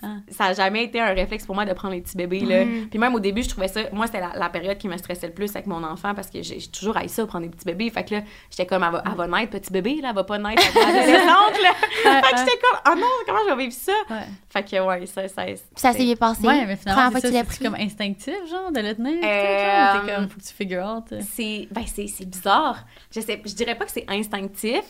hein. 0.02 0.22
ça 0.30 0.46
a 0.46 0.54
jamais 0.54 0.86
été 0.86 1.02
un 1.02 1.14
réflexe 1.14 1.46
pour 1.46 1.56
moi 1.56 1.66
de 1.66 1.74
prendre 1.74 1.94
les 1.94 2.00
petits 2.00 2.16
bébés 2.16 2.40
là. 2.40 2.64
Mhm. 2.64 2.88
Puis 2.90 2.98
même 2.98 3.14
au 3.14 3.20
début, 3.20 3.44
je 3.44 3.50
trouvais 3.50 3.68
ça 3.68 3.82
moi 3.92 4.06
c'était 4.06 4.22
la, 4.22 4.32
la 4.34 4.50
période 4.50 4.78
qui 4.78 4.88
me 4.88 4.96
stressait 4.96 5.28
le 5.28 5.34
plus 5.34 5.50
avec 5.56 5.68
mon 5.68 5.84
enfant 5.84 6.16
parce 6.16 6.30
que 6.30 6.42
j'ai 6.42 6.58
toujours 6.68 6.96
haï 6.96 7.10
ça 7.10 7.26
prendre 7.26 7.46
des 7.46 7.52
petits 7.52 7.66
bébés. 7.66 7.90
Fait 7.90 8.06
que 8.06 8.16
là, 8.16 8.22
j'étais 8.50 8.66
comme 8.66 8.82
elle 8.84 8.92
va, 8.92 9.04
elle 9.06 9.16
va 9.16 9.28
naître 9.28 9.52
petit 9.52 9.74
bébé 9.74 10.00
là, 10.02 10.10
elle 10.10 10.16
va 10.16 10.24
pas 10.24 10.38
naître 10.38 10.64
elle 10.66 10.82
va 10.82 10.88
adolescente 10.88 11.62
là. 11.62 11.74
Fait 12.22 12.32
que 12.34 12.40
j'étais 12.40 12.60
comme 12.62 12.80
oh 12.94 12.96
non, 12.96 13.08
comment 13.26 13.40
je 13.50 13.56
vais 13.56 13.64
vivre 13.64 13.74
ça? 13.74 13.92
Ouais. 14.10 14.26
Fait 14.50 14.64
que 14.64 14.86
ouais, 14.88 15.06
ça 15.06 15.28
ça 15.28 15.44
Puis 15.44 15.58
ça 15.76 15.92
s'est 15.92 16.04
bien 16.06 16.16
passé. 16.16 16.48
Ouais, 16.48 16.66
mais 16.66 16.78
finalement, 16.78 17.20
c'est 17.20 17.32
ça, 17.32 17.44
pris. 17.44 17.60
comme 17.60 17.76
instinctif, 17.76 18.36
genre, 18.50 18.72
de 18.72 18.80
le 18.80 18.96
tenir. 18.96 19.20
Euh. 19.22 20.00
T'es 20.06 20.16
comme, 20.16 20.30
faut 20.30 20.40
que 20.40 20.46
tu 20.46 20.54
figure 20.54 20.86
out. 20.86 21.12
euh? 21.12 21.20
c'est 21.36 21.68
ben 21.72 21.84
c'est 21.86 22.08
c'est 22.08 22.26
bizarre. 22.26 22.86
Je 23.14 23.20
sais 23.20 23.42
je 23.46 23.54
dirais 23.54 23.76
pas 23.76 23.86
que 23.86 23.92
c'est 23.92 24.06
instinctif, 24.08 24.84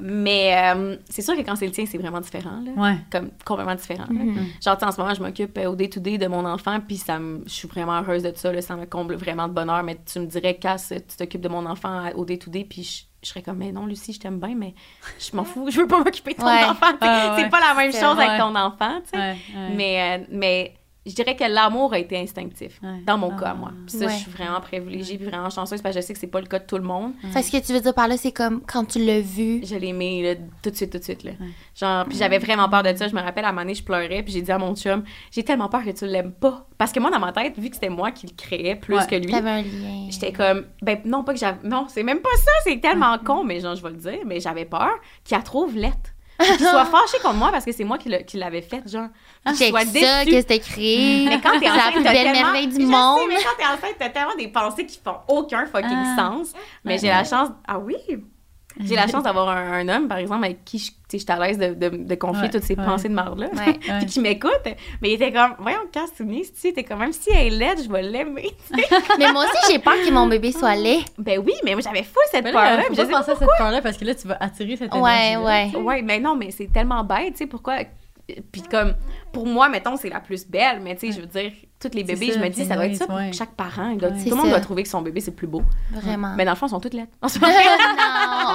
mais 0.00 0.54
euh, 0.74 0.96
c'est 1.08 1.22
sûr 1.22 1.36
que 1.36 1.42
quand 1.42 1.56
c'est 1.56 1.66
le 1.66 1.72
tien, 1.72 1.84
c'est 1.86 1.98
vraiment 1.98 2.20
différent 2.20 2.60
là. 2.64 2.70
Ouais. 2.76 2.96
Comme 3.10 3.30
complètement 3.44 3.74
différent. 3.74 4.06
là. 4.10 4.24
Mhm. 4.24 4.34
Genre, 4.64 4.76
tu 4.76 4.80
sais, 4.80 4.84
en 4.86 4.92
ce 4.92 5.00
moment, 5.00 5.14
je 5.14 5.22
m'occupe 5.22 5.56
euh, 5.58 5.66
au 5.70 5.74
day-to-day 5.76 6.18
de 6.18 6.26
mon 6.26 6.44
enfant, 6.44 6.78
puis 6.80 6.96
ça 6.96 7.18
me- 7.18 7.42
je 7.46 7.50
suis 7.52 7.68
vraiment 7.68 8.00
heureuse 8.00 8.22
de 8.22 8.32
ça, 8.34 8.52
là, 8.52 8.60
ça 8.62 8.76
me 8.76 8.86
comble 8.86 9.14
vraiment 9.14 9.48
de 9.48 9.52
bonheur. 9.52 9.82
Mais 9.82 9.98
tu 10.10 10.18
me 10.20 10.26
dirais, 10.26 10.56
Cass, 10.56 10.92
tu 11.08 11.16
t'occupes 11.16 11.40
de 11.42 11.48
mon 11.48 11.66
enfant 11.66 12.06
à- 12.06 12.14
au 12.14 12.24
day-to-day, 12.24 12.64
puis 12.68 12.82
je, 12.82 13.02
je 13.22 13.28
serais 13.28 13.42
comme, 13.42 13.58
mais 13.58 13.70
non, 13.72 13.86
Lucie, 13.86 14.12
je 14.12 14.20
t'aime 14.20 14.40
bien, 14.40 14.54
mais 14.56 14.74
je 15.18 15.36
m'en 15.36 15.44
fous, 15.44 15.70
je 15.70 15.80
veux 15.80 15.86
pas 15.86 15.98
m'occuper 15.98 16.32
de 16.34 16.38
ton 16.38 16.46
Ouais. 16.46 16.64
enfant. 16.64 16.86
Ah, 17.00 17.34
ouais. 17.36 17.42
C'est 17.42 17.50
pas 17.50 17.60
la 17.60 17.74
même 17.74 17.92
C'est 17.92 18.00
chose 18.00 18.14
vrai. 18.16 18.26
avec 18.26 18.40
ton 18.40 18.54
enfant, 18.56 19.00
tu 19.02 19.10
sais. 19.10 19.16
Ouais, 19.18 19.36
ouais. 19.54 19.74
Mais, 19.76 20.18
euh, 20.20 20.24
mais 20.30 20.74
je 21.06 21.14
dirais 21.14 21.34
que 21.34 21.44
l'amour 21.44 21.92
a 21.94 21.98
été 21.98 22.18
instinctif, 22.18 22.78
Ouais. 22.82 23.00
dans 23.06 23.16
mon 23.18 23.32
Ah. 23.36 23.40
cas, 23.40 23.54
moi. 23.54 23.72
Puis 23.86 23.98
ça, 23.98 24.06
Ouais. 24.06 24.12
je 24.12 24.18
suis 24.18 24.30
vraiment 24.30 24.60
privilégiée, 24.60 25.16
puis 25.16 25.26
vraiment 25.26 25.48
chanceuse, 25.50 25.80
parce 25.80 25.94
que 25.94 26.00
je 26.00 26.06
sais 26.06 26.12
que 26.12 26.18
c'est 26.18 26.26
pas 26.26 26.40
le 26.40 26.46
cas 26.46 26.58
de 26.58 26.66
tout 26.66 26.76
le 26.76 26.84
monde. 26.84 27.12
Fait 27.32 27.40
que 27.40 27.46
ce 27.46 27.52
que 27.52 27.64
tu 27.66 27.72
veux 27.72 27.80
dire 27.80 27.94
par 27.94 28.06
là, 28.08 28.16
c'est 28.16 28.32
comme 28.32 28.60
quand 28.66 28.84
tu 28.84 28.98
l'as 29.04 29.20
vu. 29.20 29.60
Je 29.64 29.76
l'ai 29.76 29.88
aimé 29.88 30.22
là, 30.22 30.34
tout 30.62 30.70
de 30.70 30.76
suite, 30.76 30.92
tout 30.92 30.98
de 30.98 31.02
suite. 31.04 31.24
Là. 31.24 31.32
Ouais. 31.40 31.46
Genre, 31.74 32.04
puis 32.06 32.18
j'avais 32.18 32.38
vraiment 32.38 32.68
peur 32.68 32.82
de 32.82 32.94
ça. 32.94 33.08
Je 33.08 33.14
me 33.14 33.20
rappelle, 33.20 33.44
à 33.44 33.48
un 33.48 33.52
moment 33.52 33.62
donné, 33.62 33.74
je 33.74 33.82
pleurais, 33.82 34.22
puis 34.22 34.32
j'ai 34.32 34.42
dit 34.42 34.52
à 34.52 34.58
mon 34.58 34.74
chum, 34.76 35.02
j'ai 35.30 35.42
tellement 35.42 35.68
peur 35.68 35.84
que 35.84 35.90
tu 35.90 36.06
l'aimes 36.06 36.32
pas. 36.32 36.66
Parce 36.76 36.92
que 36.92 37.00
moi, 37.00 37.10
dans 37.10 37.18
ma 37.20 37.32
tête, 37.32 37.58
vu 37.58 37.68
que 37.70 37.74
c'était 37.76 37.88
moi 37.90 38.10
qui 38.10 38.26
le 38.26 38.32
créais 38.36 38.74
plus 38.76 38.96
Ouais. 38.96 39.06
que 39.06 39.14
lui, 39.16 39.32
j'étais 40.10 40.32
comme, 40.32 40.64
ben 40.82 40.98
non, 41.04 41.24
pas 41.24 41.32
que 41.34 41.38
j'avais. 41.38 41.66
Non, 41.66 41.86
c'est 41.88 42.02
même 42.02 42.20
pas 42.20 42.28
ça, 42.36 42.50
c'est 42.64 42.80
tellement 42.80 43.18
con, 43.18 43.44
mais 43.44 43.60
genre, 43.60 43.74
je 43.74 43.82
vais 43.82 43.90
le 43.90 43.96
dire, 43.96 44.18
mais 44.26 44.40
j'avais 44.40 44.64
peur 44.64 44.90
qu'il 45.24 45.36
la 45.36 45.42
trouve 45.42 45.76
lettre. 45.76 46.09
Qu'il 46.40 46.66
soit 46.66 46.84
fâché 46.86 47.18
contre 47.22 47.34
moi 47.36 47.50
parce 47.50 47.64
que 47.64 47.72
c'est 47.72 47.84
moi 47.84 47.98
qui 47.98 48.08
l'a- 48.08 48.22
qui 48.22 48.36
l'avais 48.36 48.62
faite, 48.62 48.90
genre. 48.90 49.08
Soit 49.54 49.80
ça, 49.80 49.84
déçu. 49.84 50.30
que 50.30 50.36
c'était 50.36 50.58
créé. 50.58 51.24
Mais 51.28 51.40
quand 51.40 51.52
t'es 51.52 51.58
C'est 51.60 51.64
la 51.66 51.72
enceinte, 51.74 51.94
plus 51.94 52.02
t'as 52.04 52.12
belle 52.12 52.24
tellement... 52.32 52.42
merveille 52.52 52.66
du 52.68 52.74
sais, 52.76 52.82
monde. 52.84 53.20
mais 53.28 53.36
quand 53.36 53.56
t'es 53.58 53.64
enceinte, 53.66 53.96
t'as 53.98 54.08
tellement 54.10 54.34
des 54.36 54.48
pensées 54.48 54.86
qui 54.86 54.98
font 55.04 55.16
aucun 55.28 55.66
fucking 55.66 55.88
Ah. 55.92 56.16
sens. 56.16 56.52
Mais 56.84 56.98
j'ai 56.98 57.08
la 57.08 57.24
chance... 57.24 57.48
Ah 57.66 57.78
oui? 57.78 57.96
J'ai 58.84 58.94
la 58.96 59.06
chance 59.06 59.22
d'avoir 59.24 59.48
un, 59.48 59.72
un 59.72 59.88
homme, 59.88 60.08
par 60.08 60.18
exemple, 60.18 60.44
avec 60.44 60.64
qui 60.64 60.78
je 60.78 60.90
tu 61.08 61.18
suis 61.18 61.26
à 61.32 61.38
l'aise 61.44 61.58
de, 61.58 61.74
de, 61.74 61.88
de 62.04 62.14
confier 62.14 62.42
Ouais, 62.44 62.50
toutes 62.50 62.62
ces 62.62 62.76
ouais. 62.76 62.84
pensées 62.84 63.08
de 63.08 63.14
marde-là. 63.14 63.48
Ouais. 63.52 63.78
Ouais. 63.88 63.98
Puis 63.98 64.06
qui 64.06 64.20
m'écoute. 64.20 64.60
Mais 65.02 65.10
il 65.10 65.12
était 65.14 65.32
comme, 65.32 65.54
voyons, 65.58 65.80
casse 65.90 66.10
Soumise, 66.16 66.52
tu 66.54 66.60
sais, 66.60 66.72
t'es 66.72 66.84
comme, 66.84 67.00
même 67.00 67.12
si 67.12 67.30
elle 67.30 67.48
est 67.48 67.50
laide, 67.50 67.82
je 67.84 67.90
vais 67.90 68.02
l'aimer. 68.02 68.50
Mais 69.18 69.32
moi 69.32 69.42
aussi, 69.44 69.72
j'ai 69.72 69.78
peur 69.80 69.94
que 69.94 70.10
mon 70.12 70.26
bébé 70.28 70.52
soit 70.52 70.74
laid. 70.76 71.00
ben 71.18 71.40
oui, 71.44 71.52
mais 71.64 71.72
moi, 71.72 71.80
j'avais 71.82 72.04
fou 72.04 72.20
cette 72.30 72.44
peur-là. 72.44 72.82
je 72.90 72.94
pas 72.96 73.04
sais 73.06 73.10
penser 73.10 73.30
à 73.32 73.36
cette 73.36 73.48
peur-là 73.58 73.82
parce 73.82 73.96
que 73.96 74.04
là, 74.04 74.14
tu 74.14 74.28
vas 74.28 74.36
attirer 74.38 74.76
cette 74.76 74.94
Ouais, 74.94 75.32
énergie. 75.32 75.74
ouais. 75.76 75.82
Ouais, 75.82 76.02
mais 76.02 76.20
non, 76.20 76.36
mais 76.36 76.52
c'est 76.52 76.72
tellement 76.72 77.02
bête, 77.02 77.32
tu 77.32 77.38
sais, 77.38 77.46
pourquoi. 77.46 77.78
Puis 78.52 78.62
comme, 78.70 78.94
pour 79.32 79.46
moi, 79.46 79.68
mettons, 79.68 79.96
c'est 79.96 80.08
la 80.10 80.20
plus 80.20 80.46
belle, 80.46 80.80
mais 80.82 80.96
tu 80.96 81.06
sais, 81.08 81.12
je 81.16 81.20
veux 81.20 81.26
dire, 81.26 81.52
tous 81.80 81.90
les 81.94 82.04
bébés, 82.04 82.32
ça, 82.32 82.38
je 82.38 82.44
me 82.44 82.48
dis, 82.50 82.64
ça 82.66 82.74
doit 82.74 82.86
être 82.86 82.96
ça 82.96 83.06
pour 83.06 83.14
ouais. 83.16 83.32
chaque 83.32 83.52
parent. 83.54 83.94
doit- 83.94 84.10
Ouais. 84.10 84.22
Tout 84.24 84.30
le 84.30 84.36
monde 84.36 84.44
ça. 84.46 84.50
doit 84.50 84.60
trouver 84.60 84.82
que 84.82 84.88
son 84.88 85.00
bébé, 85.00 85.20
c'est 85.20 85.30
le 85.30 85.36
plus 85.36 85.46
beau. 85.46 85.62
Vraiment. 85.92 86.34
Mais 86.36 86.44
dans 86.44 86.50
le 86.52 86.56
fond, 86.56 86.66
ils 86.66 86.70
sont 86.70 86.80
toutes 86.80 86.92
lettres. 86.94 87.12
non, 87.22 87.48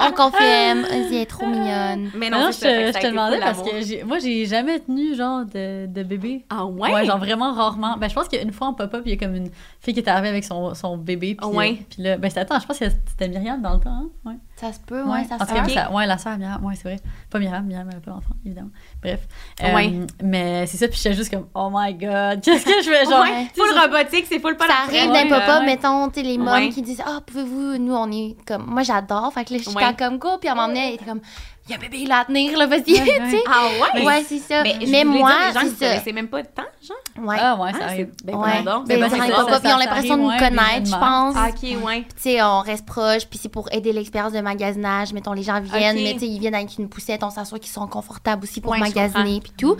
on 0.08 0.12
confirme. 0.12 0.84
Elle 0.90 1.12
est 1.14 1.26
trop 1.26 1.46
mignonne. 1.46 2.10
mais 2.16 2.30
Non, 2.30 2.38
non, 2.40 2.46
je, 2.48 2.52
ça, 2.52 2.68
te- 2.68 2.98
je 3.02 3.06
demandais 3.10 3.40
parce 3.40 3.62
que 3.62 3.80
j'ai- 3.82 4.04
moi, 4.04 4.18
j'ai 4.18 4.46
jamais 4.46 4.78
tenu 4.80 5.14
genre 5.16 5.44
de, 5.44 5.86
de 5.86 6.02
bébé. 6.02 6.44
Ah 6.50 6.66
ouais? 6.66 7.04
genre 7.04 7.18
vraiment 7.18 7.52
rarement. 7.52 7.96
Ben, 7.96 8.08
je 8.08 8.14
pense 8.14 8.28
qu'une 8.28 8.52
fois 8.52 8.68
en 8.68 8.74
pop-up, 8.74 9.02
il 9.06 9.10
y 9.10 9.14
a 9.14 9.18
comme 9.18 9.34
une 9.34 9.50
fille 9.80 9.94
qui 9.94 10.00
est 10.00 10.08
arrivée 10.08 10.28
avec 10.28 10.44
son, 10.44 10.74
son 10.74 10.96
bébé. 10.96 11.34
Puis, 11.34 11.46
Ouais. 11.48 11.78
euh, 11.80 11.84
puis 11.90 12.02
là, 12.02 12.16
ben, 12.18 12.30
attends, 12.36 12.60
je 12.60 12.66
pense 12.66 12.78
que 12.78 12.84
c'était 13.08 13.28
Myriam 13.28 13.60
dans 13.60 13.74
le 13.74 13.80
temps. 13.80 13.90
Hein? 13.90 14.08
Ouais. 14.24 14.34
Ça 14.56 14.72
se 14.72 14.80
peut, 14.80 15.02
ouais, 15.02 15.24
ça 15.24 15.38
se 15.38 15.44
peut. 15.52 15.94
ouais, 15.94 16.06
la 16.06 16.16
sœur 16.18 16.32
à 16.34 16.36
Myriam, 16.38 16.64
ouais, 16.64 16.74
c'est 16.76 16.84
vrai. 16.88 17.00
Pas 17.30 17.38
Myriam, 17.38 17.64
Myriam 17.66 17.88
avait 17.88 18.00
pas 18.00 18.12
d'enfant, 18.12 18.34
évidemment. 18.44 18.70
Bref. 19.02 19.20
Ouais. 19.62 19.90
Euh, 19.92 20.06
mais 20.22 20.65
c'est 20.66 20.76
ça, 20.76 20.88
puis 20.88 20.98
j'étais 21.02 21.14
juste 21.14 21.30
comme, 21.30 21.46
oh 21.54 21.68
my 21.72 21.94
god, 21.94 22.40
qu'est-ce 22.44 22.64
que 22.64 22.82
je 22.82 22.90
fais? 22.90 23.04
Genre, 23.04 23.20
ouais, 23.22 23.46
full 23.56 23.74
ça- 23.74 23.80
robotique, 23.82 24.26
c'est 24.28 24.38
full 24.40 24.56
pas 24.56 24.66
Ça 24.66 24.74
arrive 24.86 25.12
d'un 25.12 25.28
ouais. 25.60 25.66
mettons, 25.66 26.08
tu 26.10 26.22
les 26.22 26.38
mômes 26.38 26.48
Ouais. 26.48 26.68
qui 26.68 26.82
disent 26.82 27.02
Ah, 27.06 27.20
pouvez-vous, 27.26 27.78
nous, 27.78 27.94
on 27.94 28.10
est 28.10 28.36
comme. 28.46 28.64
Moi, 28.66 28.82
j'adore. 28.82 29.32
Fait 29.32 29.44
que 29.44 29.52
là, 29.54 29.58
je 29.58 29.64
suis 29.68 29.76
Ouais. 29.76 29.82
comme 29.98 30.18
go, 30.18 30.38
puis 30.40 30.48
moment 30.54 30.68
donné, 30.68 30.88
elle 30.88 30.94
était 30.94 31.04
comme 31.04 31.20
Il 31.68 31.72
y 31.72 31.74
a 31.74 31.78
un 31.78 31.80
bébé 31.80 32.04
là 32.06 32.20
à 32.20 32.24
tenir, 32.24 32.56
là, 32.56 32.66
vas-y, 32.66 32.82
tu 32.84 32.92
Ouais, 32.92 33.00
ouais. 33.20 33.30
sais. 33.30 33.42
Ah 33.48 33.68
ouais? 33.96 34.04
Ouais, 34.04 34.24
c'est 34.28 34.38
ça. 34.38 34.62
Mais, 34.62 34.76
Mais, 34.86 35.04
moi, 35.04 35.32
c'est 35.78 36.04
ça. 36.04 36.12
même 36.12 36.28
pas 36.28 36.42
de 36.42 36.46
temps, 36.46 36.62
genre. 36.80 36.96
Ouais. 37.26 37.36
Ah, 37.40 37.56
ouais, 37.60 37.72
ça 37.72 37.78
Ah, 37.80 37.84
arrive. 37.86 38.08
c'est- 38.18 38.24
ben, 38.26 38.36
ouais. 38.36 38.62
pardon. 38.64 38.84
Ben, 38.86 39.00
Ben, 39.00 39.10
ça- 39.10 39.16
ils 39.16 39.32
ont 39.74 39.78
l'impression 39.78 40.16
de 40.16 40.22
nous 40.22 40.38
connaître, 40.38 40.86
je 40.86 40.92
pense. 40.96 41.34
Ah, 41.36 41.48
ok, 41.48 41.84
ouais. 41.84 42.02
Puis, 42.02 42.14
tu 42.14 42.22
sais, 42.22 42.42
on 42.42 42.60
reste 42.60 42.86
proche, 42.86 43.26
puis 43.26 43.38
c'est 43.42 43.48
pour 43.48 43.68
aider 43.72 43.92
l'expérience 43.92 44.32
de 44.32 44.40
magasinage. 44.40 45.12
Mettons, 45.12 45.32
les 45.32 45.42
gens 45.42 45.60
viennent, 45.60 45.96
mais 45.96 46.12
tu 46.14 46.20
sais, 46.20 46.26
ils 46.28 46.38
viennent 46.38 46.54
avec 46.54 46.78
une 46.78 46.88
poussette, 46.88 47.24
on 47.24 47.30
s'assoit 47.30 47.58
qu'ils 47.58 47.72
sont 47.72 47.86
confortables 47.88 48.44
aussi 48.44 48.60
pour 48.60 48.76
magasiner, 48.76 49.40
puis 49.40 49.52
tout. 49.58 49.76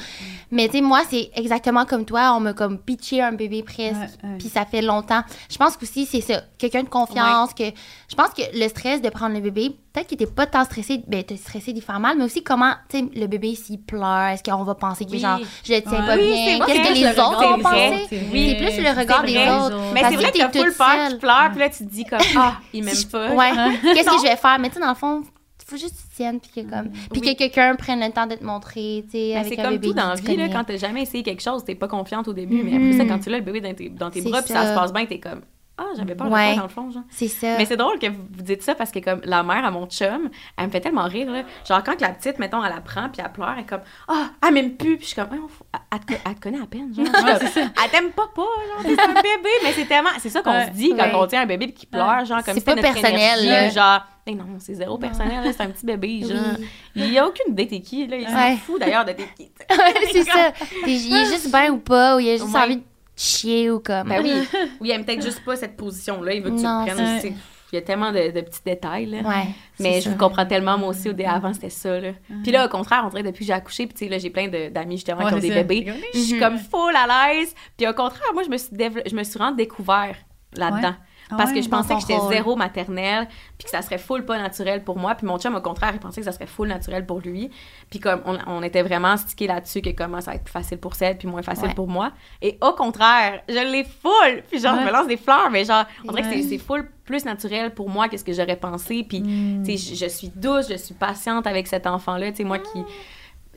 Mais 0.51 0.67
tu 0.69 0.79
sais, 0.79 0.81
moi, 0.83 1.03
c'est 1.09 1.31
exactement 1.37 1.85
comme 1.85 2.05
toi, 2.05 2.33
on 2.37 2.41
m'a 2.41 2.53
comme 2.53 2.79
pitché 2.79 3.23
un 3.23 3.33
bébé 3.33 3.63
presque, 3.63 4.19
puis 4.39 4.49
ça 4.49 4.65
fait 4.65 4.83
longtemps. 4.83 5.23
Je 5.49 5.57
pense 5.57 5.77
qu'aussi, 5.77 6.05
c'est 6.07 6.21
ça, 6.21 6.43
quelqu'un 6.59 6.83
de 6.83 6.89
confiance, 6.89 7.55
que 7.55 7.65
je 8.09 8.15
pense 8.17 8.31
que 8.31 8.43
le 8.59 8.69
stress 8.69 9.01
de 9.03 9.09
prendre 9.09 9.35
le 9.35 9.41
bébé, 9.41 9.77
peut-être 9.93 10.09
qu'il 10.09 10.21
était 10.21 10.31
pas 10.33 10.47
tant 10.47 10.65
stressé, 10.65 11.03
ben, 11.07 11.23
t'es 11.23 11.37
stressé 11.37 11.73
d'y 11.77 11.85
faire 11.85 12.01
mal, 12.01 12.17
mais 12.19 12.25
aussi 12.25 12.43
comment, 12.43 12.73
tu 12.89 12.99
sais, 12.99 13.05
le 13.15 13.27
bébé, 13.27 13.55
s'il 13.55 13.81
pleure, 13.81 14.29
est-ce 14.29 14.43
qu'on 14.43 14.65
va 14.65 14.75
penser 14.75 15.05
que 15.05 15.13
Oui. 15.13 15.19
genre, 15.19 15.39
je 15.65 15.73
le 15.75 15.81
tiens 15.83 15.93
Ouais. 16.01 16.07
pas 16.07 16.17
Oui, 16.17 16.27
bien, 16.27 16.67
qu'est-ce 16.67 16.89
que 16.89 16.95
les 16.95 17.01
le 17.05 17.11
autres 17.11 17.49
vont 17.49 17.63
penser? 17.63 17.89
autres, 17.89 18.07
c'est 18.11 18.57
plus 18.57 18.83
le 18.83 18.99
regard 19.01 19.23
des 19.23 19.39
autres. 19.39 19.93
Mais 19.95 20.03
c'est 20.09 20.17
vrai 20.17 20.33
que 20.33 20.39
t'as 20.39 20.49
full 20.51 20.73
peur, 20.73 21.09
tu 21.11 21.19
pleures, 21.19 21.49
puis 21.51 21.61
là, 21.61 21.69
tu 21.71 21.85
te 21.87 21.91
dis 21.91 22.05
comme, 22.05 22.19
ah, 22.37 22.57
il 22.73 22.83
m'aime 22.85 22.95
pas. 23.11 23.31
Ouais. 23.33 23.51
Qu'est-ce 23.95 24.11
que 24.11 24.17
je 24.19 24.23
vais 24.31 24.37
faire? 24.37 24.59
Mais 24.59 24.69
tu 24.69 24.75
sais, 24.75 24.81
dans 24.81 24.89
le 24.89 24.95
fond, 24.95 25.23
faut 25.69 25.77
juste 25.77 25.97
que 25.97 26.03
tu 26.11 26.15
tiennes, 26.15 26.39
puis 26.39 26.51
que, 26.65 26.71
comme... 26.71 26.91
puis 26.91 27.21
Oui. 27.21 27.21
que 27.21 27.37
quelqu'un 27.37 27.75
prenne 27.75 27.99
le 27.99 28.13
temps 28.13 28.29
de 28.29 28.37
te 28.37 28.45
montrer, 28.45 29.05
tu 29.11 29.19
sais, 29.19 29.43
c'est 29.49 29.57
comme 29.57 29.71
bébé 29.71 29.89
tout 29.89 29.95
dans 29.95 30.11
la 30.11 30.15
vie, 30.15 30.37
là, 30.37 30.49
quand 30.49 30.63
t'as 30.63 30.77
jamais 30.77 31.03
essayé 31.03 31.25
quelque 31.25 31.43
chose, 31.43 31.65
t'es 31.65 31.75
pas 31.75 31.89
confiante 31.89 32.29
au 32.29 32.33
début, 32.33 32.63
mais 32.63 32.77
après 32.77 32.93
ça, 32.97 33.05
quand 33.05 33.19
tu 33.19 33.31
l'as 33.31 33.39
le 33.39 33.45
bébé 33.45 33.61
dans 33.61 33.75
tes, 33.75 33.89
dans 33.89 34.09
tes 34.11 34.21
bras, 34.23 34.43
puis 34.43 34.53
ça 34.53 34.63
ça. 34.63 34.69
se 34.75 34.79
passe 34.79 34.93
bien, 34.93 35.07
t'es 35.07 35.19
comme, 35.19 35.41
ah, 35.79 35.85
j'avais 35.97 36.15
peur 36.15 36.29
de 36.29 36.33
ça 36.35 36.55
dans 36.57 36.63
le 36.63 36.69
fond, 36.69 36.91
genre. 36.91 37.03
C'est 37.11 37.29
ça. 37.29 37.57
Mais 37.59 37.67
c'est 37.67 37.77
drôle 37.77 37.99
que 37.99 38.07
vous 38.07 38.43
dites 38.43 38.63
ça 38.63 38.75
parce 38.75 38.91
que 38.91 38.99
comme 38.99 39.21
la 39.25 39.43
mère 39.43 39.65
à 39.65 39.71
mon 39.71 39.87
chum, 39.87 40.31
elle 40.57 40.67
me 40.67 40.71
fait 40.71 40.81
tellement 40.81 41.05
rire 41.05 41.31
là. 41.31 41.43
Genre 41.69 41.83
quand 41.85 42.01
la 42.01 42.09
petite 42.11 42.39
mettons 42.39 42.65
elle 42.65 42.73
apprend 42.73 43.09
puis 43.11 43.21
elle 43.25 43.31
pleure, 43.33 43.53
elle 43.57 43.65
est 43.65 43.67
comme 43.69 43.83
ah, 44.09 44.31
elle 44.47 44.55
m'aime 44.55 44.77
plus 44.77 44.97
puis 44.97 45.03
je 45.07 45.13
suis 45.13 45.17
comme 45.17 45.29
Ah, 45.73 45.79
elle, 45.93 46.01
te, 46.01 46.13
elle 46.27 46.35
te 46.35 46.41
connaît 46.41 46.61
à 46.63 46.67
peine 46.67 46.95
genre. 46.95 47.05
Ouais, 47.05 47.37
c'est 47.41 47.49
ça. 47.49 47.61
Elle 47.85 47.91
t'aime 47.91 48.11
pas 48.13 48.29
pas 48.35 48.43
genre, 48.43 48.83
c'est 48.85 49.01
un 49.01 49.15
bébé 49.15 49.49
mais 49.65 49.73
c'est 49.73 49.85
tellement 49.87 50.11
c'est 50.19 50.31
ça 50.31 50.41
qu'on 50.43 50.51
Ouais. 50.53 50.67
se 50.67 50.71
dit 50.71 50.91
quand 50.91 50.97
Ouais. 51.05 51.15
on 51.15 51.27
tient 51.27 51.43
un 51.43 51.47
bébé 51.47 51.73
qui 51.73 51.87
pleure 51.87 52.25
genre 52.25 52.43
comme 52.43 52.55
C'est 52.55 52.61
si 52.61 52.65
pas 52.65 52.75
c'était 52.75 52.89
notre 52.89 53.01
personnel, 53.03 53.39
énergie, 53.45 53.47
là. 53.47 53.69
genre 53.69 54.01
Eh 54.27 54.35
non, 54.35 54.47
c'est 54.59 54.75
zéro 54.75 54.97
personnel, 54.99 55.53
c'est 55.55 55.63
un 55.63 55.69
petit 55.71 55.85
bébé, 55.87 56.21
genre. 56.23 56.39
Oui. 56.59 56.67
Il 56.97 57.13
y 57.13 57.19
a 57.19 57.27
aucune 57.29 57.53
idée 57.53 57.69
t'es 57.69 57.81
qui, 57.81 58.07
là. 58.07 58.17
Il 58.17 58.27
s'en 58.29 58.35
Ouais. 58.35 58.57
fout 58.57 58.81
d'ailleurs 58.81 59.05
de 59.05 59.13
t'es 59.13 59.29
qui. 59.37 59.51
c'est 60.13 60.25
ça. 60.25 60.53
Il 60.87 61.15
est 61.15 61.27
juste 61.27 61.51
bien 61.51 61.71
ou 61.71 61.79
pas, 61.79 62.17
ou 62.17 62.21
il 62.21 62.31
a 62.31 62.33
juste 62.39 62.53
Ouais. 62.53 62.61
envie 62.61 62.77
de 62.79 62.83
chier 63.17 63.71
ou 63.71 63.81
comme... 63.81 64.09
Ben 64.09 64.23
oui, 64.23 64.33
oui, 64.81 64.89
il 64.89 64.91
aime 64.91 65.05
peut-être 65.05 65.23
juste 65.25 65.45
pas 65.45 65.57
cette 65.57 65.77
position-là. 65.77 66.35
Il 66.35 66.43
veut 66.43 66.51
que 66.51 66.57
tu 66.57 66.63
Non, 66.63 66.85
le 66.85 66.93
prennes. 66.93 67.21
tu 67.21 67.29
sais. 67.29 67.35
Il 67.73 67.75
y 67.75 67.79
a 67.79 67.83
tellement 67.83 68.13
de, 68.13 68.31
de 68.31 68.41
petits 68.43 68.61
détails, 68.65 69.07
là. 69.07 69.19
Ouais. 69.23 69.47
Mais 69.81 70.01
je 70.01 70.09
vous 70.09 70.17
comprends 70.17 70.47
tellement, 70.47 70.79
moi 70.79 70.91
aussi, 70.91 71.09
au 71.09 71.13
dé 71.13 71.25
avant, 71.25 71.53
c'était 71.53 71.69
ça, 71.69 71.99
là. 71.99 72.11
Puis 72.45 72.53
là, 72.53 72.67
au 72.67 72.69
contraire, 72.69 73.03
on 73.05 73.09
dirait 73.09 73.25
depuis 73.25 73.41
que 73.41 73.47
j'ai 73.47 73.53
accouché, 73.53 73.87
puis 73.87 73.95
tu 73.95 74.05
sais, 74.05 74.11
là, 74.11 74.19
j'ai 74.19 74.31
plein 74.31 74.47
d'amis, 74.71 74.97
justement, 74.99 75.19
Ouais, 75.25 75.29
qui 75.31 75.35
ont 75.35 75.39
des 75.39 75.49
ça. 75.49 75.63
bébés. 75.65 75.93
Je 76.15 76.19
suis 76.21 76.39
comme 76.39 76.59
full 76.59 76.95
à 76.95 77.33
l'aise. 77.35 77.53
Puis 77.77 77.89
au 77.89 77.93
contraire, 77.93 78.29
moi, 78.35 78.45
je 78.45 78.51
me 78.51 78.57
suis, 78.57 78.77
dévelop- 78.77 79.03
je 79.09 79.17
me 79.17 79.25
suis 79.25 79.37
vraiment 79.37 79.57
découvert 79.57 80.15
là-dedans. 80.57 80.91
Ouais. 80.91 80.95
Ah 81.31 81.35
Parce 81.37 81.51
ouais, 81.51 81.57
que 81.57 81.63
je 81.63 81.69
pensais 81.69 81.95
que 81.95 82.01
j'étais 82.01 82.19
zéro 82.29 82.55
maternelle, 82.55 83.27
puis 83.59 83.65
que 83.65 83.71
ça 83.71 83.83
serait 83.83 83.99
full 83.99 84.25
pas 84.25 84.39
naturel 84.39 84.85
pour 84.85 84.97
moi. 84.97 85.15
Puis 85.17 85.27
mon 85.27 85.39
chum, 85.39 85.55
au 85.57 85.61
contraire, 85.61 85.91
il 85.93 85.99
pensait 85.99 86.21
que 86.21 86.25
ça 86.25 86.31
serait 86.33 86.47
full 86.47 86.69
naturel 86.69 87.05
pour 87.05 87.19
lui. 87.21 87.51
Puis 87.91 87.99
comme 87.99 88.21
on, 88.27 88.39
on 88.47 88.63
était 88.63 88.83
vraiment 88.83 89.17
stické 89.17 89.47
là-dessus, 89.49 89.83
que 89.83 89.91
comment 89.91 90.21
ça 90.21 90.31
va 90.31 90.37
être 90.37 90.45
plus 90.45 90.53
facile 90.53 90.79
pour 90.79 90.95
Ced, 90.95 91.19
puis 91.19 91.27
moins 91.27 91.43
facile 91.43 91.69
Ouais. 91.69 91.75
pour 91.75 91.89
moi. 91.89 92.13
Et 92.43 92.59
au 92.61 92.73
contraire, 92.73 93.43
je 93.49 93.55
l'ai 93.73 93.85
full. 93.85 94.43
Puis 94.51 94.61
genre, 94.61 94.77
je 94.81 94.87
me 94.87 94.93
lance 94.93 95.09
des 95.09 95.17
fleurs, 95.17 95.51
mais 95.51 95.65
genre, 95.65 95.85
on 96.07 96.13
dirait 96.13 96.23
que 96.23 96.33
c'est- 96.35 96.43
c'est 96.49 96.59
full 96.59 96.89
plus 97.05 97.25
naturel 97.25 97.73
pour 97.75 97.89
moi 97.89 98.09
que 98.09 98.17
ce 98.17 98.25
que 98.25 98.33
j'aurais 98.33 98.57
pensé. 98.57 99.05
Puis, 99.09 99.21
Mm. 99.21 99.65
tu 99.65 99.77
sais, 99.79 99.95
je, 99.95 100.05
je 100.05 100.09
suis 100.11 100.29
douce, 100.35 100.69
je 100.69 100.77
suis 100.77 100.95
patiente 100.95 101.47
avec 101.47 101.67
cet 101.67 101.87
enfant-là. 101.87 102.31
Tu 102.31 102.39
sais, 102.39 102.45
moi 102.45 102.59
qui. 102.59 102.83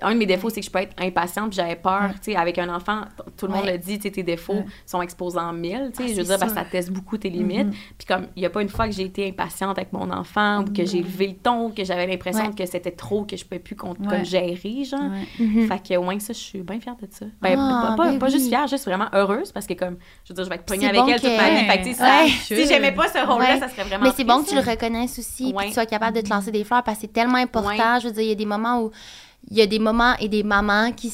Un 0.02 0.14
de 0.14 0.18
mes 0.20 0.26
défauts, 0.26 0.50
c'est 0.50 0.60
que 0.62 0.66
je 0.66 0.72
peux 0.72 0.80
être 0.80 0.94
impatiente, 1.02 1.54
j'avais 1.54 1.76
peur, 1.76 2.10
tu 2.24 2.32
sais, 2.32 2.36
avec 2.36 2.58
un 2.58 2.74
enfant, 2.74 3.02
tout 3.38 3.48
le 3.48 3.54
monde 3.54 3.66
le 3.66 3.78
dit, 3.78 3.98
tu 3.98 4.04
sais, 4.04 4.12
tes 4.12 4.24
défauts 4.24 4.64
sont 4.86 5.02
exposés 5.02 5.40
en 5.40 5.54
mille, 5.54 5.92
tu 5.96 6.04
sais. 6.04 6.10
Ah, 6.12 6.14
je 6.14 6.22
veux 6.22 6.38
dire, 6.38 6.40
que 6.48 6.54
ça 6.54 6.64
teste 6.64 6.92
beaucoup 6.92 7.18
tes 7.18 7.30
limites. 7.30 7.68
Mhm. 7.68 7.74
Puis 7.98 8.08
comme, 8.08 8.28
il 8.36 8.44
y 8.44 8.46
a 8.46 8.50
pas 8.50 8.62
une 8.62 8.70
fois 8.70 8.88
que 8.88 8.94
j'ai 8.94 9.04
été 9.04 9.28
impatiente 9.28 9.78
avec 9.78 9.94
mon 9.94 10.10
enfant 10.12 10.62
ou 10.62 10.66
que 10.74 10.86
j'ai 10.86 11.02
levé 11.02 11.28
le 11.28 11.34
ton 11.36 11.66
ou 11.68 11.70
que 11.70 11.84
j'avais 11.84 12.08
l'impression 12.08 12.52
que 12.54 12.66
c'était 12.66 12.92
trop, 12.92 13.24
que 13.26 13.36
je 13.38 13.44
pouvais 13.46 13.60
plus 13.60 13.76
comme 13.76 13.96
gérer, 14.24 14.84
genre. 14.84 15.00
Mhm. 15.40 15.68
Fait 15.68 15.82
que, 15.88 15.98
au 15.98 16.04
moins, 16.04 16.20
ça, 16.20 16.34
je 16.34 16.40
suis 16.40 16.62
bien 16.62 16.80
fière 16.80 16.96
de 16.96 17.08
ça. 17.12 17.26
Ben, 17.42 17.56
Ah, 17.60 17.94
pas, 17.98 18.12
ben 18.12 18.20
pas 18.20 18.30
juste 18.30 18.48
fière, 18.48 18.68
juste 18.68 18.86
vraiment 18.86 19.08
heureuse 19.14 19.52
parce 19.52 19.66
que, 19.68 19.74
comme, 19.74 19.98
je 20.24 20.30
veux 20.32 20.36
dire, 20.36 20.44
je 20.46 20.50
vais 20.50 20.56
être 20.56 20.66
pognée 20.66 20.88
avec 20.88 21.02
elle 21.08 21.20
toute 21.22 21.38
ma 21.38 21.50
que- 21.50 21.84
vie. 21.84 21.94
Fait 21.94 22.56
que, 22.56 22.62
si 22.62 22.68
j'aimais 22.68 22.92
pas 22.92 23.08
ce 23.08 23.26
rôle-là, 23.26 23.60
ça 23.60 23.68
serait 23.68 23.84
vraiment. 23.84 24.04
Mais 24.06 24.12
c'est 24.16 24.24
bon 24.24 24.44
que 24.44 24.50
tu 24.50 24.56
le 24.56 24.62
reconnaisses 24.62 25.20
aussi, 25.20 25.54
que 25.54 25.64
tu 25.66 25.74
sois 25.74 25.86
capable 25.86 26.16
de 26.18 26.22
te 26.22 26.30
lancer 26.30 26.52
des 26.52 26.64
fleurs 26.64 26.84
parce 26.84 26.98
que 26.98 27.02
c'est 27.02 27.14
tellement 27.14 27.38
important. 27.38 28.00
Je 28.00 28.08
veux 28.08 28.14
dire, 28.14 28.24
il 28.24 28.30
y 28.30 28.32
a 28.32 28.36
des 28.36 28.46
moments 28.46 28.82
où 28.84 28.92
il 29.50 29.58
y 29.58 29.62
a 29.62 29.66
des 29.68 29.80
moments 29.80 30.16
et 30.20 30.28
des 30.28 30.44
mamans 30.44 30.92
qui, 30.92 31.12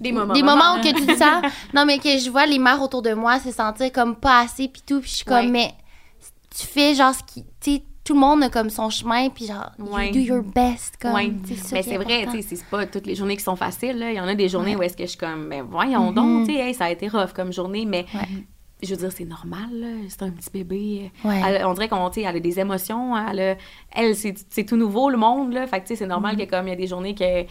Des 0.00 0.12
moments, 0.12 0.32
des 0.34 0.42
moments 0.42 0.76
où 0.76 0.80
que 0.82 0.94
tu 0.94 1.04
dis 1.06 1.16
ça. 1.16 1.42
Non, 1.74 1.84
mais 1.84 1.98
que 1.98 2.08
je 2.18 2.30
vois 2.30 2.46
les 2.46 2.58
mères 2.58 2.80
autour 2.82 3.02
de 3.02 3.12
moi 3.14 3.38
se 3.40 3.50
sentir 3.50 3.92
comme 3.92 4.16
pas 4.16 4.40
assez 4.40 4.68
puis 4.68 4.82
tout, 4.86 5.00
puis 5.00 5.10
je 5.10 5.16
suis 5.16 5.24
comme 5.24 5.36
Ouais. 5.46 5.46
mais 5.48 5.74
tu 6.58 6.66
fais 6.66 6.94
genre 6.94 7.14
ce 7.14 7.22
qui 7.24 7.44
tu 7.60 7.72
sais 7.76 7.82
tout 8.04 8.14
le 8.14 8.20
monde 8.20 8.42
a 8.42 8.48
comme 8.48 8.70
son 8.70 8.88
chemin 8.88 9.28
puis 9.28 9.46
genre 9.46 9.70
Ouais. 9.78 10.06
you 10.08 10.14
do 10.14 10.18
your 10.20 10.42
best 10.42 10.94
comme 11.00 11.12
Ouais. 11.12 11.30
Mais 11.72 11.82
c'est 11.82 11.94
est 11.94 11.98
vrai, 11.98 12.26
tu 12.32 12.40
sais, 12.42 12.56
c'est 12.56 12.64
pas 12.66 12.86
toutes 12.86 13.06
les 13.06 13.14
journées 13.14 13.36
qui 13.36 13.42
sont 13.42 13.56
faciles. 13.56 13.98
Là. 13.98 14.10
Il 14.12 14.16
y 14.16 14.20
en 14.20 14.26
a 14.28 14.34
des 14.34 14.48
journées 14.48 14.74
où 14.76 14.82
est-ce 14.82 14.96
que 14.96 15.02
je 15.04 15.08
suis 15.10 15.18
comme, 15.18 15.50
ben 15.50 15.62
voyons 15.68 16.08
Mhm. 16.08 16.14
donc, 16.14 16.46
tu 16.48 16.54
sais, 16.54 16.60
hey, 16.60 16.74
ça 16.74 16.86
a 16.86 16.90
été 16.90 17.08
rough 17.08 17.32
comme 17.34 17.52
journée, 17.52 17.84
mais. 17.84 18.06
Je 18.86 18.94
veux 18.94 18.96
dire, 19.00 19.12
c'est 19.12 19.24
normal, 19.24 19.68
là. 19.72 19.86
c'est 20.08 20.22
un 20.22 20.30
petit 20.30 20.50
bébé. 20.52 21.10
Ouais. 21.24 21.40
Elle- 21.44 21.64
on 21.66 21.74
dirait 21.74 21.88
qu'on, 21.88 22.10
elle 22.10 22.26
a 22.36 22.40
des 22.40 22.60
émotions, 22.60 23.16
elle, 23.16 23.40
a- 23.40 23.56
elle 23.92 24.14
c'est, 24.14 24.34
tout 24.64 24.76
nouveau, 24.76 25.10
le 25.10 25.16
monde, 25.16 25.52
là. 25.52 25.66
Fait 25.66 25.78
que, 25.80 25.86
tu 25.86 25.88
sais, 25.88 25.96
c'est 25.96 26.06
normal 26.06 26.36
que 26.36 26.44
comme 26.44 26.66
il 26.66 26.70
y 26.70 26.74
a 26.74 26.76
des 26.76 26.86
journées 26.86 27.14
que 27.14 27.44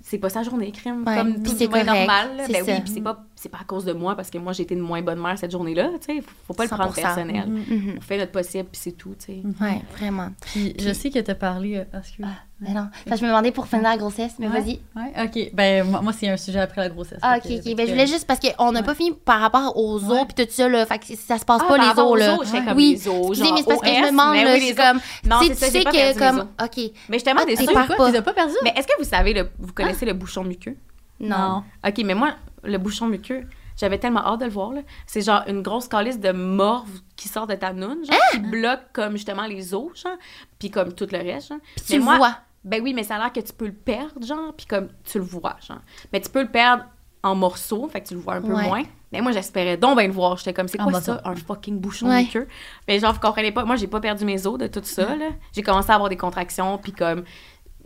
c'est 0.00 0.18
pas 0.18 0.28
sa 0.28 0.42
journée, 0.42 0.70
crime, 0.70 1.02
Ouais, 1.06 1.16
comme 1.16 1.42
tout 1.42 1.50
correct, 1.82 1.86
normal. 1.86 2.36
là. 2.36 2.46
Ben 2.48 2.64
ça. 2.64 2.72
oui, 2.72 2.80
puis 2.82 2.92
c'est 2.92 3.00
pas, 3.00 3.24
c'est 3.44 3.48
pas 3.50 3.58
à 3.60 3.64
cause 3.64 3.84
de 3.84 3.92
moi, 3.92 4.16
parce 4.16 4.30
que 4.30 4.38
moi, 4.38 4.52
j'ai 4.52 4.64
été 4.64 4.74
une 4.74 4.80
moins 4.80 5.00
bonne 5.02 5.20
mère 5.20 5.38
cette 5.38 5.52
journée-là, 5.52 5.90
tu 6.00 6.16
sais. 6.16 6.22
Faut, 6.46 6.54
pas 6.54 6.64
le 6.64 6.68
prendre 6.68 6.92
100%. 6.92 6.94
personnel. 7.02 7.46
Mhm. 7.48 7.94
On 7.98 8.00
fait 8.00 8.18
notre 8.18 8.32
possible, 8.32 8.68
puis 8.72 8.80
c'est 8.82 8.92
tout, 8.92 9.14
tu 9.18 9.26
sais. 9.26 9.42
Ouais, 9.60 9.82
vraiment. 9.96 10.30
Puis, 10.40 10.74
je 10.78 10.92
sais 10.92 11.10
que 11.10 11.18
t'as 11.20 11.34
parlé. 11.34 11.76
euh, 11.76 11.98
excuse. 11.98 12.26
Mais 12.60 12.72
non, 12.72 12.88
Fait 13.04 13.10
que 13.10 13.16
je 13.16 13.22
me 13.22 13.28
demandais 13.28 13.50
pour 13.50 13.66
finir 13.66 13.82
la 13.82 13.96
grossesse, 13.96 14.34
mais 14.38 14.46
Ouais. 14.48 14.60
vas-y. 14.60 14.80
Ouais, 14.96 15.12
ok. 15.24 15.50
Ben, 15.54 15.84
moi, 15.90 16.00
moi, 16.00 16.12
c'est 16.12 16.28
un 16.28 16.36
sujet 16.36 16.60
après 16.60 16.80
la 16.82 16.88
grossesse. 16.88 17.18
Ah, 17.20 17.36
ok, 17.36 17.42
que- 17.42 17.70
ok. 17.70 17.76
Ben, 17.76 17.86
je 17.86 17.92
voulais 17.92 18.06
juste 18.06 18.26
parce 18.26 18.40
qu'on 18.40 18.72
n'a 18.72 18.80
Ouais. 18.80 18.86
pas 18.86 18.94
fini 18.94 19.12
par 19.12 19.40
rapport 19.40 19.76
aux 19.76 20.02
os 20.04 20.26
puis 20.34 20.46
tout 20.46 20.50
ça, 20.50 20.68
là. 20.68 20.86
Fait 20.86 20.98
que 20.98 21.06
ça 21.16 21.36
se 21.38 21.44
passe 21.44 21.60
Ah, 21.64 21.68
pas 21.68 21.76
les 21.78 22.00
os, 22.00 22.18
là. 22.18 22.36
comme 22.38 22.76
Oui, 22.76 22.92
les 22.92 23.08
os, 23.08 23.36
genre 23.36 23.52
mais 23.54 23.60
c'est 23.60 23.66
parce 23.68 23.80
que 23.80 23.86
je 23.88 23.92
me 24.00 24.04
OS, 24.06 24.10
demande, 24.12 24.32
mais 24.32 24.44
là, 24.44 24.58
je 24.58 24.74
comme. 24.74 25.00
Non, 25.28 25.40
tu 25.40 25.54
c'est 25.54 25.70
sais, 25.70 25.84
que, 25.84 26.18
comme. 26.18 26.38
os. 26.38 26.46
Ok. 26.64 26.90
Mais 27.08 27.18
je 27.18 27.24
tellement 27.24 27.40
Ah, 27.42 27.46
déçue. 27.46 27.66
pas- 27.66 27.86
perdu? 28.32 28.54
Mais 28.62 28.72
est-ce 28.76 28.86
que 28.86 28.92
vous 28.98 29.04
savez, 29.08 29.34
le, 29.34 29.48
vous 29.58 29.72
connaissez 29.72 30.06
le 30.06 30.12
bouchon 30.14 30.44
muqueux? 30.44 30.76
Non. 31.20 31.64
OK, 31.86 32.02
mais 32.04 32.14
moi, 32.14 32.34
le 32.64 32.78
bouchon 32.78 33.06
muqueux, 33.06 33.42
j'avais 33.76 33.98
tellement 33.98 34.24
hâte 34.24 34.40
de 34.40 34.44
le 34.44 34.50
voir. 34.50 34.72
là. 34.72 34.82
C'est 35.06 35.20
genre 35.22 35.42
une 35.48 35.62
grosse 35.62 35.88
calice 35.88 36.20
de 36.20 36.30
morve 36.32 36.90
qui 37.16 37.28
sort 37.28 37.46
de 37.46 37.54
ta 37.54 37.72
noune, 37.72 38.04
genre, 38.04 38.16
qui 38.32 38.38
bloque 38.38 38.92
comme 38.92 39.12
justement 39.12 39.46
les 39.46 39.74
os, 39.74 40.00
genre, 40.00 40.16
puis 40.58 40.70
comme 40.70 40.92
tout 40.92 41.06
le 41.10 41.18
reste, 41.18 41.48
genre. 41.48 41.58
Puis 41.74 41.84
Mais 41.90 41.94
tu 41.94 41.98
le 41.98 42.04
moi- 42.04 42.16
vois. 42.18 42.36
Ben 42.64 42.80
oui, 42.82 42.94
mais 42.94 43.02
ça 43.02 43.16
a 43.16 43.18
l'air 43.18 43.32
que 43.32 43.40
tu 43.40 43.52
peux 43.52 43.66
le 43.66 43.72
perdre, 43.74 44.24
genre, 44.24 44.54
puis 44.56 44.64
comme 44.66 44.88
tu 45.04 45.18
le 45.18 45.24
vois, 45.24 45.56
genre. 45.66 45.80
Mais 46.12 46.20
tu 46.20 46.30
peux 46.30 46.40
le 46.42 46.48
perdre 46.50 46.84
en 47.22 47.34
morceaux, 47.34 47.88
fait 47.88 48.00
que 48.00 48.08
tu 48.08 48.14
le 48.14 48.20
vois 48.20 48.34
un 48.36 48.42
peu 48.42 48.54
Ouais. 48.54 48.66
moins. 48.66 48.82
Mais 49.12 49.20
moi, 49.20 49.32
j'espérais 49.32 49.76
donc 49.76 49.98
bien 49.98 50.06
le 50.06 50.12
voir. 50.12 50.36
J'étais 50.38 50.52
comme, 50.54 50.66
c'est 50.68 50.80
En 50.80 50.84
quoi 50.84 50.94
bas 50.94 51.00
ça, 51.00 51.20
ça. 51.22 51.28
un 51.30 51.36
fucking 51.36 51.78
bouchon 51.78 52.08
Ouais. 52.08 52.22
muqueux? 52.22 52.48
Mais 52.88 52.98
genre, 52.98 53.12
vous 53.12 53.20
comprenez 53.20 53.52
pas, 53.52 53.64
moi, 53.64 53.76
j'ai 53.76 53.86
pas 53.86 54.00
perdu 54.00 54.24
mes 54.24 54.46
os 54.46 54.58
de 54.58 54.66
tout 54.66 54.80
ça, 54.82 55.14
là. 55.14 55.28
J'ai 55.52 55.62
commencé 55.62 55.90
à 55.90 55.94
avoir 55.94 56.08
des 56.10 56.16
contractions, 56.16 56.78
puis 56.78 56.92
comme, 56.92 57.24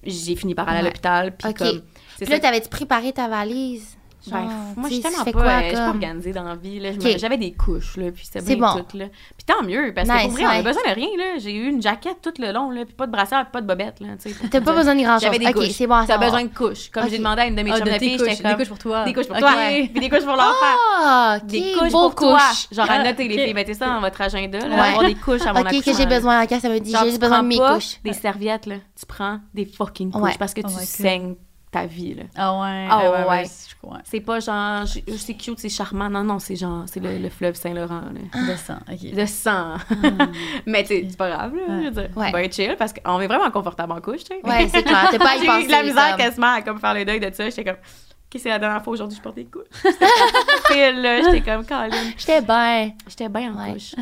j'ai 0.04 0.36
fini 0.36 0.54
par 0.54 0.68
aller 0.68 0.78
à 0.78 0.80
Ouais. 0.82 0.86
l'hôpital, 0.88 1.36
puis 1.36 1.48
Ok. 1.48 1.58
comme... 1.58 1.82
c'est 2.16 2.24
Puis 2.24 2.32
là, 2.34 2.40
t'avais-tu 2.40 2.68
préparé 2.68 3.12
ta 3.12 3.26
valise? 3.28 3.97
Ben, 4.30 4.38
Genre, 4.42 4.50
moi, 4.76 4.88
je 4.88 4.94
suis 4.94 5.02
tellement 5.02 5.24
pas, 5.24 5.32
quoi, 5.32 5.42
euh, 5.42 5.60
je 5.60 5.64
suis 5.66 5.74
pas 5.74 5.80
comme? 5.86 5.88
organisée 5.96 6.32
dans 6.32 6.42
la 6.44 6.56
vie. 6.56 6.80
Là. 6.80 6.90
J'avais 7.18 7.36
des 7.36 7.52
couches, 7.52 7.96
là, 7.96 8.10
puis 8.12 8.24
c'était 8.24 8.44
bien 8.54 8.56
bon. 8.74 8.80
tout. 8.82 8.96
Là. 8.96 9.06
Puis 9.36 9.44
tant 9.46 9.62
mieux, 9.64 9.92
parce 9.94 10.08
que 10.08 10.12
Nice, 10.14 10.22
pour 10.24 10.32
vrai, 10.32 10.44
on 10.46 10.48
a 10.48 10.62
besoin 10.62 10.82
de 10.88 10.94
rien. 10.94 11.08
là. 11.16 11.24
J'ai 11.38 11.54
eu 11.54 11.68
une 11.68 11.82
jaquette 11.82 12.18
tout 12.22 12.32
le 12.38 12.52
long, 12.52 12.70
là, 12.70 12.84
puis 12.84 12.94
pas 12.94 13.06
de 13.06 13.12
brassière, 13.12 13.42
puis 13.44 13.52
pas 13.52 13.60
de 13.60 13.66
bobette. 13.66 14.00
Là. 14.00 14.08
T'as 14.50 14.60
pas 14.60 14.72
besoin 14.74 14.94
de 14.94 15.02
grand. 15.02 15.18
J'avais 15.18 15.38
des 15.38 15.46
Ok, 15.46 15.54
couches. 15.54 15.70
c'est 15.70 15.86
bon 15.86 16.04
T'as 16.06 16.18
besoin 16.18 16.42
de 16.44 16.48
couches. 16.54 16.90
Comme 16.90 17.08
j'ai 17.08 17.18
demandé 17.18 17.42
à 17.42 17.46
une 17.46 17.54
de 17.56 17.62
mes 17.62 17.70
Ah, 17.72 17.76
chums 17.78 17.86
de 17.86 17.92
filles, 17.98 18.16
couches, 18.18 18.28
j'étais 18.30 18.42
des 18.42 18.48
comme... 18.50 18.58
couches 18.58 18.68
pour 18.68 18.78
toi. 18.78 19.04
Des 19.04 19.12
couches 19.12 19.26
pour 19.28 19.36
toi, 19.38 19.50
puis 19.92 20.00
des 20.00 20.08
couches 20.10 20.24
pour 20.24 20.36
l'enfant. 20.36 20.76
Ah. 21.00 21.38
Des 21.44 21.72
couches 21.78 21.90
pour 21.90 22.14
toi. 22.14 22.38
Genre, 22.72 22.90
à 22.90 23.02
noter, 23.04 23.28
les 23.28 23.38
filles, 23.44 23.54
mettez 23.54 23.74
ça 23.74 23.86
dans 23.86 24.00
votre 24.00 24.20
agenda, 24.20 24.58
avoir 24.58 25.04
des 25.04 25.14
couches 25.14 25.42
à 25.46 25.52
mon 25.52 25.60
Ok, 25.60 25.82
que 25.84 25.94
j'ai 25.94 26.06
besoin. 26.06 26.42
Ok, 26.44 26.50
ça 26.60 26.78
dit, 26.78 26.90
Genre, 26.92 27.04
j'ai 27.10 27.18
besoin 27.18 27.42
de 27.42 27.48
mes 27.48 27.58
couches. 27.58 27.98
des 28.04 28.12
serviettes, 28.12 28.66
là. 28.66 28.76
Tu 28.98 29.06
prends 29.06 29.38
des 29.54 29.64
fucking 29.64 30.10
couches 30.10 30.38
parce 30.38 30.54
que 30.54 30.60
Oh 30.64 30.68
tu 30.68 30.84
saignes 30.84 31.34
ta 31.70 31.86
vie, 31.86 32.14
là. 32.14 32.22
Ah 32.34 32.58
ouais. 32.60 32.88
Ah 32.90 32.98
ouais, 32.98 33.08
ouais. 33.18 33.28
ouais, 33.28 33.44
je 33.44 33.74
crois. 33.76 33.98
C'est 34.04 34.20
pas 34.20 34.40
genre, 34.40 34.86
j'ai- 34.86 35.04
c'est 35.18 35.34
cute, 35.34 35.58
c'est 35.58 35.68
charmant. 35.68 36.08
Non, 36.08 36.24
non, 36.24 36.38
c'est 36.38 36.56
genre, 36.56 36.84
c'est 36.86 37.00
le, 37.00 37.18
le 37.18 37.28
fleuve 37.28 37.54
Saint-Laurent, 37.56 38.00
là. 38.00 38.52
De 38.52 38.56
sang, 38.56 38.78
ok. 38.90 39.14
De 39.14 39.26
sang. 39.26 39.74
Mais 40.66 40.84
tu 40.84 41.04
c'est 41.08 41.16
pas 41.18 41.28
grave, 41.30 41.54
là. 41.54 41.62
Je 41.68 41.84
veux 41.84 41.90
dire, 41.90 42.08
Ouais. 42.16 42.32
ben 42.32 42.50
chill, 42.50 42.74
parce 42.78 42.92
qu'on 42.94 43.20
est 43.20 43.26
vraiment 43.26 43.50
confortable 43.50 43.92
en 43.92 44.00
couche, 44.00 44.24
tu 44.24 44.34
sais. 44.34 44.40
Ouais, 44.48 44.68
c'est 44.68 44.82
clair. 44.82 45.08
T'as 45.10 45.18
pas 45.18 45.30
à 45.32 45.36
y 45.36 45.40
J'ai 45.40 45.46
penser. 45.46 45.66
de 45.66 45.72
la 45.72 45.82
misère 45.82 46.08
comme- 46.10 46.16
quasiment 46.18 46.52
à 46.54 46.62
comme 46.62 46.78
faire 46.80 46.94
le 46.94 47.04
deuil 47.04 47.20
de 47.20 47.30
ça. 47.32 47.44
J'étais 47.50 47.64
comme, 47.64 47.74
OK, 47.76 48.40
c'est 48.40 48.48
la 48.48 48.58
dernière 48.58 48.82
fois 48.82 48.92
aujourd'hui 48.94 49.16
que 49.16 49.20
je 49.20 49.22
porte 49.22 49.36
des 49.36 49.44
couches. 49.46 49.64
Phil, 50.70 51.02
là, 51.02 51.22
j'étais 51.22 51.40
comme, 51.42 51.64
Colin. 51.66 51.90
J'étais 52.16 52.40
bien. 52.42 52.92
J'étais 53.08 53.28
bien 53.28 53.54
en 53.54 53.62
Ouais. 53.62 53.72
couche. 53.74 53.94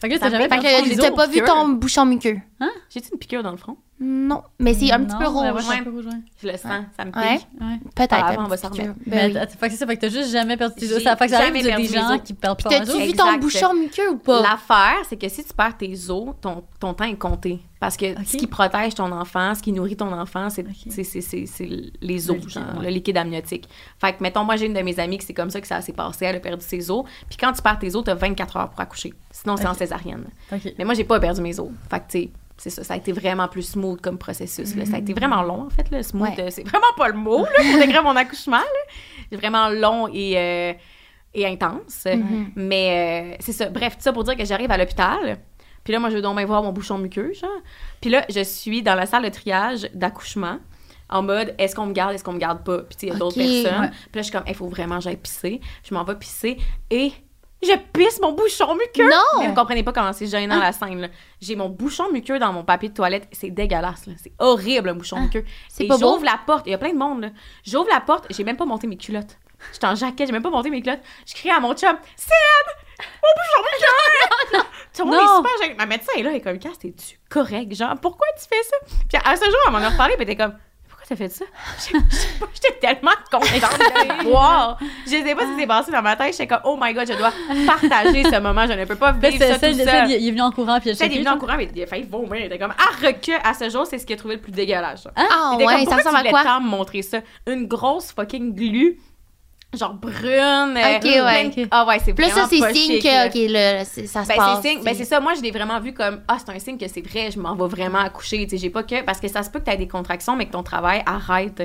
Fait 0.00 0.08
que 0.08 0.14
là, 0.14 0.18
t'as 0.20 0.30
jamais 0.30 0.48
Fait 0.48 0.58
que 0.58 1.00
os 1.08 1.10
pas 1.14 1.26
vu 1.26 1.42
ton 1.42 1.68
bouchon 1.68 2.06
muqueux? 2.06 2.38
J'ai-tu 2.88 3.10
une 3.12 3.18
piqûre 3.18 3.42
dans 3.42 3.50
le 3.50 3.58
front? 3.58 3.76
Non. 4.02 4.42
Mais 4.58 4.72
c'est 4.72 4.90
un 4.92 5.04
petit 5.04 5.12
Non, 5.12 5.18
peu 5.20 5.26
rouge. 5.28 5.52
ouais, 5.52 5.62
c'est 5.62 5.78
un 5.80 5.84
peu 5.84 5.90
rouge, 5.90 6.06
ouais. 6.06 6.20
Je 6.42 6.46
le 6.48 6.56
sens, 6.56 6.84
ça 6.96 7.04
me 7.04 7.10
pique. 7.12 7.16
Ouais. 7.60 7.66
Ouais. 7.66 7.78
Peut-être. 7.94 8.14
Un 8.14 8.44
on 8.44 8.48
va 8.48 8.56
s'en 8.56 8.70
remettre. 8.70 8.94
Ben 9.06 9.32
Mais 9.34 9.46
fait 9.46 9.66
que 9.66 9.70
c'est 9.72 9.76
ça, 9.76 9.86
fait 9.86 9.96
que 9.96 10.00
t'as 10.00 10.08
juste 10.08 10.30
jamais 10.32 10.56
perdu 10.56 10.74
tes 10.76 10.90
os. 10.92 11.02
Ça 11.02 11.16
fait 11.16 11.26
que 11.26 11.32
ça 11.32 11.38
arrive 11.40 11.52
des 11.62 11.86
gens 11.86 12.14
os. 12.14 12.20
qui 12.24 12.32
perdent 12.32 12.62
pas 12.62 12.70
T'as-tu 12.70 12.98
vu 12.98 13.12
ton 13.12 13.36
bouchon 13.38 13.74
muqueux 13.74 14.10
ou 14.10 14.16
pas? 14.16 14.40
L'affaire, 14.40 15.04
c'est 15.08 15.16
que 15.18 15.28
si 15.28 15.44
tu 15.44 15.52
perds 15.52 15.76
tes 15.76 15.92
os, 16.10 16.34
ton, 16.40 16.64
ton 16.80 16.94
temps 16.94 17.04
est 17.04 17.14
compté. 17.16 17.60
Parce 17.78 17.96
que 17.96 18.06
ce 18.26 18.36
qui 18.36 18.46
protège 18.46 18.94
ton 18.94 19.10
enfant, 19.12 19.54
ce 19.54 19.62
qui 19.62 19.72
nourrit 19.72 19.96
ton 19.96 20.12
enfant, 20.12 20.48
c'est 20.50 20.66
Ok. 20.66 20.74
c'est- 20.90 21.04
c'est- 21.04 21.20
c'est- 21.22 21.46
c'est 21.46 21.64
les 21.66 21.90
Le 22.00 22.14
os, 22.16 22.28
liquide, 22.36 22.48
genre, 22.50 22.62
ouais. 22.78 22.84
le 22.84 22.90
liquide 22.90 23.16
amniotique. 23.18 23.68
Fait 23.98 24.12
que, 24.14 24.22
mettons, 24.22 24.44
moi, 24.44 24.56
j'ai 24.56 24.66
une 24.66 24.74
de 24.74 24.80
mes 24.82 24.98
amies 24.98 25.16
que 25.18 25.24
c'est 25.24 25.32
comme 25.34 25.48
ça 25.50 25.60
que 25.62 25.66
ça 25.66 25.80
s'est 25.82 25.92
passé. 25.94 26.26
Elle 26.26 26.36
a 26.36 26.40
perdu 26.40 26.64
ses 26.64 26.90
os. 26.90 27.04
Puis 27.28 27.38
quand 27.38 27.52
tu 27.52 27.62
perds 27.62 27.78
tes 27.78 27.94
os, 27.96 28.04
t'as 28.04 28.14
24 28.14 28.56
heures 28.56 28.68
pour 28.70 28.80
accoucher. 28.80 29.12
Sinon, 29.30 29.56
c'est 29.58 29.66
en 29.66 29.74
césarienne. 29.74 30.24
Mais 30.78 30.84
moi, 30.84 30.92
j'ai 30.94 31.04
pas 31.04 31.18
perdu 31.20 31.40
mes 31.42 31.58
os. 31.60 31.68
Fait 31.90 32.00
que, 32.00 32.04
tu 32.10 32.18
sais, 32.24 32.30
c'est 32.60 32.70
ça. 32.70 32.84
Ça 32.84 32.94
a 32.94 32.96
été 32.98 33.12
vraiment 33.12 33.48
plus 33.48 33.62
smooth 33.62 34.00
comme 34.00 34.18
processus. 34.18 34.74
là. 34.76 34.84
Ça 34.84 34.96
a 34.96 34.98
été 34.98 35.12
vraiment 35.14 35.42
long, 35.42 35.62
en 35.66 35.70
fait. 35.70 35.86
Le 35.90 36.02
smooth, 36.02 36.28
Ouais. 36.28 36.40
euh, 36.40 36.48
c'est 36.50 36.62
vraiment 36.66 36.92
pas 36.96 37.08
le 37.08 37.14
mot 37.14 37.44
là, 37.44 37.50
pour 37.56 37.78
décrire 37.80 38.02
mon 38.02 38.14
accouchement. 38.16 38.58
là. 38.58 38.92
C'est 39.30 39.36
vraiment 39.36 39.68
long 39.70 40.08
et, 40.12 40.34
euh, 40.36 40.72
et 41.34 41.46
intense. 41.46 42.04
Mhm. 42.06 42.50
Mais 42.56 43.32
euh, 43.32 43.36
c'est 43.40 43.52
ça. 43.52 43.70
Bref, 43.70 43.96
tout 43.96 44.02
ça 44.02 44.12
pour 44.12 44.24
dire 44.24 44.36
que 44.36 44.44
j'arrive 44.44 44.70
à 44.70 44.76
l'hôpital. 44.76 45.38
Puis 45.84 45.92
là, 45.94 45.98
moi, 45.98 46.10
je 46.10 46.16
veux 46.16 46.22
donc 46.22 46.36
bien 46.36 46.44
voir 46.44 46.62
mon 46.62 46.72
bouchon 46.72 46.98
muqueux, 46.98 47.32
genre. 47.32 47.48
Puis 48.02 48.10
là, 48.10 48.26
je 48.28 48.42
suis 48.44 48.82
dans 48.82 48.94
la 48.94 49.06
salle 49.06 49.22
de 49.24 49.30
triage 49.30 49.88
d'accouchement 49.94 50.58
en 51.08 51.22
mode 51.22 51.54
est-ce 51.58 51.74
qu'on 51.74 51.86
me 51.86 51.92
garde, 51.92 52.14
est-ce 52.14 52.22
qu'on 52.22 52.34
me 52.34 52.38
garde 52.38 52.62
pas? 52.62 52.80
Puis 52.80 52.96
il 53.02 53.08
y 53.08 53.12
a 53.12 53.14
d'autres 53.14 53.36
personnes. 53.38 53.80
Ouais. 53.80 53.88
Puis 53.90 54.10
là, 54.14 54.20
je 54.20 54.22
suis 54.24 54.32
comme 54.32 54.44
il 54.46 54.54
faut 54.54 54.68
vraiment 54.68 54.98
que 54.98 55.04
j'aille 55.04 55.16
pisser. 55.16 55.60
Je 55.88 55.94
m'en 55.94 56.04
vais 56.04 56.14
pisser 56.16 56.58
et 56.90 57.12
je 57.62 57.76
pisse 57.92 58.20
mon 58.20 58.32
bouchon 58.32 58.74
muqueux. 58.74 59.08
Non! 59.08 59.40
Mais 59.40 59.48
vous 59.48 59.54
comprenez 59.54 59.82
pas 59.82 59.92
comment 59.92 60.12
c'est 60.12 60.26
gênant 60.26 60.58
la 60.58 60.72
scène. 60.72 61.00
là. 61.02 61.08
J'ai 61.40 61.56
mon 61.56 61.68
bouchon 61.68 62.10
muqueux 62.12 62.38
dans 62.38 62.52
mon 62.52 62.64
papier 62.64 62.88
de 62.88 62.94
toilette. 62.94 63.28
C'est 63.32 63.50
dégueulasse. 63.50 64.06
là. 64.06 64.14
C'est 64.22 64.32
horrible, 64.38 64.88
un 64.90 64.94
bouchon 64.94 65.20
muqueux. 65.20 65.44
c'est 65.68 65.84
Et 65.84 65.88
pas 65.88 65.96
beau? 65.98 66.14
j'ouvre 66.14 66.24
la 66.24 66.38
porte. 66.46 66.66
Il 66.66 66.70
y 66.70 66.74
a 66.74 66.78
plein 66.78 66.92
de 66.92 66.98
monde. 66.98 67.20
là. 67.22 67.28
J'ouvre 67.64 67.88
la 67.90 68.00
porte. 68.00 68.26
J'ai 68.30 68.44
même 68.44 68.56
pas 68.56 68.64
monté 68.66 68.86
mes 68.86 68.96
culottes. 68.96 69.36
J'étais 69.72 69.86
en 69.86 69.94
jaquette. 69.94 70.26
J'ai 70.26 70.32
même 70.32 70.42
pas 70.42 70.50
monté 70.50 70.70
mes 70.70 70.80
culottes. 70.80 71.02
Je 71.26 71.34
crie 71.34 71.50
à 71.50 71.60
mon 71.60 71.74
chum 71.74 71.96
C'est 72.16 72.32
Mon 72.98 73.28
bouchon 73.36 73.62
muqueux! 74.52 74.66
Tout 74.96 75.04
le 75.04 75.10
monde 75.10 75.20
Non. 75.20 75.22
est 75.32 75.36
super 75.36 75.62
gêné. 75.62 75.74
Ma 75.78 75.86
médecin 75.86 76.12
est 76.16 76.22
là. 76.22 76.30
Elle 76.30 76.36
est 76.36 76.40
comme 76.40 76.58
Cass, 76.58 76.78
t'es-tu 76.78 77.18
correct? 77.28 77.74
Genre, 77.74 77.94
pourquoi 78.00 78.26
tu 78.38 78.46
fais 78.48 78.62
ça? 78.62 78.76
Puis 79.08 79.18
à 79.24 79.36
ce 79.36 79.44
jour, 79.44 79.56
elle 79.66 79.72
m'en 79.72 79.78
a 79.78 79.90
reparlé. 79.90 80.14
Puis 80.16 80.24
elle 80.24 80.30
était 80.30 80.42
comme 80.42 80.56
t'as 81.10 81.16
fait 81.16 81.28
ça? 81.28 81.44
J'étais 82.54 82.78
tellement 82.80 83.10
contente 83.30 83.42
de 83.52 84.28
voir. 84.30 84.78
Je 85.04 85.10
sais 85.10 85.34
pas 85.34 85.42
ce 85.42 85.54
qui 85.54 85.60
s'est 85.60 85.66
passé 85.66 85.90
dans 85.90 86.02
ma 86.02 86.14
tête. 86.16 86.32
J'étais 86.32 86.46
comme, 86.46 86.60
oh 86.64 86.78
my 86.80 86.94
god, 86.94 87.06
je 87.10 87.18
dois 87.18 87.32
partager 87.66 88.22
ce 88.24 88.40
moment. 88.40 88.66
Je 88.66 88.72
ne 88.74 88.84
peux 88.84 88.94
pas 88.94 89.12
vivre 89.12 89.34
c'est 89.38 89.52
ça 89.54 89.68
tout 89.68 89.74
ça, 89.76 89.84
seul. 90.06 90.10
il 90.10 90.28
est 90.28 90.30
venu 90.30 90.40
en 90.42 90.52
courant 90.52 90.78
puis 90.80 90.90
il 90.90 90.96
checké, 90.96 91.18
venu 91.18 91.28
en 91.28 91.38
courant, 91.38 91.56
mais 91.56 91.68
il 91.74 91.82
a 91.82 91.86
failli 91.86 92.04
vomir. 92.04 92.36
Il 92.36 92.44
était 92.44 92.58
comme, 92.58 92.74
ah, 92.78 93.06
recul, 93.06 93.34
à 93.44 93.54
ce 93.54 93.68
jour, 93.68 93.86
c'est 93.86 93.98
ce 93.98 94.06
qu'il 94.06 94.14
a 94.14 94.18
trouvé 94.18 94.36
le 94.36 94.40
plus 94.40 94.52
dégueulasse. 94.52 95.08
Ah 95.16 95.56
Il 95.58 95.66
ouais, 95.66 95.84
ça 95.84 95.96
ressemble 95.96 96.16
à 96.16 96.30
quoi? 96.30 96.44
tant 96.44 96.60
me 96.60 96.68
montrer 96.68 97.02
ça? 97.02 97.18
Une 97.48 97.66
grosse 97.66 98.12
fucking 98.12 98.54
glu, 98.54 98.98
genre 99.78 99.94
brune. 99.94 100.76
euh, 100.76 100.96
Ok, 100.96 101.04
ouais. 101.04 101.68
Ah 101.70 101.86
ouais, 101.86 101.98
c'est 102.04 102.12
vraiment 102.12 102.34
ça, 102.34 102.46
c'est 102.48 102.72
signe 102.74 103.00
que, 103.00 103.26
OK, 103.28 103.50
là, 103.52 103.84
ça 103.84 104.22
se 104.24 104.28
Ben, 104.28 104.36
passe. 104.36 104.58
c'est 104.62 104.68
signe. 104.68 104.82
Ben, 104.84 104.94
c'est 104.94 105.04
ça. 105.04 105.20
Moi, 105.20 105.34
je 105.34 105.42
l'ai 105.42 105.50
vraiment 105.50 105.78
vu 105.80 105.92
comme, 105.92 106.20
ah, 106.28 106.36
c'est 106.38 106.50
un 106.54 106.58
signe 106.58 106.78
que 106.78 106.88
c'est 106.88 107.00
vrai, 107.06 107.30
je 107.30 107.38
m'en 107.38 107.54
vais 107.54 107.68
vraiment 107.68 107.98
accoucher. 108.00 108.44
Tu 108.46 108.50
sais, 108.50 108.56
j'ai 108.58 108.70
pas 108.70 108.82
que. 108.82 109.02
Parce 109.02 109.20
que 109.20 109.28
ça 109.28 109.42
se 109.42 109.50
peut 109.50 109.60
que 109.60 109.64
tu 109.66 109.70
aies 109.70 109.76
des 109.76 109.88
contractions, 109.88 110.34
mais 110.36 110.46
que 110.46 110.52
ton 110.52 110.62
travail 110.62 111.02
arrête. 111.06 111.62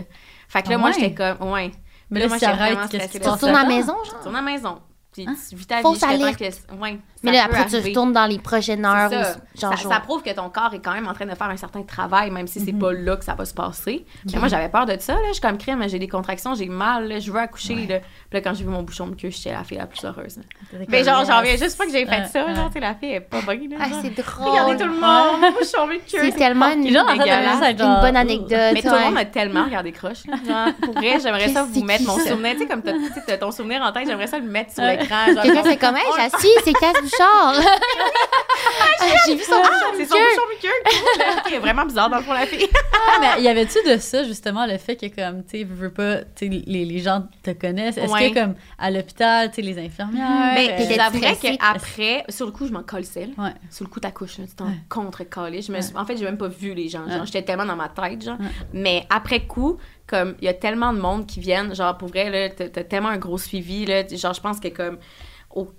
Fait 0.47 0.61
que 0.61 0.69
là, 0.69 0.75
Ah 0.75 0.77
moi, 0.77 0.89
ouais? 0.89 0.95
j'étais 0.99 1.13
comme, 1.15 1.51
ouais. 1.51 1.71
Mais 2.11 2.19
Là, 2.19 2.25
là, 2.25 2.29
moi, 2.29 2.37
j'étais 2.37 2.51
vraiment 2.53 2.85
stressée 2.87 3.19
Tu 3.19 3.27
retournes 3.27 3.55
à 3.55 3.63
la 3.63 3.67
maison, 3.69 3.93
genre? 4.05 4.17
retourne 4.19 4.35
à 4.35 4.41
la 4.41 4.51
maison. 4.51 4.79
Puis 5.15 5.25
Hein? 5.27 5.35
tu 5.49 5.55
vis 5.55 5.65
ta 5.65 5.77
Fausse 5.81 5.93
vie 5.93 5.99
jusqu'à 6.01 6.17
temps 6.17 6.23
alerte. 6.23 6.39
que... 6.39 6.75
Ouais, 6.75 6.99
Mais 7.23 7.31
là, 7.31 7.43
après, 7.45 7.65
tu 7.67 7.75
arriver. 7.75 7.89
retournes 7.89 8.11
dans 8.11 8.25
les 8.25 8.37
prochaines 8.39 8.85
heures. 8.85 9.09
Ça. 9.09 9.35
ou 9.55 9.59
genre, 9.59 9.77
ça, 9.77 9.89
ça 9.89 9.99
prouve 10.01 10.21
que 10.23 10.29
ton 10.31 10.49
corps 10.49 10.73
est 10.73 10.79
quand 10.79 10.93
même 10.93 11.07
en 11.07 11.13
train 11.13 11.25
de 11.25 11.33
faire 11.35 11.47
un 11.49 11.55
certain 11.57 11.83
travail, 11.83 12.31
même 12.31 12.47
si 12.47 12.59
c'est 12.59 12.73
pas 12.73 12.91
là 12.91 13.15
que 13.15 13.23
ça 13.23 13.33
va 13.33 13.45
se 13.45 13.53
passer. 13.53 14.05
Mais 14.31 14.39
moi, 14.39 14.47
j'avais 14.49 14.67
peur 14.69 14.85
de 14.85 14.95
ça. 14.99 15.13
Là. 15.13 15.19
Je 15.29 15.33
suis 15.33 15.41
comme 15.41 15.57
crème, 15.57 15.83
j'ai 15.87 15.99
des 15.99 16.07
contractions, 16.09 16.53
j'ai 16.53 16.67
mal, 16.67 17.07
là, 17.07 17.19
je 17.19 17.31
veux 17.31 17.39
accoucher. 17.39 17.75
Là. 17.87 17.99
Puis 17.99 18.33
là, 18.33 18.41
quand 18.41 18.53
j'ai 18.53 18.63
vu 18.65 18.69
mon 18.69 18.83
bouchon 18.83 19.07
de 19.07 19.15
queue, 19.15 19.29
j'étais 19.29 19.51
la 19.53 19.63
fille 19.63 19.77
la 19.77 19.85
plus 19.87 20.03
heureuse. 20.03 20.39
Mais 20.89 21.03
genre, 21.03 21.23
j'en 21.25 21.39
reviens 21.39 21.55
juste 21.55 21.77
pas 21.77 21.85
que 21.85 21.91
j'ai 21.91 22.05
fait 22.05 22.25
ça. 22.27 22.53
Genre, 22.53 22.69
tu 22.73 22.79
la 22.79 22.95
fille 22.95 23.11
est 23.13 23.21
pas 23.21 23.41
bonne. 23.41 23.59
Ah, 23.79 23.85
c'est 24.01 24.09
drôle. 24.21 24.49
Regardez 24.49 24.77
tout 24.77 24.89
le 24.89 24.99
monde, 24.99 25.41
mon 25.41 25.51
bouchon 25.51 25.87
de 25.87 25.93
queue. 26.11 26.19
C'est 26.29 26.31
tellement 26.37 26.71
une, 26.73 26.85
une 26.87 26.93
bonne 26.93 28.15
anecdote. 28.17 28.71
Mais 28.73 28.81
tout 28.81 28.89
le 28.89 28.99
monde 28.99 29.13
m'a 29.13 29.25
tellement 29.25 29.63
regardé 29.65 29.91
croche. 29.91 30.23
pour 30.81 30.93
vrai, 30.93 31.19
j'aimerais 31.21 31.49
ça 31.49 31.63
vous 31.63 31.83
mettre 31.83 32.03
mon 32.05 32.17
souvenir. 32.17 32.53
Tu 32.53 32.59
sais, 32.59 32.65
comme 32.67 32.81
tu 32.83 33.37
ton 33.39 33.51
souvenir 33.51 33.81
en 33.81 33.91
tête, 33.91 34.07
j'aimerais 34.07 34.27
ça 34.27 34.39
le 34.39 34.45
mettre 34.45 34.73
sur 34.73 34.83
Ouais. 34.83 34.97
Genre, 35.33 35.43
Quelqu'un 35.43 35.61
comme- 35.61 35.71
fait 35.71 35.77
comme, 35.77 35.95
hey, 35.97 36.03
j'assis, 36.17 36.47
c'est 36.63 36.73
Casse 36.73 37.01
Bouchard. 37.01 37.55
Ah, 38.99 39.05
J'ai 39.27 39.35
vu 39.35 39.43
son 39.43 39.53
Ah, 39.55 39.67
bouchon 39.67 39.93
c'est 39.97 40.05
son 40.05 40.15
bouchon 40.15 40.67
là. 41.19 41.35
Ok, 41.45 41.59
vraiment 41.61 41.85
bizarre 41.85 42.09
dans 42.09 42.17
le 42.17 42.23
fond, 42.23 42.33
la 42.33 42.45
fille. 42.47 42.67
Ah, 42.93 43.17
mais 43.37 43.41
y 43.43 43.47
avait-tu 43.47 43.77
de 43.87 43.97
ça, 43.97 44.23
justement, 44.23 44.65
le 44.65 44.77
fait 44.77 44.95
que, 44.95 45.07
comme, 45.13 45.43
tu 45.43 45.59
sais, 45.59 45.63
veux, 45.63 45.91
pas, 45.91 46.19
tu 46.35 46.47
les, 46.47 46.85
les 46.85 46.99
gens 46.99 47.23
te 47.43 47.51
connaissent? 47.51 47.97
Est-ce 47.97 48.11
Ouais. 48.11 48.31
que, 48.31 48.39
comme, 48.39 48.55
à 48.79 48.91
l'hôpital, 48.91 49.49
tu 49.49 49.55
sais, 49.55 49.61
les 49.61 49.77
infirmières. 49.77 50.53
Mais 50.55 50.71
euh, 50.71 50.95
j'avouerais 50.95 51.35
stressée? 51.35 51.57
qu'après, 51.57 52.23
sur 52.29 52.45
le 52.45 52.51
coup, 52.51 52.65
je 52.67 52.71
m'en 52.71 52.83
collais. 52.83 53.05
Ouais. 53.15 53.53
Sur 53.69 53.85
le 53.85 53.89
coup, 53.89 53.99
t'accouches, 53.99 54.35
tu 54.35 54.47
t'en 54.55 54.65
Ouais. 54.67 54.71
contre-collais. 54.89 55.59
En 55.95 56.05
fait, 56.05 56.17
j'ai 56.17 56.25
même 56.25 56.37
pas 56.37 56.47
vu 56.47 56.73
les 56.73 56.87
gens. 56.89 57.03
J'étais 57.25 57.43
tellement 57.43 57.65
dans 57.65 57.75
ma 57.75 57.89
tête, 57.89 58.23
genre. 58.23 58.37
Mais 58.73 59.05
après 59.09 59.41
coup, 59.45 59.77
comme, 60.07 60.35
il 60.39 60.45
y 60.45 60.47
a 60.47 60.53
tellement 60.53 60.93
de 60.93 60.99
monde 60.99 61.25
qui 61.25 61.39
viennent, 61.39 61.73
genre, 61.75 61.97
pour 61.97 62.09
vrai, 62.09 62.29
là, 62.29 62.49
t'as 62.49 62.83
tellement 62.83 63.09
un 63.09 63.17
gros 63.17 63.37
suivi, 63.37 63.85
là. 63.85 64.03
Genre, 64.07 64.33
je 64.33 64.41
pense 64.41 64.59
que, 64.59 64.67
comme, 64.69 64.97
au 65.53 65.69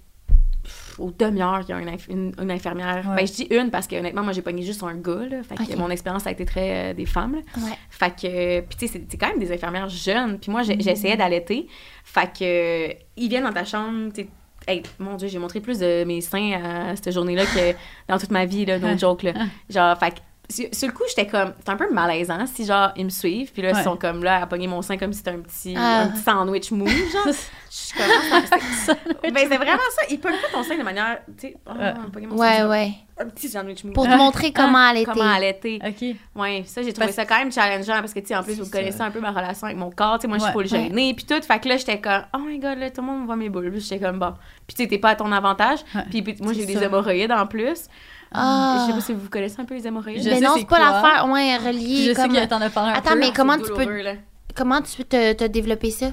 au 0.99 1.13
demi-heure, 1.13 1.61
il 1.63 1.69
y 1.69 1.73
a 1.73 1.79
une, 1.81 1.89
inf- 1.91 2.11
une- 2.11 2.33
une 2.43 2.51
infirmière. 2.51 3.05
Ouais. 3.11 3.17
Ben, 3.17 3.27
je 3.27 3.33
dis 3.33 3.47
une 3.51 3.71
parce 3.71 3.87
que 3.87 3.95
honnêtement, 3.97 4.25
moi, 4.25 4.33
j'ai 4.33 4.43
pogné 4.43 4.63
juste 4.63 4.83
un 4.83 4.95
gars. 4.97 5.27
Là, 5.31 5.43
fait 5.45 5.55
que 5.55 5.77
mon 5.79 5.91
expérience 5.91 6.27
a 6.27 6.33
été 6.33 6.45
très 6.45 6.91
euh, 6.91 6.95
des 6.95 7.07
femmes. 7.07 7.35
là. 7.37 7.41
Ouais. 7.63 7.79
Fait 7.91 8.11
que, 8.11 8.61
puis 8.63 8.77
tu 8.77 8.89
sais, 8.89 9.05
c'est- 9.09 9.17
quand 9.17 9.29
même 9.29 9.39
des 9.39 9.53
infirmières 9.53 9.89
jeunes. 9.89 10.39
Puis 10.41 10.51
moi, 10.51 10.63
Mm. 10.63 10.81
j'essayais 10.81 11.17
d'allaiter. 11.17 11.69
Fait 12.03 12.33
que, 12.37 12.97
ils 13.17 13.29
viennent 13.29 13.45
dans 13.45 13.53
ta 13.53 13.65
chambre, 13.65 14.11
tu 14.13 14.27
Hey, 14.67 14.83
mon 14.99 15.15
Dieu, 15.15 15.29
j'ai 15.29 15.39
montré 15.39 15.61
plus 15.61 15.79
de 15.79 16.03
mes 16.03 16.21
seins 16.21 16.61
à 16.91 16.97
cette 16.97 17.13
journée-là 17.13 17.45
que 17.45 17.77
dans 18.09 18.19
toute 18.19 18.33
ma 18.33 18.47
vie, 18.47 18.65
là, 18.65 18.81
no 18.81 18.89
Ouais. 18.89 18.99
joke, 18.99 19.23
là. 19.23 19.33
Genre, 19.71 19.97
fait 19.97 20.15
sur, 20.49 20.89
le 20.89 20.93
coup, 20.93 21.03
j'étais 21.09 21.27
comme, 21.27 21.53
c'est 21.59 21.71
un 21.71 21.77
peu 21.77 21.93
malaisant 21.93 22.47
si, 22.47 22.65
genre, 22.65 22.91
ils 22.97 23.05
me 23.05 23.11
suivent, 23.11 23.53
puis 23.53 23.63
là, 23.63 23.73
Ouais. 23.73 23.81
ils 23.81 23.85
sont 23.85 23.97
comme 23.97 24.23
là, 24.23 24.43
à 24.43 24.47
pogner 24.47 24.67
mon 24.69 24.83
sein 24.83 24.97
comme 24.97 25.13
si 25.13 25.19
c'était 25.19 25.31
un 25.33 25.41
petit, 25.41 25.75
Ah. 25.77 26.03
un 26.03 26.09
petit 26.09 26.23
sandwich 26.23 26.71
mou, 26.71 26.87
genre. 27.13 27.27
Je 27.27 27.33
suis 27.71 27.99
comme, 27.99 28.07
ah, 28.33 28.41
c'est- 28.85 29.23
ben, 29.33 29.47
c'est 29.51 29.57
vraiment 29.57 29.77
ça. 29.91 30.07
Ils 30.09 30.19
pognent 30.21 30.33
pas 30.41 30.49
ton 30.57 30.63
sein 30.63 30.79
de 30.79 30.83
manière, 30.83 31.19
tu 31.39 31.49
sais, 31.49 31.57
oh, 31.67 31.73
Ouais. 31.79 31.93
pogner 32.13 32.27
mon 32.29 32.37
Ouais, 32.37 32.57
sein, 32.59 32.69
ouais. 32.69 32.91
un 33.19 33.27
petit 33.27 33.49
sandwich 33.49 33.85
mou. 33.85 33.93
Pour 33.93 34.05
te 34.07 34.17
montrer 34.17 34.53
comment 34.53 34.89
elle 34.91 34.99
était. 34.99 35.11
Comment 35.13 35.31
allaiter. 35.35 35.79
OK. 35.85 36.17
Ouais, 36.41 36.63
ça, 36.67 36.83
j'ai 36.83 36.93
trouvé 36.93 37.07
Parce- 37.09 37.17
ça 37.17 37.27
quand 37.27 37.39
même 37.39 37.51
challengeant 37.53 38.01
parce 38.01 38.15
que, 38.15 38.21
tu 38.21 38.27
sais, 38.29 38.37
en 38.37 38.43
plus, 38.43 38.59
vous 38.61 38.71
connaissez 38.71 39.01
un 39.01 39.11
peu 39.11 39.21
ma 39.21 39.31
relation 39.31 39.67
avec 39.67 39.77
mon 39.79 39.91
corps. 39.91 40.19
Tu 40.19 40.23
sais, 40.23 40.29
moi, 40.29 40.39
je 40.39 40.45
suis 40.45 40.53
pas 40.53 40.63
le 40.63 40.69
gênée, 40.69 41.13
puis 41.15 41.25
tout. 41.27 41.41
Fait 41.43 41.59
que 41.59 41.69
là, 41.69 41.77
j'étais 41.77 42.01
comme, 42.01 42.23
oh 42.35 42.39
my 42.39 42.59
god, 42.59 42.79
là, 42.79 42.91
tout 42.91 43.01
le 43.03 43.07
monde 43.09 43.27
voit 43.27 43.37
mes 43.37 43.49
boules. 43.49 43.71
Puis 43.73 43.81
j'étais 43.81 43.99
comme, 44.05 44.19
bon. 44.19 44.33
Puis, 44.67 44.77
tu 44.77 44.83
sais, 44.85 44.89
t'es 44.89 44.99
pas 44.99 45.11
à 45.11 45.17
ton 45.17 45.31
avantage. 45.33 45.81
Ouais. 45.95 46.03
Puis, 46.11 46.23
puis 46.23 46.37
moi, 46.41 46.53
j'ai 46.55 46.65
des 46.67 46.83
hémorroïdes 46.83 47.33
en 47.33 47.47
plus. 47.47 47.89
Ah. 48.33 48.79
Je 48.81 48.87
sais 48.87 48.93
pas 48.93 49.01
si 49.05 49.13
vous 49.15 49.29
connaissez 49.29 49.61
un 49.61 49.65
peu 49.65 49.75
les 49.75 49.87
hémorroïdes. 49.87 50.23
Je 50.23 50.29
mais 50.31 50.39
sais 50.41 50.45
non, 50.45 50.55
c'est 50.57 50.67
pas 50.67 50.79
l'affaire. 50.79 51.29
Ouais, 51.29 51.57
Je 51.61 51.67
relié. 51.67 52.15
sais 52.15 52.23
Comme... 52.23 52.33
que 52.35 52.45
t'en 52.47 52.61
as 52.61 52.71
parlé 52.71 52.91
un 52.93 52.95
Attends, 52.95 53.11
peu. 53.13 53.19
mais 53.19 53.33
comment 53.35 53.57
tu 53.59 53.73
peux- 53.73 54.03
là. 54.03 54.13
Comment 54.55 54.81
tu 54.83 54.97
peux 54.97 55.05
te, 55.05 55.33
te 55.35 55.45
développer 55.45 55.91
ça? 55.91 56.07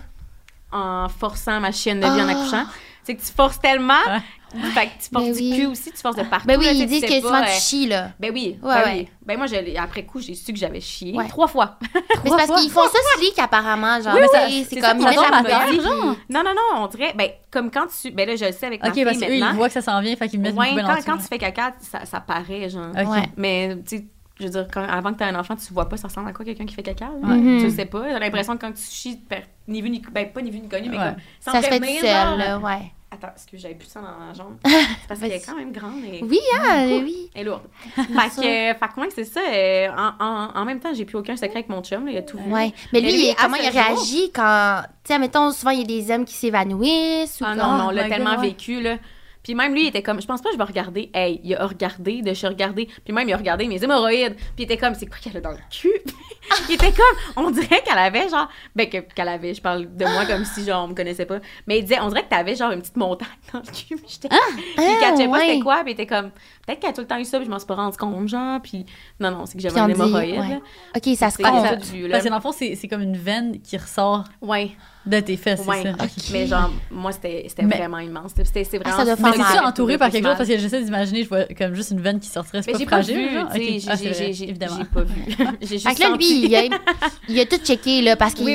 En 0.71 1.07
forçant 1.09 1.59
ma 1.59 1.71
chienne 1.71 1.99
de 1.99 2.05
vie 2.05 2.21
en 2.21 2.27
Ah. 2.27 2.31
accouchant. 2.31 2.63
C'est 3.03 3.15
que 3.15 3.21
tu 3.21 3.31
forces 3.33 3.59
tellement. 3.59 3.93
Ouais. 4.07 4.19
Fait 4.75 4.85
que 4.85 4.91
tu 5.03 5.09
forces 5.11 5.25
Ben 5.25 5.33
du 5.33 5.39
oui. 5.39 5.53
cul 5.57 5.65
aussi, 5.65 5.91
tu 5.91 5.97
forces 5.97 6.15
de 6.15 6.21
partout. 6.23 6.45
Ben 6.45 6.59
oui, 6.59 6.65
là, 6.65 6.71
ils 6.73 6.81
tu 6.81 6.85
disent 6.85 7.01
que 7.01 7.07
pas, 7.21 7.27
souvent 7.27 7.41
tu 7.41 7.47
euh, 7.49 7.59
chies, 7.59 7.87
là. 7.87 8.11
Ben 8.19 8.31
oui, 8.31 8.59
Ouais, 8.61 8.73
ben 8.75 8.83
ouais. 8.83 8.93
oui. 8.99 9.09
Ben 9.25 9.37
moi, 9.37 9.47
je- 9.47 9.77
après 9.79 10.05
coup, 10.05 10.19
j'ai 10.21 10.35
su 10.35 10.53
que 10.53 10.59
j'avais 10.59 10.79
chié. 10.79 11.11
Ouais. 11.15 11.27
Trois 11.27 11.47
fois. 11.47 11.79
Mais 11.81 12.01
c'est 12.23 12.29
parce 12.29 12.61
qu'ils 12.61 12.69
font 12.69 12.83
ça 12.83 12.99
slick, 13.17 13.39
apparemment. 13.39 13.99
Genre, 13.99 14.13
Oui, 14.13 14.21
oui, 14.31 14.67
c'est 14.69 14.79
ça, 14.79 14.91
comme 14.93 15.01
ça 15.01 15.11
ils 15.11 15.19
mettent 15.19 15.47
la. 15.49 15.71
Non, 16.29 16.43
non, 16.43 16.51
non, 16.53 16.83
on 16.83 16.87
dirait, 16.87 17.13
ben, 17.17 17.29
comme 17.49 17.71
quand 17.71 17.87
tu. 17.87 18.11
Ben 18.11 18.27
là, 18.27 18.35
je 18.35 18.45
le 18.45 18.51
sais 18.51 18.67
avec 18.67 18.83
ma 18.83 18.89
OK, 18.89 18.93
fille 18.93 19.03
parce 19.05 19.17
qu'eux, 19.17 19.27
maintenant. 19.27 19.49
ils 19.53 19.55
voient 19.55 19.67
que 19.69 19.73
ça 19.73 19.81
s'en 19.81 19.99
vient, 20.01 20.15
fait 20.15 20.29
qu'ils 20.29 20.39
mettent 20.39 20.53
une 20.53 20.81
quand, 20.85 20.97
quand 21.03 21.17
tu 21.17 21.23
fais 21.23 21.39
caca, 21.39 21.73
ça, 22.05 22.19
paraît, 22.21 22.69
genre. 22.69 22.91
Mais, 23.35 23.75
tu 23.87 23.97
sais, 23.97 24.05
je 24.39 24.43
veux 24.45 24.49
dire, 24.49 24.67
quand- 24.73 24.83
avant 24.87 25.13
que 25.13 25.17
tu 25.19 25.23
aies 25.23 25.27
un 25.27 25.35
enfant, 25.39 25.55
tu 25.55 25.73
vois 25.73 25.87
pas 25.87 25.97
ça 25.97 26.07
ressemble 26.07 26.29
à 26.29 26.33
quoi 26.33 26.43
quelqu'un 26.45 26.65
qui 26.65 26.73
fait 26.75 26.83
caca. 26.83 27.05
là? 27.05 27.27
Ouais. 27.27 27.35
Mhm. 27.37 27.61
Tu 27.61 27.69
sais 27.69 27.85
pas. 27.85 28.01
T'as 28.01 28.19
l'impression 28.19 28.55
que 28.57 28.61
quand 28.61 28.71
tu 28.73 28.81
chies, 28.83 29.19
ni 29.67 29.81
vu 29.81 29.89
ni 29.89 29.99
ben 30.11 30.31
pas 30.31 30.41
ni 30.41 30.51
vu 30.51 30.59
ni 30.59 30.67
connu, 30.69 30.89
mais 30.89 30.97
Ouais. 30.97 31.03
comme 31.05 31.15
sans 31.39 31.51
Ça 31.51 31.61
se 31.61 31.67
fait 31.67 31.79
tout 31.79 31.85
seul, 31.85 32.09
genre. 32.09 32.37
là, 32.37 32.57
ouais. 32.59 32.91
Attends, 33.11 33.27
parce 33.27 33.45
que 33.45 33.55
j'avais 33.57 33.75
plus 33.75 33.87
sang 33.87 34.01
dans 34.01 34.25
la 34.25 34.33
jambe? 34.33 34.57
C'est 34.65 35.07
parce 35.07 35.19
qu'elle 35.19 35.33
est 35.33 35.45
quand 35.45 35.55
même 35.55 35.71
grande 35.71 36.03
et 36.03 36.23
Oui, 36.23 36.39
ah, 36.59 36.85
oui. 36.87 37.29
elle 37.35 37.41
est 37.41 37.43
lourde. 37.43 37.61
fait 37.95 38.01
que, 38.03 38.41
fait 38.41 38.79
que 38.79 38.95
moi, 38.97 39.05
c'est 39.13 39.23
ça. 39.23 39.39
euh, 39.39 39.87
en, 39.95 40.13
en, 40.25 40.49
en 40.59 40.65
même 40.65 40.79
temps, 40.79 40.91
j'ai 40.95 41.05
plus 41.05 41.17
aucun 41.17 41.35
secret 41.35 41.57
avec 41.57 41.69
mon 41.69 41.83
chum. 41.83 42.07
là, 42.07 42.11
il 42.11 42.17
a 42.17 42.23
tout 42.23 42.39
vu. 42.39 42.51
Ouais. 42.51 42.73
Mais 42.91 43.01
lui, 43.01 43.35
comment 43.39 43.55
il 43.57 43.65
jour- 43.65 43.73
réagit 43.73 44.31
quand. 44.33 44.81
Tu 45.03 45.13
sais, 45.13 45.19
mettons, 45.19 45.51
souvent, 45.51 45.69
il 45.69 45.81
y 45.81 45.83
a 45.83 45.85
des 45.85 46.11
hommes 46.11 46.25
qui 46.25 46.33
s'évanouissent 46.33 47.39
ou 47.39 47.43
Ah 47.45 47.49
comme- 47.55 47.57
non, 47.59 47.77
mais 47.77 47.83
on 47.83 47.87
Oh 47.89 47.91
l'a 47.91 48.03
my 48.05 48.09
tellement 48.09 48.37
vécu, 48.41 48.81
là. 48.81 48.97
Puis 49.43 49.55
même 49.55 49.73
lui, 49.73 49.83
il 49.83 49.87
était 49.87 50.01
comme, 50.01 50.21
je 50.21 50.25
pense 50.27 50.41
pas 50.41 50.49
que 50.49 50.53
je 50.53 50.57
vais 50.57 50.63
regarder. 50.63 51.09
Hey, 51.13 51.41
il 51.43 51.53
a 51.55 51.65
regardé, 51.67 52.21
de 52.21 52.33
chez 52.33 52.47
regarder. 52.47 52.87
Puis 53.03 53.13
même, 53.13 53.27
il 53.27 53.33
a 53.33 53.37
regardé 53.37 53.67
mes 53.67 53.83
hémorroïdes. 53.83 54.35
Puis 54.35 54.45
il 54.59 54.63
était 54.63 54.77
comme, 54.77 54.95
c'est 54.95 55.05
quoi 55.05 55.17
qu'elle 55.21 55.35
a 55.37 55.41
dans 55.41 55.51
le 55.51 55.57
cul? 55.69 55.91
il 56.69 56.75
était 56.75 56.91
comme, 56.91 57.43
on 57.45 57.51
dirait 57.51 57.81
qu'elle 57.83 57.97
avait 57.97 58.29
genre, 58.29 58.47
ben 58.75 58.89
que- 58.89 58.97
qu'elle 59.13 59.27
avait, 59.27 59.53
je 59.53 59.61
parle 59.61 59.93
de 59.95 60.05
moi 60.05 60.25
comme 60.25 60.45
si 60.45 60.63
genre 60.65 60.85
on 60.85 60.87
me 60.89 60.93
connaissait 60.95 61.25
pas. 61.25 61.39
Mais 61.67 61.79
il 61.79 61.81
disait, 61.83 61.99
on 61.99 62.07
dirait 62.07 62.23
que 62.23 62.29
t'avais 62.29 62.55
genre 62.55 62.71
une 62.71 62.79
petite 62.81 62.95
montagne 62.97 63.27
dans 63.51 63.59
le 63.59 63.65
cul. 63.65 63.95
Puis 63.97 64.05
j'étais, 64.07 64.29
puis 64.29 64.37
il 64.77 64.83
Ah, 64.83 64.97
catchait 65.01 65.27
pas 65.27 65.39
c'était 65.41 65.59
quoi. 65.59 65.83
Puis 65.83 65.91
il 65.91 65.93
était 65.93 66.07
comme, 66.07 66.31
peut-être 66.65 66.79
qu'elle 66.79 66.89
a 66.89 66.93
tout 66.93 67.01
le 67.01 67.07
temps 67.07 67.17
eu 67.19 67.25
ça, 67.25 67.37
puis 67.37 67.45
je 67.45 67.51
m'en 67.51 67.59
suis 67.59 67.67
pas 67.67 67.75
rendu 67.75 67.97
compte, 67.97 68.27
genre. 68.27 68.59
Puis 68.61 68.85
non, 69.19 69.31
non, 69.31 69.45
c'est 69.45 69.55
que 69.57 69.61
j'avais 69.63 69.79
un 69.79 69.89
hémorroïde. 69.89 70.39
ouais. 70.39 70.61
Ok, 70.95 71.15
ça 71.17 71.29
se 71.29 71.37
Ah, 71.43 71.49
compte. 71.75 71.83
vu, 71.85 72.03
là. 72.03 72.09
Parce 72.11 72.23
que 72.23 72.29
dans 72.29 72.35
le 72.35 72.41
fond, 72.41 72.51
c'est 72.51 72.87
comme 72.87 73.01
une 73.01 73.17
veine 73.17 73.59
qui 73.61 73.77
ressort 73.77 74.23
Ouais, 74.41 74.71
de 75.05 75.19
tes 75.19 75.35
fesses, 75.37 75.65
ouais. 75.65 75.83
c'est 75.83 76.21
ça. 76.21 76.31
Mais 76.33 76.47
genre, 76.47 76.69
moi, 76.91 77.11
c'était 77.11 77.45
Mais- 77.61 77.77
vraiment 77.77 77.99
immense. 77.99 78.31
C'était 78.35 78.63
c'est 78.63 78.77
Ah, 78.77 78.89
vraiment. 78.89 78.97
ça 78.97 79.03
doit 79.05 79.15
Mais 79.17 79.31
faire 79.35 79.37
mal. 79.45 79.47
c'est-tu 79.53 79.65
entouré 79.65 79.97
par 79.97 80.09
quelque 80.09 80.25
chose? 80.27 80.37
Parce 80.37 80.49
que 80.49 80.57
j'essaie 80.57 80.83
d'imaginer, 80.83 81.23
je 81.23 81.29
vois 81.29 81.43
comme 81.57 81.73
juste 81.73 81.91
une 81.91 82.01
veine 82.01 82.19
qui 82.19 82.27
sortirait, 82.29 82.61
c'est 82.61 82.67
Mais 82.67 82.73
pas 82.73 82.79
j'ai 82.79 82.85
pas 82.85 82.91
fragile, 82.91 83.17
vu, 83.17 83.23
tu 83.27 83.33
j'ai- 83.81 83.89
Ah, 83.89 83.95
j'ai- 83.95 84.33
j'ai 84.33 84.49
évidemment. 84.49 84.77
j'ai 84.77 84.85
pas 84.85 85.01
vu. 85.03 85.21
j'ai 85.61 85.67
juste 85.67 85.87
Fait 85.87 85.95
que 85.95 85.99
là, 86.01 86.15
lui, 86.15 86.45
il 87.29 87.39
a, 87.39 87.45
tout 87.45 87.57
checké, 87.57 88.01
là, 88.01 88.15
parce 88.15 88.33
qu'il 88.33 88.47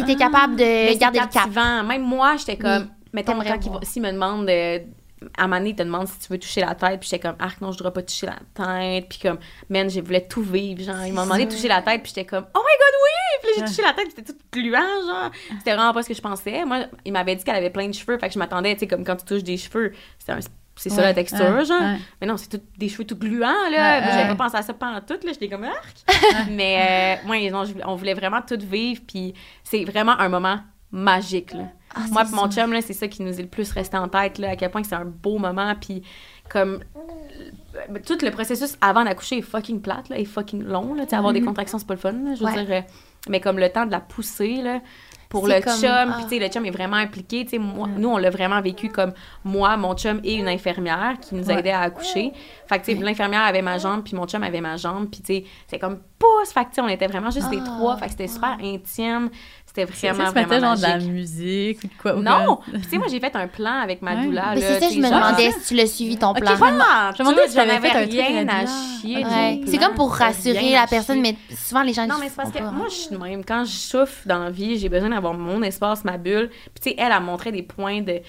était 0.00 0.14
capable 0.16 0.54
Mais 0.56 0.94
de 0.94 0.98
garder 1.00 1.20
le 1.20 1.26
cap. 1.26 1.48
Même 1.86 2.02
moi, 2.02 2.36
j'étais 2.38 2.56
comme, 2.56 2.88
mettons, 3.12 3.32
t'aimerais 3.32 3.48
quand 3.48 3.56
il 3.60 3.64
va- 3.64 3.70
voir. 3.70 3.84
s'il 3.84 4.02
me 4.02 4.12
demande, 4.12 4.48
à 5.36 5.44
un 5.44 5.46
moment 5.46 5.58
donné, 5.58 5.70
il 5.70 5.76
te 5.76 5.82
demande 5.82 6.08
si 6.08 6.18
tu 6.18 6.28
veux 6.32 6.38
toucher 6.38 6.60
la 6.60 6.74
tête, 6.74 7.00
puis 7.00 7.08
j'étais 7.10 7.26
comme, 7.28 7.36
arc, 7.38 7.60
non, 7.60 7.72
je 7.72 7.78
voudrais 7.78 7.92
pas 7.92 8.02
toucher 8.02 8.26
la 8.26 8.36
tête, 8.54 9.06
puis 9.08 9.18
comme, 9.20 9.38
man, 9.68 9.88
je 9.90 10.00
voulais 10.00 10.26
tout 10.26 10.42
vivre, 10.42 10.82
genre, 10.82 11.04
il 11.04 11.12
m'a 11.12 11.22
demandé 11.24 11.44
de 11.46 11.50
toucher 11.50 11.68
la 11.68 11.82
tête, 11.82 12.02
puis 12.02 12.12
j'étais 12.14 12.24
comme, 12.26 12.46
oh 12.54 12.58
my 12.58 12.62
god, 12.62 12.94
oui! 13.04 13.10
Puis 13.42 13.50
j'ai 13.56 13.60
touché 13.66 13.82
la 13.82 13.92
tête, 13.92 14.06
c'était 14.14 14.32
tout 14.32 14.38
gluant, 14.52 14.80
genre, 15.06 15.30
c'était 15.58 15.74
vraiment 15.74 15.92
pas 15.92 16.02
ce 16.02 16.08
que 16.08 16.14
je 16.14 16.20
pensais. 16.22 16.64
Moi, 16.64 16.86
il 17.04 17.12
m'avait 17.12 17.36
dit 17.36 17.44
qu'elle 17.44 17.56
avait 17.56 17.70
plein 17.70 17.88
de 17.88 17.94
cheveux, 17.94 18.18
fait 18.18 18.28
que 18.28 18.34
je 18.34 18.38
m'attendais, 18.38 18.74
tu 18.74 18.80
sais, 18.80 18.86
comme 18.86 19.04
quand 19.04 19.16
tu 19.16 19.24
touches 19.24 19.44
des 19.44 19.56
cheveux, 19.56 19.92
c'est 20.18 20.32
un- 20.32 20.38
c'est 20.78 20.90
ça 20.90 21.00
la 21.02 21.14
texture, 21.14 21.38
Ouais, 21.54 21.64
genre. 21.64 21.80
ouais. 21.80 21.96
Mais 22.20 22.26
non, 22.26 22.36
c'est 22.36 22.48
tout 22.48 22.60
des 22.76 22.88
cheveux 22.90 23.04
tout 23.04 23.16
gluants, 23.16 23.70
là. 23.70 24.00
Moi, 24.02 24.10
J'avais 24.12 24.28
pas 24.28 24.44
pensé 24.44 24.56
à 24.58 24.62
ça 24.62 24.74
pendant 24.74 25.00
tout, 25.00 25.14
là. 25.24 25.32
J'étais 25.32 25.48
comme 25.48 25.64
arc. 25.64 25.96
Mais, 26.50 27.18
euh, 27.26 27.64
je- 27.64 27.82
on 27.86 27.94
voulait 27.94 28.12
vraiment 28.14 28.42
tout 28.42 28.58
vivre, 28.60 29.00
puis 29.06 29.32
c'est 29.64 29.84
vraiment 29.84 30.18
un 30.18 30.28
moment 30.28 30.58
magique, 30.92 31.52
là. 31.54 31.64
Ah, 31.94 32.00
Moi 32.10 32.24
mon 32.32 32.50
chum, 32.50 32.72
là, 32.72 32.80
c'est 32.82 32.92
ça 32.92 33.08
qui 33.08 33.22
nous 33.22 33.38
est 33.38 33.42
le 33.42 33.48
plus 33.48 33.70
resté 33.72 33.96
en 33.96 34.08
tête, 34.08 34.38
là, 34.38 34.50
à 34.50 34.56
quel 34.56 34.70
point 34.70 34.82
que 34.82 34.88
c'est 34.88 34.94
un 34.96 35.04
beau 35.06 35.38
moment, 35.38 35.74
puis 35.80 36.02
comme... 36.50 36.80
euh, 37.76 37.98
Tout 38.06 38.18
le 38.22 38.30
processus 38.30 38.76
avant 38.80 39.04
d'accoucher 39.04 39.38
est 39.38 39.42
fucking 39.42 39.80
plate, 39.80 40.08
là, 40.08 40.18
est 40.18 40.24
fucking 40.24 40.62
long, 40.64 40.94
là. 40.94 41.04
Avoir 41.12 41.32
des 41.32 41.40
contractions, 41.42 41.78
c'est 41.78 41.86
pas 41.86 41.94
le 41.94 42.00
fun, 42.00 42.12
là, 42.12 42.34
je 42.34 42.40
veux 42.44 42.46
Mm-hmm. 42.50 42.56
Ouais. 42.56 42.64
dire. 42.64 42.74
euh, 42.76 42.80
mais 43.28 43.40
comme 43.40 43.58
le 43.58 43.68
temps 43.70 43.86
de 43.86 43.90
la 43.90 44.00
pousser, 44.00 44.56
là, 44.62 44.80
pour 45.28 45.48
le 45.48 45.60
comme- 45.60 45.74
chum, 45.80 45.88
ah. 45.90 46.14
puis 46.16 46.22
tu 46.24 46.28
sais, 46.30 46.38
le 46.38 46.46
chum 46.48 46.64
est 46.66 46.70
vraiment 46.70 46.96
impliqué, 46.96 47.44
tu 47.44 47.50
sais, 47.52 47.58
nous, 47.58 48.08
on 48.08 48.16
l'a 48.18 48.30
vraiment 48.30 48.60
vécu 48.60 48.88
comme 48.88 49.12
moi, 49.44 49.76
mon 49.76 49.96
chum 49.96 50.20
et 50.22 50.34
une 50.34 50.46
infirmière 50.46 51.14
qui 51.20 51.34
nous 51.34 51.44
Ouais. 51.48 51.58
aidait 51.58 51.72
à 51.72 51.80
accoucher. 51.80 52.32
Fait 52.68 52.78
que, 52.78 52.84
tu 52.84 52.96
sais, 52.96 53.02
l'infirmière 53.02 53.42
avait 53.42 53.62
ma 53.62 53.78
jambe, 53.78 54.04
puis 54.04 54.14
mon 54.14 54.26
chum 54.26 54.44
avait 54.44 54.60
ma 54.60 54.76
jambe, 54.76 55.08
puis 55.10 55.20
tu 55.22 55.26
sais, 55.34 55.44
c'est 55.66 55.80
comme 55.80 55.98
pouce, 56.18 56.52
fait 56.52 56.62
que, 56.64 56.68
tu 56.68 56.74
sais, 56.76 56.80
on 56.82 56.88
était 56.88 57.08
vraiment 57.08 57.30
juste 57.30 57.50
les 57.50 57.58
Ah. 57.60 57.64
trois, 57.64 57.96
fait 57.96 58.04
que 58.06 58.10
c'était 58.12 58.28
super 58.28 58.56
intime, 58.62 59.30
c'était 59.84 60.08
vraiment, 60.10 60.24
ça, 60.26 60.30
vraiment 60.42 60.66
genre 60.68 60.76
de 60.76 60.82
la 60.82 60.88
magique. 60.94 61.10
musique 61.12 61.78
ou 61.84 61.86
de 61.88 61.92
quoi? 62.00 62.14
ou 62.16 62.22
Non! 62.22 62.58
tu 62.72 62.82
sais, 62.88 62.98
moi, 62.98 63.06
j'ai 63.10 63.20
fait 63.20 63.34
un 63.36 63.46
plan 63.46 63.80
avec 63.82 64.02
ma 64.02 64.16
doula. 64.16 64.54
C'est 64.56 64.80
ça, 64.80 64.88
je 64.90 64.96
me 64.98 65.02
genre- 65.02 65.12
demandais 65.12 65.50
si 65.52 65.68
tu 65.68 65.74
l'as 65.74 65.86
suivi 65.86 66.16
ton 66.16 66.32
plan. 66.34 66.56
Pas 66.56 67.12
Je 67.16 67.22
me 67.22 67.28
demandais 67.28 67.48
si 67.48 67.54
t'avais 67.54 67.70
j'en 67.70 67.76
avais 67.76 67.88
fait 67.88 67.96
un 67.96 68.02
truc 68.02 68.12
rien 68.12 68.48
à 68.48 68.66
chier. 69.00 69.24
Ouais. 69.24 69.60
C'est 69.66 69.78
comme 69.78 69.94
pour 69.94 70.14
rassurer 70.14 70.72
la 70.72 70.86
personne, 70.86 71.20
mais 71.20 71.36
souvent 71.54 71.82
les 71.82 71.92
gens 71.92 72.06
Non, 72.06 72.16
mais 72.20 72.28
c'est 72.28 72.36
parce 72.36 72.50
que 72.50 72.62
moi, 72.62 72.86
je 72.88 72.94
suis 72.94 73.16
même. 73.16 73.44
Quand 73.44 73.64
je 73.64 73.70
souffre 73.72 74.26
dans 74.26 74.38
la 74.38 74.50
vie, 74.50 74.78
j'ai 74.78 74.88
besoin 74.88 75.10
d'avoir 75.10 75.34
mon 75.34 75.62
espace, 75.62 76.04
ma 76.04 76.16
bulle. 76.18 76.48
Puis, 76.48 76.80
tu 76.82 76.90
sais, 76.90 76.96
elle, 76.98 77.12
elle 77.16 77.22
montrait 77.22 77.52
des 77.52 77.62
points 77.62 78.00
de. 78.02 78.20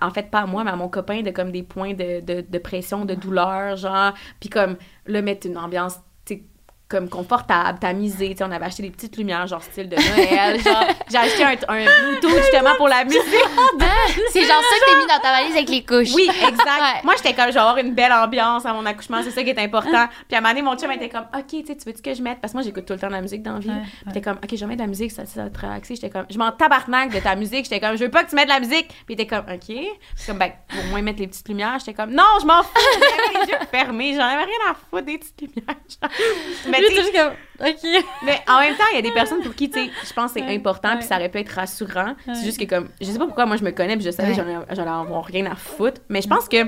en 0.00 0.10
fait, 0.10 0.30
pas 0.30 0.40
à 0.40 0.46
moi, 0.46 0.64
mais 0.64 0.70
à 0.70 0.76
mon 0.76 0.88
copain, 0.88 1.22
de 1.22 1.30
comme 1.30 1.52
des 1.52 1.62
points 1.62 1.94
de, 1.94 2.20
de, 2.20 2.44
de 2.48 2.58
pression, 2.58 3.04
de 3.04 3.14
douleur, 3.14 3.76
genre. 3.76 4.12
Puis, 4.40 4.48
comme, 4.48 4.76
le 5.06 5.22
mettre 5.22 5.46
une 5.46 5.58
ambiance, 5.58 5.96
comme 6.88 7.08
confortable, 7.08 7.78
tamisé. 7.78 8.30
Tu 8.30 8.36
sais, 8.36 8.44
on 8.44 8.50
avait 8.52 8.66
acheté 8.66 8.82
des 8.82 8.90
petites 8.90 9.16
lumières, 9.16 9.46
genre 9.46 9.62
style 9.62 9.88
de 9.88 9.96
Noël. 9.96 10.60
genre, 10.60 10.84
j'ai 11.10 11.16
acheté 11.16 11.42
un, 11.44 11.56
un 11.68 11.84
Bluetooth 11.84 12.36
justement 12.42 12.74
pour 12.76 12.88
la 12.88 13.04
musique. 13.04 13.20
C'est 14.30 14.42
genre 14.42 14.62
ça 14.62 14.76
que 14.78 14.90
t'as 14.90 14.98
mis 14.98 15.06
dans 15.06 15.20
ta 15.20 15.32
valise 15.32 15.56
avec 15.56 15.68
les 15.70 15.84
couches. 15.84 16.14
Oui, 16.14 16.28
exact. 16.28 16.66
Ouais. 16.80 17.00
Moi, 17.04 17.14
j'étais 17.16 17.34
comme, 17.34 17.48
je 17.48 17.54
vais 17.54 17.60
avoir 17.60 17.78
une 17.78 17.94
belle 17.94 18.12
ambiance 18.12 18.66
à 18.66 18.72
mon 18.72 18.84
accouchement, 18.86 19.22
c'est 19.22 19.30
ça 19.30 19.42
qui 19.42 19.50
est 19.50 19.58
important. 19.58 20.08
Puis 20.28 20.34
à 20.34 20.38
un 20.38 20.40
moment 20.40 20.50
donné, 20.54 20.62
mon 20.62 20.76
chum 20.76 20.90
était 20.92 21.08
comme, 21.08 21.26
OK, 21.34 21.46
tu 21.48 21.66
sais, 21.66 21.76
tu 21.76 21.84
veux-tu 21.86 22.02
que 22.02 22.14
je 22.14 22.22
mette? 22.22 22.40
Parce 22.40 22.52
que 22.52 22.58
moi, 22.58 22.64
j'écoute 22.64 22.84
tout 22.86 22.92
le 22.92 22.98
temps 22.98 23.08
de 23.08 23.12
la 23.12 23.22
musique 23.22 23.42
dans 23.42 23.54
la 23.54 23.58
vie. 23.60 23.68
Ouais, 23.70 23.82
Puis 24.04 24.12
t'es 24.12 24.20
comme, 24.20 24.36
OK, 24.42 24.50
je 24.52 24.56
vais 24.56 24.66
mettre 24.66 24.78
de 24.78 24.84
la 24.84 24.88
musique, 24.88 25.10
ça, 25.12 25.24
ça 25.26 25.44
va 25.44 25.50
te 25.50 25.58
relaxer. 25.60 25.94
J'étais 25.94 26.10
comme, 26.10 26.26
je 26.28 26.38
m'en 26.38 26.52
tabarnak 26.52 27.10
de 27.10 27.20
ta 27.20 27.34
musique. 27.34 27.64
J'étais 27.64 27.80
comme, 27.80 27.96
je 27.96 28.04
veux 28.04 28.10
pas 28.10 28.24
que 28.24 28.30
tu 28.30 28.36
mettes 28.36 28.48
de 28.48 28.52
la 28.52 28.60
musique. 28.60 28.88
Puis 29.06 29.14
était 29.14 29.26
comme, 29.26 29.44
OK. 29.52 29.66
Puis 29.66 29.88
comme, 30.26 30.38
ben, 30.38 30.52
au 30.78 30.88
moins 30.90 31.02
mettre 31.02 31.20
les 31.20 31.28
petites 31.28 31.48
lumières. 31.48 31.78
J'étais 31.78 31.94
comme, 31.94 32.10
non, 32.12 32.24
je 32.40 32.46
m'en 32.46 32.62
fous. 32.62 32.70
J'avais 32.92 33.44
les 33.46 33.50
yeux 33.52 33.58
fermés. 33.70 34.14
J'en 34.14 34.24
avais 34.24 34.44
rien 34.44 34.70
à 34.70 34.74
foutre 34.74 35.04
des 35.06 35.18
petites 35.18 35.40
lumières. 35.40 35.76
Genre. 35.88 36.10
Mais 36.80 36.94
juste 36.94 37.12
comme, 37.12 37.32
OK. 37.60 38.04
en 38.48 38.60
même 38.60 38.76
temps, 38.76 38.84
il 38.92 38.96
y 38.96 38.98
a 38.98 39.02
des 39.02 39.12
personnes 39.12 39.42
pour 39.42 39.54
qui, 39.54 39.70
tu 39.70 39.78
sais, 39.84 39.90
je 40.06 40.12
pense 40.12 40.32
que 40.32 40.40
c'est 40.40 40.46
Ouais, 40.46 40.56
important, 40.56 40.96
puis 40.96 41.06
ça 41.06 41.16
aurait 41.16 41.28
pu 41.28 41.38
être 41.38 41.50
rassurant. 41.50 42.14
Ouais. 42.26 42.34
C'est 42.34 42.44
juste 42.44 42.58
que, 42.58 42.64
comme, 42.64 42.88
je 43.00 43.06
sais 43.06 43.18
pas 43.18 43.26
pourquoi 43.26 43.46
moi 43.46 43.56
je 43.56 43.64
me 43.64 43.70
connais, 43.70 43.96
puis 43.96 44.04
je 44.04 44.10
savais 44.10 44.30
que 44.34 44.36
j'allais 44.36 44.90
avoir 44.90 45.24
rien 45.24 45.46
à 45.46 45.54
foutre. 45.54 46.00
Mais 46.08 46.20
je 46.22 46.28
pense 46.28 46.48
que, 46.48 46.64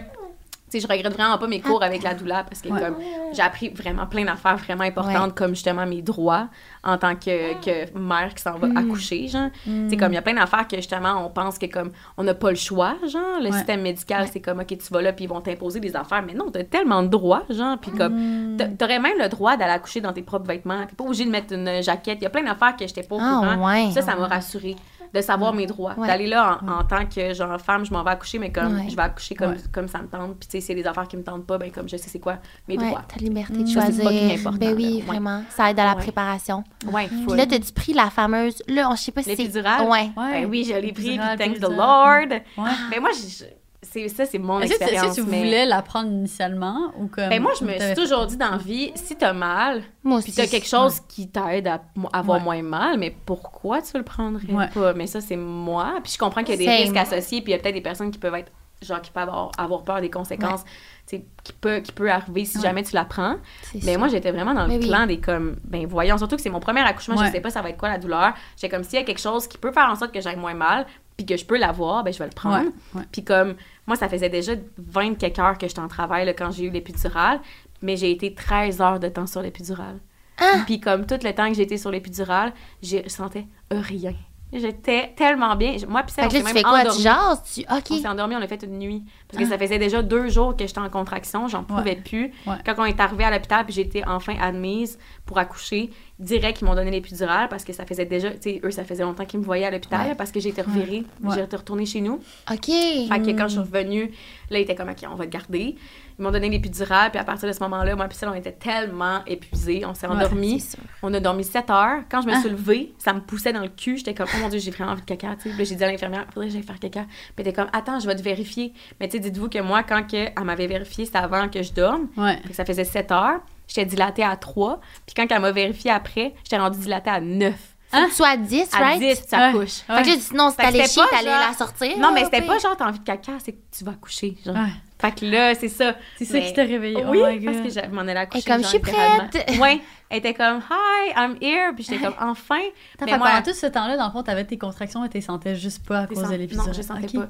sais, 0.81 0.87
je 0.87 0.93
regrette 0.93 1.13
vraiment 1.13 1.39
pas 1.39 1.47
mes 1.47 1.61
cours 1.61 1.83
avec 1.83 2.03
la 2.03 2.15
doula 2.15 2.45
parce 2.45 2.61
que, 2.61 2.69
Ouais. 2.69 2.81
comme, 2.81 2.97
j'ai 3.33 3.43
appris 3.43 3.69
vraiment 3.71 4.07
plein 4.07 4.25
d'affaires 4.25 4.57
vraiment 4.57 4.85
importantes, 4.85 5.35
comme 5.35 5.51
justement 5.55 5.87
mes 5.87 6.03
droits 6.03 6.49
en 6.85 6.99
tant 6.99 7.15
que, 7.17 7.55
que 7.65 7.99
mère 7.99 8.35
qui 8.35 8.43
s'en 8.43 8.59
va 8.59 8.69
Mm. 8.69 8.77
accoucher, 8.77 9.29
genre. 9.29 9.51
Tu 9.65 9.91
sais, 9.91 9.97
comme, 9.97 10.13
il 10.13 10.17
y 10.17 10.19
a 10.19 10.23
plein 10.23 10.35
d'affaires 10.35 10.67
que, 10.69 10.77
justement, 10.77 11.25
on 11.27 11.31
pense 11.31 11.59
que, 11.59 11.67
comme, 11.67 11.91
on 12.17 12.25
n'a 12.25 12.35
pas 12.35 12.51
le 12.51 12.57
choix, 12.57 12.95
genre. 13.07 13.41
Le 13.41 13.47
Ouais. 13.47 13.53
système 13.53 13.83
médical, 13.83 14.27
c'est 14.33 14.41
comme, 14.41 14.61
OK, 14.61 14.67
tu 14.69 14.93
vas 14.93 15.03
là, 15.03 15.13
puis 15.13 15.25
ils 15.25 15.29
vont 15.29 15.41
t'imposer 15.41 15.81
des 15.81 15.95
affaires. 15.97 16.23
Mais 16.27 16.35
non, 16.35 16.51
t'as 16.51 16.65
tellement 16.65 17.03
de 17.03 17.09
droits, 17.09 17.43
genre. 17.51 17.77
Puis, 17.79 17.91
comme, 17.93 18.15
Mm. 18.53 18.57
t'a- 18.57 18.69
t'aurais 18.69 18.99
même 19.01 19.19
le 19.19 19.29
droit 19.29 19.57
d'aller 19.57 19.73
accoucher 19.73 20.01
dans 20.01 20.13
tes 20.13 20.23
propres 20.23 20.47
vêtements. 20.47 20.85
T'es 20.87 20.95
pas 20.95 21.05
obligé 21.05 21.25
de 21.25 21.31
mettre 21.31 21.53
une 21.55 21.83
jaquette. 21.83 22.19
Il 22.21 22.25
y 22.25 22.27
a 22.27 22.31
plein 22.31 22.45
d'affaires 22.45 22.77
que 22.77 22.87
j'étais 22.87 23.03
pas 23.03 23.17
au 23.17 23.21
Ah, 23.21 23.41
courant. 23.55 23.91
Ça, 23.91 24.03
ça 24.03 24.15
m'a 24.17 24.27
rassurée 24.27 24.77
de 25.15 25.21
savoir 25.21 25.53
mes 25.55 25.67
droits. 25.67 25.95
Ouais. 25.97 26.07
D'aller 26.07 26.27
là 26.27 26.59
en, 26.63 26.81
en 26.81 26.85
tant 26.85 27.07
que 27.07 27.33
genre 27.35 27.61
femme, 27.61 27.85
je 27.85 27.93
m'en 27.93 28.03
vais 28.03 28.11
accoucher, 28.11 28.39
mais 28.39 28.51
comme 28.53 28.75
Ouais. 28.77 28.89
je 28.89 28.97
vais 28.97 29.03
accoucher 29.03 29.35
comme, 29.35 29.51
Ouais. 29.53 29.57
comme 29.73 29.89
ça 29.89 29.99
me 29.99 30.09
tente. 30.09 30.39
Puis 30.39 30.49
tu 30.49 30.53
sais, 30.53 30.61
s'il 30.61 30.77
y 30.77 30.81
a 30.81 30.83
des 30.83 30.89
affaires 30.89 31.09
qui 31.09 31.17
me 31.17 31.23
tentent 31.23 31.47
pas, 31.47 31.59
ben 31.59 31.71
comme 31.71 31.89
je 31.89 31.97
sais 31.97 32.09
c'est 32.09 32.19
quoi 32.21 32.39
mes 32.69 32.77
Ouais, 32.79 32.89
droits. 32.89 33.03
ta 33.03 33.17
liberté 33.17 33.55
de. 33.55 33.67
Ça, 33.67 33.87
c'est 33.91 34.03
choisir. 34.03 34.39
important, 34.39 34.59
Ben 34.59 34.75
oui, 34.75 34.85
là. 34.85 34.97
Ouais. 34.97 35.03
vraiment. 35.03 35.43
Ça 35.51 35.71
aide 35.71 35.79
à 35.81 35.85
la 35.85 35.91
Ouais. 35.95 36.03
préparation. 36.03 36.65
Ouais, 36.93 37.07
Puis 37.09 37.23
full. 37.25 37.37
là, 37.37 37.47
t'as-tu 37.47 37.73
pris 37.73 37.93
la 37.93 38.11
fameuse. 38.11 38.63
Là, 38.69 38.89
on- 38.91 38.95
je 38.97 39.03
sais 39.03 39.13
pas 39.13 39.23
si 39.23 39.35
c'est. 39.37 39.57
Ouais. 39.63 39.63
Ouais. 39.89 40.11
Ben 40.17 40.47
oui, 40.51 40.65
je 40.69 40.75
l'ai 40.75 40.93
pris, 40.93 41.19
puis 41.19 41.39
thanks 41.39 41.59
the. 41.61 41.69
Lord. 41.71 42.29
Ouais. 42.59 42.71
Mais 42.91 43.01
moi, 43.01 43.11
je- 43.13 43.45
je- 43.45 43.45
c'est 43.91 44.09
ça, 44.09 44.27
c'est 44.27 44.39
mon 44.39 44.61
Est-ce 44.61 44.71
que, 44.71 44.75
est-ce 44.77 44.83
expérience. 44.85 45.17
que 45.17 45.23
tu 45.23 45.27
mais- 45.29 45.39
voulais 45.39 45.67
la 45.67 45.83
prendre 45.83 46.09
initialement 46.11 46.93
ou 46.99 47.07
comme. 47.07 47.29
Ben 47.29 47.41
moi, 47.43 47.53
je 47.59 47.65
me 47.65 47.79
suis 47.79 47.95
toujours 47.95 48.27
dit 48.27 48.37
dans 48.37 48.51
la 48.51 48.57
vie, 48.59 48.93
si 48.95 49.17
t'as 49.17 49.33
mal, 49.33 49.83
Moi 50.03 50.21
puis 50.21 50.31
aussi. 50.31 50.37
t'as 50.37 50.47
quelque 50.47 50.69
chose 50.69 51.01
qui 51.09 51.29
t'aide 51.29 51.67
à 51.69 51.81
avoir 52.13 52.39
Ouais. 52.39 52.45
moins 52.45 52.63
mal, 52.63 52.99
mais 52.99 53.15
pourquoi 53.25 53.83
tu 53.83 53.97
le 53.97 54.05
prendrais 54.05 54.53
Ouais. 54.53 54.69
pas? 54.75 54.93
Mais 54.95 55.07
ça, 55.07 55.21
c'est 55.21 55.37
moi. 55.37 55.95
Puis 56.03 56.13
je 56.13 56.19
comprends 56.19 56.43
qu'il 56.43 56.61
y 56.61 56.67
a 56.69 56.71
des 56.77 56.83
risques 56.85 56.97
associés, 56.97 57.41
puis 57.43 57.53
il 57.53 57.57
y 57.57 57.59
a 57.59 57.63
peut-être 57.63 57.75
des 57.75 57.81
personnes 57.81 58.11
qui 58.11 58.19
peuvent 58.19 58.35
être, 58.35 58.53
genre, 58.83 59.01
qui 59.01 59.11
peuvent 59.11 59.23
avoir, 59.29 59.51
avoir 59.57 59.83
peur 59.85 60.01
des 60.01 60.11
conséquences, 60.11 60.65
tu 61.07 61.17
sais, 61.19 61.25
qui 61.45 61.53
peut, 61.55 61.79
qui 61.79 61.93
peut 61.93 62.11
arriver 62.11 62.45
si 62.45 62.59
Ouais. 62.59 62.63
jamais 62.65 62.83
tu 62.83 62.95
la 62.95 63.05
prends. 63.05 63.37
Mais 63.75 63.81
ça. 63.93 63.99
moi, 63.99 64.09
j'étais 64.09 64.33
vraiment 64.33 64.53
dans 64.55 64.63
le 64.63 64.69
Mais 64.69 64.79
oui. 64.79 64.87
clan 64.89 65.07
des 65.07 65.19
comme, 65.21 65.57
ben 65.65 65.87
voyons, 65.87 66.19
surtout 66.19 66.37
que 66.37 66.43
c'est 66.43 66.51
mon 66.51 66.61
premier 66.61 66.81
accouchement, 66.83 67.17
Ouais. 67.17 67.27
je 67.29 67.33
sais 67.33 67.41
pas 67.41 67.51
ça 67.51 67.63
va 67.63 67.71
être 67.71 67.79
quoi 67.79 67.89
la 67.89 67.99
douleur. 67.99 68.35
J'étais 68.57 68.69
comme, 68.75 68.85
s'il 68.85 68.99
y 68.99 69.03
a 69.03 69.05
quelque 69.05 69.21
chose 69.21 69.47
qui 69.47 69.57
peut 69.57 69.73
faire 69.73 69.89
en 69.89 69.95
sorte 69.95 70.13
que 70.13 70.21
j'aille 70.21 70.37
moins 70.37 70.55
mal, 70.55 70.85
puis 71.17 71.25
que 71.25 71.37
je 71.39 71.47
peux 71.47 71.57
l'avoir, 71.57 72.05
ben 72.05 72.13
je 72.13 72.19
vais 72.19 72.27
le 72.27 72.31
prendre. 72.35 72.69
Puis 73.13 73.25
comme, 73.25 73.55
moi, 73.87 73.97
ça 73.97 74.09
faisait 74.09 74.29
déjà 74.29 74.53
20 74.79 75.15
quelques 75.15 75.39
heures 75.39 75.59
que 75.59 75.69
j'étais 75.69 75.81
en 75.81 75.89
travail 75.89 76.27
là, 76.27 76.33
quand 76.33 76.51
j'ai 76.51 76.65
eu 76.65 76.71
l'épidurale, 76.71 77.41
mais 77.83 77.97
j'ai 77.97 78.11
été 78.11 78.35
13 78.35 78.81
heures 78.81 79.01
de 79.01 79.09
temps 79.09 79.27
sur 79.27 79.43
l'épidurale. 79.43 79.99
Ah! 80.39 80.63
Puis 80.67 80.81
comme 80.81 81.07
tout 81.07 81.19
le 81.23 81.33
temps 81.33 81.49
que 81.49 81.55
j'étais 81.55 81.79
sur 81.79 81.91
l'épidurale, 81.91 82.53
je 82.83 83.09
sentais 83.09 83.47
rien. 83.71 84.15
J'étais 84.53 85.13
tellement 85.17 85.57
bien. 85.57 85.77
Moi, 85.89 86.03
puis 86.05 86.13
ça, 86.13 86.23
Fait 86.23 86.29
on 86.29 86.31
s'est 86.31 86.39
tu 86.39 86.45
même 86.45 86.55
fais 86.55 86.63
quoi? 86.63 86.85
Tu 86.85 87.03
jases? 87.03 87.43
Tu... 87.53 87.65
On 87.69 87.79
OK. 87.79 87.87
s'est 88.01 88.07
endormi, 88.09 88.37
on 88.37 88.41
a 88.43 88.47
fait 88.47 88.63
une 88.63 88.79
nuit. 88.79 89.03
Parce 89.29 89.43
que 89.43 89.49
ça 89.49 89.59
faisait 89.59 89.79
déjà 89.79 90.03
deux 90.03 90.29
jours 90.29 90.57
que 90.57 90.65
j'étais 90.67 90.79
en 90.79 90.89
contraction, 90.89 91.49
j'en 91.49 91.65
pouvais 91.65 91.83
Ouais. 91.91 91.97
plus. 91.97 92.33
Ouais. 92.47 92.55
Quand 92.65 92.75
on 92.79 92.85
est 92.85 92.99
arrivé 93.01 93.25
à 93.25 93.31
l'hôpital, 93.33 93.65
puis 93.65 93.75
j'étais 93.75 94.03
enfin 94.07 94.37
admise 94.41 94.99
pour 95.27 95.39
accoucher, 95.39 95.91
direct, 96.21 96.61
ils 96.61 96.65
m'ont 96.65 96.77
donné 96.77 96.93
l'épidurale 96.93 97.49
parce 97.49 97.65
que 97.65 97.73
ça 97.73 97.85
faisait 97.85 98.07
déjà, 98.07 98.31
tu 98.31 98.37
sais, 98.43 98.61
eux, 98.63 98.71
ça 98.71 98.85
faisait 98.85 99.03
longtemps 99.03 99.25
qu'ils 99.27 99.41
me 99.41 99.45
voyaient 99.45 99.67
à 99.67 99.71
l'hôpital 99.71 100.07
Ouais. 100.11 100.15
parce 100.15 100.31
que 100.31 100.39
j'étais 100.39 100.63
revirée, 100.63 101.05
Ouais. 101.23 101.35
j'étais 101.35 101.57
retournée 101.57 101.85
chez 101.85 102.01
nous. 102.01 102.21
OK. 102.51 102.67
Fait 102.67 103.09
que 103.09 103.31
quand 103.37 103.49
je 103.49 103.53
suis 103.55 103.59
revenue, 103.61 104.13
là, 104.51 104.59
ils 104.59 104.63
étaient 104.63 104.75
comme, 104.75 104.89
OK, 104.89 105.05
on 105.11 105.15
va 105.15 105.25
te 105.27 105.31
garder. 105.31 105.77
Ils 106.19 106.23
m'ont 106.23 106.31
donné 106.31 106.49
l'épidurale, 106.49 107.11
puis 107.11 107.19
à 107.21 107.25
partir 107.25 107.49
de 107.49 107.53
ce 107.53 107.61
moment-là, 107.61 107.95
moi, 107.97 108.07
puis 108.09 108.17
ça, 108.17 108.31
on 108.31 108.35
était 108.35 108.53
tellement 108.53 109.23
épuisés. 109.27 109.85
On 109.87 109.95
s'est 109.95 110.07
endormis. 110.07 110.65
On 111.03 111.13
a 111.13 111.21
dormi 111.21 111.45
7 111.45 111.69
heures. 111.71 112.01
Quand 112.11 112.23
je 112.23 112.27
me 112.27 112.33
Ah. 112.35 112.41
suis 112.41 112.51
levée, 112.51 112.95
ça 112.99 113.13
me 113.13 113.21
poussait 113.21 113.53
dans 113.53 113.61
le 113.63 113.69
cul. 113.69 113.99
J'étais 113.99 114.15
comme, 114.15 114.27
oh 114.35 114.39
mon 114.41 114.49
Dieu, 114.49 114.59
j'ai 114.59 114.71
vraiment 114.71 114.93
envie 114.93 115.03
de 115.03 115.07
caca. 115.07 115.37
Puis 115.39 115.65
j'ai 115.65 115.75
dit 115.75 115.85
à 115.85 115.91
l'infirmière, 115.91 116.27
faudrait 116.33 116.47
que 116.49 116.53
j'aille 116.55 116.63
faire 116.63 116.79
caca. 116.79 117.03
Puis 117.05 117.11
elle 117.39 117.49
était 117.49 117.53
comme, 117.53 117.69
attends, 117.73 118.01
je 118.01 118.07
vais 118.07 118.17
te 118.17 118.23
vérifier. 118.23 118.73
Mais 119.01 119.09
tu 119.09 119.17
sais, 119.17 119.21
dites-vous 119.21 119.49
que 119.49 119.59
moi, 119.61 119.83
quand 119.83 120.07
que 120.07 120.17
elle 120.17 120.45
m'avait 120.45 120.67
vérifié, 120.67 121.05
c'était 121.05 121.19
avant 121.19 121.49
que 121.49 121.63
je 121.63 121.73
dorme. 121.73 122.09
Ouais. 122.17 122.39
Ça 122.53 122.65
faisait 122.65 122.85
7 122.85 123.13
heures. 123.13 123.41
J'étais 123.69 123.85
dilatée 123.85 124.23
à 124.23 124.37
3. 124.37 124.81
Puis 125.07 125.15
quand 125.17 125.27
elle 125.29 125.43
m'a 125.43 125.51
vérifié 125.53 125.91
après, 125.91 126.35
j'étais 126.45 126.57
rendue 126.59 126.79
dilatée 126.79 127.11
à 127.11 127.21
9. 127.21 127.76
Faut 127.97 128.05
que 128.05 128.11
tu 128.11 128.15
sois 128.17 128.29
à 128.29 128.37
10, 128.37 128.69
À 128.75 128.79
right? 128.79 128.99
10, 129.01 129.23
ça 129.27 129.39
Ouais. 129.49 129.53
couche. 129.53 129.73
Fait 129.87 130.03
que 130.03 130.09
là, 130.09 130.15
sinon, 130.21 130.51
si 130.51 130.57
t'allais 130.57 130.85
c'était 130.87 130.89
chier, 131.01 131.03
t'allais 131.11 131.31
genre- 131.31 131.49
la 131.49 131.55
sortir. 131.57 131.99
Non, 131.99 132.13
mais 132.13 132.25
c'était 132.25 132.43
pas 132.43 132.59
genre, 132.59 132.77
t'as 132.77 132.89
envie 132.89 132.99
de 132.99 133.05
caca, 133.05 133.33
c'est 133.45 133.53
que 133.53 133.59
tu 133.77 133.85
vas 133.85 133.93
coucher. 133.95 134.37
Genre. 134.45 134.55
Ouais. 134.55 134.71
Fait 135.01 135.15
que 135.15 135.27
là, 135.27 135.55
c'est 135.55 135.69
ça. 135.69 135.95
C'est 136.17 136.25
ça 136.25 136.41
qui 136.41 136.53
t'a 136.55 136.63
réveillé. 136.63 137.05
Oui, 137.07 137.19
oh 137.23 137.27
my 137.29 137.41
parce 137.45 137.57
God. 137.59 137.65
que 137.67 137.71
je 137.71 137.95
m'en 137.95 138.01
allais 138.03 138.17
accoucher. 138.17 138.45
comme, 138.45 138.63
genre, 138.63 138.65
je 138.65 138.69
suis 138.69 138.79
prête. 138.79 139.51
Ouais. 139.61 139.81
Elle 140.09 140.19
était 140.19 140.35
comme, 140.35 140.59
hi, 140.71 141.11
I'm 141.17 141.37
here. 141.43 141.73
Puis 141.75 141.85
j'étais 141.85 142.03
comme, 142.05 142.15
enfin. 142.21 142.61
Mais 143.01 143.07
fait 143.09 143.19
moi- 143.19 143.29
pendant 143.29 143.43
tout 143.43 143.53
ce 143.55 143.67
temps-là, 143.67 143.97
dans 143.97 144.07
le 144.07 144.13
fond, 144.13 144.23
t'avais 144.23 144.45
tes 144.45 144.57
contractions 144.57 145.05
et 145.05 145.09
tu 145.09 145.21
sentais 145.21 145.55
juste 145.57 145.87
pas 145.87 146.01
à 146.01 146.07
cause 146.07 146.23
de 146.29 146.35
l'épisode. 146.37 146.67
Non, 146.67 146.73
je 146.73 146.83
sentais 146.83 147.09
pas. 147.09 147.29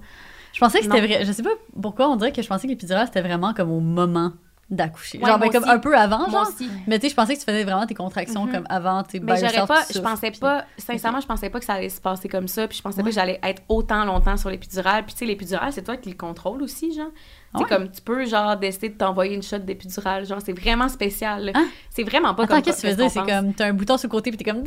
Je 0.52 0.60
pensais 0.60 0.78
que 0.78 0.84
c'était 0.84 1.00
vrai. 1.06 1.24
Je 1.24 1.32
sais 1.32 1.42
pas 1.42 1.50
pourquoi 1.82 2.08
on 2.08 2.16
dirait 2.16 2.32
que 2.32 2.40
je 2.40 2.48
pensais 2.48 2.66
que 2.66 2.72
l'épidural 2.72 3.06
c'était 3.06 3.20
vraiment 3.20 3.52
comme 3.52 3.70
au 3.70 3.80
moment 3.80 4.32
d'accoucher. 4.68 5.18
Ouais, 5.18 5.26
genre, 5.28 5.38
ben, 5.38 5.48
comme 5.50 5.62
aussi. 5.62 5.70
un 5.72 5.78
peu 5.78 5.96
avant, 5.96 6.18
Moi 6.18 6.30
genre. 6.30 6.48
aussi. 6.48 6.68
Mais 6.88 6.98
tu 6.98 7.04
sais, 7.06 7.10
je 7.10 7.14
pensais 7.14 7.34
que 7.34 7.38
tu 7.38 7.44
faisais 7.44 7.62
vraiment 7.62 7.86
tes 7.86 7.94
contractions 7.94 8.46
Mhm. 8.46 8.52
comme 8.52 8.66
avant, 8.68 9.04
sais, 9.08 9.20
Mais 9.20 9.34
by 9.34 9.40
j'aurais 9.40 9.66
pas, 9.66 9.82
je 9.94 9.98
pensais 10.00 10.30
pas, 10.32 10.64
sincèrement, 10.76 11.20
je 11.20 11.26
pensais 11.26 11.50
pas 11.50 11.60
que 11.60 11.64
ça 11.64 11.74
allait 11.74 11.88
se 11.88 12.00
passer 12.00 12.28
comme 12.28 12.48
ça. 12.48 12.66
Puis 12.66 12.78
je 12.78 12.82
pensais 12.82 13.00
pas 13.02 13.08
que 13.08 13.14
j'allais 13.14 13.38
être 13.44 13.62
autant 13.68 14.04
longtemps 14.04 14.36
sur 14.36 14.50
l'épidurale. 14.50 15.04
Puis 15.04 15.12
tu 15.14 15.20
sais, 15.20 15.24
l'épidurale, 15.26 15.72
c'est 15.72 15.82
toi 15.84 15.96
qui 15.96 16.08
le 16.10 16.16
contrôle 16.16 16.62
aussi, 16.62 16.92
genre. 16.94 17.06
Ouais. 17.54 17.64
comme 17.68 17.90
tu 17.90 18.02
peux, 18.02 18.26
genre, 18.26 18.56
décider 18.58 18.90
de 18.90 18.98
t'envoyer 18.98 19.34
une 19.34 19.42
shot 19.42 19.58
d'épidurale. 19.60 20.26
Genre, 20.26 20.40
c'est 20.44 20.52
vraiment 20.52 20.88
spécial. 20.88 21.52
Hein? 21.54 21.66
C'est 21.90 22.02
vraiment 22.02 22.34
pas 22.34 22.42
Attends, 22.42 22.54
comme 22.56 22.62
qu'est-ce 22.64 22.82
que 22.82 22.88
tu 22.88 22.94
veux 22.94 22.96
dire? 23.02 23.10
C'est 23.10 23.20
comme, 23.32 23.54
t'as 23.54 23.66
un 23.68 23.72
bouton 23.72 23.96
sur 23.96 24.08
le 24.08 24.10
côté, 24.10 24.30
puis 24.30 24.36
t'es 24.36 24.50
comme. 24.50 24.62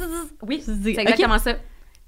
Oui, 0.47 0.63
c'est 0.65 0.97
exactement 0.97 1.37
ça. 1.37 1.51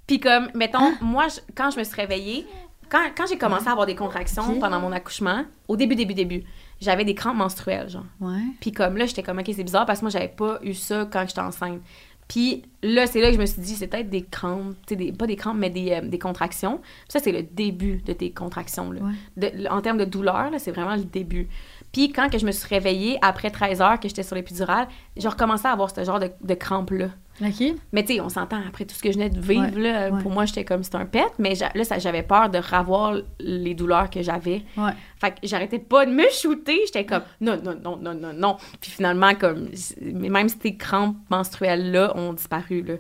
Puis 0.08 0.20
comme, 0.20 0.50
mettons, 0.56 0.80
Hein? 0.80 0.94
moi, 1.02 1.28
je- 1.28 1.40
quand 1.56 1.70
je 1.72 1.78
me 1.78 1.84
suis 1.84 1.96
réveillée, 1.96 2.48
quand, 2.90 3.00
quand 3.16 3.26
j'ai 3.28 3.38
commencé 3.38 3.68
à 3.68 3.72
avoir 3.72 3.86
des 3.86 3.96
contractions 3.96 4.60
pendant 4.60 4.80
mon 4.80 4.92
accouchement, 4.92 5.44
au 5.68 5.78
début, 5.78 5.96
début, 5.96 6.14
début, 6.16 6.44
j'avais 6.82 7.06
des 7.06 7.16
crampes 7.16 7.38
menstruelles, 7.38 7.90
genre. 7.90 8.06
Ouais. 8.20 8.42
Puis 8.60 8.72
comme 8.72 8.98
là, 8.98 9.06
j'étais 9.06 9.24
comme, 9.24 9.40
OK, 9.40 9.50
c'est 9.56 9.64
bizarre 9.64 9.86
parce 9.86 10.00
que 10.00 10.06
moi, 10.06 10.10
j'avais 10.10 10.28
pas 10.28 10.60
eu 10.64 10.74
ça 10.74 11.08
quand 11.12 11.24
j'étais 11.28 11.42
enceinte. 11.42 11.80
Puis 12.28 12.64
là, 12.82 13.08
c'est 13.08 13.20
là 13.20 13.28
que 13.28 13.36
je 13.36 13.40
me 13.42 13.46
suis 13.46 13.62
dit, 13.62 13.76
c'est 13.76 13.88
peut-être 13.88 14.10
des 14.10 14.24
crampes, 14.24 14.74
des, 14.88 15.12
pas 15.12 15.28
des 15.28 15.36
crampes, 15.36 15.58
mais 15.58 15.70
des, 15.70 15.92
euh, 15.92 16.02
des 16.02 16.18
contractions. 16.20 16.78
Puis 16.78 17.10
ça, 17.10 17.20
c'est 17.20 17.34
le 17.34 17.44
début 17.44 17.98
de 18.06 18.14
tes 18.14 18.32
contractions. 18.32 18.90
Là. 18.92 19.02
Ouais. 19.02 19.52
De- 19.52 19.68
en 19.68 19.82
termes 19.82 19.98
de 19.98 20.06
douleur, 20.06 20.50
là, 20.50 20.58
c'est 20.58 20.72
vraiment 20.72 20.96
le 20.96 21.04
début. 21.04 21.50
Puis 21.92 22.12
quand 22.14 22.30
que 22.30 22.38
je 22.38 22.46
me 22.46 22.52
suis 22.52 22.68
réveillée, 22.70 23.18
après 23.22 23.52
13 23.52 23.82
heures 23.82 24.00
que 24.00 24.08
j'étais 24.08 24.24
sur 24.24 24.36
l'épidurale, 24.38 24.88
j'ai 25.18 25.28
recommencé 25.28 25.68
à 25.68 25.72
avoir 25.72 25.94
ce 25.94 26.04
genre 26.06 26.20
de, 26.20 26.32
de 26.42 26.54
crampes-là. 26.54 27.10
OK. 27.44 27.74
Mais 27.92 28.04
tu 28.06 28.14
sais, 28.16 28.22
on 28.22 28.30
s'entend, 28.30 28.62
après 28.68 28.86
tout 28.86 28.94
ce 28.96 29.02
que 29.02 29.12
je 29.12 29.18
venais 29.18 29.30
de 29.30 29.40
vivre, 29.40 29.62
Ouais, 29.76 29.82
là, 29.92 30.10
ouais. 30.12 30.22
pour 30.22 30.32
moi, 30.32 30.46
j'étais 30.46 30.64
comme, 30.64 30.84
c'est 30.84 30.96
un 30.96 31.06
pet. 31.06 31.26
Mais 31.40 31.54
là, 31.74 31.84
ça- 31.84 31.98
j'avais 32.00 32.24
peur 32.24 32.50
de 32.50 32.60
revoir 32.60 33.16
les 33.40 33.74
douleurs 33.74 34.10
que 34.10 34.22
j'avais. 34.22 34.62
Ouais. 34.78 34.92
Fait 35.20 35.32
que 35.32 35.36
j'arrêtais 35.44 35.80
pas 35.80 36.06
de 36.06 36.12
me 36.12 36.30
shooter. 36.32 36.80
J'étais 36.86 37.06
comme, 37.06 37.24
non, 37.42 37.60
non, 37.64 37.76
non, 37.84 37.98
non, 37.98 38.14
non, 38.14 38.34
non. 38.34 38.58
Puis 38.80 38.92
finalement, 38.92 39.34
comme, 39.36 39.70
même 40.02 40.50
ces 40.50 40.76
crampes 40.78 41.18
menstruelles-là 41.30 42.16
ont 42.18 42.34
disparu, 42.34 42.82
là. 42.84 42.94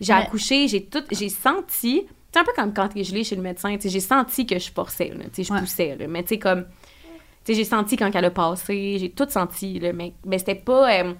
J'ai 0.00 0.12
Mais- 0.14 0.20
accouché, 0.20 0.68
j'ai 0.68 0.84
tout, 0.84 1.02
j'ai 1.10 1.28
senti, 1.28 2.06
c'est 2.32 2.40
un 2.40 2.44
peu 2.44 2.52
comme 2.56 2.72
quand 2.72 2.88
t'es 2.88 3.04
gelé 3.04 3.22
chez 3.24 3.36
le 3.36 3.42
médecin, 3.42 3.74
tu 3.76 3.82
sais, 3.82 3.88
j'ai 3.90 4.00
senti 4.00 4.46
que 4.46 4.58
je 4.58 4.70
forçais, 4.72 5.08
là, 5.08 5.24
tu 5.32 5.44
sais, 5.44 5.52
je 5.54 5.58
poussais, 5.60 5.96
là. 5.96 6.06
Mais 6.08 6.22
tu 6.22 6.28
sais, 6.30 6.38
comme, 6.38 6.64
tu 7.44 7.52
sais, 7.52 7.54
j'ai 7.54 7.64
senti 7.64 7.96
quand 7.96 8.10
elle 8.14 8.24
a 8.24 8.30
passé, 8.30 8.96
j'ai 8.98 9.10
tout 9.10 9.26
senti, 9.28 9.78
là. 9.78 9.92
Mais, 9.92 10.14
mais 10.24 10.38
c'était 10.38 10.54
pas, 10.54 10.90
euh, 11.02 11.12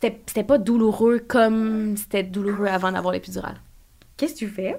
c'était 0.00 0.20
c'était 0.26 0.44
pas 0.44 0.58
douloureux 0.58 1.18
comme 1.26 1.96
c'était 1.96 2.22
douloureux 2.22 2.66
avant 2.66 2.92
d'avoir 2.92 3.12
l'épidurale. 3.14 3.56
Qu'est-ce 4.16 4.34
que 4.34 4.38
tu 4.38 4.48
fais? 4.48 4.76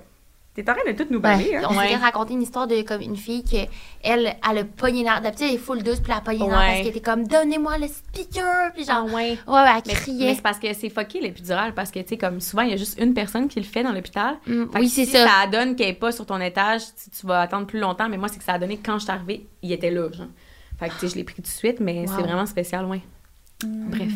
T'es 0.55 0.69
en 0.69 0.73
train 0.73 0.91
de 0.91 0.97
tout 0.97 1.07
nous 1.11 1.19
Ben, 1.21 1.37
baler, 1.37 1.55
hein? 1.55 1.67
on 1.69 1.77
Ouais. 1.77 1.87
s'était 1.87 1.95
raconté 1.99 2.33
une 2.33 2.41
histoire 2.41 2.67
de 2.67 2.81
comme 2.81 2.99
une 3.01 3.15
fille 3.15 3.43
que 3.43 3.55
elle, 4.03 4.35
elle 4.49 4.57
a 4.57 4.63
pogné 4.65 5.03
l'air. 5.03 5.21
D'habitude, 5.21 5.45
elle 5.49 5.55
est 5.55 5.57
full 5.59 5.83
douce, 5.83 5.99
puis 6.01 6.11
elle 6.11 6.17
a 6.17 6.21
pogné 6.21 6.41
Ouais. 6.43 6.49
parce 6.49 6.77
qu'elle 6.79 6.87
était 6.87 6.99
comme 7.01 7.25
donnez-moi 7.27 7.77
le 7.77 7.87
speaker, 7.87 8.73
puis 8.73 8.83
genre. 8.83 9.05
Ah 9.09 9.15
ouais. 9.15 9.37
Ouais, 9.47 9.53
ouais, 9.53 9.65
elle 9.77 9.81
Mais, 9.87 9.93
criait. 9.93 10.25
mais 10.25 10.35
c'est 10.35 10.41
parce 10.41 10.59
que 10.59 10.73
c'est 10.73 10.89
fucké 10.89 11.21
l'épidurale 11.21 11.73
parce 11.73 11.91
que 11.91 11.99
tu 11.99 12.07
sais 12.09 12.17
comme 12.17 12.41
souvent 12.41 12.63
il 12.63 12.71
y 12.71 12.73
a 12.73 12.77
juste 12.77 12.99
une 12.99 13.13
personne 13.13 13.47
qui 13.47 13.59
le 13.59 13.65
fait 13.65 13.83
dans 13.83 13.93
l'hôpital. 13.93 14.35
Mm, 14.47 14.65
Fait 14.73 14.79
oui, 14.79 14.85
que 14.87 14.91
c'est 14.91 15.05
si 15.05 15.11
ça. 15.11 15.25
ça 15.27 15.47
donne 15.47 15.75
qu'elle 15.75 15.89
est 15.89 15.93
pas 15.93 16.11
sur 16.11 16.25
ton 16.25 16.41
étage, 16.41 16.81
tu, 17.01 17.09
tu 17.11 17.27
vas 17.27 17.41
attendre 17.41 17.67
plus 17.67 17.79
longtemps 17.79 18.09
mais 18.09 18.17
moi 18.17 18.27
c'est 18.27 18.39
que 18.39 18.43
ça 18.43 18.53
a 18.53 18.59
donné 18.59 18.77
que 18.77 18.85
quand 18.85 18.97
je 18.97 19.03
suis 19.03 19.11
arrivée, 19.11 19.45
il 19.61 19.71
était 19.71 19.91
là 19.91 20.09
genre. 20.11 20.27
Fait 20.79 20.89
que 20.89 20.93
tu 20.95 20.99
sais 21.01 21.07
je 21.09 21.15
l'ai 21.15 21.23
pris 21.23 21.35
tout 21.35 21.41
de 21.43 21.47
suite 21.47 21.79
mais 21.79 22.01
Wow. 22.01 22.07
c'est 22.17 22.23
vraiment 22.23 22.45
spécial 22.47 22.85
ouais. 22.85 23.01
Bref. 23.63 24.11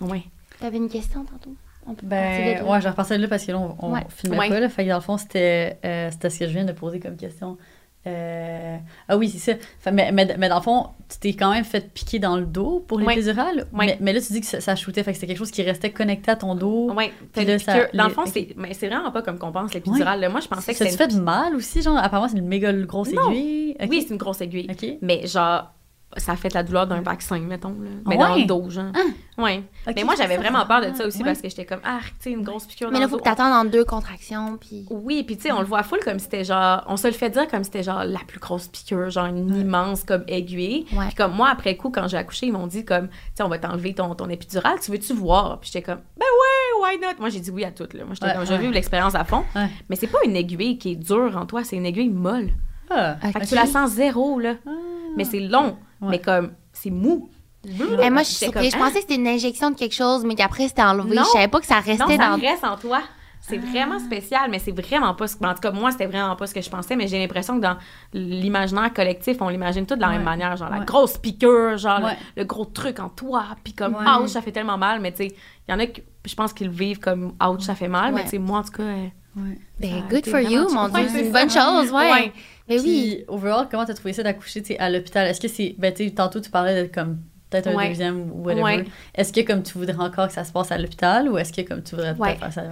Ouais. 0.00 0.24
T'avais 0.64 0.78
une 0.78 0.88
question 0.88 1.24
tantôt? 1.24 1.54
On 1.86 1.92
peut 1.94 2.06
partir 2.06 2.38
de 2.38 2.54
Ben, 2.54 2.64
là. 2.64 2.70
ouais, 2.72 2.80
je 2.80 2.88
repassais 2.88 3.18
là 3.18 3.28
parce 3.28 3.44
que 3.44 3.52
là, 3.52 3.58
on, 3.58 3.76
on 3.78 3.92
Ouais. 3.92 4.00
filmait 4.08 4.38
Ouais. 4.38 4.48
pas. 4.48 4.60
Là, 4.60 4.68
fait 4.70 4.84
que 4.84 4.88
dans 4.88 4.94
le 4.96 5.02
fond, 5.02 5.18
c'était 5.18 5.78
euh, 5.84 6.08
c'était 6.10 6.30
ce 6.30 6.38
que 6.38 6.46
je 6.46 6.52
viens 6.52 6.64
de 6.64 6.72
poser 6.72 7.00
comme 7.00 7.16
question. 7.16 7.58
Euh, 8.06 8.76
Ah 9.08 9.16
oui, 9.18 9.28
c'est 9.28 9.38
ça. 9.52 9.58
Fait, 9.80 9.90
mais, 9.92 10.10
mais, 10.12 10.34
mais 10.38 10.48
dans 10.48 10.56
le 10.56 10.62
fond, 10.62 10.88
tu 11.08 11.18
t'es 11.18 11.32
quand 11.34 11.50
même 11.52 11.64
fait 11.64 11.92
piquer 11.92 12.18
dans 12.18 12.36
le 12.36 12.46
dos 12.46 12.82
pour 12.86 12.98
Ouais. 12.98 13.14
l'épidurale. 13.14 13.66
Ouais. 13.72 13.86
Mais, 13.86 13.98
mais 14.00 14.12
là, 14.14 14.20
tu 14.20 14.32
dis 14.32 14.40
que 14.40 14.46
ça, 14.46 14.60
ça 14.60 14.74
shootait. 14.76 15.02
Fait 15.02 15.12
que 15.12 15.16
c'était 15.16 15.26
quelque 15.26 15.38
chose 15.38 15.50
qui 15.50 15.62
restait 15.62 15.90
connecté 15.90 16.30
à 16.30 16.36
ton 16.36 16.54
dos. 16.54 16.90
Ouais, 16.92 17.12
Puis 17.34 17.44
là, 17.44 17.56
que, 17.56 17.62
ça- 17.62 17.86
dans 17.92 18.04
le 18.04 18.10
fond, 18.10 18.24
c'est 18.26 18.48
mais 18.56 18.72
c'est 18.74 18.88
vraiment 18.88 19.10
pas 19.10 19.20
comme 19.22 19.38
qu'on 19.38 19.52
pense 19.52 19.72
l'épidurale. 19.74 20.20
là. 20.20 20.28
Moi, 20.30 20.40
je 20.40 20.48
pensais 20.48 20.72
que 20.72 20.78
Ça 20.78 20.84
te 20.86 20.90
c'était 20.90 21.10
fait 21.10 21.16
mal 21.18 21.54
aussi, 21.54 21.82
genre? 21.82 21.96
Apparemment, 21.98 22.28
c'est 22.28 22.38
une 22.38 22.48
méga 22.48 22.72
grosse 22.72 23.08
aiguille. 23.08 23.76
Oui, 23.88 24.02
c'est 24.06 24.12
une 24.14 24.18
grosse 24.18 24.40
aiguille. 24.40 24.66
OK. 24.70 24.86
Mais 25.02 25.26
genre, 25.26 25.70
ça 26.16 26.36
fait 26.36 26.52
la 26.54 26.62
douleur 26.62 26.86
d'un 26.86 27.00
vaccin, 27.00 27.38
mettons. 27.40 27.70
Là. 27.80 27.90
Mais 28.06 28.16
Ouais. 28.16 28.28
dans 28.28 28.34
le 28.36 28.44
dos, 28.44 28.70
genre. 28.70 28.92
Ouais. 29.36 29.64
Ok, 29.86 29.94
mais 29.96 30.04
moi, 30.04 30.14
j'avais 30.16 30.36
vraiment 30.36 30.64
peur 30.64 30.80
de 30.80 30.94
ça 30.96 31.06
aussi 31.06 31.18
ouais. 31.18 31.24
parce 31.24 31.40
que 31.40 31.48
j'étais 31.48 31.64
comme, 31.64 31.80
ah, 31.84 31.98
tu 32.02 32.12
sais, 32.20 32.30
une 32.30 32.42
grosse 32.44 32.66
piqûre 32.66 32.90
Mais 32.92 33.00
là, 33.00 33.08
faut 33.08 33.16
que 33.18 33.22
t'attendes 33.24 33.52
en 33.52 33.64
deux 33.64 33.84
contractions, 33.84 34.56
puis... 34.58 34.86
Oui, 34.90 35.24
puis 35.24 35.36
tu 35.36 35.42
sais, 35.42 35.52
on 35.52 35.58
le 35.60 35.66
voit 35.66 35.82
full 35.82 35.98
comme 36.04 36.18
c'était 36.20 36.44
genre, 36.44 36.84
on 36.86 36.96
se 36.96 37.08
le 37.08 37.12
fait 37.14 37.30
dire 37.30 37.48
comme 37.48 37.64
c'était 37.64 37.82
genre 37.82 38.04
la 38.04 38.20
plus 38.26 38.38
grosse 38.38 38.68
piqûre, 38.68 39.10
genre 39.10 39.26
une 39.26 39.54
immense 39.56 40.04
comme 40.04 40.22
aiguille. 40.28 40.86
Ouais. 40.92 41.06
Puis 41.06 41.14
comme 41.16 41.32
moi, 41.34 41.48
après 41.50 41.76
coup, 41.76 41.90
quand 41.90 42.06
j'ai 42.06 42.16
accouché, 42.16 42.46
ils 42.46 42.52
m'ont 42.52 42.68
dit 42.68 42.84
comme, 42.84 43.08
tu 43.08 43.14
sais, 43.34 43.42
on 43.42 43.48
va 43.48 43.58
t'enlever 43.58 43.92
ton, 43.94 44.14
ton 44.14 44.28
épidural, 44.28 44.78
tu 44.80 44.92
veux-tu 44.92 45.14
voir? 45.14 45.58
Puis 45.58 45.70
j'étais 45.72 45.82
comme, 45.84 46.00
ben 46.16 46.26
ouais, 46.26 46.88
why 46.92 47.00
not? 47.00 47.18
Moi, 47.18 47.28
j'ai 47.30 47.40
dit 47.40 47.50
oui 47.50 47.64
à 47.64 47.72
tout, 47.72 47.88
là. 47.92 48.04
Moi, 48.04 48.14
j'étais 48.14 48.26
Ouais, 48.26 48.32
comme, 48.34 48.42
je 48.44 48.48
veux 48.50 48.54
ouais. 48.54 48.60
vivre 48.60 48.74
l'expérience 48.74 49.14
à 49.16 49.24
fond. 49.24 49.42
Ouais. 49.56 49.68
Mais 49.88 49.96
c'est 49.96 50.06
pas 50.06 50.18
une 50.24 50.36
aiguille 50.36 50.78
qui 50.78 50.92
est 50.92 50.96
dure 50.96 51.36
en 51.36 51.46
toi, 51.46 51.64
c'est 51.64 51.74
une 51.76 51.86
aiguille 51.86 52.08
molle. 52.10 52.50
Ah, 52.90 53.16
Ok. 53.24 53.32
Fait 53.32 53.40
que 53.40 53.46
tu 53.46 53.54
la 53.54 53.66
sens 53.66 53.90
zéro, 53.90 54.38
là. 54.38 54.54
Ah. 54.66 54.70
Mais 55.16 55.24
c'est 55.24 55.40
long, 55.40 55.76
Ouais. 56.00 56.08
mais 56.10 56.18
comme, 56.20 56.52
c'est 56.72 56.90
mou. 56.90 57.28
Eh, 57.66 57.70
moi, 58.10 58.22
je 58.22 58.28
suis 58.28 58.34
J'étais 58.34 58.44
surprise. 58.52 58.72
comme, 58.72 58.80
Je 58.80 58.84
pensais 58.84 58.94
que 58.96 59.00
c'était 59.02 59.14
une 59.14 59.26
injection 59.28 59.70
de 59.70 59.76
quelque 59.76 59.94
chose, 59.94 60.24
mais 60.24 60.34
qu'après, 60.34 60.68
c'était 60.68 60.82
enlevé. 60.82 61.16
Non. 61.16 61.22
Je 61.24 61.30
savais 61.30 61.48
pas 61.48 61.60
que 61.60 61.66
ça 61.66 61.76
Non, 61.76 61.80
restait 61.86 62.16
ça 62.18 62.28
dans... 62.36 62.40
reste 62.40 62.64
en 62.64 62.76
toi. 62.76 63.00
C'est 63.46 63.58
vraiment 63.58 63.98
spécial, 63.98 64.50
mais 64.50 64.58
c'est 64.58 64.72
vraiment 64.72 65.12
pas 65.14 65.26
ce 65.26 65.36
que. 65.36 65.44
En 65.44 65.52
tout 65.52 65.60
cas, 65.60 65.70
moi, 65.70 65.90
c'était 65.90 66.06
vraiment 66.06 66.34
pas 66.34 66.46
ce 66.46 66.54
que 66.54 66.62
je 66.62 66.70
pensais, 66.70 66.96
mais 66.96 67.08
j'ai 67.08 67.18
l'impression 67.18 67.56
que 67.56 67.62
dans 67.62 67.76
l'imaginaire 68.14 68.92
collectif, 68.94 69.36
on 69.40 69.48
l'imagine 69.50 69.84
tout 69.86 69.96
de 69.96 70.00
la 70.00 70.08
Ouais. 70.08 70.14
même 70.14 70.24
manière. 70.24 70.56
Genre, 70.56 70.70
la 70.70 70.80
grosse 70.80 71.18
piqûre, 71.18 71.76
genre, 71.76 71.98
le- 72.00 72.04
Ouais. 72.06 72.16
le, 72.38 72.44
gros 72.44 72.64
truc 72.64 73.00
en 73.00 73.10
toi, 73.10 73.44
puis 73.62 73.74
comme, 73.74 73.94
Ouais. 73.96 74.22
ouch, 74.22 74.30
ça 74.30 74.40
fait 74.40 74.52
tellement 74.52 74.78
mal, 74.78 75.00
mais 75.00 75.12
tu 75.12 75.18
sais, 75.28 75.34
il 75.68 75.70
y 75.70 75.74
en 75.74 75.78
a 75.78 75.84
qui, 75.86 76.02
je 76.24 76.34
pense 76.34 76.52
qu'ils 76.54 76.68
le 76.68 76.72
vivent 76.72 77.00
comme, 77.00 77.34
ouch, 77.46 77.60
ça 77.62 77.74
fait 77.74 77.88
mal, 77.88 78.14
mais 78.14 78.22
tu 78.24 78.30
sais, 78.30 78.38
moi, 78.38 78.60
en 78.60 78.62
tout 78.62 78.72
cas. 78.72 78.82
euh, 78.82 79.06
Ouais. 79.36 79.58
Ben, 79.80 80.04
good 80.08 80.26
for 80.28 80.38
you, 80.38 80.68
mon. 80.72 80.88
Dieu. 80.88 81.08
C'est 81.10 81.26
une 81.26 81.32
bonne 81.32 81.50
chose, 81.50 81.90
ouais. 81.92 82.32
Mais 82.68 82.80
oui. 82.80 83.16
Puis, 83.16 83.24
overall, 83.28 83.68
comment 83.70 83.84
t'as 83.84 83.94
trouvé 83.94 84.12
ça 84.12 84.22
d'accoucher 84.22 84.62
à 84.78 84.90
l'hôpital? 84.90 85.26
Est-ce 85.26 85.40
que 85.40 85.48
c'est. 85.48 85.74
Ben, 85.78 85.92
tu 85.92 86.04
sais, 86.04 86.10
tantôt, 86.10 86.40
tu 86.40 86.50
parlais 86.50 86.82
de 86.82 86.88
comme 86.92 87.18
peut-être 87.50 87.68
un 87.68 87.74
Ouais. 87.76 87.88
deuxième 87.88 88.32
ou 88.32 88.42
whatever. 88.44 88.62
Ouais. 88.62 88.84
Est-ce 89.14 89.32
que 89.32 89.40
comme 89.42 89.62
tu 89.62 89.78
voudrais 89.78 89.94
encore 89.96 90.26
que 90.26 90.32
ça 90.32 90.42
se 90.42 90.50
passe 90.50 90.72
à 90.72 90.78
l'hôpital 90.78 91.28
ou 91.28 91.38
est-ce 91.38 91.52
que 91.52 91.60
comme 91.60 91.82
tu 91.82 91.94
voudrais 91.94 92.14
Ouais. 92.14 92.34
faire 92.36 92.52
ça. 92.52 92.62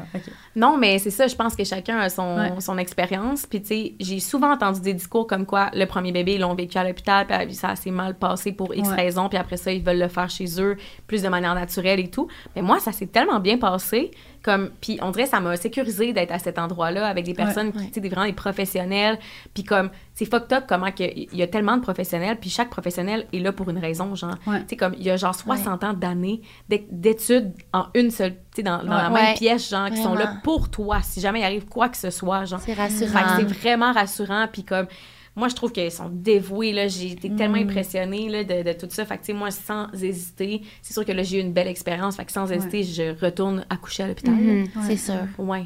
Non, 0.56 0.76
mais 0.76 0.98
c'est 0.98 1.10
ça, 1.10 1.28
je 1.28 1.36
pense 1.36 1.54
que 1.54 1.62
chacun 1.62 1.98
a 1.98 2.08
son, 2.08 2.78
expérience. 2.78 3.46
Puis, 3.46 3.60
tu 3.60 3.68
sais, 3.68 3.94
j'ai 4.00 4.18
souvent 4.18 4.52
entendu 4.52 4.80
des 4.80 4.94
discours 4.94 5.26
comme 5.26 5.46
quoi 5.46 5.70
le 5.74 5.84
premier 5.84 6.10
bébé, 6.10 6.34
ils 6.34 6.40
l'ont 6.40 6.54
vécu 6.54 6.78
à 6.78 6.84
l'hôpital, 6.84 7.26
puis 7.26 7.54
ça 7.54 7.76
s'est 7.76 7.90
mal 7.90 8.14
passé 8.14 8.50
pour 8.52 8.74
X 8.74 8.88
raisons, 8.88 9.28
puis 9.28 9.38
après 9.38 9.56
ça, 9.56 9.70
ils 9.70 9.82
veulent 9.82 9.98
le 10.00 10.08
faire 10.08 10.30
chez 10.30 10.60
eux, 10.60 10.76
plus 11.06 11.22
de 11.22 11.28
manière 11.28 11.54
naturelle 11.54 12.00
et 12.00 12.08
tout. 12.08 12.26
Mais 12.56 12.62
moi, 12.62 12.80
ça 12.80 12.92
s'est 12.92 13.06
tellement 13.06 13.38
bien 13.40 13.58
passé. 13.58 14.10
Comme, 14.42 14.70
puis 14.80 14.98
on 15.02 15.10
dirait 15.12 15.26
ça 15.26 15.38
m'a 15.38 15.56
sécurisé 15.56 16.12
d'être 16.12 16.32
à 16.32 16.38
cet 16.40 16.58
endroit-là 16.58 17.06
avec 17.06 17.24
des 17.24 17.32
personnes, 17.34 17.70
qui, 17.70 17.78
Ouais. 17.78 17.86
tu 17.86 17.92
sais, 17.94 18.00
des, 18.00 18.08
vraiment 18.08 18.26
des 18.26 18.32
professionnels. 18.32 19.18
Puis 19.54 19.62
comme, 19.62 19.90
c'est 20.14 20.24
fucked 20.24 20.52
up 20.52 20.64
comment 20.68 20.90
que- 20.90 21.04
il 21.16 21.28
y 21.36 21.42
a 21.42 21.46
tellement 21.46 21.76
de 21.76 21.82
professionnels, 21.82 22.36
puis 22.40 22.50
chaque 22.50 22.68
professionnel 22.68 23.26
est 23.32 23.38
là 23.38 23.52
pour 23.52 23.70
une 23.70 23.78
raison, 23.78 24.14
genre. 24.16 24.34
Ouais. 24.48 24.60
Tu 24.62 24.70
sais, 24.70 24.76
comme, 24.76 24.94
il 24.98 25.04
y 25.04 25.10
a 25.10 25.16
genre 25.16 25.34
60 25.34 25.84
ans 25.84 25.92
d'années 25.92 26.42
d'é- 26.68 26.86
d'études 26.90 27.52
en 27.72 27.86
une 27.94 28.10
seule, 28.10 28.32
tu 28.32 28.38
sais, 28.56 28.62
dans, 28.64 28.78
dans 28.78 28.84
la 28.92 29.08
Ouais. 29.10 29.14
même 29.14 29.24
Ouais. 29.28 29.34
pièce, 29.34 29.70
genre, 29.70 29.88
qui 29.90 30.02
sont 30.02 30.14
là 30.14 30.34
pour 30.42 30.68
toi, 30.70 30.98
si 31.02 31.20
jamais 31.20 31.40
il 31.40 31.44
arrive 31.44 31.66
quoi 31.66 31.88
que 31.88 31.96
ce 31.96 32.10
soit, 32.10 32.44
genre. 32.44 32.60
C'est 32.60 32.74
rassurant. 32.74 33.20
c'est 33.36 33.44
vraiment 33.44 33.92
rassurant, 33.92 34.48
puis 34.52 34.64
comme... 34.64 34.86
Moi, 35.34 35.48
je 35.48 35.54
trouve 35.54 35.72
qu'ils 35.72 35.90
sont 35.90 36.10
dévoués, 36.10 36.72
là. 36.72 36.88
J'ai 36.88 37.12
été 37.12 37.34
tellement 37.34 37.56
Mm. 37.58 37.62
impressionnée, 37.68 38.28
là, 38.28 38.44
de, 38.44 38.62
de 38.62 38.72
tout 38.74 38.86
ça. 38.90 39.06
Fait 39.06 39.14
que, 39.16 39.20
tu 39.22 39.26
sais, 39.28 39.32
moi, 39.32 39.50
sans 39.50 39.88
hésiter, 40.02 40.60
c'est 40.82 40.92
sûr 40.92 41.04
que 41.06 41.12
là, 41.12 41.22
j'ai 41.22 41.38
eu 41.38 41.40
une 41.40 41.52
belle 41.54 41.68
expérience. 41.68 42.16
Fait 42.16 42.24
que 42.26 42.32
sans 42.32 42.50
hésiter, 42.52 42.82
je 42.82 43.18
retourne 43.18 43.64
accoucher 43.70 44.02
à 44.02 44.08
l'hôpital. 44.08 44.34
Mhm, 44.34 44.62
Ouais. 44.62 44.66
C'est 44.86 44.96
sûr. 44.96 45.14
Ouais. 45.38 45.64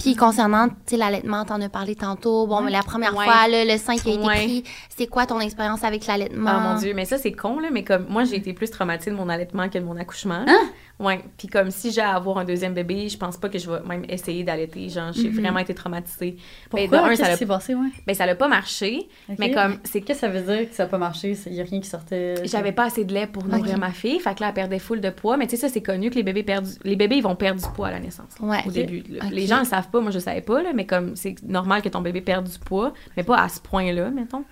Puis 0.00 0.16
concernant, 0.16 0.68
tu 0.68 0.74
sais, 0.86 0.96
l'allaitement, 0.96 1.44
t'en 1.44 1.60
as 1.60 1.68
parlé 1.68 1.94
tantôt. 1.94 2.46
Bon, 2.46 2.60
mais 2.62 2.70
la 2.70 2.82
première 2.82 3.14
Ouais. 3.16 3.24
fois, 3.24 3.46
là, 3.48 3.64
le 3.64 3.76
sein 3.78 3.96
qui 3.96 4.10
a 4.10 4.14
été 4.14 4.24
Ouais. 4.26 4.34
pris, 4.44 4.64
c'est 4.88 5.06
quoi 5.06 5.26
ton 5.26 5.40
expérience 5.40 5.84
avec 5.84 6.06
l'allaitement? 6.06 6.50
Ah 6.54 6.60
mon 6.60 6.78
Dieu, 6.78 6.92
mais 6.94 7.04
ça, 7.04 7.18
c'est 7.18 7.32
con, 7.32 7.60
là. 7.60 7.68
Mais 7.70 7.84
comme, 7.84 8.06
moi, 8.08 8.24
j'ai 8.24 8.36
été 8.36 8.52
plus 8.52 8.70
traumatisée 8.70 9.10
de 9.10 9.16
mon 9.16 9.28
allaitement 9.28 9.68
que 9.68 9.78
de 9.78 9.84
mon 9.84 9.96
accouchement. 9.96 10.44
Hein? 10.46 10.58
Ouais. 10.98 11.20
Puis 11.38 11.48
comme, 11.48 11.70
si 11.70 11.92
j'ai 11.92 12.02
à 12.02 12.14
avoir 12.14 12.36
un 12.38 12.44
deuxième 12.44 12.74
bébé, 12.74 13.08
je 13.08 13.16
pense 13.16 13.38
pas 13.38 13.48
que 13.48 13.58
je 13.58 13.70
vais 13.70 13.80
même 13.88 14.04
essayer 14.10 14.44
d'allaiter. 14.44 14.88
Genre, 14.90 15.12
j'ai 15.12 15.28
Mhm. 15.30 15.40
vraiment 15.40 15.58
été 15.60 15.74
traumatisée. 15.74 16.36
Pourquoi? 16.68 16.88
Ben, 16.88 16.90
de 16.90 17.04
un, 17.04 17.08
Qu'est-ce 17.10 17.22
ça 17.24 17.30
qui 17.32 17.36
s'est 17.38 17.46
passé, 17.46 17.74
ouais? 17.74 17.88
Ben, 18.06 18.14
ça 18.14 18.26
l'a 18.26 18.34
pas 18.34 18.48
marché. 18.48 19.08
Mais 19.38 19.50
comme, 19.50 19.78
c'est 19.84 20.00
Qu'est-ce 20.02 20.20
que 20.22 20.26
ça 20.26 20.32
veut 20.32 20.40
dire 20.56 20.68
que 20.68 20.74
ça 20.74 20.84
n'a 20.84 20.88
pas 20.88 20.98
marché? 20.98 21.36
Il 21.46 21.52
n'y 21.52 21.60
a 21.60 21.64
rien 21.64 21.80
qui 21.80 21.88
sortait. 21.88 22.34
J'avais 22.44 22.72
pas 22.72 22.84
assez 22.84 23.04
de 23.04 23.12
lait 23.14 23.26
pour 23.26 23.44
nourrir 23.46 23.78
ma 23.78 23.90
fille, 23.92 24.18
fait 24.20 24.34
que 24.34 24.40
là, 24.40 24.48
elle 24.48 24.54
perdait 24.54 24.78
full 24.78 25.00
de 25.00 25.10
poids. 25.10 25.36
Mais 25.36 25.46
tu 25.46 25.52
sais, 25.56 25.56
ça, 25.56 25.68
c'est 25.72 25.82
connu 25.82 26.10
que 26.10 26.14
les 26.16 26.22
bébés 26.22 26.42
perdent... 26.42 26.66
Les 26.84 26.96
bébés, 26.96 27.16
ils 27.16 27.22
vont 27.22 27.36
perdre 27.36 27.60
du 27.62 27.68
poids 27.74 27.88
à 27.88 27.90
la 27.92 28.00
naissance. 28.00 28.38
là, 28.40 28.46
Ouais. 28.46 28.62
Au 28.64 28.68
Ok. 28.68 28.74
début. 28.74 29.04
Les 29.30 29.46
gens 29.46 29.60
ne 29.60 29.64
savent 29.64 29.89
pas, 29.90 30.00
moi, 30.00 30.10
je 30.10 30.18
savais 30.18 30.40
pas, 30.40 30.62
là, 30.62 30.72
mais 30.74 30.86
comme 30.86 31.16
c'est 31.16 31.42
normal 31.42 31.82
que 31.82 31.88
ton 31.88 32.00
bébé 32.00 32.20
perde 32.20 32.48
du 32.48 32.58
poids, 32.58 32.92
mais 33.16 33.22
pas 33.22 33.38
à 33.38 33.48
ce 33.48 33.60
point-là, 33.60 34.10
mettons. 34.10 34.44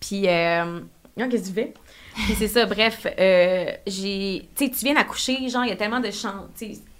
Puis, 0.00 0.28
euh... 0.28 0.80
non, 1.16 1.28
qu'est-ce 1.28 1.42
que 1.42 1.48
tu 1.48 1.54
fais? 1.54 1.74
Puis 2.14 2.34
c'est 2.34 2.48
ça, 2.48 2.66
bref, 2.66 3.06
euh, 3.18 3.70
j'ai... 3.86 4.48
Tu 4.54 4.66
sais, 4.66 4.70
tu 4.70 4.84
viens 4.84 4.94
d'accoucher, 4.94 5.48
genre, 5.48 5.64
il 5.64 5.70
y 5.70 5.72
a 5.72 5.76
tellement 5.76 6.00
de 6.00 6.10
changements... 6.10 6.48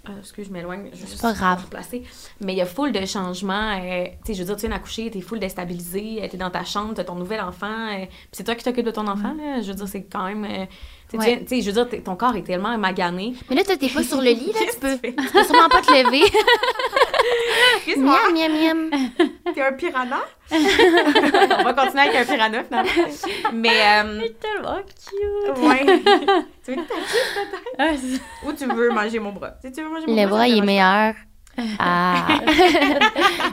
Ah, 0.05 0.11
excuse, 0.19 0.47
je 0.47 0.51
m'éloigne. 0.51 0.89
je 0.91 0.97
juste 0.97 1.21
pas 1.21 1.31
grave. 1.31 1.59
me 1.59 1.63
replacer. 1.63 2.03
Mais 2.41 2.51
il 2.51 2.57
y 2.57 2.61
a 2.61 2.65
full 2.65 2.91
de 2.91 3.05
changements. 3.05 3.79
euh, 3.79 4.03
tu 4.05 4.11
sais, 4.25 4.33
je 4.33 4.39
veux 4.39 4.47
dire, 4.47 4.55
tu 4.57 4.67
viens 4.67 4.75
d'accoucher, 4.75 5.09
t'es 5.09 5.21
full 5.21 5.39
déstabilisé, 5.39 6.21
euh, 6.21 6.27
t'es 6.27 6.35
dans 6.35 6.49
ta 6.49 6.65
chambre, 6.65 6.93
t'as 6.93 7.05
ton 7.05 7.15
nouvel 7.15 7.39
enfant. 7.39 7.87
euh, 7.93 8.05
puis 8.05 8.29
c'est 8.33 8.43
toi 8.43 8.55
qui 8.55 8.65
t'occupes 8.65 8.85
de 8.85 8.91
ton 8.91 9.07
enfant, 9.07 9.33
là. 9.33 9.61
Je 9.61 9.67
veux 9.69 9.75
dire, 9.75 9.87
c'est 9.87 10.03
quand 10.03 10.25
même... 10.25 10.67
tu 11.13 11.19
sais, 11.19 11.25
tu 11.25 11.31
Ouais. 11.31 11.39
tu 11.43 11.47
sais, 11.55 11.61
je 11.61 11.71
veux 11.71 11.85
dire, 11.85 12.03
ton 12.03 12.15
corps 12.15 12.35
est 12.35 12.41
tellement 12.43 12.77
magané. 12.77 13.33
Mais 13.49 13.55
là, 13.55 13.63
toi, 13.63 13.75
t'es 13.77 13.87
pas 13.89 14.03
sur 14.03 14.17
le 14.19 14.31
lit, 14.31 14.47
là, 14.53 14.59
Qu'est-ce 14.59 14.73
tu 14.75 14.79
peux, 14.81 14.97
que 14.97 15.07
tu 15.07 15.15
tu 15.15 15.31
peux 15.31 15.43
sûrement 15.43 15.69
pas 15.69 15.81
te 15.81 15.91
lever. 15.91 16.23
Excuse-moi, 17.77 18.17
miam, 18.33 18.51
miam, 18.53 18.89
miam. 18.89 18.99
t'es 19.53 19.61
un 19.61 19.73
piranha? 19.73 20.21
On 20.51 21.63
va 21.63 21.73
continuer 21.73 22.03
avec 22.03 22.15
un 22.15 22.25
piranha, 22.25 22.63
finalement. 22.63 22.91
Mais, 23.53 23.69
euh, 23.69 24.27
tellement 24.41 24.77
cute! 24.81 25.57
ouais. 25.63 25.85
tu 26.65 26.71
veux 26.71 26.81
que 26.81 26.87
t'as- 26.87 27.77
Ah, 27.77 27.91
c'est- 27.97 28.47
ou 28.47 28.53
tu 28.53 28.65
veux 28.65 28.89
manger 28.89 29.19
mon 29.19 29.31
bras? 29.31 29.53
Si 29.61 29.71
tu 29.71 29.81
veux 29.81 29.89
manger 29.89 30.05
mon 30.07 30.15
Le 30.21 30.27
bras, 30.27 30.47
il 30.47 30.57
est 30.57 30.61
meilleur. 30.61 31.13
Ah. 31.79 32.27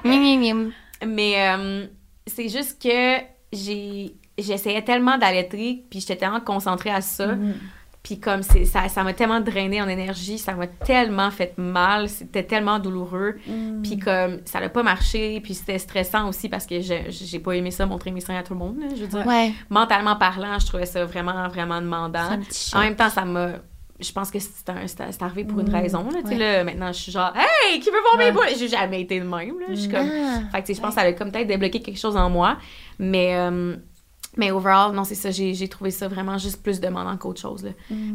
miam, 0.05 0.21
miam, 0.23 0.41
miam. 0.41 0.73
Mais 1.07 1.35
euh, 1.49 1.87
c'est 2.27 2.49
juste 2.49 2.81
que 2.83 3.19
j'ai 3.53 4.15
j'essayais 4.43 4.83
tellement 4.83 5.19
d'allaiter, 5.19 5.85
puis 5.91 6.01
j'étais 6.01 6.17
tellement 6.17 6.41
concentrée 6.41 6.91
à 6.91 7.01
ça. 7.01 7.29
Mhm. 7.29 7.55
Puis 8.03 8.19
comme 8.19 8.43
ça 8.43 8.89
ça 8.89 9.05
m'a 9.05 9.13
tellement 9.13 9.41
drainé 9.41 9.83
en 9.83 9.87
énergie, 9.89 10.39
ça 10.39 10.55
m'a 10.55 10.67
tellement 10.67 11.31
fait 11.31 11.53
mal, 11.59 12.09
c'était 12.09 12.43
tellement 12.45 12.79
douloureux. 12.79 13.37
Mhm. 13.47 13.83
Puis 13.83 13.99
comme 13.99 14.39
ça 14.47 14.59
n'a 14.59 14.71
pas 14.71 14.83
marché, 14.83 15.39
puis 15.41 15.53
c'était 15.53 15.79
stressant 15.79 16.27
aussi 16.29 16.49
parce 16.49 16.65
que 16.67 16.77
j'ai 16.81 17.39
pas 17.41 17.53
aimé 17.53 17.71
ça 17.71 17.85
montrer 17.85 18.11
mes 18.11 18.21
seins 18.21 18.37
à 18.39 18.43
tout 18.43 18.55
le 18.55 18.59
monde, 18.59 18.79
là, 18.81 18.87
je 18.97 19.03
veux 19.03 19.07
dire. 19.07 19.27
Ouais, 19.27 19.53
Mentalement 19.69 20.17
parlant, 20.17 20.59
je 20.59 20.67
trouvais 20.67 20.87
ça 20.87 21.05
vraiment 21.05 21.47
vraiment 21.49 21.81
demandant. 21.83 22.39
En 22.75 22.81
même 22.81 22.97
temps, 22.97 23.11
ça 23.11 23.25
m'a 23.27 23.51
je 24.03 24.13
pense 24.13 24.31
que 24.31 24.39
c'est 24.39 25.23
arrivé 25.23 25.45
pour 25.45 25.61
une 25.61 25.69
Mm. 25.69 25.75
raison 25.75 26.09
là, 26.11 26.21
Ouais. 26.25 26.35
là, 26.35 26.65
maintenant 26.65 26.91
je 26.91 26.99
suis 27.03 27.13
genre 27.13 27.35
hey, 27.37 27.81
qui 27.81 27.91
veut 27.91 28.01
voir 28.01 28.17
mes 28.17 28.25
Ouais. 28.25 28.33
boules? 28.33 28.59
J'ai 28.59 28.69
jamais 28.69 29.03
été 29.03 29.21
de 29.21 29.27
même 29.27 29.61
là, 29.61 29.67
je 29.69 29.75
suis 29.75 29.89
Mm. 29.89 29.93
comme 29.93 30.09
Ah. 30.11 30.39
fait 30.53 30.63
que, 30.63 30.67
tu 30.69 30.73
sais, 30.73 30.75
je 30.79 30.81
pense 30.81 30.95
que 30.95 31.01
ça 31.03 31.07
a 31.07 31.13
comme 31.13 31.31
peut-être 31.31 31.47
débloqué 31.49 31.83
quelque 31.83 31.99
chose 31.99 32.17
en 32.17 32.31
moi. 32.31 32.57
Mais, 32.99 33.35
euh, 33.37 33.77
mais 34.37 34.51
overall, 34.51 34.93
non, 34.93 35.05
c'est 35.05 35.15
ça. 35.15 35.31
J'ai 35.31 35.55
j'ai 35.55 35.69
trouvé 35.69 35.91
ça 35.91 36.09
vraiment 36.09 36.39
juste 36.39 36.63
plus 36.63 36.81
demandant 36.81 37.17
qu'autre 37.17 37.41
chose. 37.41 37.67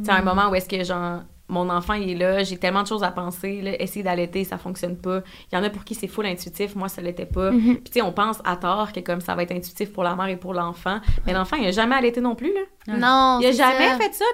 sais, 0.03 0.11
à 0.11 0.16
un 0.16 0.22
moment 0.22 0.49
où 0.49 0.55
est-ce 0.55 0.70
que, 0.70 0.84
genre, 0.84 1.22
mon 1.47 1.70
enfant, 1.70 1.93
il 1.93 2.09
est 2.09 2.16
là, 2.16 2.41
j'ai 2.43 2.57
tellement 2.57 2.82
de 2.82 2.88
choses 2.88 3.03
à 3.03 3.11
penser. 3.11 3.61
Là, 3.61 3.80
essayer 3.80 4.01
d'allaiter, 4.01 4.43
ça 4.45 4.57
fonctionne 4.57 4.97
pas. 4.97 5.22
Il 5.51 5.55
y 5.55 5.59
en 5.59 5.63
a 5.63 5.70
pour 5.70 5.84
qui 5.84 5.93
c'est 5.93 6.07
full 6.07 6.26
intuitif. 6.26 6.74
Moi, 6.76 6.89
ça 6.89 7.01
l'était 7.03 7.28
pas. 7.28 7.51
Mhm. 7.51 7.76
Puis, 7.76 7.84
tu 7.84 7.91
sais, 7.93 8.01
on 8.01 8.11
pense 8.11 8.38
à 8.45 8.55
tort 8.55 8.91
que 8.93 8.99
comme 9.01 9.22
ça 9.22 9.36
va 9.36 9.43
être 9.43 9.51
intuitif 9.51 9.93
pour 9.93 10.03
la 10.03 10.16
mère 10.16 10.26
et 10.28 10.38
pour 10.38 10.55
l'enfant. 10.55 10.99
Mais 11.28 11.34
l'enfant, 11.34 11.57
il 11.57 11.68
a 11.68 11.72
jamais 11.72 11.93
allaité 11.95 12.20
non 12.20 12.34
plus. 12.34 12.51
Là. 12.88 12.97
Non, 12.97 13.39
Il 13.41 13.45
a 13.47 13.51
c'est 13.51 13.57
jamais 13.59 13.89
ça. 13.89 13.97
fait 13.97 14.13
ça. 14.13 14.26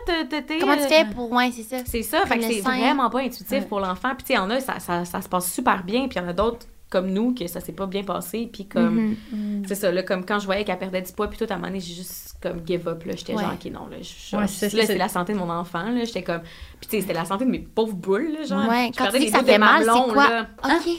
t'es, 0.42 0.60
Comment 0.60 0.72
euh, 0.74 0.76
tu 0.78 0.84
fais 0.88 1.06
pour... 1.14 1.30
Ouais, 1.34 1.52
c'est 1.52 1.64
ça. 1.64 1.78
c'est 1.86 2.04
ça, 2.04 2.26
fait 2.26 2.38
que 2.38 2.46
c'est 2.46 2.62
vraiment 2.62 3.10
pas 3.10 3.20
intuitif 3.20 3.52
Ouais. 3.52 3.62
pour 3.66 3.82
l'enfant. 3.82 4.10
Puis, 4.16 4.24
tu 4.24 4.28
sais, 4.28 4.34
il 4.34 4.38
y 4.38 4.40
en 4.40 4.50
a, 4.50 4.60
ça, 4.62 4.80
ça, 4.80 5.04
ça 5.04 5.22
se 5.22 5.28
passe 5.28 5.52
super 5.52 5.84
bien. 5.84 6.08
Puis, 6.08 6.18
il 6.18 6.22
y 6.22 6.26
en 6.26 6.30
a 6.30 6.34
d'autres 6.34 6.66
comme 6.92 7.10
nous 7.10 7.34
que 7.34 7.48
ça 7.48 7.60
s'est 7.62 7.72
pas 7.72 7.88
bien 7.88 8.04
passé. 8.04 8.48
Puis, 8.52 8.68
comme. 8.68 8.96
Mhm. 8.96 9.16
Mhm. 9.32 9.64
C'est 9.68 9.76
ça, 9.76 9.92
là, 9.92 10.04
comme 10.04 10.24
quand 10.26 10.38
je 10.40 10.46
voyais 10.46 10.64
qu'elle 10.64 10.78
perdait 10.78 11.02
du 11.02 11.12
poids, 11.14 11.28
puis 11.30 11.40
tout, 11.40 11.46
à 11.50 11.54
un 11.54 11.56
moment 11.56 11.68
donné, 11.70 11.80
j'ai 11.80 11.96
juste 11.96 12.36
comme 12.44 12.62
give 12.68 12.88
up, 12.88 13.04
là. 13.06 13.14
J'étais 13.16 13.34
Ouais. 13.34 13.42
genre, 13.44 13.54
OK, 13.54 13.72
non, 13.72 13.88
là, 13.88 13.98
Ouais, 14.40 14.48
c'est 14.48 14.98
la 14.98 15.08
santé 15.10 15.34
de 15.34 15.38
mon 15.40 15.50
enfant, 15.50 15.84
là. 15.90 16.04
J'étais 16.04 16.22
comme... 16.24 16.42
Puis, 16.42 16.90
tu 16.90 16.96
sais, 16.98 17.02
c'était 17.02 17.14
la 17.14 17.26
santé 17.26 17.46
de 17.46 17.50
mes 17.50 17.60
pauvres 17.60 17.94
boules, 17.96 18.32
là, 18.34 18.44
genre. 18.46 18.68
Ouais, 18.70 18.92
Je 18.94 18.98
quand 18.98 19.10
tu 19.12 19.20
dis 19.20 19.26
que 19.28 19.32
ça 19.32 19.44
fait 19.44 19.58
mal, 19.58 19.84
c'est 19.84 20.14
quoi? 20.14 20.30
là. 20.30 20.48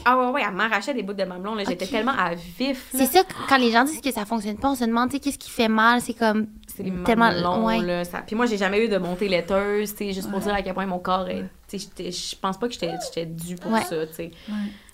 Ah 0.05 0.17
ouais, 0.17 0.31
ouais, 0.31 0.41
elle 0.47 0.53
m'arrachait 0.55 0.93
des 0.93 1.03
bouts 1.03 1.13
de 1.13 1.23
mamelon, 1.25 1.55
là. 1.55 1.63
J'étais 1.67 1.85
tellement 1.85 2.13
à 2.17 2.33
vif, 2.33 2.91
là. 2.93 2.99
C'est 2.99 3.05
ça, 3.05 3.23
quand 3.47 3.57
les 3.57 3.71
gens 3.71 3.83
disent 3.83 4.01
que 4.01 4.11
ça 4.11 4.25
fonctionne 4.25 4.57
pas, 4.57 4.71
on 4.71 4.75
se 4.75 4.85
demande, 4.85 5.09
tu 5.09 5.17
sais, 5.17 5.19
qu'est-ce 5.19 5.37
qui 5.39 5.49
fait 5.51 5.67
mal? 5.67 6.01
C'est 6.01 6.13
comme... 6.13 6.47
c'est 6.75 6.83
Tellement- 7.03 7.31
longs, 7.31 7.65
ouais. 7.65 7.81
là. 7.81 8.03
Ça... 8.05 8.19
Puis 8.25 8.35
moi, 8.35 8.45
j'ai 8.47 8.57
jamais 8.57 8.83
eu 8.85 8.87
de 8.89 8.97
montée 8.97 9.27
laiteuse, 9.27 9.91
tu 9.91 9.97
sais, 10.07 10.13
juste 10.13 10.31
pour 10.31 10.39
dire 10.39 10.53
à 10.55 10.61
quel 10.61 10.73
point 10.73 10.85
mon 10.85 10.99
corps 10.99 11.27
est... 11.29 11.43
Tu 11.67 11.79
sais, 11.79 12.11
je 12.11 12.35
pense 12.39 12.57
pas 12.57 12.67
que 12.67 12.73
j'étais 12.73 12.91
j'étais 13.03 13.25
due 13.25 13.55
pour 13.55 13.71
Ouais. 13.71 13.81
ça, 13.81 14.05
tu 14.07 14.13
sais. 14.13 14.31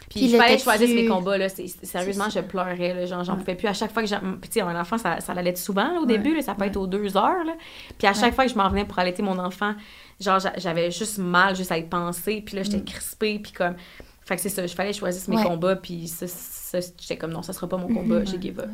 Puis, 0.09 0.21
il 0.21 0.31
fallait 0.37 0.55
que 0.55 0.61
je 0.61 0.63
textu- 0.63 0.63
choisisse 0.63 0.95
mes 0.95 1.05
combats, 1.07 1.37
là. 1.37 1.47
Sérieusement, 1.49 2.29
je 2.29 2.39
pleurais, 2.39 2.93
là. 2.95 3.05
Genre, 3.05 3.23
j'en 3.23 3.35
pouvais 3.37 3.55
plus. 3.55 3.67
À 3.67 3.73
chaque 3.73 3.91
fois 3.93 4.01
que 4.01 4.09
j'ai... 4.09 4.17
Puis, 4.17 4.49
tu 4.49 4.53
sais, 4.53 4.61
un 4.61 4.79
enfant, 4.79 4.97
ça, 4.97 5.19
ça 5.19 5.33
l'allait 5.35 5.55
souvent, 5.55 5.93
là, 5.93 5.99
au 6.01 6.05
début, 6.07 6.35
là. 6.35 6.41
Ça 6.41 6.55
peut 6.55 6.65
être 6.65 6.77
aux 6.77 6.87
deux 6.87 7.15
heures, 7.15 7.43
là. 7.45 7.53
Puis, 7.97 8.07
à 8.07 8.13
chaque 8.13 8.33
fois 8.33 8.45
que 8.45 8.51
je 8.51 8.57
m'en 8.57 8.67
venais 8.69 8.85
pour 8.85 8.97
allaiter 8.97 9.21
mon 9.21 9.37
enfant, 9.37 9.73
genre, 10.19 10.39
j'a- 10.39 10.53
j'avais 10.57 10.89
juste 10.91 11.19
mal 11.19 11.55
juste 11.55 11.71
à 11.71 11.77
y 11.77 11.83
penser. 11.83 12.41
Puis 12.45 12.55
là, 12.55 12.63
j'étais 12.63 12.81
crispée, 12.83 13.39
puis 13.39 13.51
comme... 13.51 13.75
Fait 14.29 14.35
que 14.35 14.41
c'est 14.43 14.49
ça, 14.49 14.61
il 14.61 14.69
fallait 14.69 14.89
que 14.91 14.93
je 14.95 14.99
choisisse 14.99 15.27
mes 15.27 15.37
Ouais. 15.37 15.43
combats, 15.43 15.75
puis 15.75 16.07
ça, 16.07 16.27
ça, 16.27 16.79
j'étais 16.79 17.17
comme, 17.17 17.31
non, 17.31 17.41
ça 17.41 17.51
sera 17.51 17.67
pas 17.67 17.77
mon 17.77 17.87
combat, 17.91 18.23
j'ai 18.25 18.39
give 18.39 18.59
up. 18.59 18.69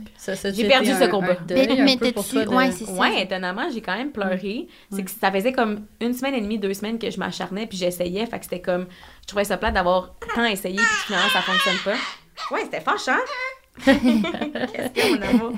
J'ai 0.54 0.68
perdu 0.68 0.92
un- 0.92 1.00
ce 1.00 1.04
un 1.06 1.08
combat. 1.08 1.36
deuil 1.48 1.60
Mais- 1.60 1.68
de- 1.78 2.50
ouais, 2.54 2.72
c'est 2.74 2.84
ça. 2.86 2.92
Ouais, 2.92 3.24
étonnamment, 3.24 3.70
j'ai 3.74 3.80
quand 3.80 3.96
même 3.96 4.12
pleuré. 4.12 4.68
C'est 4.92 5.04
que 5.04 5.12
ça 5.12 5.32
faisait 5.32 5.54
comme 5.54 5.86
une 6.02 6.14
semaine 6.14 6.34
et 6.34 6.42
demie, 6.42 6.60
deux 6.60 6.74
semaines 6.74 7.00
que 7.00 7.10
je 7.10 7.18
m'acharnais, 7.18 7.68
puis 7.68 7.78
j'essayais. 7.78 8.26
Fait 8.26 8.38
que 8.38 8.44
c'était 8.44 8.60
comme. 8.60 8.88
Je 9.22 9.28
trouvais 9.28 9.46
ça 9.46 9.56
plate 9.56 9.74
d'avoir 9.76 10.14
tant 10.36 10.44
essayé, 10.44 10.76
puis 10.76 10.86
finalement, 11.08 11.30
ça 11.30 11.40
fonctionne 11.42 11.78
pas. 11.86 12.54
Ouais, 12.54 12.62
c'était 12.66 12.82
fâchant. 12.82 13.14
Qu'est-ce 13.86 14.90
que 14.92 15.16
mon 15.16 15.22
amour? 15.22 15.52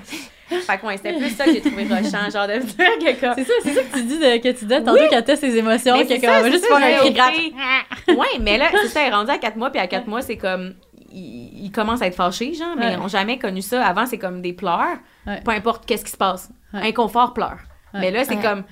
Fait 0.50 0.78
que 0.78 0.86
ouais, 0.86 0.98
c'était 0.98 1.14
plus 1.18 1.30
ça 1.30 1.46
que 1.46 1.54
j'ai 1.54 1.62
trouvé 1.62 1.84
rochant, 1.84 2.30
genre 2.32 2.48
de 2.48 2.54
me 2.54 3.00
dire 3.00 3.16
que 3.16 3.20
comme. 3.22 3.34
C'est 3.36 3.44
ça, 3.44 3.54
c'est 3.64 3.74
ça 3.74 3.82
que 3.84 3.94
tu 3.98 4.04
dis 4.04 4.18
de, 4.18 4.38
que 4.38 4.48
tu 4.58 4.66
disais 4.66 4.82
tantôt 4.82 5.02
quand 5.10 5.22
t'as 5.26 5.36
ses 5.36 5.56
émotions, 5.58 5.96
Mais 5.98 6.06
que 6.06 6.22
comme, 6.26 6.46
on 6.48 6.52
juste 6.52 6.66
faire 6.66 6.78
un 6.78 6.98
cri 7.00 7.12
grave. 7.14 7.34
Ouais, 8.18 8.40
mais 8.40 8.58
là, 8.58 8.68
c'est 8.82 8.88
ça, 8.88 9.02
elle 9.02 9.12
est 9.12 9.16
rendue 9.16 9.32
à 9.32 9.38
4 9.38 9.56
mois, 9.58 9.70
puis 9.70 9.80
à 9.82 9.88
4 9.88 10.08
mois, 10.08 10.22
c'est 10.22 10.38
comme. 10.38 10.74
Il, 11.12 11.66
il 11.66 11.72
commence 11.72 12.02
à 12.02 12.08
être 12.08 12.16
fâché, 12.16 12.54
genre, 12.54 12.76
mais 12.78 12.86
Ouais. 12.88 12.94
ils 12.94 13.00
n'ont 13.00 13.08
jamais 13.08 13.40
connu 13.40 13.62
ça. 13.62 13.86
Avant, 13.86 14.06
c'est 14.06 14.18
comme 14.18 14.42
des 14.42 14.54
pleurs. 14.54 14.98
Ouais. 15.26 15.42
Peu 15.44 15.52
importe 15.52 15.86
qu'est-ce 15.86 16.04
qui 16.06 16.12
se 16.12 16.18
passe. 16.18 16.50
Ouais. 16.74 16.90
Inconfort, 16.90 17.34
pleure. 17.34 17.58
Ouais. 17.94 18.02
Mais 18.02 18.12
là, 18.12 18.24
c'est 18.26 18.36
Ouais. 18.36 18.42
comme 18.42 18.64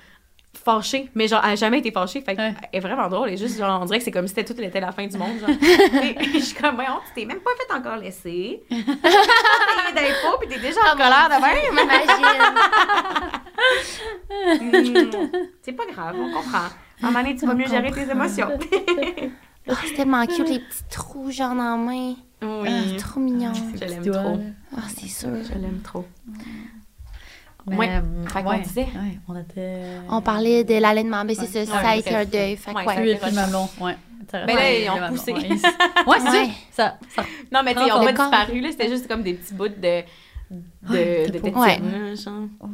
fâché, 0.66 1.10
mais 1.16 1.28
genre, 1.28 1.42
elle 1.46 1.52
a 1.52 1.56
jamais 1.56 1.78
été 1.80 1.92
fâchée. 1.92 2.22
Fait 2.22 2.32
Ouais. 2.38 2.54
qu'elle 2.60 2.70
est 2.74 2.80
vraiment 2.80 3.08
drôle. 3.08 3.30
Et 3.30 3.38
juste, 3.38 3.58
genre, 3.58 3.80
on 3.82 3.86
dirait 3.86 4.00
que 4.00 4.04
c'est 4.06 4.12
comme 4.12 4.28
si 4.28 4.34
c'était 4.36 4.52
tout 4.54 4.60
était 4.60 4.80
la 4.82 4.92
fin 4.92 5.06
du 5.08 5.16
monde, 5.18 5.38
genre. 5.40 5.50
Je 5.62 6.40
suis 6.40 6.56
comme, 6.56 6.76
voyons, 6.76 7.00
tu 7.08 7.14
t'es 7.22 7.26
même 7.26 7.40
pas 7.40 7.52
fait 7.58 7.72
encore 7.74 7.98
laisser. 7.98 8.64
Tu 8.70 8.76
payé 8.84 9.94
d'impôts, 9.94 10.38
puis 10.40 10.50
t'es 10.50 10.60
déjà 10.60 10.80
en 10.92 10.98
colère 10.98 11.30
de 11.30 11.40
même. 11.42 11.74
Imagine. 14.62 15.22
C'est 15.62 15.74
pas 15.74 15.86
grave, 15.92 16.16
on 16.20 16.32
comprend. 16.34 16.58
À 16.58 16.70
un 17.04 17.08
moment 17.12 17.20
donné, 17.24 17.36
tu 17.36 17.46
vas 17.46 17.54
mieux 17.54 17.68
gérer 17.68 17.92
tes 17.92 18.10
émotions. 18.10 18.50
Oh, 19.68 19.74
c'est 19.84 19.96
tellement 19.96 20.26
cute, 20.28 20.48
les 20.48 20.60
petits 20.60 20.84
trous, 20.92 21.32
genre, 21.32 21.56
dans 21.56 21.64
la 21.64 21.76
main. 21.78 22.14
oui. 22.44 22.70
C'est 22.92 22.98
trop 22.98 23.20
mignon. 23.20 23.52
Je 23.74 23.86
l'aime 23.86 24.12
trop. 24.12 24.40
Ah, 24.78 24.82
c'est 24.96 25.08
sûr. 25.08 25.30
Je 25.44 25.54
l'aime 25.58 25.82
trop. 25.84 26.06
Mais, 27.68 27.78
Ouais. 27.78 27.90
euh, 27.90 28.28
Fait 28.28 28.44
qu'on 28.44 28.50
ouais, 28.50 28.60
disait. 28.62 28.82
ouais, 28.82 29.20
on 29.28 29.36
était. 29.40 29.82
On 30.10 30.22
parlait 30.22 30.64
de 30.64 30.76
l'allaitement, 30.76 31.24
mais 31.26 31.34
c'est 31.36 31.42
Ouais. 31.60 31.66
ça, 31.66 31.82
ça 31.82 31.90
a 31.90 31.96
été 31.96 32.14
un 32.16 32.26
deuil. 32.26 32.56
Fait 32.58 32.72
Ouais, 32.74 32.86
ouais. 32.86 33.02
Lui 33.02 33.12
et 33.12 33.16
puis. 33.16 33.32
Ça- 34.32 34.46
Ben 34.46 34.56
là, 34.56 34.72
ils 34.80 34.90
ont 34.90 35.08
poussé. 35.10 35.34
Ouais, 35.34 36.18
c'est 36.20 36.30
Ouais. 36.30 36.50
ça. 36.72 36.96
Non, 37.52 37.62
mais 37.64 37.74
ils 37.74 37.92
ont 37.94 38.04
pas 38.04 38.12
disparu, 38.12 38.60
là. 38.60 38.70
C'était 38.72 38.90
juste 38.90 39.08
comme 39.08 39.22
des 39.24 39.34
petits 39.36 39.54
bouts 39.54 39.68
de. 39.68 40.02
de. 40.52 41.58
Ouais, 41.58 41.80
de 41.80 42.16
genre. 42.16 42.34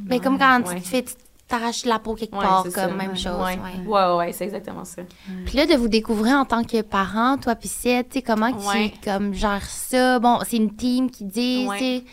Mais 0.10 0.20
comme 0.20 0.38
quand 0.38 0.62
tu 0.64 0.76
te 0.82 0.88
fais, 0.88 1.06
t'arraches 1.48 1.86
la 1.86 2.00
peau 2.00 2.16
quelque 2.16 2.36
Ouais, 2.36 2.44
part, 2.44 2.64
comme 2.64 2.72
ça. 2.72 2.88
même 2.88 3.12
Ouais. 3.12 3.16
chose. 3.18 3.38
Ouais, 3.38 3.58
ouais. 3.58 3.86
ouais, 3.86 4.06
ouais, 4.08 4.16
ouais, 4.18 4.32
c'est 4.34 4.46
exactement 4.46 4.86
ça. 4.86 5.02
Puis 5.46 5.58
là, 5.58 5.66
de 5.66 5.76
vous 5.76 5.89
découvrir 5.89 6.36
en 6.38 6.46
tant 6.46 6.64
que 6.64 6.82
parent, 6.82 7.38
toi 7.38 7.56
puis 7.56 7.70
tu 7.70 7.76
sais, 7.80 8.06
comment 8.26 8.50
Ouais. 8.52 8.94
tu 9.02 9.10
comme, 9.10 9.34
gères 9.34 9.66
ça? 9.66 10.20
Bon, 10.20 10.39
c'est 10.48 10.58
une 10.58 10.74
team 10.76 11.10
qui 11.12 11.26
dit, 11.26 11.66
Ouais. 11.68 11.78
tu 11.78 11.84
sais. 11.84 12.04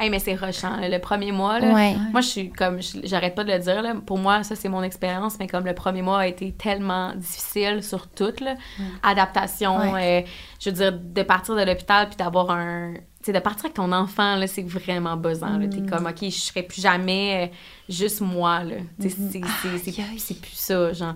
Hey, 0.00 0.08
mais 0.10 0.18
c'est 0.18 0.34
rushant, 0.34 0.76
là, 0.76 0.88
le 0.88 0.98
premier 0.98 1.30
mois, 1.30 1.60
là. 1.60 1.74
Ouais. 1.74 1.94
Moi, 2.10 2.22
je 2.22 2.26
suis 2.28 2.50
comme, 2.50 2.78
j'arrête 3.04 3.34
pas 3.34 3.44
de 3.44 3.52
le 3.52 3.58
dire, 3.58 3.82
là. 3.82 3.94
Pour 4.06 4.16
moi, 4.18 4.42
ça, 4.44 4.56
c'est 4.56 4.68
mon 4.70 4.82
expérience, 4.82 5.36
mais 5.38 5.46
comme 5.46 5.64
le 5.66 5.74
premier 5.74 6.00
mois 6.02 6.20
a 6.20 6.26
été 6.26 6.52
tellement 6.52 7.12
difficile 7.14 7.82
sur 7.82 8.08
tout, 8.08 8.32
là. 8.40 8.54
Adaptation, 9.02 9.94
euh, 9.96 10.22
je 10.60 10.70
veux 10.70 10.76
dire, 10.76 10.92
de 10.92 11.22
partir 11.22 11.54
de 11.56 11.62
l'hôpital 11.62 12.08
puis 12.08 12.16
d'avoir 12.16 12.50
un. 12.50 12.94
Tu 12.94 13.26
sais, 13.26 13.32
de 13.34 13.38
partir 13.38 13.66
avec 13.66 13.74
ton 13.74 13.92
enfant, 13.92 14.36
là, 14.36 14.46
c'est 14.46 14.62
vraiment 14.62 15.16
buzzant, 15.16 15.58
là. 15.58 15.66
T'es 15.68 15.82
comme, 15.82 16.06
OK, 16.06 16.18
je 16.22 16.30
serai 16.30 16.62
plus 16.62 16.80
jamais 16.80 17.50
euh, 17.50 17.54
juste 17.88 18.22
moi, 18.22 18.64
là. 18.64 18.76
Sais, 18.98 19.10
c'est- 19.10 20.40
plus 20.40 20.54
ça, 20.54 20.92
genre. 20.94 21.14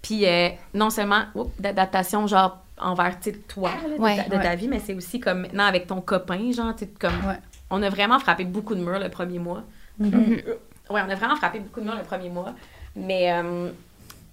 Puis 0.00 0.24
euh, 0.26 0.48
non 0.74 0.90
seulement 0.90 1.24
d'adaptation, 1.58 2.26
genre, 2.26 2.58
envers, 2.80 3.18
tu 3.20 3.32
sais, 3.32 3.36
toi, 3.48 3.70
là, 3.70 3.96
de, 3.96 4.00
Ouais. 4.00 4.16
ta, 4.16 4.36
de 4.36 4.42
ta 4.42 4.54
vie, 4.54 4.68
mais 4.68 4.78
c'est 4.78 4.94
aussi 4.94 5.18
comme 5.20 5.40
maintenant 5.42 5.64
avec 5.64 5.86
ton 5.88 6.00
copain, 6.00 6.52
genre, 6.52 6.74
tu 6.76 6.86
comme. 6.98 7.12
Ouais. 7.26 7.34
On 7.70 7.82
a 7.82 7.88
vraiment 7.90 8.18
frappé 8.18 8.44
beaucoup 8.44 8.74
de 8.74 8.80
murs 8.80 8.98
le 8.98 9.08
premier 9.10 9.38
mois. 9.38 9.62
Mm-hmm. 10.00 10.44
Ouais, 10.90 11.00
on 11.06 11.10
a 11.10 11.14
vraiment 11.14 11.36
frappé 11.36 11.60
beaucoup 11.60 11.80
de 11.80 11.84
murs 11.84 11.96
le 11.96 12.02
premier 12.04 12.30
mois. 12.30 12.54
Mais, 12.96 13.32
euh, 13.32 13.70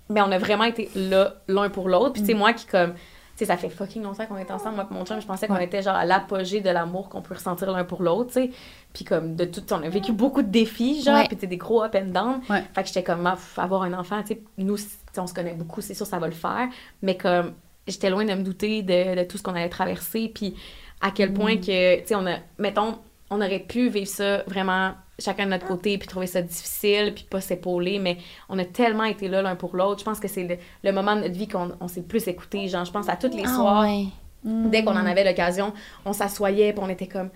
mais 0.09 0.21
on 0.21 0.31
a 0.31 0.37
vraiment 0.37 0.63
été 0.63 0.89
là, 0.95 1.35
l'un 1.47 1.69
pour 1.69 1.89
l'autre. 1.89 2.13
Puis, 2.13 2.21
tu 2.21 2.27
sais, 2.29 2.33
Mm. 2.33 2.37
moi 2.37 2.53
qui, 2.53 2.65
comme. 2.65 2.93
Tu 2.93 3.39
sais, 3.39 3.45
ça 3.47 3.57
fait 3.57 3.67
fucking 3.67 4.01
longtemps 4.01 4.25
qu'on 4.27 4.37
est 4.37 4.49
ensemble, 4.49 4.75
moi 4.77 4.87
et 4.89 4.93
mon 4.93 5.05
chum. 5.05 5.19
Je 5.19 5.27
pensais 5.27 5.45
qu'on 5.47 5.57
était 5.57 5.81
genre 5.81 5.95
à 5.97 6.05
l'apogée 6.05 6.61
de 6.61 6.69
l'amour 6.69 7.09
qu'on 7.09 7.21
peut 7.21 7.33
ressentir 7.33 7.69
l'un 7.69 7.83
pour 7.83 8.01
l'autre, 8.01 8.27
tu 8.27 8.33
sais. 8.45 8.51
Puis, 8.93 9.03
comme, 9.03 9.35
de 9.35 9.43
tout. 9.43 9.61
On 9.73 9.83
a 9.83 9.89
vécu 9.89 10.13
beaucoup 10.13 10.41
de 10.41 10.47
défis, 10.47 11.03
genre. 11.03 11.15
Ouais. 11.15 11.27
Puis, 11.27 11.35
tu 11.35 11.41
sais, 11.41 11.47
des 11.47 11.57
gros 11.57 11.83
up 11.83 11.93
and 11.95 12.11
down. 12.11 12.39
Ouais. 12.49 12.63
Fait 12.73 12.83
que 12.83 12.87
j'étais 12.87 13.03
comme, 13.03 13.27
ah, 13.27 13.37
avoir 13.57 13.81
un 13.83 13.91
enfant, 13.91 14.21
tu 14.21 14.35
sais, 14.35 14.41
nous, 14.57 14.77
tu 14.77 14.83
sais, 14.83 15.19
on 15.19 15.27
se 15.27 15.33
connaît 15.33 15.53
beaucoup, 15.53 15.81
c'est 15.81 15.93
sûr, 15.93 16.05
ça 16.05 16.17
va 16.19 16.27
le 16.27 16.33
faire. 16.33 16.69
Mais 17.01 17.17
comme, 17.17 17.51
j'étais 17.85 18.09
loin 18.09 18.23
de 18.23 18.33
me 18.33 18.41
douter 18.43 18.81
de, 18.83 19.15
de 19.19 19.23
tout 19.25 19.37
ce 19.37 19.43
qu'on 19.43 19.53
allait 19.55 19.67
traverser. 19.67 20.31
Puis, 20.33 20.55
à 21.01 21.11
quel 21.11 21.33
point 21.33 21.57
que, 21.57 21.99
tu 21.99 22.07
sais, 22.07 22.15
on 22.15 22.25
a, 22.25 22.37
mettons, 22.57 22.99
on 23.29 23.37
aurait 23.41 23.59
pu 23.59 23.89
vivre 23.89 24.07
ça 24.07 24.43
vraiment 24.47 24.93
chacun 25.17 25.45
de 25.45 25.51
notre 25.51 25.65
côté, 25.65 25.97
puis 25.97 26.07
trouver 26.07 26.27
ça 26.27 26.41
difficile, 26.41 27.13
puis 27.15 27.23
pas 27.29 27.39
s'épauler, 27.41 27.99
mais 27.99 28.17
on 28.49 28.59
a 28.59 28.65
tellement 28.65 29.05
été 29.05 29.27
là 29.29 29.41
l'un 29.41 29.55
pour 29.55 29.75
l'autre. 29.75 29.99
Je 29.99 30.05
pense 30.05 30.19
que 30.19 30.27
c'est 30.27 30.43
le, 30.43 30.57
le 30.83 30.91
moment 30.91 31.15
de 31.15 31.21
notre 31.21 31.33
vie 31.35 31.47
qu'on 31.47 31.71
on 31.79 31.87
s'est 31.87 32.01
le 32.01 32.05
plus 32.05 32.27
écouté. 32.27 32.67
Genre, 32.67 32.83
je 32.85 32.91
pense 32.91 33.07
à 33.09 33.15
tous 33.15 33.29
les 33.35 33.43
Ah, 33.45 33.55
soirs, 33.55 33.83
ouais. 33.83 34.05
dès 34.43 34.83
qu'on 34.83 34.91
en 34.91 35.05
avait 35.05 35.23
l'occasion, 35.23 35.73
on 36.05 36.11
s'assoyait, 36.13 36.73
puis 36.73 36.81
on 36.83 36.89
était 36.89 37.07
comme, 37.07 37.29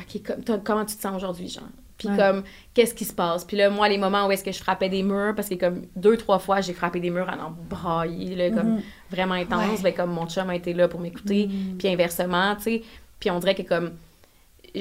OK, 0.00 0.22
comme- 0.46 0.62
comment 0.62 0.84
tu 0.84 0.96
te 0.96 1.02
sens 1.02 1.16
aujourd'hui, 1.16 1.48
genre? 1.48 1.64
Puis 1.98 2.08
Ouais. 2.08 2.16
comme, 2.16 2.44
qu'est-ce 2.74 2.94
qui 2.94 3.04
se 3.04 3.12
passe? 3.12 3.44
Puis 3.44 3.56
là, 3.56 3.70
moi, 3.70 3.88
les 3.88 3.98
moments 3.98 4.26
où 4.26 4.30
est-ce 4.30 4.44
que 4.44 4.52
je 4.52 4.62
frappais 4.62 4.88
des 4.88 5.02
murs, 5.02 5.34
parce 5.34 5.48
que 5.48 5.56
comme 5.56 5.82
deux, 5.96 6.16
trois 6.16 6.38
fois, 6.38 6.60
j'ai 6.60 6.72
frappé 6.72 7.00
des 7.00 7.10
murs 7.10 7.28
à 7.28 7.34
en 7.44 7.50
brailler, 7.68 8.36
là, 8.36 8.50
comme 8.50 8.74
Mhm. 8.76 8.82
vraiment 9.10 9.34
intense, 9.34 9.82
ben, 9.82 9.92
comme 9.92 10.12
mon 10.12 10.26
chum 10.28 10.48
a 10.48 10.54
été 10.54 10.72
là 10.74 10.86
pour 10.86 11.00
m'écouter, 11.00 11.50
puis 11.78 11.88
inversement, 11.88 12.54
tu 12.56 12.62
sais. 12.62 12.82
Puis 13.18 13.30
on 13.32 13.40
dirait 13.40 13.56
que 13.56 13.62
comme, 13.62 13.90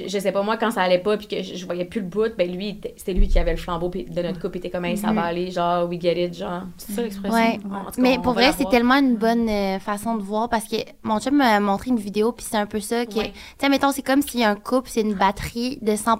je 0.07 0.19
sais 0.19 0.31
pas, 0.31 0.41
moi, 0.43 0.57
quand 0.57 0.71
ça 0.71 0.81
allait 0.81 0.99
pas, 0.99 1.17
puis 1.17 1.27
que 1.27 1.41
je, 1.41 1.55
je 1.55 1.65
voyais 1.65 1.85
plus 1.85 2.01
le 2.01 2.07
bout, 2.07 2.35
ben 2.37 2.51
lui, 2.51 2.79
c'était 2.95 3.13
lui 3.13 3.27
qui 3.27 3.39
avait 3.39 3.51
le 3.51 3.57
flambeau 3.57 3.89
puis 3.89 4.05
de 4.05 4.21
notre 4.21 4.39
couple, 4.39 4.57
il 4.57 4.59
était 4.59 4.69
comme, 4.69 4.95
ça 4.95 5.11
va 5.11 5.23
aller, 5.23 5.51
genre, 5.51 5.87
we 5.89 5.99
get 5.99 6.23
it, 6.23 6.33
genre. 6.35 6.63
C'est 6.77 6.93
ça 6.93 7.01
l'expression? 7.01 7.37
Ouais. 7.37 7.57
Cas, 7.57 7.91
Mais 7.97 8.17
on 8.17 8.21
pour 8.21 8.33
vrai, 8.33 8.51
c'est 8.57 8.69
tellement 8.69 8.95
une 8.95 9.15
bonne 9.15 9.49
euh, 9.49 9.79
façon 9.79 10.15
de 10.15 10.21
voir 10.23 10.49
parce 10.49 10.65
que 10.65 10.77
mon 11.03 11.19
chum 11.19 11.35
m'a 11.35 11.59
montré 11.59 11.89
une 11.89 11.99
vidéo, 11.99 12.31
puis 12.31 12.45
c'est 12.49 12.57
un 12.57 12.65
peu 12.65 12.79
ça 12.79 13.05
que. 13.05 13.15
Ouais. 13.15 13.31
Tu 13.31 13.39
sais, 13.59 13.69
mettons, 13.69 13.91
c'est 13.91 14.01
comme 14.03 14.21
si 14.21 14.43
un 14.43 14.55
couple, 14.55 14.89
c'est 14.91 15.01
une 15.01 15.13
batterie 15.15 15.79
de 15.81 15.95
100 15.95 16.17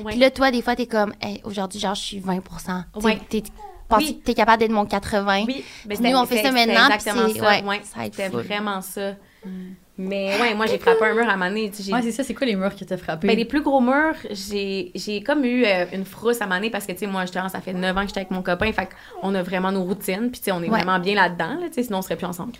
Ouais. 0.00 0.10
Puis 0.12 0.16
là, 0.18 0.30
toi, 0.30 0.50
des 0.50 0.62
fois, 0.62 0.76
t'es 0.76 0.86
comme, 0.86 1.12
hey, 1.20 1.40
aujourd'hui, 1.44 1.78
genre, 1.80 1.94
je 1.94 2.02
suis 2.02 2.18
20 2.18 2.40
Tu 2.40 2.40
sais, 2.64 3.06
Ouais. 3.06 3.18
T'es, 3.28 3.42
penses 3.88 4.02
Oui. 4.02 4.18
que 4.18 4.24
t'es 4.24 4.34
capable 4.34 4.60
d'être 4.60 4.70
mon 4.72 4.86
80 4.86 5.44
Oui, 5.46 5.64
mais 5.86 5.96
Nous, 6.10 6.16
on 6.16 6.24
fait 6.26 6.36
ça 6.42 6.50
c'était 6.50 6.66
maintenant, 6.66 6.88
ça. 6.98 6.98
ça 6.98 8.04
c'était 8.04 8.30
full. 8.30 8.42
vraiment 8.42 8.80
ça. 8.80 9.12
Mais 10.02 10.40
ouais, 10.40 10.54
moi, 10.54 10.64
j'ai 10.66 10.78
frappé 10.78 11.04
un 11.04 11.14
mur 11.14 11.28
à 11.28 11.32
un 11.32 11.36
moment 11.36 11.48
donné, 11.50 11.70
Ouais, 11.92 12.02
c'est 12.02 12.10
ça, 12.12 12.24
c'est 12.24 12.32
quoi 12.32 12.46
les 12.46 12.56
murs 12.56 12.74
qui 12.74 12.86
t'ont 12.86 12.96
frappé? 12.96 13.26
Ben, 13.28 13.36
les 13.36 13.44
plus 13.44 13.60
gros 13.60 13.80
murs, 13.82 14.14
j'ai 14.30 15.22
comme 15.26 15.44
eu 15.44 15.64
euh, 15.66 15.84
une 15.92 16.04
frousse 16.06 16.40
à 16.40 16.44
un 16.44 16.46
moment 16.46 16.58
donné 16.58 16.70
parce 16.70 16.86
que, 16.86 16.92
tu 16.92 16.98
sais, 17.00 17.06
moi, 17.06 17.22
justement, 17.22 17.48
ça 17.50 17.60
fait 17.60 17.74
9 17.74 17.96
ans 17.96 18.00
que 18.02 18.06
j'étais 18.08 18.20
avec 18.20 18.30
mon 18.30 18.42
copain, 18.42 18.72
fait 18.72 18.88
qu'on 19.20 19.34
a 19.34 19.42
vraiment 19.42 19.72
nos 19.72 19.82
routines, 19.84 20.30
puis, 20.30 20.40
tu 20.40 20.44
sais, 20.46 20.52
on 20.52 20.60
est 20.62 20.70
Ouais. 20.70 20.80
vraiment 20.80 20.98
bien 20.98 21.14
là-dedans, 21.14 21.60
là, 21.60 21.66
tu 21.68 21.74
sais, 21.74 21.82
sinon 21.82 21.98
on 21.98 22.02
serait 22.02 22.16
plus 22.16 22.26
ensemble. 22.26 22.52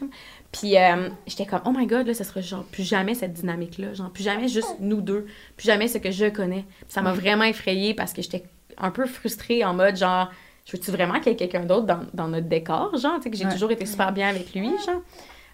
Puis, 0.53 0.77
euh, 0.77 1.09
j'étais 1.27 1.47
comme, 1.47 1.61
oh 1.65 1.71
my 1.75 1.87
god, 1.87 2.07
là, 2.07 2.15
ça 2.15 2.25
sera 2.25 2.41
genre 2.43 2.65
plus 2.65 2.83
jamais 2.87 3.15
cette 3.15 3.33
dynamique-là, 3.33 3.95
genre 3.95 4.11
plus 4.11 4.23
jamais 4.25 4.49
juste 4.49 4.77
nous 4.81 5.01
deux, 5.01 5.27
plus 5.57 5.67
jamais 5.67 5.89
ce 5.89 5.99
que 5.99 6.11
je 6.11 6.27
connais. 6.27 6.65
Puis 6.81 6.87
ça 6.89 7.01
m'a 7.01 7.13
vraiment 7.13 7.45
effrayée 7.45 7.95
parce 7.95 8.13
que 8.13 8.21
j'étais 8.23 8.45
un 8.77 8.91
peu 8.91 9.07
frustrée 9.07 9.65
en 9.65 9.73
mode, 9.75 9.97
genre, 9.97 10.31
je 10.67 10.73
veux-tu 10.77 10.91
vraiment 10.91 11.15
qu'il 11.21 11.29
y 11.29 11.31
ait 11.31 11.37
quelqu'un 11.37 11.65
d'autre 11.65 11.87
dans, 11.87 12.01
dans 12.13 12.29
notre 12.29 12.49
décor, 12.49 12.97
genre, 12.99 13.17
tu 13.17 13.23
sais, 13.25 13.31
que 13.31 13.37
j'ai 13.37 13.47
Ouais. 13.47 13.53
toujours 13.53 13.71
été 13.71 13.87
super 13.87 14.13
bien 14.13 14.29
avec 14.29 14.53
lui, 14.55 14.69
genre. 14.85 15.01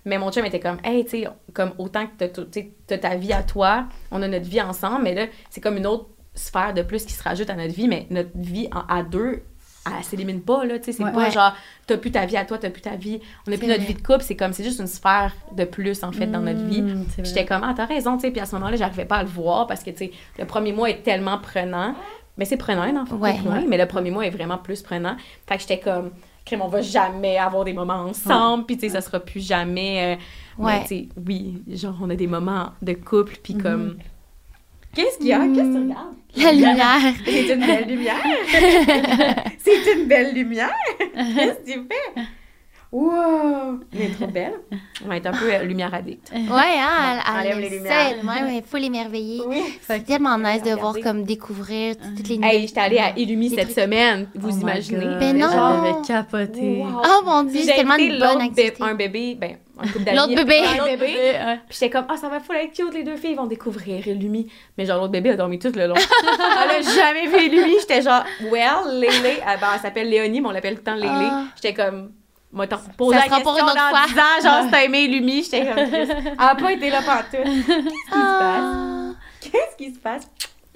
Mais 0.07 0.16
mon 0.18 0.30
chum 0.32 0.44
était 0.46 0.61
comme, 0.61 0.78
hey, 0.84 1.04
tu 1.04 1.11
sais, 1.11 1.28
comme 1.52 1.72
autant 1.78 2.07
que 2.07 2.24
tu 2.44 2.70
t'as 2.86 2.96
ta 2.98 3.16
vie 3.16 3.32
à 3.32 3.42
toi, 3.42 3.86
on 4.11 4.22
a 4.22 4.28
notre 4.28 4.46
vie 4.48 4.61
ensemble, 4.62 5.02
mais 5.02 5.14
là, 5.14 5.26
c'est 5.50 5.61
comme 5.61 5.76
une 5.76 5.86
autre 5.86 6.07
sphère 6.34 6.72
de 6.72 6.82
plus 6.82 7.04
qui 7.04 7.12
se 7.12 7.22
rajoute 7.22 7.50
à 7.50 7.54
notre 7.54 7.74
vie, 7.74 7.88
mais 7.88 8.07
notre 8.11 8.30
vie 8.34 8.68
en- 8.72 8.86
à 8.88 9.02
deux, 9.02 9.42
elle 9.86 10.04
s'élimine 10.04 10.42
pas, 10.42 10.64
là, 10.64 10.78
tu 10.78 10.86
sais, 10.86 10.92
c'est 10.92 11.04
Ouais. 11.04 11.12
pas 11.12 11.24
Ouais. 11.24 11.30
genre, 11.30 11.52
t'as 11.86 11.96
plus 11.96 12.11
ta 12.12 12.24
vie 12.26 12.36
à 12.36 12.44
toi, 12.44 12.59
t'as 12.59 12.70
plus 12.70 12.82
ta 12.82 12.96
vie, 12.96 13.20
on 13.48 13.52
a 13.52 13.57
plus 13.57 13.66
notre 13.66 13.80
vrai. 13.80 13.88
vie 13.88 13.94
de 13.94 14.02
couple, 14.07 14.22
c'est 14.22 14.36
comme, 14.36 14.52
c'est 14.52 14.64
juste 14.64 14.78
une 14.80 14.86
sphère 14.86 15.32
de 15.52 15.64
plus, 15.64 16.02
en 16.04 16.12
fait, 16.12 16.26
dans 16.26 16.40
notre 16.40 16.62
vie. 16.64 16.82
Vrai. 16.82 17.24
J'étais 17.24 17.44
comme, 17.46 17.62
ah, 17.64 17.72
t'as 17.76 17.86
raison, 17.86 18.16
tu 18.16 18.22
sais, 18.22 18.30
puis 18.30 18.40
à 18.40 18.46
ce 18.46 18.54
moment-là, 18.57 18.76
j'arrivais 18.76 19.04
pas 19.07 19.16
à 19.16 19.22
le 19.22 19.28
voir 19.28 19.66
parce 19.66 19.82
que, 19.82 19.90
tu 19.90 19.96
sais, 19.98 20.11
le 20.38 20.44
premier 20.44 20.72
mois 20.72 20.90
est 20.90 21.02
tellement 21.02 21.38
prenant, 21.38 21.94
mais 22.36 22.44
c'est 22.44 22.57
prenant, 22.57 22.82
un 22.82 22.96
enfant, 23.00 23.16
Ouais. 23.16 23.36
ouais, 23.44 23.64
mais 23.68 23.78
le 23.78 23.86
premier 23.86 24.11
mois 24.11 24.26
est 24.26 24.30
vraiment 24.30 24.59
plus 24.59 24.82
prenant. 24.82 25.16
Fait 25.48 25.57
que 25.57 25.62
j'étais 25.62 25.78
comme, 25.80 26.11
crème, 26.47 26.62
on 26.62 26.68
va 26.68 26.80
jamais 26.80 27.36
avoir 27.36 27.64
des 27.64 27.74
moments 27.74 28.05
ensemble, 28.07 28.64
puis 28.64 28.76
tu 28.78 28.86
sais, 28.86 28.94
ça 28.94 29.01
sera 29.03 29.20
plus 29.20 29.47
jamais. 29.47 30.16
euh, 30.16 30.62
Ouais. 30.62 30.84
mais, 30.90 31.09
oui, 31.26 31.62
genre, 31.68 31.97
on 32.01 32.09
a 32.09 32.14
des 32.16 32.26
moments 32.26 32.70
de 32.80 32.94
couple, 32.94 33.36
puis 33.42 33.55
comme. 33.59 33.99
Qu'est-ce 34.94 35.18
qu'il 35.18 35.26
y 35.26 35.32
a? 35.34 35.40
Qu'est-ce 35.40 35.61
que 35.61 35.72
tu 35.74 35.82
regardes? 35.82 36.14
La 36.36 36.53
lumière. 36.53 37.14
C'est 37.26 37.55
une 37.55 37.61
belle 37.66 37.88
lumière. 37.88 38.24
C'est 39.59 39.92
une 39.94 40.07
belle 40.07 40.34
lumière. 40.34 40.72
Qu'est-ce 40.99 41.59
que 41.61 41.72
tu 41.80 41.86
fais? 42.14 42.22
Wow! 42.93 43.80
Elle 43.93 44.01
est 44.03 44.14
trop 44.14 44.26
belle. 44.28 44.55
On 45.05 45.09
va 45.09 45.16
être 45.16 45.26
un 45.26 45.32
peu 45.32 45.53
euh, 45.53 45.62
lumière 45.64 45.93
addict. 45.93 46.30
Ouais, 46.32 46.41
hein, 46.51 47.18
elle, 47.45 47.51
elle 47.53 47.59
les 47.61 47.66
est 47.66 47.70
lumières. 47.70 48.09
seule. 48.11 48.26
Ouais, 48.26 48.43
ouais, 48.55 48.64
faut 48.66 48.76
l'émerveiller. 48.76 49.43
Oui. 49.47 49.62
C'est 49.82 50.05
tellement 50.05 50.39
nice 50.39 50.62
de 50.62 50.70
voir 50.70 50.95
comme 51.03 51.24
découvrir 51.24 51.97
toutes 52.16 52.28
les 52.28 52.41
Hey, 52.43 52.66
j'étais 52.66 52.80
allée 52.80 52.99
à 52.99 53.18
Illumi 53.18 53.51
cette 53.51 53.70
trucs. 53.70 53.72
semaine. 53.84 54.28
Vous 54.34 54.51
Oh 54.57 54.61
imaginez? 54.61 55.18
Ben 55.18 55.37
non. 55.37 55.49
J'avais 55.51 56.07
capoté. 56.07 56.78
Wow. 56.82 57.03
Oh 57.05 57.22
mon 57.24 57.43
dieu, 57.43 57.61
J'ai 57.61 57.66
c'est 57.66 57.74
tellement 57.74 57.97
une 57.97 58.18
bonne 58.18 58.41
activité. 58.41 58.74
un 58.80 58.95
bébé, 58.95 59.37
ben, 59.39 59.57
un 59.78 59.87
couple 59.89 60.05
d'amis. 60.05 60.16
L'autre 60.18 60.34
bébé. 60.37 60.61
Bébé. 60.97 61.07
Ouais. 61.07 61.61
Puis 61.68 61.78
j'étais 61.78 61.91
comme, 61.91 62.07
ah, 62.09 62.16
ça 62.16 62.28
va 62.28 62.41
full 62.41 62.57
être 62.57 62.72
cute, 62.72 62.95
les 62.95 63.03
deux 63.03 63.16
filles 63.16 63.34
vont 63.34 63.47
découvrir 63.47 64.07
Illumi. 64.07 64.51
Mais 64.78 64.87
genre, 64.87 64.99
l'autre 64.99 65.12
bébé 65.12 65.30
a 65.30 65.37
dormi 65.37 65.59
tout 65.59 65.72
le 65.74 65.87
long. 65.87 65.95
elle 66.64 66.70
a 66.70 66.80
jamais 66.82 67.26
vu 67.26 67.47
Illumi. 67.47 67.74
J'étais 67.80 68.01
genre, 68.01 68.24
well, 68.51 68.93
Lélé, 69.01 69.39
ah, 69.45 69.57
ben, 69.61 69.66
elle 69.74 69.80
s'appelle 69.80 70.09
Léonie, 70.09 70.41
mais 70.41 70.49
on 70.49 70.53
l'appelle 70.53 70.74
tout 70.76 70.80
le 70.80 70.84
temps 70.84 70.95
Lélé. 70.95 71.09
Ah. 71.11 71.45
J'étais 71.57 71.74
comme, 71.74 72.12
moi, 72.57 72.66
t'en 72.66 72.78
posé 72.96 73.16
la 73.16 73.22
question 73.28 73.44
dans 73.52 73.68
fois. 73.68 74.07
10 74.09 74.18
ans, 74.18 74.42
genre, 74.42 74.62
si 74.64 74.70
t'as 74.70 74.82
aimé 74.84 75.02
Illumi. 75.04 75.44
J'étais 75.44 75.66
comme, 75.66 75.74
Chris, 75.88 76.09
elle 76.11 76.34
a 76.38 76.54
pas 76.54 76.72
été 76.72 76.90
là 76.90 77.02
partout. 77.02 77.36
Qu'est-ce 77.36 77.76
qui 77.76 78.24
se 78.24 78.38
passe? 78.38 78.62
Ah. 78.62 79.12
Qu'est-ce 79.40 79.76
qui 79.76 79.94
se 79.94 79.98
passe? 80.00 80.30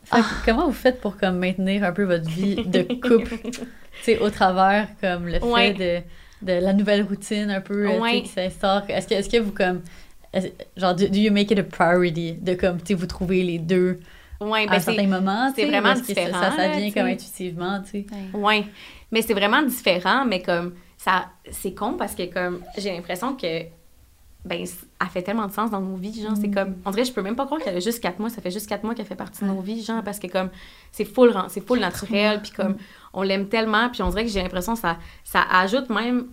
Fait 0.05 0.23
comment 0.45 0.67
vous 0.67 0.73
faites 0.73 1.01
pour 1.01 1.17
comme 1.17 1.39
maintenir 1.39 1.85
un 1.85 1.93
peu 1.93 2.05
votre 2.05 2.29
vie 2.29 2.57
de 2.57 2.83
couple, 2.83 3.39
tu 3.51 3.61
sais, 4.03 4.19
au 4.19 4.29
travers 4.31 4.89
comme 5.01 5.27
le 5.29 5.39
fait 5.39 5.75
de, 5.75 6.47
de 6.47 6.61
la 6.61 6.73
nouvelle 6.73 7.03
routine 7.03 7.51
un 7.51 7.61
peu 7.61 7.89
euh, 7.89 7.99
Ouais. 8.01 8.23
qui 8.23 8.29
s'instaure? 8.29 8.83
Est-ce 8.89 9.07
que, 9.07 9.15
est-ce 9.15 9.29
que 9.31 9.37
vous 9.39 9.53
comme 9.53 9.83
genre 10.77 10.95
do, 10.95 11.07
do 11.09 11.17
you 11.19 11.33
make 11.33 11.51
it 11.53 11.59
a 11.59 11.63
priority 11.63 12.33
de 12.33 12.55
comme 12.55 12.79
tu 12.79 12.87
sais 12.89 12.95
vous 12.95 13.07
trouvez 13.07 13.43
les 13.43 13.59
deux 13.59 14.01
Ouais, 14.41 14.63
à 14.63 14.67
ben, 14.67 14.73
un 14.73 14.79
c'est 14.81 14.95
certain 14.95 15.07
moment, 15.07 15.53
c'est 15.55 15.67
vraiment 15.67 15.93
différent, 15.95 16.41
Ça, 16.41 16.51
ça 16.53 16.69
là, 16.69 16.77
vient 16.77 16.89
tu 16.89 16.95
comme 16.95 17.07
intuitivement, 17.07 17.81
tu 17.83 17.91
sais? 17.91 18.07
Ouais, 18.33 18.65
mais 19.13 19.21
c'est 19.23 19.35
vraiment 19.35 19.61
différent, 19.63 20.25
mais 20.25 20.41
comme 20.41 20.73
ça, 21.03 21.31
c'est 21.51 21.73
con 21.73 21.95
parce 21.95 22.15
que 22.15 22.31
comme 22.31 22.61
j'ai 22.77 22.93
l'impression 22.95 23.35
que 23.35 23.63
ben 24.45 24.67
elle 25.01 25.09
fait 25.09 25.23
tellement 25.23 25.47
de 25.47 25.53
sens 25.53 25.71
dans 25.71 25.81
nos 25.81 25.97
vies, 25.97 26.23
genre 26.23 26.37
c'est 26.39 26.51
comme 26.51 26.77
on 26.85 26.91
dirait 26.91 27.07
je 27.07 27.13
peux 27.15 27.23
même 27.23 27.37
pas 27.37 27.47
croire 27.47 27.59
qu'elle 27.59 27.75
a 27.77 27.81
juste 27.81 28.03
quatre 28.03 28.19
mois, 28.19 28.29
ça 28.29 28.43
fait 28.43 28.51
juste 28.51 28.69
quatre 28.69 28.85
mois 28.85 28.95
qu'elle 28.95 29.07
fait 29.07 29.15
partie 29.15 29.43
de 29.43 29.49
nos 29.49 29.63
vies, 29.63 29.83
genre 29.83 30.03
parce 30.03 30.19
que 30.19 30.27
comme 30.27 30.51
c'est 30.93 31.07
full 31.07 31.35
c'est 31.49 31.67
full 31.67 31.81
naturel 31.81 32.43
puis 32.43 32.51
comme 32.51 32.77
on 33.15 33.23
l'aime 33.23 33.49
tellement 33.49 33.89
puis 33.89 34.03
on 34.03 34.11
dirait 34.11 34.27
que 34.27 34.31
j'ai 34.31 34.43
l'impression 34.43 34.75
que 34.75 34.81
ça 34.81 34.99
ça 35.25 35.41
ajoute 35.51 35.89
même 35.89 36.27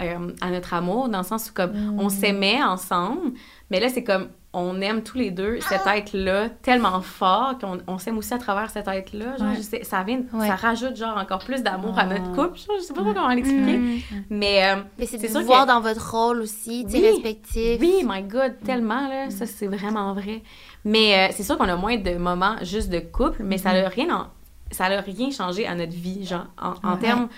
euh, 0.00 0.32
à 0.40 0.50
notre 0.50 0.72
amour 0.72 1.10
dans 1.10 1.18
le 1.18 1.24
sens 1.24 1.50
où 1.50 1.52
comme 1.52 1.98
on 1.98 2.08
s'aimait 2.08 2.62
ensemble, 2.62 3.32
mais 3.68 3.80
là 3.80 3.90
c'est 3.90 4.04
comme 4.04 4.28
on 4.58 4.80
aime 4.80 5.02
tous 5.02 5.18
les 5.18 5.30
deux 5.30 5.60
cet 5.60 5.82
être-là 5.86 6.48
tellement 6.62 7.00
fort 7.02 7.58
qu'on 7.60 7.78
on 7.86 7.98
s'aime 7.98 8.16
aussi 8.18 8.32
à 8.34 8.38
travers 8.38 8.70
cet 8.70 8.88
être-là. 8.88 9.36
Genre, 9.36 9.48
Ouais. 9.48 9.56
je 9.56 9.60
sais, 9.62 9.84
ça 9.84 10.02
vient, 10.02 10.22
Ouais. 10.32 10.46
ça 10.48 10.56
rajoute 10.56 10.96
genre 10.96 11.16
encore 11.18 11.44
plus 11.44 11.62
d'amour 11.62 11.98
à 11.98 12.02
Ah. 12.02 12.06
notre 12.06 12.30
couple. 12.32 12.58
Genre, 12.58 12.76
je 12.78 12.82
sais 12.84 12.94
pas 12.94 13.02
comment 13.02 13.28
l'expliquer. 13.28 13.76
Mm. 13.78 13.98
Mais 14.30 14.64
euh, 14.64 14.76
Mais 14.98 15.06
c'est 15.06 15.18
de 15.18 15.44
voir 15.44 15.62
que- 15.64 15.68
dans 15.68 15.80
votre 15.80 16.10
rôle 16.10 16.40
aussi, 16.40 16.86
Oui. 16.92 17.00
respectif. 17.00 17.78
oui, 17.80 18.02
my 18.04 18.22
God, 18.22 18.54
tellement 18.64 19.08
là, 19.08 19.30
ça 19.30 19.46
c'est 19.46 19.66
vraiment 19.66 20.14
vrai. 20.14 20.42
Mais 20.84 21.28
euh, 21.28 21.32
c'est 21.36 21.42
sûr 21.42 21.58
qu'on 21.58 21.68
a 21.68 21.76
moins 21.76 21.96
de 21.98 22.16
moments 22.16 22.56
juste 22.62 22.88
de 22.90 23.00
couple, 23.00 23.42
mais 23.42 23.58
ça 23.58 23.72
n'a 23.72 23.88
rien, 23.88 24.14
en- 24.14 24.26
ça 24.70 24.88
n'a 24.88 25.00
rien 25.00 25.30
changé 25.30 25.66
à 25.66 25.74
notre 25.74 25.92
vie, 25.92 26.24
genre 26.26 26.46
en, 26.60 26.70
en 26.88 26.94
Ouais. 26.94 27.00
termes. 27.00 27.28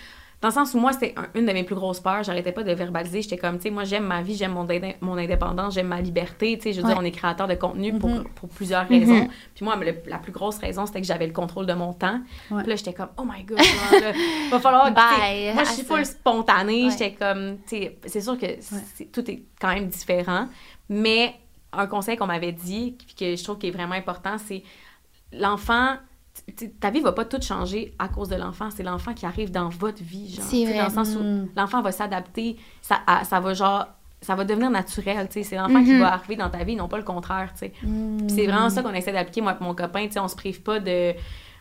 Dans 0.41 0.49
le 0.49 0.55
sens 0.55 0.72
où 0.74 0.78
moi, 0.78 0.93
c'était 0.93 1.14
un- 1.16 1.26
une 1.34 1.47
de 1.47 1.53
mes 1.53 1.64
plus 1.64 1.74
grosses 1.74 1.99
peurs. 1.99 2.22
J'arrêtais 2.22 2.53
pas 2.53 2.62
de 2.62 2.70
verbaliser. 2.72 3.22
J'étais 3.22 3.36
comme, 3.39 3.57
tu 3.57 3.64
sais, 3.64 3.70
moi, 3.70 3.82
j'aime 3.82 4.05
ma 4.05 4.22
vie, 4.22 4.36
j'aime 4.36 4.53
mon, 4.53 4.64
indé- 4.66 4.95
mon 5.01 5.16
indépendance, 5.18 5.74
j'aime 5.74 5.89
ma 5.89 6.01
liberté. 6.01 6.57
Tu 6.59 6.62
sais, 6.64 6.72
je 6.72 6.80
veux 6.80 6.86
Ouais. 6.86 6.93
dire, 6.93 7.03
on 7.03 7.05
est 7.05 7.11
créateur 7.11 7.49
de 7.49 7.55
contenu 7.55 7.99
pour, 7.99 8.09
Mhm. 8.11 8.24
pour 8.36 8.49
plusieurs 8.49 8.86
raisons. 8.86 9.22
Mhm. 9.24 9.28
Puis 9.57 9.64
moi, 9.64 9.74
le- 9.76 9.97
la 10.07 10.18
plus 10.18 10.30
grosse 10.30 10.59
raison, 10.59 10.86
c'était 10.86 11.01
que 11.01 11.07
j'avais 11.09 11.26
le 11.26 11.32
contrôle 11.32 11.66
de 11.66 11.72
mon 11.74 11.93
temps. 11.93 12.20
Ouais. 12.53 12.62
Puis 12.62 12.70
là, 12.70 12.76
j'étais 12.76 12.93
comme, 12.93 13.09
oh 13.16 13.24
my 13.24 13.43
God, 13.43 13.59
là, 13.59 14.12
va 14.53 14.61
falloir. 14.61 14.93
Bye 14.93 15.55
moi, 15.55 15.64
je 15.64 15.70
suis 15.72 15.84
full 15.84 16.07
spontanée. 16.07 16.84
Ouais. 16.84 16.91
J'étais 16.93 17.14
comme, 17.14 17.59
tu 17.66 17.76
sais, 17.76 17.99
c'est 18.07 18.20
sûr 18.20 18.39
que 18.39 18.47
tout 19.12 19.28
est 19.28 19.43
quand 19.61 19.74
même 19.74 19.89
différent. 19.89 20.47
Mais 20.89 21.34
un 21.72 21.89
conseil 21.89 22.16
qu'on 22.16 22.26
m'avait 22.26 22.53
dit, 22.53 22.97
puis 22.97 23.14
que 23.14 23.36
je 23.36 23.43
trouve 23.43 23.59
qui 23.59 23.66
est 23.66 23.72
vraiment 23.72 23.95
important, 23.97 24.36
c'est 24.39 24.62
l'enfant. 25.32 25.97
Ta 26.80 26.90
vie 26.90 27.01
va 27.01 27.12
pas 27.12 27.24
tout 27.24 27.40
changer 27.42 27.94
à 27.99 28.09
cause 28.09 28.28
de 28.28 28.36
l'enfant. 28.36 28.68
C'est 28.74 28.82
l'enfant 28.82 29.12
qui 29.14 29.26
arrive 29.26 29.51
dans 29.51 29.68
votre 29.68 30.03
vie, 30.03 30.34
genre. 30.34 30.44
C'est. 30.44 30.64
Dans 30.74 30.84
le 30.84 30.90
sens 30.90 31.14
où 31.14 31.22
Mm. 31.22 31.49
l'enfant 31.57 31.82
va 31.82 31.92
s'adapter, 31.92 32.57
ça, 32.80 32.99
à- 33.07 33.24
ça 33.24 33.40
va 33.40 33.55
genre, 33.55 33.86
ça 34.20 34.34
va 34.34 34.44
devenir 34.44 34.70
naturel, 34.70 35.28
tu 35.28 35.34
sais. 35.34 35.42
C'est 35.42 35.57
l'enfant 35.57 35.82
qui 35.84 35.92
Mhm. 35.92 36.01
va 36.01 36.12
arriver 36.14 36.36
dans 36.36 36.51
ta 36.51 36.64
vie, 36.64 36.74
non 36.76 36.88
pas 36.88 36.96
le 36.96 37.05
contraire, 37.05 37.51
tu 37.53 37.61
sais. 37.61 37.72
Puis 37.80 38.28
c'est 38.30 38.46
vraiment 38.46 38.70
ça 38.70 38.82
qu'on 38.82 38.92
essaie 38.94 39.12
d'appliquer, 39.12 39.40
moi 39.42 39.57
et 39.61 39.62
mon 39.64 39.74
copain, 39.74 40.07
tu 40.07 40.12
sais, 40.12 40.20
on 40.20 40.28
se 40.28 40.36
prive 40.36 40.62
pas 40.62 40.80
de... 40.80 41.12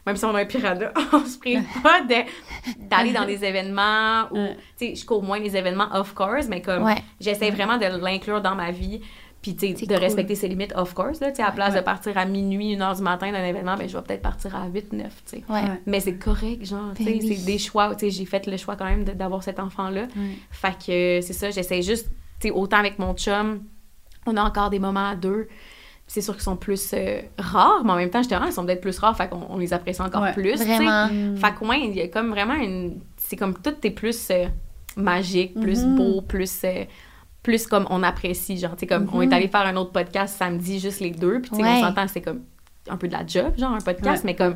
Même 0.05 0.15
si 0.15 0.23
on 0.23 0.33
a 0.33 0.39
un 0.39 0.45
piranha, 0.45 0.91
on 1.13 1.25
se 1.25 1.37
prive 1.37 1.63
pas 1.83 1.99
de- 2.01 2.87
d'aller 2.89 3.11
dans 3.11 3.25
des 3.25 3.43
événements 3.43 4.27
où, 4.31 4.37
Ouais. 4.37 4.55
tu 4.77 4.87
sais, 4.87 4.95
je 4.95 5.05
cours 5.05 5.21
moins 5.21 5.37
les 5.39 5.57
événements, 5.57 5.89
of 5.93 6.13
course, 6.13 6.47
mais 6.47 6.61
comme 6.61 6.83
Ouais. 6.85 7.03
j'essaie 7.19 7.51
vraiment 7.51 7.77
de 7.77 7.85
l'inclure 8.01 8.41
dans 8.41 8.55
ma 8.55 8.71
vie, 8.71 9.01
puis 9.47 9.55
tu 9.55 9.67
sais, 9.67 9.73
C'est 9.79 9.85
de 9.85 9.93
cool. 9.93 10.03
respecter 10.03 10.35
ses 10.35 10.47
limites, 10.47 10.73
of 10.75 10.93
course, 10.93 11.19
là, 11.21 11.27
à 11.37 11.41
la 11.41 11.51
place 11.51 11.73
Ouais. 11.73 11.79
de 11.79 11.85
partir 11.85 12.17
à 12.17 12.25
minuit, 12.25 12.73
une 12.73 12.81
heure 12.81 12.95
du 12.95 13.01
matin 13.01 13.31
d'un 13.31 13.43
événement, 13.45 13.75
ben 13.77 13.87
je 13.87 13.95
vais 13.95 14.03
peut-être 14.03 14.21
partir 14.21 14.55
à 14.55 14.67
8, 14.67 14.91
9, 14.93 15.05
tu 15.25 15.37
sais. 15.37 15.43
Ouais. 15.49 15.61
Mais 15.85 15.99
c'est 15.99 16.15
correct, 16.15 16.65
genre, 16.65 16.93
tu 16.95 17.03
Ben 17.03 17.17
oui. 17.21 17.35
c'est 17.37 17.45
des 17.45 17.57
choix, 17.57 17.95
tu 17.95 18.05
sais, 18.05 18.09
j'ai 18.11 18.25
fait 18.25 18.45
le 18.47 18.57
choix 18.57 18.75
quand 18.75 18.85
même 18.85 19.03
de- 19.05 19.13
d'avoir 19.13 19.43
cet 19.43 19.59
enfant-là. 19.59 20.01
Ouais. 20.03 20.35
Fait 20.51 20.73
que 20.73 21.21
c'est 21.25 21.33
ça, 21.33 21.49
j'essaie 21.49 21.81
juste, 21.81 22.07
tu 22.39 22.47
sais, 22.49 22.51
autant 22.51 22.77
avec 22.77 22.99
mon 22.99 23.13
chum, 23.13 23.61
on 24.25 24.35
a 24.35 24.43
encore 24.43 24.69
des 24.69 24.79
moments 24.79 25.09
à 25.09 25.15
deux. 25.15 25.47
C'est 26.09 26.21
sûr 26.21 26.33
qu'ils 26.33 26.43
sont 26.43 26.55
plus 26.55 26.91
euh, 26.93 27.21
rares, 27.37 27.83
mais 27.83 27.91
en 27.91 27.95
même 27.97 28.09
temps, 28.09 28.21
j'étais 28.21 28.35
ah, 28.35 28.43
ils 28.45 28.53
sont 28.53 28.65
peut-être 28.65 28.81
plus 28.81 28.97
rares, 28.99 29.15
fait 29.17 29.29
qu'on 29.29 29.45
on 29.49 29.57
les 29.57 29.73
apprécie 29.73 30.01
encore 30.01 30.21
Ouais. 30.23 30.33
plus. 30.33 30.55
Vraiment. 30.55 31.07
Mm. 31.07 31.37
Fait 31.37 31.53
que, 31.53 31.65
ouais, 31.65 31.81
il 31.85 31.95
y 31.95 32.01
a 32.01 32.07
comme 32.07 32.29
vraiment 32.29 32.53
une. 32.55 32.99
C'est 33.17 33.35
comme 33.35 33.53
tout 33.55 33.73
est 33.83 33.91
plus 33.91 34.29
euh, 34.31 34.45
magique, 34.95 35.59
plus 35.59 35.83
Mhm. 35.83 35.95
beau, 35.95 36.21
plus. 36.21 36.61
euh, 36.63 36.85
plus 37.47 37.65
comme 37.65 37.87
on 37.89 38.03
apprécie, 38.03 38.57
genre, 38.57 38.71
tu 38.75 38.81
sais, 38.81 38.87
comme 38.87 39.07
on 39.13 39.21
est 39.21 39.33
allé 39.33 39.47
faire 39.47 39.61
un 39.65 39.77
autre 39.77 39.93
podcast 39.93 40.37
samedi, 40.37 40.81
juste 40.81 40.99
les 40.99 41.11
deux, 41.11 41.39
puis 41.39 41.49
tu 41.51 41.55
sais, 41.55 41.61
Ouais. 41.63 41.77
on 41.77 41.81
s'entend, 41.87 42.05
c'est 42.09 42.19
comme 42.19 42.41
un 42.89 42.97
peu 42.97 43.07
de 43.07 43.13
la 43.13 43.25
job, 43.25 43.53
genre, 43.57 43.71
un 43.71 43.79
podcast, 43.79 44.25
Ouais. 44.25 44.31
mais 44.31 44.35
comme, 44.35 44.55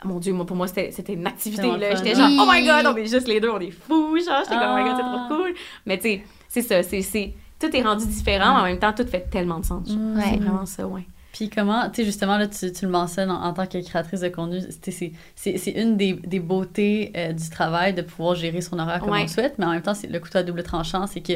ah, 0.00 0.06
mon 0.06 0.18
Dieu, 0.18 0.34
moi, 0.34 0.44
pour 0.44 0.54
moi, 0.54 0.66
c'était 0.68 0.90
une 1.14 1.26
activité, 1.26 1.62
là. 1.78 1.94
J'étais 1.94 2.14
genre, 2.14 2.28
oh 2.38 2.46
my 2.52 2.62
god, 2.66 2.86
on 2.92 2.96
est 2.96 3.06
juste 3.06 3.26
les 3.26 3.40
deux, 3.40 3.48
on 3.50 3.58
est 3.58 3.70
fous, 3.70 4.18
genre, 4.18 4.42
j'étais 4.44 4.56
comme, 4.56 4.70
oh 4.70 4.76
my 4.76 4.84
god, 4.84 4.96
c'est 4.98 5.02
Ah. 5.02 5.26
trop 5.28 5.36
cool. 5.36 5.54
Mais 5.86 5.96
tu 5.96 6.02
sais, 6.02 6.24
c'est 6.48 6.62
ça, 6.62 6.82
c'est. 6.82 7.00
c'est- 7.02 7.32
Tout 7.58 7.74
est 7.74 7.80
rendu 7.82 8.06
différent, 8.06 8.54
mais 8.56 8.60
en 8.60 8.64
même 8.64 8.78
temps, 8.78 8.92
tout 8.92 9.06
fait 9.06 9.30
tellement 9.30 9.60
de 9.60 9.64
sens. 9.64 9.88
genre. 9.88 9.96
Mm. 9.96 10.20
C'est 10.22 10.30
Ouais. 10.32 10.36
vraiment 10.36 10.66
ça, 10.66 10.86
ouais. 10.86 11.06
Puis 11.32 11.48
comment, 11.50 11.88
tu 11.90 11.96
sais, 11.96 12.04
justement, 12.04 12.36
là, 12.38 12.46
tu, 12.46 12.70
tu 12.72 12.84
le 12.86 12.90
mentionnes 12.90 13.30
en, 13.30 13.42
en 13.42 13.52
tant 13.54 13.66
que 13.66 13.82
créatrice 13.82 14.20
de 14.20 14.28
contenu, 14.28 14.60
c'est- 14.60 14.90
c'est- 14.90 15.12
c'est 15.34 15.56
c'est 15.58 15.70
une 15.72 15.96
des, 15.98 16.14
des 16.14 16.40
beautés 16.40 17.12
euh, 17.14 17.32
du 17.32 17.48
travail 17.50 17.92
de 17.94 18.00
pouvoir 18.02 18.34
gérer 18.34 18.60
son 18.62 18.78
horaire 18.78 19.00
comme 19.00 19.10
Ouais. 19.10 19.18
on 19.20 19.22
le 19.22 19.28
souhaite, 19.28 19.54
mais 19.58 19.64
en 19.66 19.70
même 19.70 19.82
temps, 19.82 19.92
c'est 19.94 20.06
le 20.06 20.18
couteau 20.20 20.38
à 20.38 20.42
double 20.42 20.62
tranchant, 20.62 21.06
c'est 21.06 21.20
que, 21.20 21.34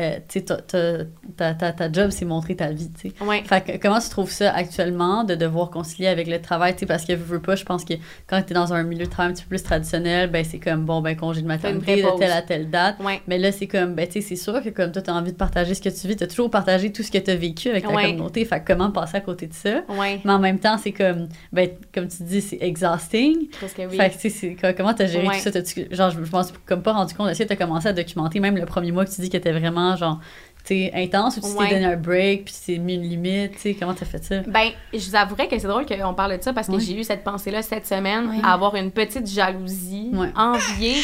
euh, 0.00 0.18
tu 0.28 0.42
ta, 0.44 1.92
job, 1.92 2.10
c'est 2.10 2.24
montrer 2.24 2.56
ta 2.56 2.70
vie, 2.70 2.90
tu 3.00 3.10
sais. 3.10 3.24
Ouais. 3.24 3.42
Fait 3.44 3.60
que 3.60 3.76
comment 3.82 3.98
tu 4.00 4.08
trouves 4.08 4.30
ça 4.30 4.52
actuellement 4.52 5.24
de 5.24 5.34
devoir 5.34 5.70
concilier 5.70 6.08
avec 6.08 6.26
le 6.26 6.40
travail, 6.40 6.74
tu 6.74 6.80
sais, 6.80 6.86
parce 6.86 7.04
que 7.04 7.12
veux, 7.12 7.36
veux 7.36 7.40
pas, 7.42 7.56
je 7.56 7.64
pense 7.64 7.84
que 7.84 7.94
quand 8.26 8.40
tu 8.42 8.52
es 8.52 8.54
dans 8.54 8.72
un 8.72 8.82
milieu 8.82 9.04
de 9.06 9.10
travail 9.10 9.32
un 9.32 9.34
petit 9.34 9.44
peu 9.44 9.50
plus 9.50 9.62
traditionnel, 9.62 10.30
ben 10.30 10.44
c'est 10.44 10.58
comme, 10.58 10.84
bon, 10.84 11.00
ben 11.00 11.16
congé 11.16 11.42
de 11.42 11.46
maternité 11.46 12.02
de 12.02 12.18
telle 12.18 12.32
à 12.32 12.42
telle 12.42 12.70
date, 12.70 12.96
Ouais. 13.00 13.20
mais 13.26 13.38
là, 13.38 13.52
c'est 13.52 13.66
comme, 13.66 13.94
ben, 13.94 14.06
tu 14.06 14.14
sais, 14.14 14.20
c'est 14.20 14.36
sûr 14.36 14.62
que 14.62 14.68
comme 14.70 14.92
toi, 14.92 15.02
tu 15.02 15.10
as 15.10 15.14
envie 15.14 15.32
de 15.32 15.36
partager 15.36 15.74
ce 15.74 15.82
que 15.82 15.88
tu 15.88 16.06
vis, 16.06 16.16
tu 16.16 16.24
as 16.24 16.28
toujours 16.28 16.50
partagé 16.50 16.92
tout 16.92 17.02
ce 17.02 17.10
que 17.10 17.18
tu 17.18 17.30
as 17.30 17.36
vécu 17.36 17.68
avec 17.70 17.84
ta 17.84 17.90
Ouais. 17.92 18.04
communauté. 18.04 18.44
Fait 18.44 18.60
que 18.60 18.66
comment 18.72 18.90
passer 18.90 19.16
à 19.16 19.20
côté 19.20 19.46
de 19.46 19.54
ça? 19.54 19.82
Ouais. 19.88 20.20
Mais 20.24 20.32
en 20.32 20.38
même 20.38 20.58
temps, 20.58 20.76
c'est 20.78 20.92
comme, 20.92 21.28
ben, 21.52 21.70
comme 21.94 22.08
tu 22.08 22.22
dis, 22.22 22.40
c'est 22.40 22.58
exhausting. 22.60 23.48
Parce 23.60 23.72
que 23.72 23.82
oui. 23.82 23.96
Fait 23.96 24.10
que, 24.10 24.18
tu 24.18 24.30
sais, 24.30 24.56
comment 24.76 24.94
t'as 24.94 25.06
géré 25.06 25.26
tout 25.26 25.34
ça? 25.34 25.50
T'as-tu- 25.50 25.88
genre, 25.90 26.10
je 26.10 26.24
je 26.24 26.30
pense 26.30 26.52
comme 26.66 26.82
pas 26.82 26.92
rendu 26.92 27.14
compte. 27.14 27.36
Que 27.38 27.42
t'as 27.44 27.56
commencé 27.56 27.88
à 27.88 27.92
documenter 27.92 28.40
même 28.40 28.56
le 28.56 28.66
premier 28.66 28.92
mois 28.92 29.04
que 29.04 29.10
tu 29.10 29.20
dis 29.22 29.28
que 29.28 29.32
t'étais 29.38 29.52
vraiment, 29.52 29.87
genre, 29.96 30.18
tu 30.64 30.74
sais, 30.74 30.92
intense 30.94 31.36
ou 31.38 31.40
tu 31.40 31.46
Ouais. 31.56 31.68
t'es 31.68 31.74
donné 31.76 31.86
un 31.86 31.96
break 31.96 32.44
puis 32.44 32.54
tu 32.54 32.72
t'es 32.74 32.78
mis 32.78 32.94
une 32.96 33.02
limite, 33.02 33.52
tu 33.52 33.58
sais, 33.60 33.74
comment 33.74 33.94
t'as 33.94 34.04
fait 34.06 34.22
ça? 34.22 34.40
Ben, 34.46 34.70
je 34.92 34.98
vous 35.08 35.16
avouerais 35.16 35.48
que 35.48 35.58
c'est 35.58 35.68
drôle 35.68 35.86
qu'on 35.86 36.14
parle 36.14 36.36
de 36.36 36.42
ça 36.42 36.52
parce 36.52 36.66
que 36.66 36.72
Ouais. 36.74 36.80
j'ai 36.80 36.98
eu 36.98 37.04
cette 37.04 37.24
pensée-là 37.24 37.62
cette 37.62 37.86
semaine, 37.86 38.28
Ouais. 38.28 38.36
à 38.42 38.52
avoir 38.52 38.74
une 38.74 38.90
petite 38.90 39.26
jalousie, 39.26 40.10
envier 40.36 40.94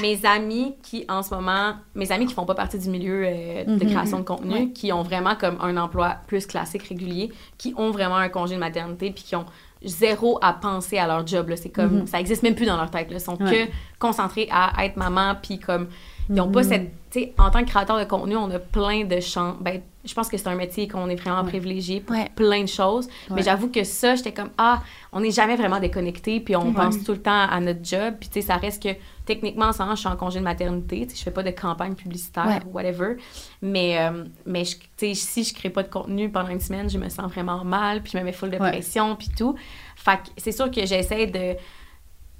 mes 0.00 0.24
amis 0.24 0.74
qui, 0.82 1.04
en 1.10 1.22
ce 1.22 1.34
moment, 1.34 1.74
mes 1.94 2.10
amis 2.12 2.24
qui 2.24 2.32
font 2.32 2.46
pas 2.46 2.54
partie 2.54 2.78
du 2.78 2.88
milieu 2.88 3.24
euh, 3.26 3.64
de 3.64 3.84
Mhm. 3.84 3.90
création 3.90 4.18
de 4.20 4.24
contenu, 4.24 4.72
qui 4.72 4.90
ont 4.92 5.02
vraiment 5.02 5.34
comme 5.34 5.58
un 5.60 5.76
emploi 5.76 6.16
plus 6.26 6.46
classique, 6.46 6.84
régulier, 6.84 7.30
qui 7.58 7.74
ont 7.76 7.90
vraiment 7.90 8.16
un 8.16 8.30
congé 8.30 8.54
de 8.54 8.60
maternité, 8.60 9.10
puis 9.10 9.22
qui 9.24 9.36
ont 9.36 9.44
zéro 9.84 10.38
à 10.40 10.52
penser 10.54 10.96
à 10.96 11.06
leur 11.06 11.26
job. 11.26 11.48
là. 11.50 11.56
C'est 11.56 11.68
comme, 11.68 12.00
Mhm. 12.00 12.06
ça 12.06 12.20
existe 12.20 12.42
même 12.42 12.54
plus 12.54 12.64
dans 12.66 12.76
leur 12.78 12.90
tête. 12.90 13.10
Là. 13.10 13.16
Ils 13.16 13.20
sont 13.20 13.36
que 13.36 13.66
concentrés 13.98 14.48
à 14.50 14.84
être 14.86 14.96
maman, 14.96 15.34
puis 15.42 15.58
comme 15.58 15.88
Ils 16.30 16.40
ont 16.40 16.50
pas 16.50 16.62
cette. 16.62 16.90
Tu 17.10 17.20
sais, 17.20 17.34
en 17.36 17.50
tant 17.50 17.62
que 17.62 17.68
créateur 17.68 17.98
de 17.98 18.04
contenu, 18.04 18.36
on 18.36 18.50
a 18.50 18.58
plein 18.58 19.04
de 19.04 19.20
champs. 19.20 19.56
Ben, 19.60 19.82
je 20.02 20.14
pense 20.14 20.28
que 20.28 20.38
c'est 20.38 20.48
un 20.48 20.54
métier 20.54 20.88
qu'on 20.88 21.08
est 21.10 21.16
vraiment 21.16 21.42
Ouais. 21.42 21.48
privilégié 21.48 22.00
pour 22.00 22.16
Ouais. 22.16 22.30
plein 22.34 22.62
de 22.62 22.68
choses. 22.68 23.06
Ouais. 23.28 23.36
Mais 23.36 23.42
j'avoue 23.42 23.68
que 23.68 23.84
ça, 23.84 24.14
j'étais 24.14 24.32
comme, 24.32 24.48
ah, 24.56 24.80
on 25.12 25.20
n'est 25.20 25.30
jamais 25.30 25.56
vraiment 25.56 25.78
déconnecté, 25.78 26.40
puis 26.40 26.56
on 26.56 26.72
pense 26.72 27.04
tout 27.04 27.12
le 27.12 27.20
temps 27.20 27.46
à 27.50 27.60
notre 27.60 27.84
job. 27.84 28.14
Puis, 28.18 28.30
tu 28.30 28.40
sais, 28.40 28.46
ça 28.46 28.56
reste 28.56 28.82
que, 28.82 28.88
techniquement, 29.26 29.66
en 29.66 29.72
ce 29.74 29.82
moment, 29.82 29.94
je 29.94 30.00
suis 30.00 30.08
en 30.08 30.16
congé 30.16 30.38
de 30.38 30.44
maternité. 30.44 31.06
Je 31.14 31.22
fais 31.22 31.30
pas 31.30 31.42
de 31.42 31.50
campagne 31.50 31.94
publicitaire 31.94 32.60
ou 32.66 32.72
whatever. 32.72 33.16
Mais, 33.60 33.98
euh, 33.98 34.24
mais 34.46 34.64
je- 34.64 34.76
tu 34.78 34.86
sais, 34.96 35.14
si 35.14 35.44
je 35.44 35.52
crée 35.54 35.70
pas 35.70 35.82
de 35.82 35.88
contenu 35.88 36.30
pendant 36.30 36.48
une 36.48 36.60
semaine, 36.60 36.88
je 36.88 36.96
me 36.98 37.10
sens 37.10 37.30
vraiment 37.30 37.62
mal, 37.62 38.02
puis 38.02 38.12
je 38.12 38.18
me 38.18 38.22
mets 38.24 38.32
full 38.32 38.48
de 38.50 38.56
pression, 38.56 39.16
puis 39.16 39.28
tout. 39.36 39.54
Fait 39.96 40.18
c'est 40.38 40.52
sûr 40.52 40.70
que 40.70 40.86
j'essaie 40.86 41.26
de 41.26 41.56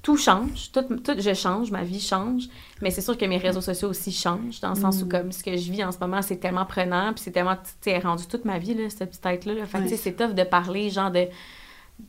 tout 0.02 0.16
change, 0.16 0.72
tout, 0.72 0.82
tout 0.82 1.14
je 1.18 1.32
change, 1.32 1.70
ma 1.70 1.84
vie 1.84 2.00
change, 2.00 2.48
mais 2.80 2.90
c'est 2.90 3.00
sûr 3.02 3.16
que 3.16 3.24
mes 3.24 3.38
réseaux 3.38 3.60
sociaux 3.60 3.88
aussi 3.88 4.10
changent, 4.10 4.60
dans 4.60 4.70
le 4.70 4.80
sens 4.80 5.00
Mm. 5.00 5.02
où 5.04 5.08
comme 5.08 5.32
ce 5.32 5.44
que 5.44 5.56
je 5.56 5.70
vis 5.70 5.84
en 5.84 5.92
ce 5.92 5.98
moment, 6.00 6.22
c'est 6.22 6.38
tellement 6.38 6.66
prenant, 6.66 7.12
puis 7.12 7.22
c'est 7.22 7.30
tellement, 7.30 7.54
tu 7.54 7.70
sais, 7.82 7.98
rendu 7.98 8.26
toute 8.26 8.44
ma 8.44 8.58
vie, 8.58 8.74
là, 8.74 8.90
cette 8.90 9.10
petite 9.10 9.22
tête-là. 9.22 9.54
là. 9.54 9.66
Fait 9.66 9.80
tu 9.82 9.88
sais, 9.90 9.96
c'est 9.96 10.12
tough 10.16 10.34
de 10.34 10.42
parler, 10.42 10.90
genre 10.90 11.10
de, 11.12 11.26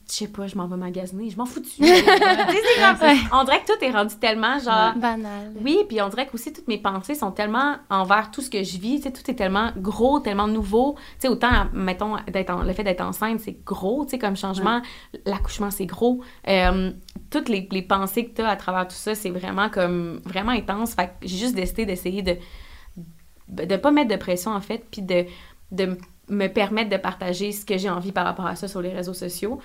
je 0.10 0.14
sais 0.14 0.28
pas, 0.28 0.48
je 0.48 0.56
m'en 0.58 0.68
vais 0.68 0.76
magasiner, 0.78 1.30
je 1.30 1.38
m'en 1.38 1.46
fous 1.46 1.60
dessus. 1.62 1.82
On 3.34 3.44
dirait 3.44 3.62
que 3.62 3.66
tout 3.74 3.84
est 3.84 3.92
rendu 3.92 4.16
tellement, 4.18 4.60
genre, 4.60 4.94
Banal. 4.96 5.52
oui, 5.62 5.78
puis 5.88 6.02
on 6.02 6.10
dirait 6.10 6.28
que 6.28 6.34
aussi 6.34 6.52
toutes 6.54 6.68
mes 6.68 6.78
pensées 6.78 7.16
sont 7.16 7.32
tellement 7.32 7.76
envers 7.90 8.30
tout 8.32 8.42
ce 8.42 8.50
que 8.50 8.64
je 8.64 8.78
vis, 8.78 8.98
tu 8.98 9.04
sais, 9.04 9.12
tout 9.12 9.30
est 9.30 9.36
tellement 9.36 9.72
gros, 9.78 10.20
tellement 10.20 10.48
nouveau. 10.48 10.96
Tu 11.14 11.22
sais, 11.22 11.28
autant, 11.30 11.68
mettons, 11.74 12.16
en- 12.16 12.64
le 12.64 12.74
fait 12.74 12.84
d'être 12.84 13.02
enceinte, 13.02 13.40
c'est 13.40 13.64
gros, 13.64 14.06
tu 14.06 14.12
sais, 14.12 14.20
comme 14.20 14.36
changement. 14.36 14.82
L'accouchement, 15.26 15.72
c'est 15.72 15.86
gros. 15.86 16.22
Euh, 16.48 16.92
toutes 17.30 17.50
les, 17.50 17.68
les 17.72 17.82
pensées 17.82 18.26
que 18.26 18.36
tu 18.36 18.42
as 18.42 18.50
à 18.50 18.56
travers 18.56 18.88
tout 18.88 18.96
ça, 18.96 19.16
c'est 19.16 19.30
vraiment 19.32 19.70
comme, 19.70 20.22
vraiment 20.26 20.52
intense. 20.52 20.94
Fait 20.94 21.08
que 21.08 21.28
j'ai 21.28 21.38
juste 21.38 21.56
décidé 21.56 21.86
d'essayer 21.86 22.22
de 22.22 22.38
de 23.50 23.76
pas 23.76 23.92
mettre 23.92 24.10
de 24.10 24.16
pression, 24.16 24.52
en 24.52 24.62
fait, 24.62 24.86
puis 24.90 25.02
de, 25.02 25.26
de 25.72 25.98
me 26.30 26.48
permettre 26.48 26.90
de 26.90 26.98
partager 26.98 27.52
ce 27.52 27.66
que 27.66 27.78
j'ai 27.78 27.90
envie 27.90 28.12
par 28.12 28.26
rapport 28.26 28.46
à 28.46 28.56
ça 28.56 28.68
sur 28.68 28.82
les 28.82 28.94
réseaux 28.94 29.14
sociaux. 29.14 29.60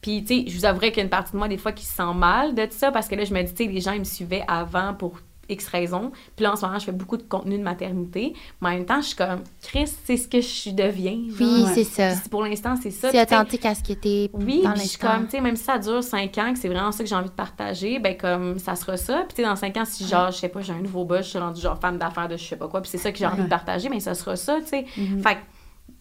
Puis, 0.00 0.22
tu 0.22 0.44
sais, 0.44 0.50
je 0.50 0.56
vous 0.56 0.64
avouerai 0.64 0.90
qu'il 0.90 0.98
y 0.98 1.00
a 1.00 1.04
une 1.04 1.10
partie 1.10 1.32
de 1.32 1.38
moi, 1.38 1.48
des 1.48 1.56
fois, 1.56 1.72
qui 1.72 1.84
se 1.84 1.94
sent 1.94 2.14
mal 2.14 2.54
de 2.54 2.64
tout 2.66 2.76
ça, 2.76 2.92
parce 2.92 3.08
que 3.08 3.14
là, 3.14 3.24
je 3.24 3.32
me 3.32 3.42
dis, 3.42 3.54
tu 3.54 3.64
sais, 3.64 3.70
les 3.70 3.80
gens, 3.80 3.92
ils 3.92 4.00
me 4.00 4.04
suivaient 4.04 4.44
avant 4.46 4.92
pour 4.92 5.18
X 5.48 5.66
raisons. 5.68 6.12
Puis 6.36 6.42
là, 6.44 6.52
en 6.52 6.56
ce 6.56 6.64
moment, 6.64 6.78
je 6.78 6.84
fais 6.84 6.92
beaucoup 6.92 7.16
de 7.16 7.22
contenu 7.22 7.58
de 7.58 7.62
maternité. 7.62 8.34
Mais 8.60 8.68
en 8.68 8.70
même 8.72 8.86
temps, 8.86 9.00
je 9.00 9.08
suis 9.08 9.16
comme, 9.16 9.42
Chris, 9.62 9.90
c'est 10.04 10.16
ce 10.16 10.28
que 10.28 10.40
je 10.40 10.70
deviens. 10.70 11.18
genre. 11.28 11.38
Oui, 11.40 11.64
c'est 11.74 11.84
ça. 11.84 12.18
Puis 12.20 12.28
pour 12.28 12.42
l'instant, 12.42 12.74
c'est 12.80 12.90
ça. 12.90 13.10
C'est 13.10 13.22
authentique 13.22 13.64
à 13.66 13.74
ce 13.74 13.82
que 13.82 13.92
t'es 13.92 14.30
oui, 14.32 14.62
dans 14.62 14.72
puis 14.72 14.82
je 14.82 14.88
suis 14.88 14.98
comme, 14.98 15.24
tu 15.24 15.32
sais, 15.32 15.40
même 15.40 15.56
si 15.56 15.64
ça 15.64 15.78
dure 15.78 16.02
5 16.02 16.38
ans, 16.38 16.52
que 16.52 16.58
c'est 16.58 16.68
vraiment 16.68 16.92
ça 16.92 17.02
que 17.02 17.08
j'ai 17.08 17.16
envie 17.16 17.28
de 17.28 17.34
partager, 17.34 17.98
ben 17.98 18.16
comme, 18.16 18.58
ça 18.58 18.76
sera 18.76 18.96
ça. 18.96 19.24
Puis 19.26 19.36
tu 19.36 19.42
sais, 19.42 19.48
dans 19.48 19.56
5 19.56 19.76
ans, 19.76 19.84
si 19.84 20.06
genre, 20.06 20.30
je 20.30 20.38
sais 20.38 20.48
pas, 20.48 20.60
j'ai 20.60 20.72
un 20.72 20.80
nouveau 20.80 21.04
boss, 21.04 21.24
je 21.24 21.30
suis 21.30 21.38
rendue 21.38 21.60
genre 21.60 21.78
femme 21.78 21.98
d'affaires 21.98 22.28
de 22.28 22.36
je 22.36 22.44
sais 22.44 22.56
pas 22.56 22.68
quoi, 22.68 22.80
puis 22.80 22.90
c'est 22.90 22.98
ça 22.98 23.12
que 23.12 23.18
j'ai 23.18 23.26
envie 23.26 23.42
de 23.42 23.48
partager, 23.48 23.88
mais 23.88 24.00
ça 24.00 24.14
sera 24.14 24.36
ça, 24.36 24.58
tu 24.60 24.68
sais. 24.68 24.84
Fait 25.22 25.34
que 25.34 25.40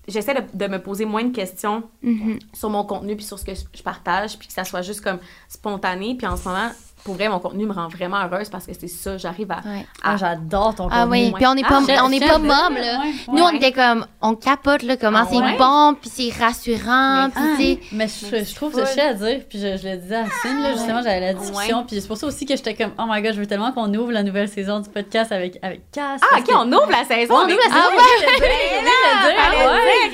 j'essaie 0.07 0.33
de, 0.33 0.41
de 0.53 0.67
me 0.67 0.79
poser 0.81 1.05
moins 1.05 1.23
de 1.23 1.33
questions 1.35 1.83
Mhm. 2.01 2.39
sur 2.53 2.69
mon 2.69 2.83
contenu 2.83 3.15
puis 3.15 3.25
sur 3.25 3.39
ce 3.39 3.45
que 3.45 3.51
je 3.55 3.83
partage, 3.83 4.37
puis 4.37 4.47
que 4.47 4.53
ça 4.53 4.63
soit 4.63 4.81
juste 4.81 5.01
comme 5.01 5.19
spontané. 5.47 6.15
Puis 6.15 6.27
en 6.27 6.35
ce 6.37 6.47
moment, 6.47 6.69
pour 7.03 7.15
vrai, 7.15 7.27
mon 7.29 7.39
contenu 7.39 7.65
me 7.65 7.73
rend 7.73 7.87
vraiment 7.87 8.17
heureuse 8.23 8.49
parce 8.49 8.65
que 8.65 8.71
c'est 8.73 8.87
ça, 8.87 9.17
j'arrive 9.17 9.51
à... 9.51 9.55
Ouais. 9.67 9.85
Ah, 10.03 10.15
j'adore 10.17 10.73
ton 10.75 10.87
Ah 10.89 11.01
contenu. 11.05 11.11
oui, 11.11 11.25
ouais. 11.25 11.31
puis 11.35 11.45
on 11.47 11.55
n'est 11.55 11.61
Ah, 11.65 11.69
pas, 11.69 11.79
je- 11.81 12.01
on 12.03 12.09
n'est 12.09 12.19
je- 12.19 12.27
pas 12.27 12.33
je- 12.35 12.39
mom, 12.39 12.73
ouais, 12.75 12.81
là. 12.81 12.99
ouais. 12.99 13.13
Nous, 13.33 13.43
on 13.43 13.49
était 13.49 13.71
comme, 13.71 14.05
on 14.21 14.35
capote, 14.35 14.83
là, 14.83 14.95
comment 14.97 15.19
Ah 15.23 15.27
c'est 15.29 15.37
ouais? 15.37 15.57
bon, 15.57 15.95
puis 15.99 16.09
c'est 16.13 16.31
rassurant, 16.43 17.25
Mais- 17.27 17.29
puis 17.29 17.41
Ah, 17.43 17.55
tu 17.57 17.63
sais. 17.63 17.79
mais 17.91 18.07
je, 18.07 18.31
Mais 18.31 18.45
je 18.45 18.55
trouve 18.55 18.73
c'est 18.73 18.85
ça 18.85 18.93
chiant 18.93 19.09
à 19.09 19.13
dire, 19.13 19.41
puis 19.49 19.59
je, 19.59 19.77
je 19.77 19.87
le 19.89 19.97
disais 19.97 20.15
à 20.15 20.25
Cine, 20.41 20.61
là, 20.61 20.71
justement, 20.73 21.01
j'avais 21.03 21.19
la 21.19 21.33
discussion, 21.33 21.83
puis 21.85 21.99
c'est 22.01 22.07
pour 22.07 22.17
ça 22.17 22.27
aussi 22.27 22.45
que 22.45 22.55
j'étais 22.55 22.73
comme, 22.73 22.91
oh 22.97 23.03
my 23.07 23.21
god, 23.21 23.33
je 23.33 23.39
veux 23.39 23.47
tellement 23.47 23.71
qu'on 23.71 23.93
ouvre 23.93 24.11
la 24.11 24.23
nouvelle 24.23 24.47
saison 24.49 24.79
du 24.79 24.89
podcast 24.89 25.31
avec, 25.31 25.59
avec 25.61 25.81
Cass. 25.91 26.21
Ah, 26.23 26.37
OK, 26.39 26.45
que- 26.47 26.53
on 26.55 26.67
ouvre 26.71 26.89
la 26.89 27.03
saison! 27.05 27.33
On 27.35 27.45
mais- 27.47 27.53
ouvre 27.53 27.61
la 27.67 27.75
Ah 27.75 27.81
saison, 27.81 27.97
Fallait 29.37 29.67
ouais. 29.67 29.73
Mais! 30.09 30.13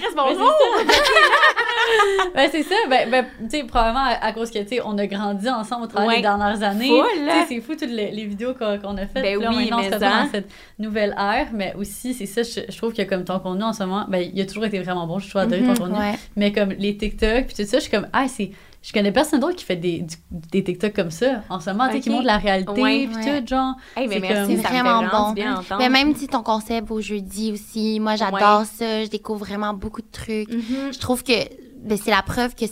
Ben, 2.35 2.49
c'est 2.51 2.63
ça. 2.63 2.75
Ben, 2.89 3.09
ben 3.09 3.25
tu 3.49 3.57
sais, 3.59 3.63
probablement 3.63 4.05
à, 4.21 4.31
cause 4.31 4.51
que, 4.51 4.59
tu 4.59 4.67
sais, 4.75 4.81
on 4.85 4.97
a 4.97 5.07
grandi 5.07 5.49
ensemble 5.49 5.85
au 5.85 5.87
travers 5.87 6.09
des 6.15 6.21
dernières 6.21 6.61
années. 6.63 6.78
Sais, 6.87 7.45
c'est 7.47 7.61
fou 7.61 7.73
toutes 7.75 7.89
les, 7.89 8.11
les 8.11 8.25
vidéos 8.25 8.53
qu'on 8.53 8.77
qu'on 8.79 8.97
a 8.97 9.05
faites. 9.07 9.23
Ben 9.23 9.39
là, 9.39 9.49
oui, 9.49 9.69
maintenant, 9.69 9.79
on 9.79 9.83
se 9.83 9.89
mais 9.89 9.95
retrouve 9.95 9.99
ça. 10.11 10.23
dans 10.23 10.29
cette 10.31 10.49
nouvelle 10.79 11.15
ère. 11.17 11.47
Mais 11.53 11.73
aussi, 11.77 12.13
c'est 12.13 12.25
ça, 12.25 12.43
je, 12.43 12.71
je 12.71 12.77
trouve 12.77 12.93
que 12.93 13.01
comme 13.03 13.23
ton 13.25 13.39
contenu 13.39 13.63
en 13.63 13.73
ce 13.73 13.83
moment, 13.83 14.05
ben, 14.07 14.29
il 14.33 14.39
a 14.41 14.45
toujours 14.45 14.65
été 14.65 14.79
vraiment 14.79 15.05
bon. 15.07 15.19
Je 15.19 15.29
trouve 15.29 15.41
adoré 15.41 15.61
Mhm, 15.61 15.73
ton 15.75 15.83
contenu. 15.85 15.97
Ouais. 15.99 16.15
Mais 16.35 16.51
comme 16.51 16.69
les 16.69 16.95
TikTok, 16.97 17.45
puis 17.47 17.55
tout 17.55 17.65
ça, 17.69 17.77
je 17.77 17.83
suis 17.83 17.91
comme, 17.91 18.07
ah, 18.13 18.27
c'est. 18.27 18.51
Je 18.81 18.93
connais 18.93 19.11
personne 19.11 19.41
d'autre 19.41 19.57
qui 19.57 19.65
fait 19.65 19.75
des, 19.75 19.99
du- 20.03 20.15
des 20.31 20.63
TikTok 20.63 20.93
comme 20.93 21.11
ça 21.11 21.43
en 21.49 21.59
ce 21.59 21.69
moment, 21.69 21.87
tu 21.89 21.95
sais, 21.95 21.99
qui 21.99 22.09
montre 22.09 22.25
la 22.25 22.37
réalité, 22.37 22.81
Ouais. 22.81 23.07
puis 23.11 23.25
Ouais. 23.29 23.41
tout, 23.41 23.47
genre. 23.47 23.73
Hey, 23.97 24.07
mais 24.07 24.21
C'est 24.21 24.55
vraiment 24.55 25.03
bon. 25.03 25.33
bien. 25.33 25.61
Mais 25.79 25.89
même 25.89 26.15
si 26.15 26.27
ton 26.29 26.43
concept 26.43 26.89
au 26.89 27.01
jeudi 27.01 27.51
aussi, 27.51 27.99
moi 27.99 28.15
j'adore 28.15 28.63
ça, 28.65 29.03
je 29.03 29.09
découvre 29.09 29.39
vraiment 29.45 29.73
beaucoup 29.73 30.01
de 30.01 30.07
trucs. 30.09 30.49
Mhm. 30.49 30.93
Je 30.93 30.97
trouve 30.99 31.23
que 31.25 31.33
ben, 31.83 31.97
c'est 32.01 32.11
la 32.11 32.21
preuve 32.21 32.55
que 32.55 32.65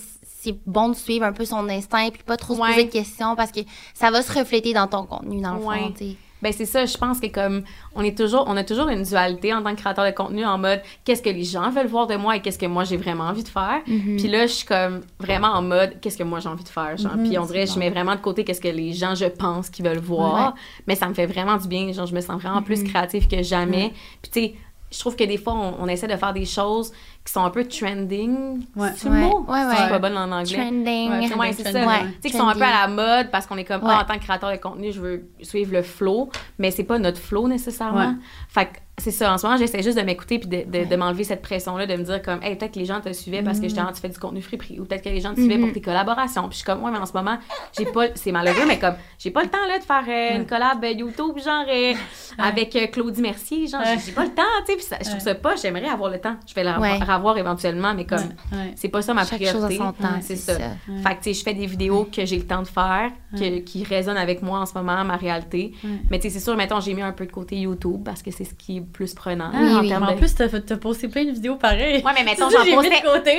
c'est 0.48 0.58
bon 0.66 0.90
de 0.90 0.96
suivre 0.96 1.26
un 1.26 1.34
peu 1.34 1.46
son 1.46 1.68
instinct 1.70 2.10
puis 2.12 2.24
pas 2.24 2.38
trop 2.38 2.56
se 2.56 2.60
poser 2.60 2.86
de 2.86 2.92
questions 2.92 3.36
parce 3.36 3.52
que 3.52 3.60
ça 3.94 4.12
va 4.12 4.22
se 4.22 4.38
refléter 4.38 4.74
dans 4.74 4.88
ton 4.88 5.06
contenu 5.06 5.42
dans 5.42 5.56
le 5.56 5.62
fond, 5.62 5.92
tu 5.98 6.06
sais. 6.10 6.16
Ben 6.40 6.54
c'est 6.54 6.66
ça, 6.68 6.86
je 6.86 6.96
pense 7.00 7.20
que 7.20 7.26
comme 7.26 7.64
on 7.96 8.04
est 8.04 8.16
toujours 8.16 8.44
on 8.48 8.56
a 8.58 8.64
toujours 8.64 8.90
une 8.90 9.02
dualité 9.02 9.56
en 9.56 9.64
tant 9.64 9.74
que 9.74 9.82
créateur 9.82 10.06
de 10.06 10.12
contenu 10.12 10.46
en 10.46 10.60
mode 10.60 10.82
qu'est-ce 11.04 11.24
que 11.24 11.32
les 11.32 11.44
gens 11.44 11.72
veulent 11.72 11.88
voir 11.88 12.06
de 12.06 12.16
moi 12.16 12.36
et 12.36 12.42
qu'est-ce 12.44 12.60
que 12.60 12.68
moi 12.68 12.84
j'ai 12.84 12.96
vraiment 12.98 13.24
envie 13.24 13.42
de 13.42 13.48
faire. 13.50 13.82
Mhm. 13.88 14.18
Puis 14.18 14.28
là 14.28 14.46
je 14.46 14.52
suis 14.54 14.68
comme 14.68 15.02
vraiment 15.20 15.48
en 15.48 15.64
mode 15.64 16.00
qu'est-ce 16.00 16.16
que 16.16 16.24
moi 16.24 16.40
j'ai 16.40 16.50
envie 16.50 16.64
de 16.64 16.70
faire 16.70 16.96
genre 16.96 17.16
Mhm, 17.18 17.28
puis 17.28 17.40
on 17.40 17.46
dirait 17.46 17.66
je 17.66 17.80
mets 17.80 17.90
vraiment 17.90 18.14
de 18.14 18.20
côté 18.22 18.44
qu'est-ce 18.44 18.62
que 18.62 18.68
les 18.68 18.94
gens 18.94 19.16
je 19.16 19.26
pense 19.26 19.72
qu'ils 19.72 19.84
veulent 19.84 19.98
voir, 19.98 20.54
mais 20.86 20.94
ça 20.96 21.10
me 21.10 21.16
fait 21.16 21.26
vraiment 21.26 21.58
du 21.58 21.68
bien, 21.68 21.92
genre 21.92 22.06
je 22.06 22.14
me 22.14 22.22
sens 22.22 22.40
vraiment 22.40 22.62
plus 22.62 22.82
Mhm. 22.84 22.90
créative 22.90 23.28
que 23.28 23.42
jamais. 23.42 23.92
Puis 24.22 24.32
tu 24.32 24.40
sais 24.42 24.54
je 24.92 25.00
trouve 25.00 25.16
que 25.16 25.24
des 25.24 25.38
fois, 25.38 25.54
on, 25.54 25.76
on 25.84 25.88
essaie 25.88 26.08
de 26.08 26.16
faire 26.16 26.34
des 26.34 26.46
choses 26.46 26.92
qui 27.26 27.34
sont 27.34 27.44
un 27.44 27.50
peu 27.50 27.66
trending. 27.66 28.66
Ouais. 28.76 28.90
C'est 28.96 29.10
le 29.10 29.16
mot? 29.16 29.46
Ouais, 29.48 29.54
ouais, 29.64 29.66
Je 29.72 29.76
suis 29.76 29.84
ouais. 29.84 29.90
pas 29.90 30.00
bonne 30.00 30.18
en 30.18 30.32
anglais. 30.32 30.58
Trending. 30.58 31.12
Ouais, 31.12 31.34
Ouais, 31.36 31.54
c'est 31.54 31.72
ça. 31.72 31.86
Ouais. 31.86 32.00
Tu 32.22 32.22
sais, 32.24 32.30
qui 32.32 32.38
sont 32.38 32.48
un 32.48 32.54
peu 32.54 32.62
à 32.64 32.82
la 32.82 32.88
mode 32.88 33.30
parce 33.32 33.46
qu'on 33.46 33.58
est 33.58 33.66
comme, 33.66 33.84
Ouais. 33.84 33.92
ah, 33.94 34.02
en 34.04 34.06
tant 34.06 34.18
que 34.18 34.24
créateur 34.24 34.52
de 34.52 34.58
contenu, 34.58 34.92
je 34.92 35.02
veux 35.02 35.30
suivre 35.42 35.74
le 35.74 35.82
flow, 35.82 36.30
mais 36.58 36.72
c'est 36.72 36.84
pas 36.86 37.00
notre 37.00 37.20
flow 37.20 37.48
nécessairement. 37.48 38.10
Ouais. 38.12 38.16
Fait 38.50 38.66
que 38.68 38.78
c'est 39.00 39.12
ça. 39.12 39.32
En 39.32 39.38
ce 39.38 39.46
moment, 39.46 39.58
j'essaie 39.58 39.84
juste 39.84 39.98
de 39.98 40.02
m'écouter 40.02 40.40
puis 40.40 40.50
de, 40.50 40.64
de, 40.64 40.86
de 40.90 40.96
m'enlever 40.96 41.24
cette 41.24 41.44
pression-là, 41.44 41.86
de 41.86 41.96
me 41.96 42.04
dire 42.04 42.20
comme, 42.24 42.42
hey, 42.42 42.56
peut-être 42.56 42.74
que 42.74 42.80
les 42.80 42.86
gens 42.86 43.00
te 43.00 43.14
suivaient 43.14 43.44
parce 43.44 43.60
que 43.60 43.66
justement, 43.66 43.92
tu 43.94 44.02
fais 44.02 44.10
du 44.10 44.18
contenu 44.18 44.42
friperie 44.42 44.80
ou 44.80 44.86
peut-être 44.86 45.04
que 45.04 45.10
les 45.10 45.22
gens 45.22 45.34
te 45.36 45.40
suivaient 45.40 45.60
pour 45.60 45.68
Mhm. 45.68 45.74
tes 45.74 45.82
collaborations. 45.82 46.44
Puis 46.50 46.54
je 46.54 46.56
suis 46.58 46.66
comme, 46.66 46.84
ouais, 46.84 46.90
mais 46.92 46.98
en 46.98 47.06
ce 47.06 47.14
moment, 47.14 47.38
j'ai 47.78 47.86
pas, 47.86 48.08
c'est 48.16 48.32
malheureux, 48.32 48.66
mais 48.68 48.80
comme, 48.80 48.96
j'ai 49.20 49.30
pas 49.30 49.44
le 49.44 49.50
temps, 49.50 49.66
là, 49.68 49.78
de 49.78 49.84
faire 49.84 50.04
euh, 50.08 50.38
une 50.40 50.48
collab 50.48 50.84
euh, 50.84 50.92
YouTube, 50.92 51.38
genre, 51.38 51.66
euh, 51.70 51.94
avec 52.40 52.76
euh, 52.76 52.88
Claudie 52.88 53.22
Mercier, 53.22 53.68
genre, 53.68 53.82
j'ai 54.04 54.12
pas 54.14 54.24
le 54.26 54.34
temps, 54.34 54.42
tu 54.66 54.72
sais, 54.72 54.76
puis 54.78 54.86
ça- 54.86 54.98
je 55.00 55.10
trouve 55.10 55.20
ça 55.22 55.36
pas, 55.36 55.56
j'aimerais 55.56 55.88
avoir 55.90 56.10
le 56.10 56.20
temps. 56.20 56.36
Je 56.48 56.56
vais 56.56 56.64
la 56.64 56.80
Ouais. 56.80 56.98
revoir 56.98 57.38
éventuellement, 57.38 57.94
mais 57.94 58.06
comme, 58.06 58.30
c'est 58.76 58.90
pas 58.90 59.04
ça 59.04 59.14
ma 59.14 59.26
Chaque 59.26 59.40
priorité. 59.40 59.54
chose 59.78 59.80
à 59.80 59.86
son 59.86 59.92
temps, 59.94 60.18
c'est 60.22 60.36
ça. 60.36 60.54
ça. 60.56 60.60
Fait 61.04 61.16
que, 61.16 61.24
tu 61.24 61.24
sais, 61.24 61.34
je 61.34 61.44
fais 61.44 61.54
des 61.54 61.68
vidéos 61.68 62.08
que 62.12 62.26
j'ai 62.26 62.38
le 62.38 62.48
temps 62.48 62.64
de 62.64 62.68
faire, 62.68 63.12
que- 63.38 63.60
qui 63.60 63.84
résonnent 63.84 64.18
avec 64.18 64.42
moi 64.42 64.60
en 64.60 64.66
ce 64.66 64.74
moment, 64.74 65.04
ma 65.04 65.18
réalité. 65.18 65.74
Mais 66.10 66.18
tu 66.18 66.24
sais, 66.30 66.40
c'est 66.40 66.44
sûr, 66.44 66.58
mettons, 66.58 66.80
j'ai 66.80 66.96
mis 66.96 67.04
un 67.04 67.12
peu 67.12 67.28
de 67.28 67.32
côté 67.32 67.58
YouTube 67.58 68.02
parce 68.04 68.24
que 68.24 68.32
c'est 68.32 68.44
ce 68.44 68.56
qui 68.56 68.82
plus 68.94 69.14
prenant. 69.14 69.50
Ah, 69.54 69.58
Oui, 69.62 69.74
en 69.76 69.80
oui. 69.82 69.90
termes 69.90 70.04
Mais 70.06 70.12
en 70.12 70.16
de- 70.16 70.20
plus, 70.20 70.34
t'as 70.36 70.48
t'as 70.48 70.78
posté 70.78 71.08
plein 71.08 71.26
de 71.26 71.32
vidéos 71.32 71.56
pareilles. 71.56 72.04
Ouais, 72.04 72.12
mais 72.16 72.24
mettons, 72.26 72.50
j'en 72.50 72.64
j'ai 72.64 72.72
mis 72.72 72.76
postais... 72.76 72.90
de 73.02 73.06
côté. 73.08 73.32
Ouais, 73.32 73.38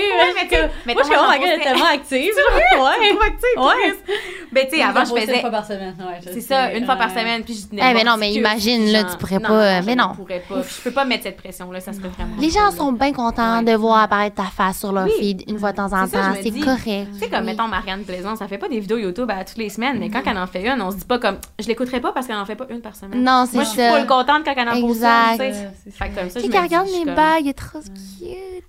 mais 0.87 0.95
Moi, 0.95 1.03
je 1.03 1.09
suis 1.09 1.17
comme, 1.17 1.33
est 1.33 1.39
postais- 1.39 1.63
tellement 1.65 1.87
active. 1.93 2.33
Ouais. 2.79 3.11
trop 3.11 3.23
actif, 3.23 3.57
Ouais. 3.57 4.15
Ben, 4.53 4.67
tu 4.71 4.77
sais, 4.77 4.83
avant, 4.83 5.05
je 5.05 5.11
Une 5.15 5.21
faisais... 5.21 5.41
fois 5.41 5.51
par 5.51 5.65
semaine. 5.67 5.95
Ouais, 5.99 6.21
je 6.25 6.31
C'est 6.33 6.41
ça, 6.41 6.73
une 6.73 6.85
fois 6.85 6.97
par 6.97 7.11
semaine, 7.11 7.43
puis 7.43 7.55
je 7.55 7.67
tenais 7.69 7.83
Eh, 7.91 7.95
mais 7.95 8.05
non, 8.05 8.17
mais 8.19 8.33
imagine, 8.33 8.91
là, 8.93 9.05
tu 9.05 9.17
pourrais 9.19 9.41
pas, 9.41 9.49
non, 9.49 9.81
je 9.83 9.87
mais 9.87 9.95
ne 9.97 10.01
non. 10.03 10.15
pourrais 10.15 10.41
pas. 10.49 10.63
Je 10.63 10.81
peux 10.83 10.91
pas 10.91 11.05
mettre 11.05 11.25
cette 11.25 11.37
pression-là, 11.37 11.81
ça 11.81 11.93
serait 11.93 12.09
vraiment... 12.09 12.35
Les 12.39 12.51
gens 12.51 12.71
sont 12.71 12.93
bien 12.93 13.13
contents 13.13 13.63
de 13.63 13.73
voir 13.73 14.03
apparaître 14.03 14.37
ta 14.37 14.45
face 14.45 14.79
sur 14.79 14.93
leur 14.93 15.09
feed 15.09 15.43
une 15.49 15.59
fois 15.59 15.73
de 15.73 15.77
temps 15.77 15.93
en 15.93 16.07
ça, 16.07 16.19
temps. 16.19 16.35
je 16.37 16.43
C'est 16.43 16.61
correct. 16.61 17.09
Tu 17.15 17.19
sais, 17.19 17.29
comme, 17.29 17.45
mettons, 17.45 17.67
Marianne 17.69 18.05
Plaisance, 18.05 18.39
ça 18.39 18.49
fait 18.49 18.59
pas 18.59 18.69
des 18.69 18.81
vidéos 18.81 18.99
YouTube 18.99 19.31
à 19.31 19.45
toutes 19.45 19.59
les 19.59 19.69
semaines, 19.71 19.99
mais 19.99 20.09
quand 20.09 20.23
elle 20.27 20.39
en 20.39 20.47
fait 20.47 20.67
une, 20.67 20.81
on 20.81 20.91
se 20.91 20.97
dit 20.97 21.05
pas 21.05 21.19
comme, 21.19 21.39
je 21.59 21.67
l'écouterai 21.67 22.01
pas 22.01 22.13
parce 22.13 22.27
qu'elle 22.27 22.37
en 22.37 22.47
fait 22.47 22.57
pas 22.57 22.67
une 22.71 22.81
par 22.81 22.95
semaine. 22.97 23.23
Non, 23.23 23.45
c'est 23.47 23.57
Moi, 23.57 23.65
je 23.65 23.69
suis 23.71 23.79
ça. 23.79 23.93
full 23.93 24.07
contente 24.07 24.43
quand 24.45 24.55
elle 24.57 24.69
en 24.69 24.81
pose 24.81 24.99
une, 24.99 25.38
sais. 25.39 25.71
Fait 25.91 26.11
comme 26.11 26.31
ça, 26.31 26.41
Tu 26.41 26.47
je 26.47 26.47
sais 26.47 26.47
me 26.49 26.53
qu'elle 26.53 26.69
dis, 26.69 26.77
regarde 26.77 26.89
mes 27.07 27.15
bagues, 27.15 27.43
elle 27.43 27.49
est 27.49 27.53
trop 27.55 27.81
cute. 27.81 27.95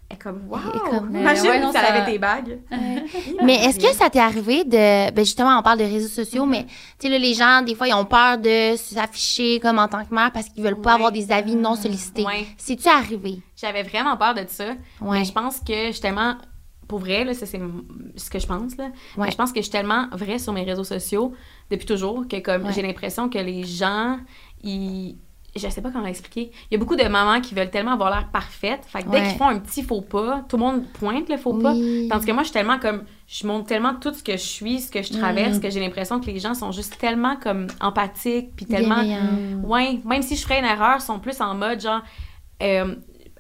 Elle 0.10 0.16
est 0.16 0.20
comme, 0.22 0.42
wow! 0.50 0.58
Imagine 1.14 1.44
si 1.72 1.78
elle 1.78 1.86
avait 1.86 2.06
tes 2.12 2.18
bagues. 2.18 2.60
Mais 3.44 3.56
est-ce 3.66 3.78
que 3.80 3.94
ça 3.96 4.10
t'est 4.10 4.20
arrivé 4.20 4.64
de. 4.64 5.12
Ben 5.12 5.24
justement, 5.26 5.58
on 5.60 5.62
parle 5.62 5.80
de 5.80 5.84
réseaux 5.84 6.08
sociaux, 6.08 6.46
mais 6.46 6.66
tu 6.66 6.72
sais, 7.08 7.10
là, 7.10 7.18
les 7.18 7.34
gens, 7.34 7.62
des 7.62 7.76
fois, 7.76 7.88
ils 7.88 7.94
ont 7.94 8.06
peur 8.06 8.38
de 8.38 8.76
s'afficher 8.76 9.60
comme 9.60 9.80
en 9.80 9.88
tant 9.88 10.04
que 10.06 10.14
mère 10.14 10.32
parce 10.32 10.50
qu'ils 10.50 10.64
veulent 10.64 10.82
pas 10.82 10.94
avoir 10.94 11.12
des 11.12 11.32
avis 11.32 11.56
non 11.56 11.76
sollicités. 11.76 12.26
C'est-tu 12.58 12.88
arrivé? 12.90 13.40
J'avais 13.56 13.84
vraiment 13.84 14.18
peur 14.18 14.34
de 14.34 14.44
ça. 14.48 14.74
Mais 15.02 15.24
je 15.26 15.32
pense 15.32 15.60
que 15.60 15.88
je 15.88 15.92
suis 15.92 16.02
tellement. 16.02 16.36
Pour 16.88 16.98
vrai, 17.00 17.24
là, 17.24 17.36
ça 17.36 17.46
c'est 17.46 17.60
ce 18.16 18.30
que 18.32 18.40
je 18.40 18.48
pense. 18.48 18.76
Là. 18.78 18.86
Ouais. 19.16 19.26
Mais 19.28 19.32
je 19.32 19.38
pense 19.38 19.52
que 19.52 19.60
je 19.60 19.64
suis 19.64 19.72
tellement 19.72 20.08
vraie 20.12 20.40
sur 20.40 20.54
mes 20.54 20.64
réseaux 20.64 20.84
sociaux 20.84 21.34
depuis 21.70 21.86
toujours 21.86 22.28
que 22.28 22.38
comme 22.40 22.66
Ouais. 22.66 22.74
j'ai 22.74 22.82
l'impression 22.82 23.30
que 23.30 23.38
les 23.38 23.64
gens, 23.64 24.18
ils. 24.64 25.16
Je 25.56 25.68
sais 25.70 25.82
pas 25.82 25.90
comment 25.92 26.06
expliquer. 26.06 26.52
Il 26.70 26.74
y 26.74 26.76
a 26.76 26.80
beaucoup 26.80 26.96
de 26.96 27.04
mamans 27.08 27.42
qui 27.42 27.56
veulent 27.56 27.70
tellement 27.70 27.94
avoir 27.94 28.10
l'air 28.12 28.28
parfaite. 28.32 28.82
Fait 28.88 29.04
que 29.04 29.10
dès 29.10 29.18
Ouais. 29.22 29.28
qu'ils 29.30 29.38
font 29.38 29.48
un 29.48 29.60
petit 29.60 29.84
faux 29.84 30.02
pas, 30.02 30.44
tout 30.48 30.58
le 30.58 30.64
monde 30.64 30.84
pointe 31.00 31.28
le 31.30 31.38
faux 31.38 31.54
pas. 31.54 31.74
Tandis 31.74 32.26
que 32.26 32.32
moi, 32.32 32.44
je 32.44 32.48
suis 32.50 32.54
tellement 32.54 32.80
comme. 32.80 33.04
Je 33.28 33.46
montre 33.46 33.68
tellement 33.68 33.94
tout 33.94 34.12
ce 34.14 34.24
que 34.24 34.32
je 34.34 34.38
suis, 34.38 34.80
ce 34.82 34.90
que 34.92 35.04
je 35.04 35.14
traverse, 35.14 35.58
Mm. 35.58 35.62
que 35.62 35.70
j'ai 35.70 35.80
l'impression 35.80 36.20
que 36.20 36.26
les 36.26 36.40
gens 36.40 36.56
sont 36.56 36.72
juste 36.72 36.98
tellement 36.98 37.36
comme 37.36 37.68
empathiques, 37.80 38.56
puis 38.56 38.66
tellement. 38.66 39.04
Bienveillant. 39.04 39.62
Ouais, 39.64 40.00
même 40.06 40.22
si 40.24 40.36
je 40.36 40.42
ferais 40.44 40.60
une 40.60 40.66
erreur, 40.66 40.96
ils 40.98 41.02
sont 41.04 41.20
plus 41.20 41.40
en 41.42 41.54
mode 41.56 41.80
genre. 41.80 42.02
Euh, 42.64 42.96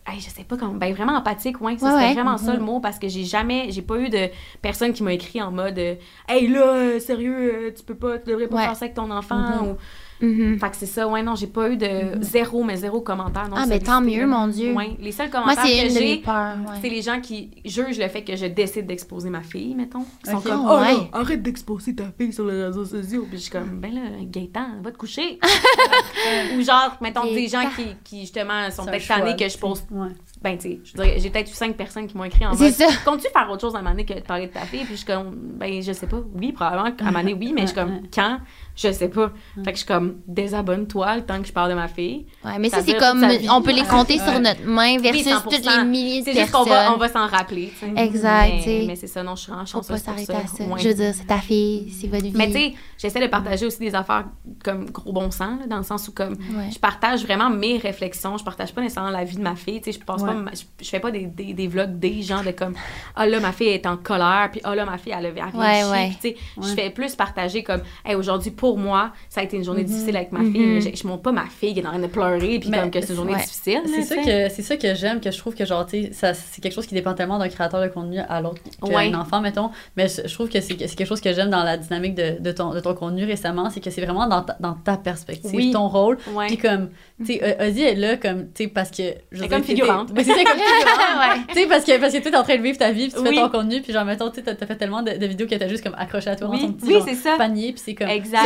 hey, 0.08 0.20
je 0.20 0.30
sais 0.30 0.44
pas 0.44 0.58
comment. 0.58 0.74
Ben, 0.76 0.94
vraiment 0.94 1.14
empathique, 1.18 1.60
ouais. 1.62 1.78
Ça 1.78 1.88
Ouais, 1.88 1.94
ouais. 1.96 2.14
vraiment 2.14 2.38
ça 2.38 2.54
le 2.54 2.60
mot 2.62 2.80
parce 2.80 3.00
que 3.00 3.08
j'ai 3.08 3.24
jamais. 3.26 3.68
J'ai 3.72 3.82
pas 3.82 3.98
eu 3.98 4.10
de 4.10 4.30
personne 4.62 4.94
qui 4.94 5.02
m'a 5.04 5.14
écrit 5.14 5.42
en 5.42 5.52
mode. 5.52 5.78
euh, 5.80 5.96
hey 6.28 6.48
là, 6.48 6.62
euh, 6.68 7.00
sérieux, 7.00 7.68
euh, 7.68 7.74
tu 7.76 7.84
peux 7.84 7.96
pas, 7.96 8.18
tu 8.20 8.30
devrais 8.30 8.48
pas 8.48 8.56
Ouais. 8.58 8.64
faire 8.66 8.76
ça 8.76 8.86
avec 8.86 8.96
ton 8.96 9.10
enfant. 9.12 9.38
Mhm. 9.40 9.68
ou- 9.72 9.78
Mhm. 10.22 10.60
Fait 10.60 10.70
que 10.70 10.76
c'est 10.76 10.86
ça, 10.86 11.08
ouais, 11.08 11.24
non, 11.24 11.36
j'ai 11.36 11.48
pas 11.48 11.70
eu 11.70 11.78
de 11.78 11.88
zéro, 12.22 12.64
mais 12.64 12.76
zéro 12.76 13.02
commentaire. 13.02 13.48
Non, 13.48 13.56
Ah, 13.58 13.66
mais 13.68 13.80
tant 13.80 14.02
mieux, 14.02 14.26
mon 14.28 14.48
Dieu. 14.48 14.74
Ouais, 14.74 14.98
les 15.00 15.12
seuls 15.12 15.30
Moi, 15.32 15.42
commentaires 15.42 15.66
c'est 15.66 15.88
que 15.88 15.90
j'ai, 15.94 16.18
peurs. 16.18 16.56
ouais. 16.68 16.76
c'est 16.82 16.90
les 16.90 17.02
gens 17.02 17.22
qui 17.22 17.52
jugent 17.66 18.00
le 18.00 18.08
fait 18.10 18.24
que 18.24 18.36
je 18.36 18.46
décide 18.48 18.86
d'exposer 18.86 19.30
ma 19.30 19.42
fille, 19.42 19.76
mettons. 19.76 20.06
Ils 20.26 20.32
sont 20.32 20.42
comme, 20.42 20.66
Oh, 20.66 20.72
oh, 20.74 20.80
là, 20.82 21.08
arrête 21.14 21.42
d'exposer 21.42 21.96
ta 21.96 22.06
fille 22.18 22.34
sur 22.34 22.46
les 22.46 22.64
réseaux 22.66 22.86
sociaux. 22.86 23.26
Puis 23.30 23.38
je 23.38 23.44
suis 23.44 23.52
comme, 23.52 23.80
ben 23.80 23.94
là, 23.94 24.02
Gaëtan, 24.24 24.82
va 24.84 24.92
te 24.92 24.98
coucher. 24.98 25.40
Ou 26.58 26.62
genre, 26.62 26.98
mettons, 27.02 27.24
des 27.24 27.48
gens 27.48 27.70
qui, 27.76 27.86
qui 28.04 28.22
justement, 28.22 28.70
sont 28.72 28.86
peut-être 28.86 29.02
choix, 29.04 29.18
tannés 29.20 29.36
que 29.36 29.48
je 29.48 29.58
pose. 29.58 29.84
Ouais. 29.92 30.10
Ben, 30.42 30.58
tu 30.58 30.70
sais, 30.70 30.80
je 30.84 30.94
dirais, 30.94 31.16
j'ai 31.18 31.30
peut-être 31.30 31.50
eu 31.52 31.54
cinq 31.54 31.76
personnes 31.76 32.08
qui 32.08 32.16
m'ont 32.18 32.24
écrit 32.24 32.46
en 32.46 32.54
C'est 32.54 32.80
mode, 32.80 32.90
comptes-tu 33.06 33.28
faire 33.32 33.50
autre 33.52 33.62
chose 33.62 33.76
à 33.76 33.80
un 33.80 33.82
moment 33.82 33.92
donné 33.92 34.06
que 34.06 34.14
de 34.14 34.20
parler 34.22 34.48
de 34.48 34.54
ta 34.54 34.62
fille? 34.62 34.82
Puis 34.86 34.92
je 34.92 34.98
suis 34.98 35.06
comme, 35.06 35.32
ben, 35.36 35.82
je 35.82 35.92
sais 35.92 36.08
pas. 36.08 36.22
Oui, 36.36 36.52
probablement 36.52 36.92
qu'à 36.92 37.06
un 37.06 37.12
moment 37.12 37.20
donné, 37.24 37.34
oui, 37.34 37.52
mais 37.54 37.62
je 37.62 37.68
suis 37.68 37.76
comme, 37.76 38.02
quand? 38.14 38.40
Je 38.82 38.92
sais 38.94 39.10
pas. 39.10 39.32
Fait 39.56 39.64
que 39.64 39.72
je 39.72 39.78
suis 39.78 39.86
comme, 39.86 40.16
désabonne-toi 40.28 41.18
le 41.18 41.22
temps 41.26 41.42
que 41.42 41.48
je 41.48 41.52
parle 41.54 41.70
de 41.72 41.76
ma 41.76 41.88
fille. 41.90 42.26
Ouais, 42.46 42.58
mais 42.60 42.70
Ça 42.70 42.78
ça, 42.78 42.84
c'est 42.86 42.98
comme. 42.98 43.26
On 43.52 43.62
peut 43.62 43.74
les 43.74 43.84
compter 43.84 44.14
Ouais. 44.20 44.32
sur 44.32 44.40
notre 44.40 44.64
main 44.66 44.98
versus 45.00 45.26
Oui, 45.26 45.34
toutes 45.44 45.66
100%. 45.66 45.80
les 45.80 45.86
milliers 45.86 46.20
de 46.22 46.26
C'est 46.26 46.34
personnes. 46.34 46.42
juste 46.44 46.52
qu'on 46.54 46.64
va, 46.64 46.94
on 46.94 46.98
va 46.98 47.10
s'en 47.10 47.28
rappeler. 47.28 47.74
tu 47.78 47.86
sais. 47.86 47.92
Exact, 48.02 48.52
Mais, 48.66 48.96
c'est 48.96 49.08
ça, 49.08 49.22
non, 49.24 49.36
je 49.36 49.42
suis 49.44 49.52
chanceuse 49.52 49.88
pas 49.88 49.94
pour 49.96 50.04
s'arrêter 50.06 50.26
ça. 50.34 50.38
à 50.40 50.48
ça. 50.48 50.64
Ouais. 50.64 50.80
Je 50.80 50.88
veux 50.88 50.94
dire, 50.94 51.14
c'est 51.14 51.28
ta 51.28 51.40
fille, 51.40 51.92
c'est 51.92 52.08
votre 52.08 52.24
vie. 52.24 52.32
Mais 52.36 52.48
tu 52.48 52.54
sais, 52.54 52.74
j'essaie 52.98 53.20
de 53.22 53.28
partager 53.28 53.66
aussi 53.66 53.80
des 53.80 53.94
affaires 53.96 54.26
comme 54.64 54.90
gros 54.90 55.12
bon 55.14 55.30
sens, 55.32 55.60
là, 55.60 55.68
dans 55.68 55.78
le 55.78 55.84
sens 55.84 56.08
où 56.08 56.12
comme 56.14 56.34
Ouais. 56.34 56.70
je 56.74 56.80
partage 56.80 57.24
vraiment 57.24 57.50
mes 57.50 57.78
réflexions, 57.78 58.38
je 58.38 58.44
partage 58.44 58.74
pas 58.74 58.82
nécessairement 58.82 59.10
la 59.12 59.24
vie 59.26 59.36
de 59.36 59.42
ma 59.42 59.56
fille, 59.56 59.82
tu 59.82 59.92
sais, 59.92 60.00
je 60.00 60.04
pense 60.06 60.24
pas, 60.24 60.36
je, 60.54 60.62
je 60.86 60.90
fais 60.90 61.00
pas 61.00 61.12
des, 61.12 61.26
des, 61.26 61.54
des 61.54 61.68
vlogs 61.68 62.00
des 62.00 62.22
gens 62.22 62.44
de 62.44 62.52
comme 62.52 62.74
ah 63.16 63.28
là 63.28 63.40
ma 63.40 63.52
fille 63.52 63.68
est 63.70 63.86
en 63.86 63.98
colère, 63.98 64.50
puis 64.52 64.62
ah 64.64 64.74
là 64.76 64.86
ma 64.86 64.98
fille 64.98 65.14
elle 65.18 65.26
a 65.26 65.30
elle 65.30 65.56
Ouais, 65.60 65.82
chier. 65.82 65.92
ouais. 65.92 66.08
Puis, 66.22 66.34
tu 66.34 66.38
sais, 66.64 66.70
je 66.70 66.76
fais 66.76 66.90
plus 66.90 67.16
partager 67.16 67.64
comme 67.64 67.82
hey, 68.06 68.16
aujourd'hui 68.16 68.52
pour 68.52 68.69
moi, 68.78 69.12
ça 69.30 69.42
a 69.42 69.44
été 69.44 69.58
une 69.58 69.64
journée 69.64 69.84
difficile 69.84 70.16
avec 70.18 70.32
ma 70.32 70.40
fille, 70.40 70.60
Mhm. 70.60 70.74
mais 70.76 70.82
je, 70.82 70.90
je 70.96 71.08
montre 71.08 71.22
pas 71.24 71.32
ma 71.32 71.46
fille 71.46 71.74
qui 71.74 71.80
est 71.80 71.86
en 71.86 71.90
train 71.90 72.00
de 72.00 72.08
pleurer 72.08 72.60
puis 72.60 72.70
comme 72.72 72.92
que 72.92 73.02
c'est 73.02 73.10
une 73.10 73.16
journée 73.16 73.34
ouais. 73.34 73.40
difficile. 73.42 73.82
C'est 73.86 74.04
ça 74.04 74.16
tu 74.16 74.22
que 74.24 74.50
c'est 74.50 74.62
ça 74.62 74.78
que 74.78 74.94
j'aime 74.96 75.20
que 75.22 75.32
je 75.32 75.38
trouve 75.38 75.56
que 75.56 75.66
genre 75.66 75.86
tu 75.86 76.12
sais 76.14 76.34
c'est 76.34 76.62
quelque 76.62 76.74
chose 76.74 76.86
qui 76.88 76.94
dépend 76.94 77.14
tellement 77.14 77.38
d'un 77.40 77.48
créateur 77.50 77.82
de 77.82 77.88
contenu 77.88 78.20
à 78.20 78.42
l'autre 78.42 78.62
qu'un 78.64 78.88
Ouais. 78.94 79.14
enfant 79.16 79.42
mettons 79.42 79.70
mais 79.96 80.08
je 80.08 80.28
je 80.28 80.34
trouve 80.34 80.50
que 80.50 80.60
c'est 80.62 80.76
quelque 80.76 81.06
chose 81.06 81.22
que 81.22 81.34
j'aime 81.34 81.50
dans 81.50 81.64
la 81.64 81.78
dynamique 81.78 82.16
de, 82.16 82.40
de 82.40 82.52
ton 82.52 82.74
de 82.74 82.80
ton 82.80 82.94
contenu 82.94 83.26
récemment 83.26 83.70
c'est 83.70 83.80
que 83.80 83.90
c'est 83.90 84.02
vraiment 84.04 84.28
dans 84.28 84.42
ta, 84.44 84.58
dans 84.60 84.74
ta 84.74 84.98
perspective 84.98 85.52
Oui. 85.54 85.72
ton 85.72 85.88
rôle 85.88 86.18
puis 86.48 86.58
comme 86.58 86.90
tu 87.20 87.34
sais 87.34 87.40
euh, 87.44 87.68
Ozzy 87.70 87.84
est 87.84 87.96
là 87.96 88.18
comme 88.18 88.46
tu 88.54 88.64
sais 88.64 88.68
parce 88.70 88.92
que 88.92 89.04
je 89.32 89.46
comme 89.46 89.64
figurante. 89.64 90.10
c'est 90.16 90.24
ça 90.24 90.34
comme 90.34 90.60
figurante 90.60 90.60
Ouais. 91.20 91.42
tu 91.50 91.54
sais 91.62 91.68
parce 91.68 91.84
que 91.86 92.00
parce 92.00 92.14
que 92.14 92.20
tu 92.20 92.28
es 92.30 92.36
en 92.36 92.44
train 92.44 92.58
de 92.58 92.62
vivre 92.62 92.78
ta 92.78 92.92
vie 92.92 93.08
puis 93.10 93.22
tu 93.22 93.28
fais 93.28 93.36
ton 93.36 93.50
contenu 93.50 93.82
puis 93.82 93.94
genre 93.94 94.06
mettons 94.06 94.30
tu 94.30 94.36
sais 94.36 94.42
t'as 94.44 94.56
t'as 94.56 94.66
fait 94.66 94.76
tellement 94.76 95.02
de, 95.02 95.12
vidéos 95.26 95.48
que 95.48 95.56
t'as 95.56 95.68
juste 95.68 95.84
comme 95.84 95.96
accroché 95.98 96.30
à 96.30 96.36
toi 96.36 96.48
dans 96.48 96.58
ton 96.58 96.74
petit 96.74 97.18
panier 97.38 97.72
puis 97.74 97.82
c'est 97.84 97.96
comme 97.96 98.10
Exact. 98.10 98.46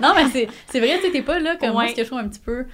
Non, 0.00 0.12
mais 0.16 0.26
c'est, 0.32 0.48
c'est 0.68 0.80
vrai, 0.80 0.96
tu 0.98 1.06
sais, 1.06 1.12
t'es 1.12 1.22
pas 1.22 1.38
là 1.38 1.56
comme 1.56 1.72
moi, 1.72 1.82
Ouais. 1.84 1.88
ce 1.90 1.94
que 1.96 2.02
je 2.02 2.06
trouve 2.06 2.18
un 2.20 2.28
petit 2.28 2.40
peu 2.40 2.66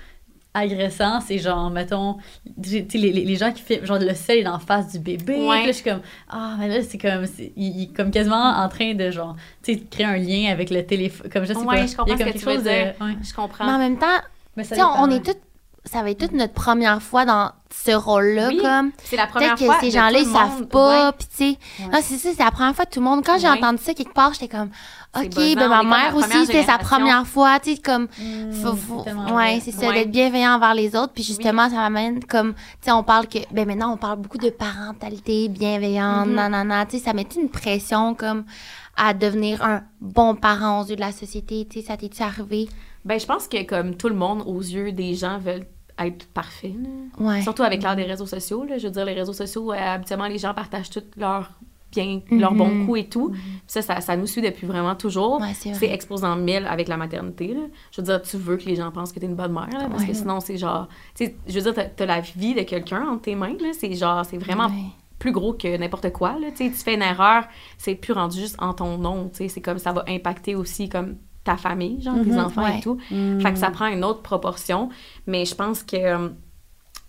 agressant, 0.57 1.21
c'est 1.21 1.39
genre, 1.39 1.69
mettons, 1.71 2.17
les, 2.65 2.87
les, 2.95 3.11
les 3.13 3.37
gens 3.37 3.51
qui 3.53 3.61
filment, 3.63 3.85
genre, 3.85 3.99
le 3.99 4.15
sel 4.15 4.39
est 4.39 4.47
en 4.47 4.61
face 4.61 4.93
du 4.93 5.01
bébé, 5.01 5.35
Ouais. 5.35 5.57
puis 5.59 5.67
là, 5.67 5.67
je 5.67 5.73
suis 5.73 5.85
comme, 5.85 6.01
ah, 6.29 6.55
mais 6.59 6.69
là, 6.69 6.83
c'est 6.83 6.99
comme, 6.99 7.27
c'est, 7.27 7.53
il, 7.57 7.77
il 7.77 7.83
est 7.85 7.97
comme 7.97 8.11
quasiment 8.13 8.37
en 8.57 8.69
train 8.69 8.95
de, 8.95 9.11
genre, 9.11 9.35
tu 9.63 9.75
sais, 9.75 9.81
créer 9.91 10.07
un 10.07 10.17
lien 10.17 10.53
avec 10.53 10.71
le 10.71 10.85
téléphone, 10.87 11.29
comme 11.31 11.45
je 11.45 11.53
sais 11.55 11.59
Ouais, 11.59 11.65
pas. 11.81 11.87
je 11.87 11.97
comprends 11.97 12.05
il 12.07 12.11
y 12.11 12.13
a 12.15 12.19
ce 12.19 12.23
comme 12.23 12.33
que 12.33 12.39
quelque 12.39 12.39
tu 12.39 12.47
veux 12.47 12.55
chose 12.55 12.63
dire. 12.63 12.95
de... 13.01 13.05
ouais. 13.05 13.17
Je 13.23 13.35
comprends. 13.35 13.67
Mais 13.67 13.73
en 13.73 13.79
même 13.79 13.99
temps, 13.99 14.07
Mais 14.57 14.63
tu 14.63 14.69
ça 14.71 14.75
sais, 14.77 14.83
on, 14.83 15.03
on 15.03 15.11
est 15.11 15.25
toutes. 15.25 15.39
Ça 15.87 16.03
va 16.03 16.11
être 16.11 16.19
toute 16.19 16.33
notre 16.33 16.55
première 16.55 17.03
fois 17.03 17.25
dans 17.27 17.53
ce 17.85 17.91
rôle-là, 17.91 18.49
Oui, 18.49 18.59
comme. 18.63 18.91
c'est 19.05 19.17
la 19.17 19.27
première 19.27 19.55
Peut-être 19.55 19.67
fois 19.67 19.75
que 19.77 19.85
ces 19.85 19.91
gens-là, 19.91 20.19
ils 20.19 20.27
savent 20.27 20.67
pas, 20.67 21.13
puis 21.13 21.27
tu 21.29 21.37
sais. 21.37 21.59
Ouais. 21.85 21.91
Non, 21.93 21.99
c'est 22.03 22.17
ça, 22.17 22.31
c'est 22.35 22.43
la 22.43 22.51
première 22.51 22.75
fois 22.75 22.87
de 22.87 22.91
tout 22.91 23.01
le 23.01 23.05
monde. 23.05 23.23
Quand 23.25 23.39
j'ai 23.39 23.49
entendu 23.49 23.79
ça 23.83 23.93
quelque 23.93 24.15
part, 24.15 24.33
j'étais 24.33 24.49
comme, 24.49 24.71
OK, 25.17 25.29
ben 25.35 25.69
ma 25.69 25.83
mère 25.83 26.17
aussi, 26.17 26.47
c'était 26.47 26.63
sa 26.65 26.79
première 26.79 27.27
fois, 27.27 27.61
tu 27.61 27.75
sais, 27.75 27.81
comme. 27.83 28.09
Mm, 28.19 28.53
Faut, 28.53 28.75
faut- 28.75 29.05
ouais, 29.35 29.61
c'est 29.63 29.73
ça, 29.73 29.89
Ouais. 29.89 29.95
d'être 29.95 30.11
bienveillant 30.11 30.55
envers 30.57 30.75
les 30.75 30.97
autres. 30.97 31.13
Puis 31.13 31.23
justement, 31.23 31.69
ça 31.69 31.77
m'amène 31.77 32.25
comme, 32.25 32.55
tu 32.55 32.61
sais, 32.83 32.91
on 32.93 33.03
parle 33.03 33.27
que, 33.27 33.39
ben 33.53 33.67
maintenant, 33.67 33.93
on 33.93 33.97
parle 33.99 34.19
beaucoup 34.21 34.39
de 34.39 34.51
parentalité 34.51 35.49
bienveillante, 35.49 36.29
Mhm. 36.29 36.35
nanana, 36.35 36.87
tu 36.87 36.99
sais, 36.99 37.05
ça 37.05 37.13
met 37.13 37.27
une 37.37 37.49
pression 37.51 38.15
comme 38.15 38.45
à 38.97 39.13
devenir 39.13 39.63
un 39.63 39.83
bon 40.01 40.35
parent 40.35 40.81
aux 40.81 40.87
yeux 40.87 40.97
de 40.97 41.01
la 41.01 41.13
société, 41.13 41.67
tu 41.71 41.81
sais, 41.81 41.87
ça 41.89 41.97
t'est-tu 41.97 42.23
arrivé? 42.23 42.69
Ben, 43.05 43.19
je 43.21 43.27
pense 43.27 43.49
que 43.49 43.63
comme 43.65 43.95
tout 43.97 44.09
le 44.09 44.15
monde, 44.15 44.43
aux 44.47 44.61
yeux 44.61 44.93
des 44.93 45.15
gens, 45.15 45.39
veulent 45.39 45.67
être 45.99 46.27
là. 46.35 46.71
Ouais. 47.19 47.43
Surtout 47.43 47.63
avec 47.63 47.83
l'ère 47.83 47.95
des 47.97 48.03
réseaux 48.05 48.27
sociaux. 48.27 48.65
Là. 48.65 48.79
Je 48.79 48.87
veux 48.87 48.93
dire, 48.93 49.05
les 49.05 49.13
réseaux 49.15 49.33
sociaux, 49.33 49.73
euh, 49.73 49.77
habituellement, 49.77 50.27
les 50.27 50.39
gens 50.39 50.53
partagent 50.55 50.91
tout 50.91 51.05
leur 51.17 51.51
bien, 51.93 52.21
leurs 52.33 52.51
Mhm. 52.53 52.59
bons 52.59 52.87
coups 52.87 52.99
et 53.01 53.09
tout. 53.09 53.29
Puis 53.31 53.41
Ça, 53.69 53.81
ça, 53.81 54.01
ça 54.01 54.17
nous 54.17 54.27
suit 54.27 54.43
depuis 54.43 54.67
vraiment 54.67 54.97
toujours. 54.97 55.41
Ouais, 55.41 55.53
c'est 55.55 55.87
exposant 55.91 56.35
mille 56.35 56.67
avec 56.69 56.89
la 56.89 56.97
maternité. 56.97 57.55
Là. 57.55 57.61
Je 57.93 58.01
veux 58.01 58.05
dire, 58.07 58.21
tu 58.23 58.37
veux 58.37 58.57
que 58.57 58.65
les 58.65 58.75
gens 58.75 58.91
pensent 58.91 59.13
que 59.13 59.21
t'es 59.21 59.27
une 59.27 59.37
bonne 59.37 59.53
mère, 59.53 59.69
là, 59.71 59.87
parce 59.89 60.03
Ouais. 60.03 60.09
que 60.09 60.15
sinon, 60.15 60.41
c'est 60.41 60.57
genre... 60.57 60.89
je 61.21 61.27
veux 61.53 61.61
dire, 61.61 61.75
t'as, 61.75 61.85
t'as 61.85 62.07
la 62.07 62.21
vie 62.21 62.55
de 62.55 62.63
quelqu'un 62.63 63.07
entre 63.07 63.23
tes 63.23 63.37
mains. 63.37 63.55
Là. 63.61 63.69
C'est 63.79 63.93
genre, 63.95 64.25
c'est 64.25 64.39
vraiment 64.39 64.69
plus 65.21 65.31
gros 65.31 65.53
que 65.53 65.77
n'importe 65.77 66.11
quoi. 66.13 66.37
Là. 66.41 66.49
Tu 66.57 66.69
fais 66.71 66.95
une 66.95 67.03
erreur, 67.03 67.45
c'est 67.79 67.95
plus 67.95 68.13
rendu 68.13 68.41
juste 68.41 68.57
en 68.61 68.75
ton 68.75 68.99
nom. 68.99 69.29
tu 69.29 69.37
sais, 69.37 69.49
C'est 69.49 69.61
comme 69.61 69.79
ça 69.79 69.93
va 69.93 70.05
impacter 70.09 70.57
aussi 70.57 70.89
comme 70.89 71.15
ta 71.45 71.57
famille, 71.57 72.01
genre 72.03 72.15
tes 72.23 72.31
Mhm, 72.33 72.39
enfants 72.39 72.65
ouais. 72.65 72.79
et 72.79 72.81
tout. 72.81 72.99
Mm. 73.11 73.41
Fait 73.41 73.53
que 73.53 73.59
ça 73.59 73.71
prend 73.71 73.87
une 73.87 74.03
autre 74.05 74.23
proportion. 74.23 74.89
Mais 75.27 75.45
je 75.45 75.55
pense 75.55 75.83
que 75.83 75.97
euh, 75.97 76.29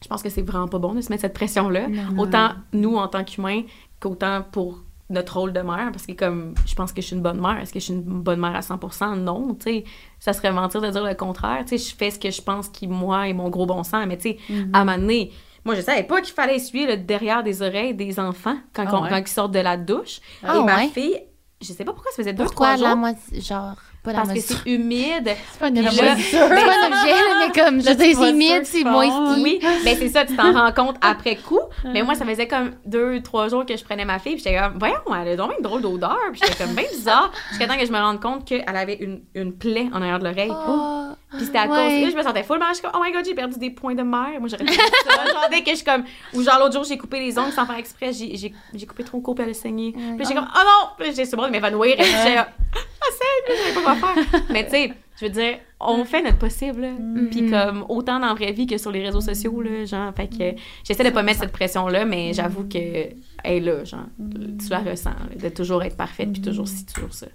je 0.03 0.07
pense 0.07 0.22
que 0.22 0.30
c'est 0.30 0.41
vraiment 0.41 0.68
pas 0.68 0.78
bon 0.80 0.94
de 0.94 1.02
se 1.02 1.10
mettre 1.10 1.22
cette 1.22 1.34
pression-là. 1.34 1.88
Autant 2.18 2.49
nous 2.74 2.95
en 2.98 3.07
tant 3.07 3.24
qu'humains 3.24 3.64
qu'autant 3.99 4.44
pour 4.52 4.80
notre 5.10 5.38
rôle 5.40 5.53
de 5.53 5.62
mère. 5.62 5.91
Parce 5.91 6.06
que 6.06 6.12
comme 6.14 6.53
je 6.66 6.76
pense 6.76 6.91
que 6.91 7.02
je 7.02 7.07
suis 7.07 7.16
une 7.16 7.22
bonne 7.22 7.40
mère. 7.40 7.60
Est-ce 7.62 7.72
que 7.74 7.80
je 7.80 7.86
suis 7.86 7.94
une 7.94 8.02
bonne 8.03 8.40
mère 8.40 8.56
à 8.56 8.60
100%? 8.62 9.16
Non, 9.16 9.53
tu 9.56 9.64
sais. 9.64 9.84
Ça 10.20 10.34
serait 10.34 10.52
mentir 10.52 10.82
de 10.82 10.90
dire 10.90 11.03
le 11.06 11.14
contraire. 11.16 11.64
Tu 11.66 11.78
sais, 11.78 11.90
je 11.91 11.95
fais 11.95 12.12
ce 12.12 12.20
que 12.20 12.30
je 12.32 12.41
pense 12.41 12.68
qui, 12.70 12.88
moi, 12.88 13.28
est 13.30 13.34
mon 13.34 13.49
gros 13.49 13.66
bon 13.66 13.84
sens. 13.84 14.06
Mais 14.07 14.18
tu 14.18 14.32
sais, 14.32 14.38
Mhm. 14.49 14.72
à 14.74 14.80
un 14.82 14.86
moment 14.86 14.98
donné, 14.98 15.32
moi, 15.64 15.76
je 15.76 15.82
savais 15.82 16.03
pas 16.03 16.22
qu'il 16.22 16.34
fallait 16.34 16.57
essuyer 16.57 16.88
le 16.88 16.98
derrière 16.98 17.41
des 17.44 17.62
oreilles 17.62 17.94
des 17.95 18.20
enfants 18.20 18.57
quand, 18.74 18.86
Ah 18.88 18.95
on- 18.98 19.03
ouais? 19.03 19.10
quand 19.10 19.18
ils 19.18 19.28
sortent 19.28 19.53
de 19.53 19.60
la 19.60 19.78
douche. 19.78 20.20
Ah 20.44 20.57
Et 20.57 20.64
ma 20.64 20.76
ouais? 20.78 20.88
fille, 20.90 21.20
je 21.62 21.68
sais 21.68 21.86
pas 21.86 21.94
pourquoi 21.94 22.12
ça 22.12 22.18
faisait 22.18 22.34
deux, 22.34 22.44
Pourquoi 22.44 22.68
trois 22.76 22.78
jours. 22.78 22.88
la 22.90 22.95
moitié, 22.95 23.41
genre, 23.41 23.76
pas 24.06 24.14
la 24.14 24.19
Parce 24.19 24.34
que 24.34 24.40
c'est 24.40 24.65
humide. 24.65 25.30
C'est 25.52 25.60
pas 25.60 25.72
Puis 25.72 25.80
objet. 25.80 26.15
C'est 26.18 26.40
pas 26.40 26.45
un 26.45 26.88
objet, 26.88 27.14
mais 27.40 27.61
comme, 27.61 27.82
je 27.82 27.86
c'est 27.86 28.14
ceux 28.14 28.30
humide, 28.30 28.61
c'est 28.64 28.84
moisi. 28.84 29.41
Oui, 29.44 29.60
mais 29.84 29.95
c'est 29.95 30.10
ça, 30.10 30.26
tu 30.26 30.36
t'en 30.36 30.53
rends 30.53 30.72
compte 30.72 30.95
après 31.02 31.36
coup. 31.36 31.60
Mais 31.84 32.03
moi, 32.03 32.15
ça 32.15 32.26
faisait 32.26 32.48
comme 32.48 32.72
deux, 32.86 33.22
trois 33.22 33.49
jours 33.49 33.65
que 33.65 33.76
je 33.76 33.84
prenais 33.84 34.06
ma 34.06 34.19
fille, 34.19 34.36
puis 34.36 34.44
j'étais 34.44 34.57
comme, 34.57 34.77
voyons, 34.80 34.95
elle 35.22 35.30
a 35.30 35.36
donc 35.36 35.53
une 35.57 35.64
drôle 35.64 35.82
d'odeur, 35.82 36.18
puis 36.32 36.41
j'étais 36.44 36.64
comme 36.64 36.73
bien 36.73 36.86
bizarre, 36.91 37.32
jusqu'à 37.49 37.68
temps 37.68 37.77
que 37.77 37.86
je 37.86 37.91
me 37.91 37.98
rende 37.98 38.22
compte 38.22 38.45
qu'elle 38.45 38.64
avait 38.68 38.95
une, 38.95 39.22
une 39.34 39.53
plaie 39.53 39.90
en 39.94 40.02
arrière 40.02 40.19
de 40.19 40.26
l'oreille. 40.26 40.52
Oh, 40.52 41.10
Puis 41.38 41.45
c'était 41.45 41.57
à 41.60 41.68
cause 41.68 41.78
que 42.06 42.12
je 42.12 42.16
me 42.18 42.22
sentais 42.24 42.44
full 42.44 42.60
mal. 42.60 42.70
Je 42.70 42.76
suis 42.76 42.84
comme, 42.84 42.99
oh 42.99 43.03
my 43.03 43.12
god, 43.12 43.26
j'ai 43.26 43.34
perdu 43.36 43.57
des 43.60 43.70
points 43.70 43.95
de 43.95 44.03
mer. 44.03 44.40
Moi, 44.40 44.49
j'aurais 44.49 44.66
ça. 44.66 45.48
Dès 45.52 45.62
que 45.64 45.72
je 45.72 45.76
suis 45.76 45.86
comme, 45.86 46.03
ou 46.34 46.41
genre 46.41 46.60
l'autre 46.60 46.74
jour, 46.74 46.84
j'ai 46.84 46.98
coupé 46.98 47.20
les 47.20 47.38
ongles 47.38 47.52
sans 47.52 47.66
faire 47.66 47.78
exprès, 47.78 48.12
j'ai 48.14 48.36
j'ai- 48.36 48.53
j'ai 48.74 48.86
coupé 48.86 49.03
trop 49.03 49.20
court, 49.22 49.36
puis 49.36 49.44
elle 49.44 49.52
a 49.52 49.53
saigné. 49.53 49.91
Puis 50.18 50.26
j'ai 50.28 50.34
comme, 50.34 50.48
oh 50.53 50.60
non! 50.60 50.90
Puis 50.98 51.14
j'ai 51.16 51.26
ce 51.26 51.36
bon 51.36 51.45
de 51.45 51.52
m'évanouir, 51.52 51.94
et 51.99 52.03
puis 52.03 52.12
là, 52.36 52.48
ah, 52.76 53.06
c'est, 53.12 53.53
je 53.53 53.62
savais 53.62 53.74
pas 53.74 53.95
quoi 53.95 53.95
faire. 54.14 54.41
Mais 54.49 54.64
tu 54.66 54.72
sais, 54.72 54.94
je 55.20 55.26
veux 55.26 55.32
dire, 55.32 55.60
on 55.80 56.03
fait 56.03 56.22
notre 56.22 56.38
possible, 56.40 56.82
là. 56.82 56.90
Puis 57.30 57.49
comme, 57.49 57.86
autant 57.90 58.20
dans 58.20 58.28
la 58.28 58.34
vraie 58.34 58.52
vie 58.52 58.66
que 58.68 58.78
sur 58.78 58.91
les 58.91 59.02
réseaux 59.03 59.22
sociaux, 59.22 59.62
là, 59.62 59.86
genre, 59.86 60.14
fait 60.16 60.28
que 60.28 60.60
j'essaie 60.84 61.03
de 61.03 61.10
pas 61.12 61.24
mettre 61.24 61.40
cette 61.41 61.52
pression-là, 61.53 62.03
mais 62.06 62.34
j'avoue 62.34 62.64
que, 62.68 62.78
elle 62.78 63.14
est 63.44 63.60
là, 63.60 63.84
genre, 63.86 64.06
tu 64.18 64.70
la 64.70 64.80
ressens, 64.80 65.12
là, 65.12 65.41
de 65.41 65.49
toujours 65.49 65.84
être 65.84 65.95
parfaite, 65.95 66.34
puis 66.34 66.41
toujours 66.41 66.68
si 66.68 66.86
toujours 66.86 67.14
ça. 67.14 67.28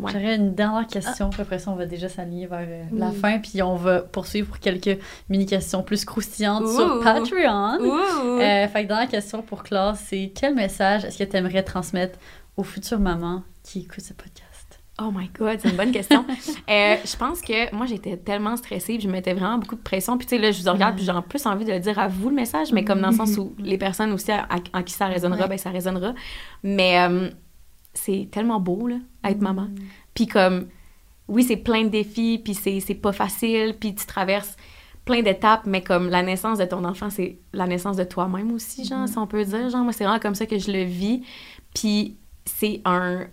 Ouais. 0.00 0.12
J'aurais 0.12 0.36
une 0.36 0.54
dernière 0.54 0.86
question, 0.86 1.30
puis 1.30 1.42
après 1.42 1.58
ça, 1.58 1.70
on 1.70 1.74
va 1.76 1.86
déjà 1.86 2.08
s'aligner 2.08 2.46
vers 2.46 2.66
euh, 2.66 2.84
la 2.92 3.08
Oui. 3.08 3.16
fin, 3.16 3.38
puis 3.38 3.62
on 3.62 3.74
va 3.76 4.00
poursuivre 4.00 4.48
pour 4.48 4.58
quelques 4.58 4.98
mini-questions 5.28 5.82
plus 5.82 6.04
croustillantes 6.04 6.64
Ouh. 6.64 6.74
sur 6.74 7.00
Patreon. 7.02 7.78
Ouh! 7.80 8.40
Euh, 8.40 8.66
fait 8.68 8.82
que 8.84 8.88
dernière 8.88 9.08
question 9.08 9.42
pour 9.42 9.62
Claire, 9.62 9.94
c'est 9.96 10.32
quel 10.34 10.54
message 10.54 11.04
est-ce 11.04 11.18
que 11.18 11.24
tu 11.24 11.36
aimerais 11.36 11.62
transmettre 11.62 12.18
aux 12.56 12.62
futures 12.64 12.98
mamans 13.00 13.42
qui 13.62 13.80
écoutent 13.80 14.00
ce 14.04 14.12
podcast? 14.14 14.46
Oh 15.02 15.10
my 15.14 15.30
God, 15.38 15.58
c'est 15.62 15.70
une 15.70 15.76
bonne 15.76 15.92
question. 15.92 16.24
Euh, 16.70 16.96
je 17.04 17.16
pense 17.16 17.40
que 17.40 17.74
moi, 17.74 17.86
j'étais 17.86 18.16
tellement 18.16 18.56
stressée, 18.56 18.92
puis 18.94 19.00
je 19.02 19.08
mettais 19.08 19.32
vraiment 19.32 19.58
beaucoup 19.58 19.74
de 19.74 19.80
pression. 19.80 20.16
Puis 20.16 20.26
tu 20.26 20.36
sais, 20.36 20.40
là, 20.40 20.52
je 20.52 20.62
vous 20.62 20.70
regarde, 20.70 20.94
puis 20.94 21.04
j'ai 21.04 21.10
en 21.10 21.20
plus 21.22 21.44
envie 21.46 21.64
de 21.64 21.72
le 21.72 21.80
dire 21.80 21.98
à 21.98 22.06
vous, 22.06 22.28
le 22.28 22.34
message, 22.36 22.70
mais 22.72 22.84
comme 22.84 23.00
dans 23.00 23.10
le 23.10 23.16
sens 23.16 23.36
où 23.38 23.56
les 23.58 23.76
personnes 23.76 24.12
aussi 24.12 24.30
à- 24.30 24.42
à- 24.48 24.78
en 24.78 24.82
qui 24.84 24.92
ça 24.94 25.06
résonnera, 25.06 25.42
Ouais. 25.42 25.48
ben 25.48 25.58
ça 25.58 25.70
résonnera. 25.70 26.12
Mais 26.62 27.00
euh, 27.00 27.28
c'est 27.94 28.28
tellement 28.30 28.60
beau, 28.60 28.86
là, 28.86 28.96
être 29.24 29.40
maman. 29.40 29.68
Puis 30.14 30.26
comme, 30.26 30.66
oui, 31.28 31.44
c'est 31.44 31.56
plein 31.56 31.84
de 31.84 31.88
défis, 31.88 32.40
puis 32.42 32.54
c'est 32.54 32.80
c'est 32.80 32.94
pas 32.94 33.12
facile, 33.12 33.76
puis 33.78 33.94
tu 33.94 34.06
traverses 34.06 34.56
plein 35.04 35.22
d'étapes, 35.22 35.62
mais 35.66 35.82
comme 35.82 36.08
la 36.08 36.22
naissance 36.22 36.58
de 36.58 36.64
ton 36.64 36.84
enfant, 36.84 37.10
c'est 37.10 37.38
la 37.52 37.66
naissance 37.66 37.96
de 37.96 38.04
toi-même 38.04 38.52
aussi, 38.52 38.84
genre, 38.84 39.08
si 39.08 39.18
on 39.18 39.26
peut 39.26 39.44
dire. 39.44 39.70
Genre, 39.70 39.82
moi, 39.82 39.92
c'est 39.92 40.04
vraiment 40.04 40.20
comme 40.20 40.34
ça 40.34 40.46
que 40.46 40.58
je 40.58 40.70
le 40.70 40.82
vis. 40.82 41.22
Puis 41.74 42.16
c'est 42.44 42.80
un. 42.84 43.26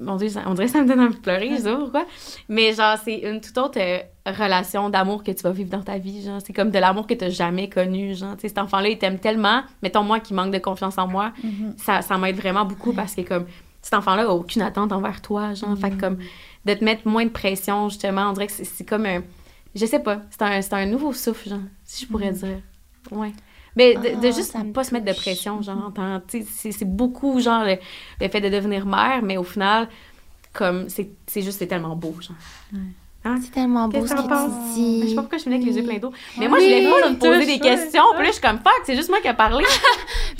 Mon 0.00 0.16
Dieu, 0.16 0.28
on 0.46 0.54
dirait 0.54 0.66
que 0.66 0.72
ça 0.72 0.82
me 0.82 0.88
donne 0.88 1.00
envie 1.00 1.16
de 1.16 1.20
pleurer, 1.20 1.50
je 1.50 1.56
sais 1.56 1.62
pas 1.64 1.76
pourquoi. 1.76 2.06
Mais 2.48 2.72
genre, 2.72 2.96
c'est 3.04 3.18
une 3.18 3.40
toute 3.40 3.58
autre 3.58 3.78
euh, 3.80 3.98
relation 4.24 4.88
d'amour 4.88 5.24
que 5.24 5.32
tu 5.32 5.42
vas 5.42 5.50
vivre 5.50 5.68
dans 5.68 5.82
ta 5.82 5.98
vie. 5.98 6.22
Genre, 6.22 6.40
c'est 6.44 6.52
comme 6.52 6.70
de 6.70 6.78
l'amour 6.78 7.06
que 7.06 7.14
tu 7.14 7.24
n'as 7.24 7.30
jamais 7.30 7.68
connu. 7.68 8.14
Genre, 8.14 8.34
tu 8.36 8.42
sais, 8.42 8.48
cet 8.48 8.58
enfant-là, 8.58 8.88
il 8.88 8.98
t'aime 8.98 9.18
tellement. 9.18 9.62
Mettons, 9.82 10.02
moi 10.02 10.20
qui 10.20 10.32
manque 10.32 10.52
de 10.52 10.58
confiance 10.58 10.96
en 10.96 11.06
moi, 11.06 11.32
ça, 11.76 12.02
ça 12.02 12.16
m'aide 12.18 12.36
vraiment 12.36 12.64
beaucoup 12.64 12.92
parce 12.92 13.14
que, 13.14 13.22
comme, 13.22 13.46
cet 13.82 13.94
enfant-là 13.94 14.24
a 14.24 14.28
aucune 14.28 14.62
attente 14.62 14.92
envers 14.92 15.20
toi. 15.22 15.54
Genre, 15.54 15.76
fait 15.78 15.90
que, 15.90 16.00
comme, 16.00 16.18
de 16.64 16.74
te 16.74 16.84
mettre 16.84 17.06
moins 17.08 17.24
de 17.24 17.30
pression, 17.30 17.88
justement, 17.88 18.30
on 18.30 18.32
dirait 18.32 18.46
que 18.46 18.52
c'est- 18.52 18.84
comme 18.88 19.06
un. 19.06 19.22
Je 19.74 19.86
sais 19.86 20.00
pas, 20.00 20.22
c'est 20.30 20.42
un, 20.42 20.62
c'est 20.62 20.74
un 20.74 20.86
nouveau 20.86 21.12
souffle, 21.12 21.48
genre, 21.48 21.60
si 21.84 22.04
je 22.04 22.10
pourrais 22.10 22.32
dire. 22.32 22.58
Ouais. 23.12 23.32
Mais 23.76 23.94
de, 23.94 24.20
de 24.20 24.26
Ah, 24.26 24.30
juste 24.32 24.54
me 24.56 24.72
pas 24.72 24.82
se 24.84 24.92
mettre 24.92 25.06
de 25.06 25.12
pression, 25.12 25.62
genre, 25.62 25.92
c'est 26.58 26.84
beaucoup, 26.84 27.40
genre, 27.40 27.64
le, 27.64 27.76
le 28.20 28.28
fait 28.28 28.40
de 28.40 28.48
devenir 28.48 28.84
mère, 28.84 29.22
mais 29.22 29.36
au 29.36 29.44
final, 29.44 29.88
comme, 30.52 30.88
c'est 30.88 31.10
c'est 31.26 31.42
juste, 31.42 31.58
c'est 31.60 31.68
tellement 31.68 31.94
beau, 31.96 32.14
genre. 32.20 32.36
C'est 33.42 33.50
tellement 33.52 33.86
beau 33.86 34.00
Qu'est-ce 34.00 34.08
ce 34.08 34.14
que 34.14 34.20
tu 34.22 34.74
dis. 34.74 34.96
Mais 35.00 35.04
je 35.04 35.08
sais 35.10 35.14
pas 35.14 35.20
pourquoi 35.22 35.38
je 35.38 35.42
finis 35.42 35.54
avec 35.56 35.66
les 35.66 35.76
yeux 35.76 35.84
pleins 35.84 35.98
d'eau. 35.98 36.10
Mais 36.38 36.46
Oui. 36.46 36.48
moi, 36.48 36.58
je 36.58 36.64
voulais 36.64 36.86
vraiment 36.88 37.10
me 37.10 37.16
poser 37.18 37.36
touche, 37.38 37.46
des 37.46 37.52
ouais. 37.52 37.58
questions. 37.58 38.02
Puis 38.14 38.22
là, 38.22 38.26
je 38.28 38.32
suis 38.32 38.40
comme, 38.40 38.56
fuck, 38.58 38.80
c'est 38.84 38.96
juste 38.96 39.08
moi 39.10 39.18
qui 39.20 39.28
ai 39.28 39.34
parlé. 39.34 39.64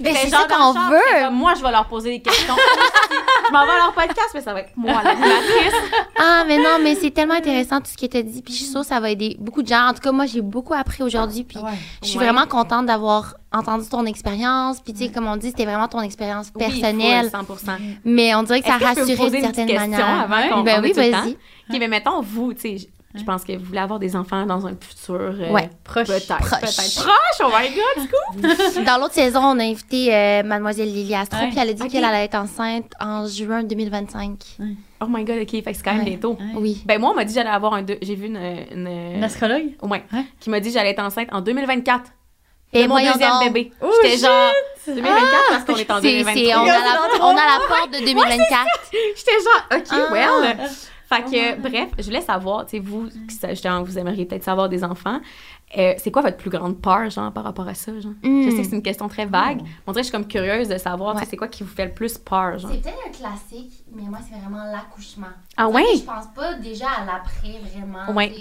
Ben, 0.01 0.15
J'étais 0.15 0.29
c'est 0.29 0.31
ça 0.31 0.47
qu'on 0.49 0.73
veut. 0.73 1.31
moi, 1.31 1.53
je 1.59 1.63
vais 1.63 1.71
leur 1.71 1.85
poser 1.87 2.11
des 2.11 2.21
questions. 2.23 2.55
je 3.49 3.53
m'en 3.53 3.67
vais 3.67 3.73
à 3.73 3.77
leur 3.77 3.93
podcast, 3.93 4.31
mais 4.33 4.41
ça 4.41 4.55
va 4.55 4.61
être 4.61 4.73
moi, 4.77 5.03
l'animatrice. 5.05 5.75
Ah, 6.19 6.45
mais 6.47 6.57
non, 6.57 6.79
mais 6.83 6.95
c'est 6.95 7.11
tellement 7.11 7.35
intéressant 7.35 7.81
tout 7.81 7.91
ce 7.91 7.97
que 7.99 8.07
tu 8.07 8.17
as 8.17 8.23
dit. 8.23 8.41
Puis 8.41 8.55
je 8.55 8.59
suis 8.61 8.67
sûre 8.69 8.81
que 8.81 8.87
ça 8.87 8.99
va 9.01 9.11
aider 9.11 9.37
beaucoup 9.39 9.63
de 9.63 9.69
gens. 9.69 9.89
En 9.89 9.93
tout 9.93 10.01
cas, 10.01 10.13
moi, 10.13 10.25
j'ai 10.27 10.41
beaucoup 10.41 10.73
appris 10.75 11.03
aujourd'hui. 11.03 11.45
Puis 11.45 11.59
je 12.03 12.09
suis 12.09 12.19
Ouais. 12.19 12.25
vraiment 12.25 12.47
contente 12.47 12.87
d'avoir 12.87 13.35
entendu 13.53 13.89
ton 13.89 14.05
expérience. 14.07 14.81
Puis 14.81 14.93
tu 14.93 15.07
sais, 15.07 15.11
comme 15.13 15.27
on 15.27 15.37
dit, 15.37 15.49
c'était 15.49 15.65
vraiment 15.65 15.89
ton 15.89 16.01
expérience 16.01 16.51
personnelle. 16.51 17.31
Oui, 17.33 17.45
full, 17.47 17.57
100%. 17.57 17.79
mais 18.05 18.35
on 18.35 18.43
dirait 18.43 18.61
que 18.61 18.67
ça 18.69 18.79
que 18.79 18.85
rassurait 18.85 19.31
d'une 19.31 19.41
certaine 19.43 19.67
question 19.67 19.89
manière. 19.91 20.31
avant 20.31 20.49
qu'on 20.57 20.63
ben 20.63 20.81
oui, 20.83 20.93
vas-y. 20.93 21.31
OK, 21.33 21.77
mais 21.79 21.89
mettons, 21.89 22.21
vous, 22.21 22.53
tu 22.55 22.61
sais, 22.79 22.89
je- 23.15 23.25
pense 23.25 23.43
que 23.43 23.57
vous 23.57 23.65
voulez 23.65 23.81
avoir 23.81 23.99
des 23.99 24.15
enfants 24.15 24.47
dans 24.47 24.67
un 24.69 24.75
futur... 24.81 25.15
euh, 25.21 25.51
Ouais. 25.51 25.69
Proche. 25.83 26.07
Peut-être, 26.07 26.37
Proche. 26.39 26.61
peut-être. 26.61 26.95
Proche, 27.03 27.41
oh 27.45 27.49
my 27.49 27.69
God, 27.75 28.05
du 28.05 28.09
coup! 28.09 28.85
Dans 28.87 28.99
l'autre 29.01 29.15
saison, 29.15 29.41
on 29.43 29.59
a 29.59 29.65
invité 29.65 30.15
euh, 30.15 30.43
Mademoiselle 30.45 30.93
Lily 30.93 31.17
Astro. 31.17 31.41
Ouais. 31.41 31.49
Puis 31.49 31.59
elle 31.59 31.71
a 31.71 31.73
dit 31.73 31.83
Ok. 31.83 31.89
qu'elle 31.91 32.05
allait 32.05 32.25
être 32.27 32.37
enceinte 32.37 32.93
en 33.01 33.27
juin 33.27 33.65
2025. 33.65 34.59
Oh 35.01 35.07
my 35.09 35.25
God, 35.25 35.39
OK, 35.43 35.51
fait 35.51 35.63
que 35.63 35.73
c'est 35.75 35.83
quand 35.83 35.91
même 35.95 36.05
Ouais. 36.05 36.11
bientôt. 36.11 36.39
Oui. 36.55 36.83
Ben 36.87 37.01
moi, 37.01 37.11
on 37.11 37.15
m'a 37.15 37.25
dit 37.25 37.35
que 37.35 37.41
j'allais 37.41 37.51
avoir 37.53 37.75
un... 37.75 37.83
deux- 37.83 37.99
J'ai 38.01 38.15
vu 38.15 38.27
une... 38.27 38.37
une, 38.37 38.87
Une 39.17 39.25
astrologue? 39.25 39.75
ouais, 39.83 40.05
Ouais. 40.13 40.25
qui 40.39 40.49
m'a 40.51 40.61
dit 40.61 40.69
que 40.69 40.75
j'allais 40.75 40.91
être 40.91 41.03
enceinte 41.03 41.27
en 41.33 41.41
2024. 41.41 42.13
Et 42.73 42.87
mon 42.87 42.97
deuxième 42.97 43.19
donc. 43.19 43.45
bébé. 43.53 43.73
Oh, 43.83 43.91
J'étais 44.03 44.19
genre 44.19 44.53
2024 44.87 45.31
parce 45.51 45.65
qu'on 45.65 45.75
est 45.77 45.91
en 45.91 46.01
C'est- 46.01 46.25
c'est- 46.25 46.35
2023. 46.35 46.63
on, 46.63 46.65
a 46.65 46.67
la, 46.69 47.25
on 47.25 47.31
a 47.31 47.35
la 47.35 47.61
porte 47.69 47.91
de 47.93 47.99
2024. 48.05 48.67
J'étais 49.17 49.33
genre, 49.33 49.79
OK, 49.79 49.87
Ah. 49.91 50.13
well. 50.13 50.71
Fait 51.09 51.25
que, 51.25 51.61
bref, 51.61 51.89
je 51.99 52.05
voulais 52.05 52.21
savoir, 52.21 52.67
tu 52.67 52.77
sais, 52.77 52.79
vous, 52.79 53.09
justement, 53.49 53.83
vous 53.83 53.99
aimeriez 53.99 54.27
peut-être 54.27 54.45
savoir 54.45 54.69
des 54.69 54.85
enfants, 54.85 55.19
euh, 55.77 55.95
c'est 55.99 56.13
quoi 56.13 56.23
votre 56.23 56.37
plus 56.37 56.51
grande 56.51 56.81
peur, 56.81 57.11
genre, 57.11 57.33
par 57.33 57.43
rapport 57.43 57.67
à 57.67 57.75
ça, 57.75 57.91
genre? 57.99 58.13
Mm. 58.23 58.45
Je 58.45 58.51
sais 58.51 58.57
que 58.59 58.69
c'est 58.69 58.77
une 58.77 58.83
question 58.83 59.09
très 59.09 59.27
vague. 59.27 59.61
On 59.89 59.93
dirait 59.93 60.03
que 60.03 60.07
je 60.07 60.11
suis 60.11 60.13
comme 60.13 60.29
curieuse 60.29 60.69
de 60.69 60.79
savoir, 60.79 61.15
tu 61.15 61.19
sais, 61.19 61.25
Ouais. 61.25 61.29
c'est 61.33 61.37
quoi 61.37 61.49
qui 61.49 61.65
vous 61.65 61.75
fait 61.75 61.87
le 61.87 61.93
plus 61.95 62.17
peur, 62.17 62.59
genre? 62.61 62.71
C'est 62.71 62.81
peut-être 62.81 62.99
un 63.05 63.11
classique, 63.11 63.73
mais 63.93 64.03
moi, 64.03 64.21
c'est 64.25 64.39
vraiment 64.39 64.63
l'accouchement. 64.73 65.27
Ah 65.57 65.69
ouais? 65.69 65.83
Je 65.97 66.03
pense 66.03 66.27
pas 66.33 66.55
déjà 66.55 66.87
à 66.87 67.05
l'après, 67.05 67.59
vraiment. 67.75 68.13
Ouais. 68.17 68.33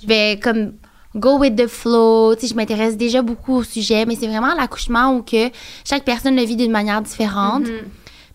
Je 0.00 0.06
vais 0.06 0.38
comme 0.40 0.74
go 1.16 1.38
with 1.38 1.56
the 1.56 1.66
flow. 1.66 2.34
tu 2.34 2.42
sais, 2.42 2.46
Je 2.48 2.54
m'intéresse 2.54 2.96
déjà 2.96 3.22
beaucoup 3.22 3.54
au 3.56 3.62
sujet, 3.62 4.04
mais 4.06 4.16
c'est 4.16 4.26
vraiment 4.26 4.54
l'accouchement 4.54 5.14
où 5.14 5.22
que 5.22 5.50
chaque 5.84 6.04
personne 6.04 6.36
le 6.36 6.42
vit 6.42 6.56
d'une 6.56 6.72
manière 6.72 7.00
différente. 7.02 7.62
Mhm. 7.64 7.88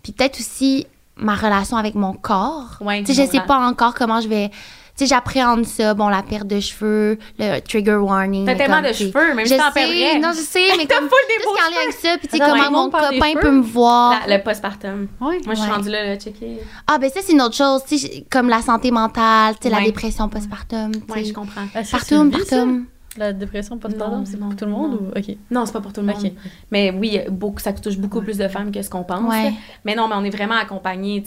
Puis 0.03 0.11
peut-être 0.13 0.39
aussi 0.39 0.87
ma 1.17 1.35
relation 1.35 1.77
avec 1.77 1.95
mon 1.95 2.13
corps. 2.13 2.77
Ouais, 2.81 3.03
Tu 3.03 3.13
sais, 3.13 3.25
je 3.25 3.29
sais 3.31 3.41
pas 3.41 3.57
encore 3.57 3.93
comment 3.93 4.21
je 4.21 4.27
vais. 4.29 4.51
Sais, 4.99 5.05
j'appréhende 5.05 5.65
ça. 5.65 5.93
Bon, 5.93 6.09
la 6.09 6.21
perte 6.23 6.45
de 6.47 6.59
cheveux, 6.59 7.17
le 7.37 7.59
trigger 7.61 7.95
warning. 7.95 8.45
T'as 8.45 8.55
tellement 8.55 8.81
comme, 8.81 8.87
de 8.87 8.93
cheveux, 8.93 9.33
même 9.33 9.45
je 9.45 9.53
si 9.53 9.57
t'en 9.57 9.71
perdrais. 9.71 10.19
non, 10.19 10.31
je 10.33 10.41
sais, 10.41 10.67
mais 10.77 10.85
comme 10.93 11.05
est 11.05 11.67
en 11.67 11.71
lien 11.71 11.77
avec 11.85 11.95
ça, 11.95 12.17
puis 12.17 12.27
tu 12.27 12.37
sais, 12.37 12.43
comment 12.43 12.63
le 12.65 12.69
mon 12.69 12.89
copain 12.89 13.33
peut 13.39 13.51
me 13.51 13.61
voir. 13.61 14.27
La- 14.27 14.37
le 14.37 14.43
postpartum. 14.43 15.07
Oui. 15.21 15.37
Moi, 15.45 15.53
je 15.55 15.59
suis 15.61 15.69
Ouais. 15.69 15.75
rendue 15.75 15.89
là, 15.89 16.03
là, 16.05 16.15
checker. 16.17 16.59
Ah, 16.85 16.97
ben 16.97 17.09
ça, 17.09 17.21
c'est 17.23 17.31
une 17.31 17.41
autre 17.41 17.55
chose, 17.55 17.81
tu 17.87 17.97
sais, 17.97 18.25
comme 18.29 18.49
la 18.49 18.61
santé 18.61 18.91
mentale, 18.91 19.55
tu 19.61 19.69
sais, 19.69 19.73
la 19.73 19.81
dépression 19.85 20.27
postpartum, 20.27 20.91
sais. 21.07 21.23
je 21.23 21.33
comprends. 21.33 21.65
Partout, 21.91 22.29
partout. 22.29 22.85
La 23.17 23.33
dépression 23.33 23.77
postpartum, 23.79 24.25
c'est 24.25 24.37
pour 24.37 24.55
tout 24.55 24.65
le 24.65 24.71
monde 24.71 24.91
non. 24.91 24.97
ou 25.07 25.17
OK. 25.17 25.35
Non, 25.49 25.65
c'est 25.65 25.73
pas 25.73 25.81
pour 25.81 25.91
tout 25.91 26.01
le 26.01 26.07
monde. 26.07 26.17
OK. 26.23 26.31
Mais 26.71 26.91
oui, 26.91 27.19
beaucoup, 27.29 27.59
ça 27.59 27.73
touche 27.73 27.97
beaucoup 27.97 28.21
plus 28.21 28.37
de 28.37 28.47
femmes 28.47 28.71
que 28.71 28.81
ce 28.81 28.89
qu'on 28.89 29.03
pense. 29.03 29.29
Ouais. 29.33 29.51
Mais 29.83 29.95
non, 29.95 30.07
mais 30.07 30.13
on 30.15 30.23
est 30.23 30.29
vraiment 30.29 30.55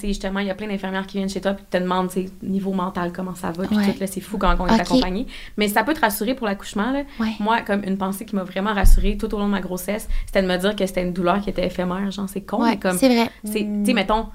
sais, 0.02 0.08
justement, 0.08 0.38
il 0.40 0.46
y 0.46 0.50
a 0.50 0.54
plein 0.54 0.68
d'infirmières 0.68 1.06
qui 1.06 1.16
viennent 1.18 1.28
chez 1.28 1.40
toi 1.40 1.52
et 1.52 1.54
te 1.70 1.82
demandent, 1.82 2.08
tu 2.08 2.22
sais, 2.24 2.30
niveau 2.42 2.72
mental, 2.72 3.12
comment 3.12 3.34
ça 3.34 3.50
va. 3.50 3.66
Puis 3.66 3.76
Ouais. 3.76 3.92
tout, 3.92 3.98
là, 4.00 4.06
c'est 4.06 4.20
fou 4.20 4.38
quand 4.38 4.54
on 4.60 4.66
est 4.68 4.74
Ok. 4.74 4.80
accompagné. 4.80 5.26
Mais 5.56 5.66
ça 5.68 5.82
peut 5.82 5.92
te 5.92 6.00
rassurer 6.00 6.34
pour 6.34 6.46
l'accouchement, 6.46 6.92
là. 6.92 7.02
Ouais. 7.18 7.32
Moi, 7.40 7.60
comme 7.62 7.82
une 7.84 7.98
pensée 7.98 8.24
qui 8.24 8.36
m'a 8.36 8.44
vraiment 8.44 8.72
rassurée 8.72 9.16
tout 9.16 9.32
au 9.34 9.38
long 9.38 9.46
de 9.46 9.50
ma 9.52 9.60
grossesse, 9.60 10.08
c'était 10.26 10.42
de 10.42 10.46
me 10.46 10.56
dire 10.56 10.76
que 10.76 10.86
c'était 10.86 11.02
une 11.02 11.12
douleur 11.12 11.40
qui 11.40 11.50
était 11.50 11.66
éphémère. 11.66 12.10
Genre, 12.12 12.28
c'est 12.28 12.42
con, 12.42 12.62
Ouais, 12.62 12.70
mais 12.70 12.78
comme. 12.78 12.96
c'est 12.96 13.08
vrai. 13.08 13.28
c'est 13.44 13.60
Tu 13.60 13.86
sais, 13.86 13.92
mettons. 13.92 14.26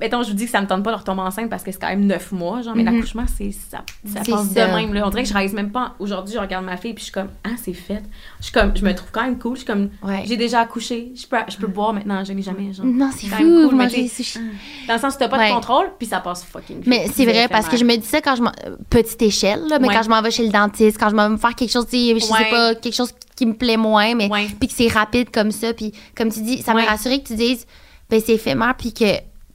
Mettons, 0.00 0.24
je 0.24 0.30
vous 0.30 0.34
dis 0.34 0.46
que 0.46 0.50
ça 0.50 0.60
me 0.60 0.66
tente 0.66 0.82
pas 0.82 0.90
de 0.90 0.96
retomber 0.96 1.20
enceinte 1.22 1.48
parce 1.48 1.62
que 1.62 1.70
c'est 1.70 1.78
quand 1.80 1.88
même 1.88 2.04
neuf 2.04 2.32
mois, 2.32 2.62
genre, 2.62 2.74
mais 2.74 2.82
Mhm. 2.82 2.94
l'accouchement, 2.94 3.24
c'est 3.38 3.52
ça, 3.52 3.84
ça 4.12 4.20
passe 4.28 4.48
ça. 4.50 4.66
de 4.66 4.74
même, 4.74 4.92
là. 4.92 5.06
On 5.06 5.10
dirait 5.10 5.22
que 5.22 5.28
je 5.28 5.34
réalise 5.34 5.54
même 5.54 5.70
pas. 5.70 5.94
Aujourd'hui, 6.00 6.34
je 6.34 6.38
regarde 6.40 6.64
ma 6.64 6.76
fille 6.76 6.94
puis 6.94 7.00
je 7.02 7.04
suis 7.04 7.12
comme, 7.12 7.28
ah, 7.44 7.50
c'est 7.62 7.72
fait. 7.74 8.02
Je 8.40 8.44
suis 8.46 8.52
comme, 8.52 8.76
je 8.76 8.84
me 8.84 8.92
trouve 8.92 9.10
quand 9.12 9.22
même 9.22 9.38
cool. 9.38 9.52
Je 9.54 9.58
suis 9.62 9.66
comme, 9.66 9.90
Ouais. 10.02 10.24
j'ai 10.26 10.36
déjà 10.36 10.60
accouché. 10.60 11.12
Je 11.14 11.26
peux, 11.28 11.36
je 11.48 11.56
peux 11.56 11.68
boire 11.68 11.92
maintenant, 11.92 12.24
je 12.24 12.32
n'ai 12.32 12.42
jamais, 12.42 12.72
genre. 12.72 12.84
Non, 12.86 13.10
c'est 13.16 13.28
fou, 13.28 13.36
cool. 13.68 13.78
Dans 13.78 14.94
le 14.94 14.98
sens 15.00 15.14
où 15.14 15.18
t'as 15.18 15.28
pas 15.28 15.38
Ouais. 15.38 15.48
de 15.50 15.54
contrôle, 15.54 15.86
puis 15.96 16.08
ça 16.08 16.18
passe 16.18 16.42
fucking. 16.44 16.82
Mais 16.86 17.06
c'est 17.14 17.24
vrai, 17.24 17.46
parce 17.48 17.68
que 17.68 17.76
je 17.76 17.84
me 17.84 17.96
dis 17.96 18.06
ça 18.06 18.20
quand 18.20 18.34
je 18.34 18.42
m'en... 18.42 18.52
Petite 18.90 19.22
échelle, 19.22 19.66
là, 19.68 19.78
mais 19.78 19.88
Ouais. 19.88 19.94
quand 19.94 20.02
je 20.02 20.08
m'en 20.10 20.20
vais 20.22 20.30
chez 20.32 20.44
le 20.44 20.52
dentiste, 20.52 20.98
quand 20.98 21.08
je 21.10 21.14
m'en 21.14 21.24
vais 21.28 21.34
me 21.34 21.36
faire 21.38 21.54
quelque 21.54 21.70
chose, 21.72 21.86
je 21.90 22.18
sais 22.18 22.50
pas, 22.50 22.74
quelque 22.74 22.94
chose 22.94 23.12
qui 23.36 23.46
me 23.46 23.54
plaît 23.54 23.76
moins, 23.76 24.14
mais 24.16 24.28
puis 24.58 24.68
que 24.68 24.74
c'est 24.74 24.88
rapide 24.88 25.30
comme 25.30 25.52
ça, 25.52 25.72
puis 25.72 25.92
comme 26.16 26.30
tu 26.32 26.40
dis, 26.42 26.62
ça 26.62 26.74
m'a 26.74 26.84
rassuré 26.84 27.22
que 27.22 27.28
tu 27.28 27.36
dises, 27.36 27.64
ben 28.10 28.20
c'est 28.24 28.34
éphémère, 28.34 28.74
puis 28.76 28.92
que 28.92 29.04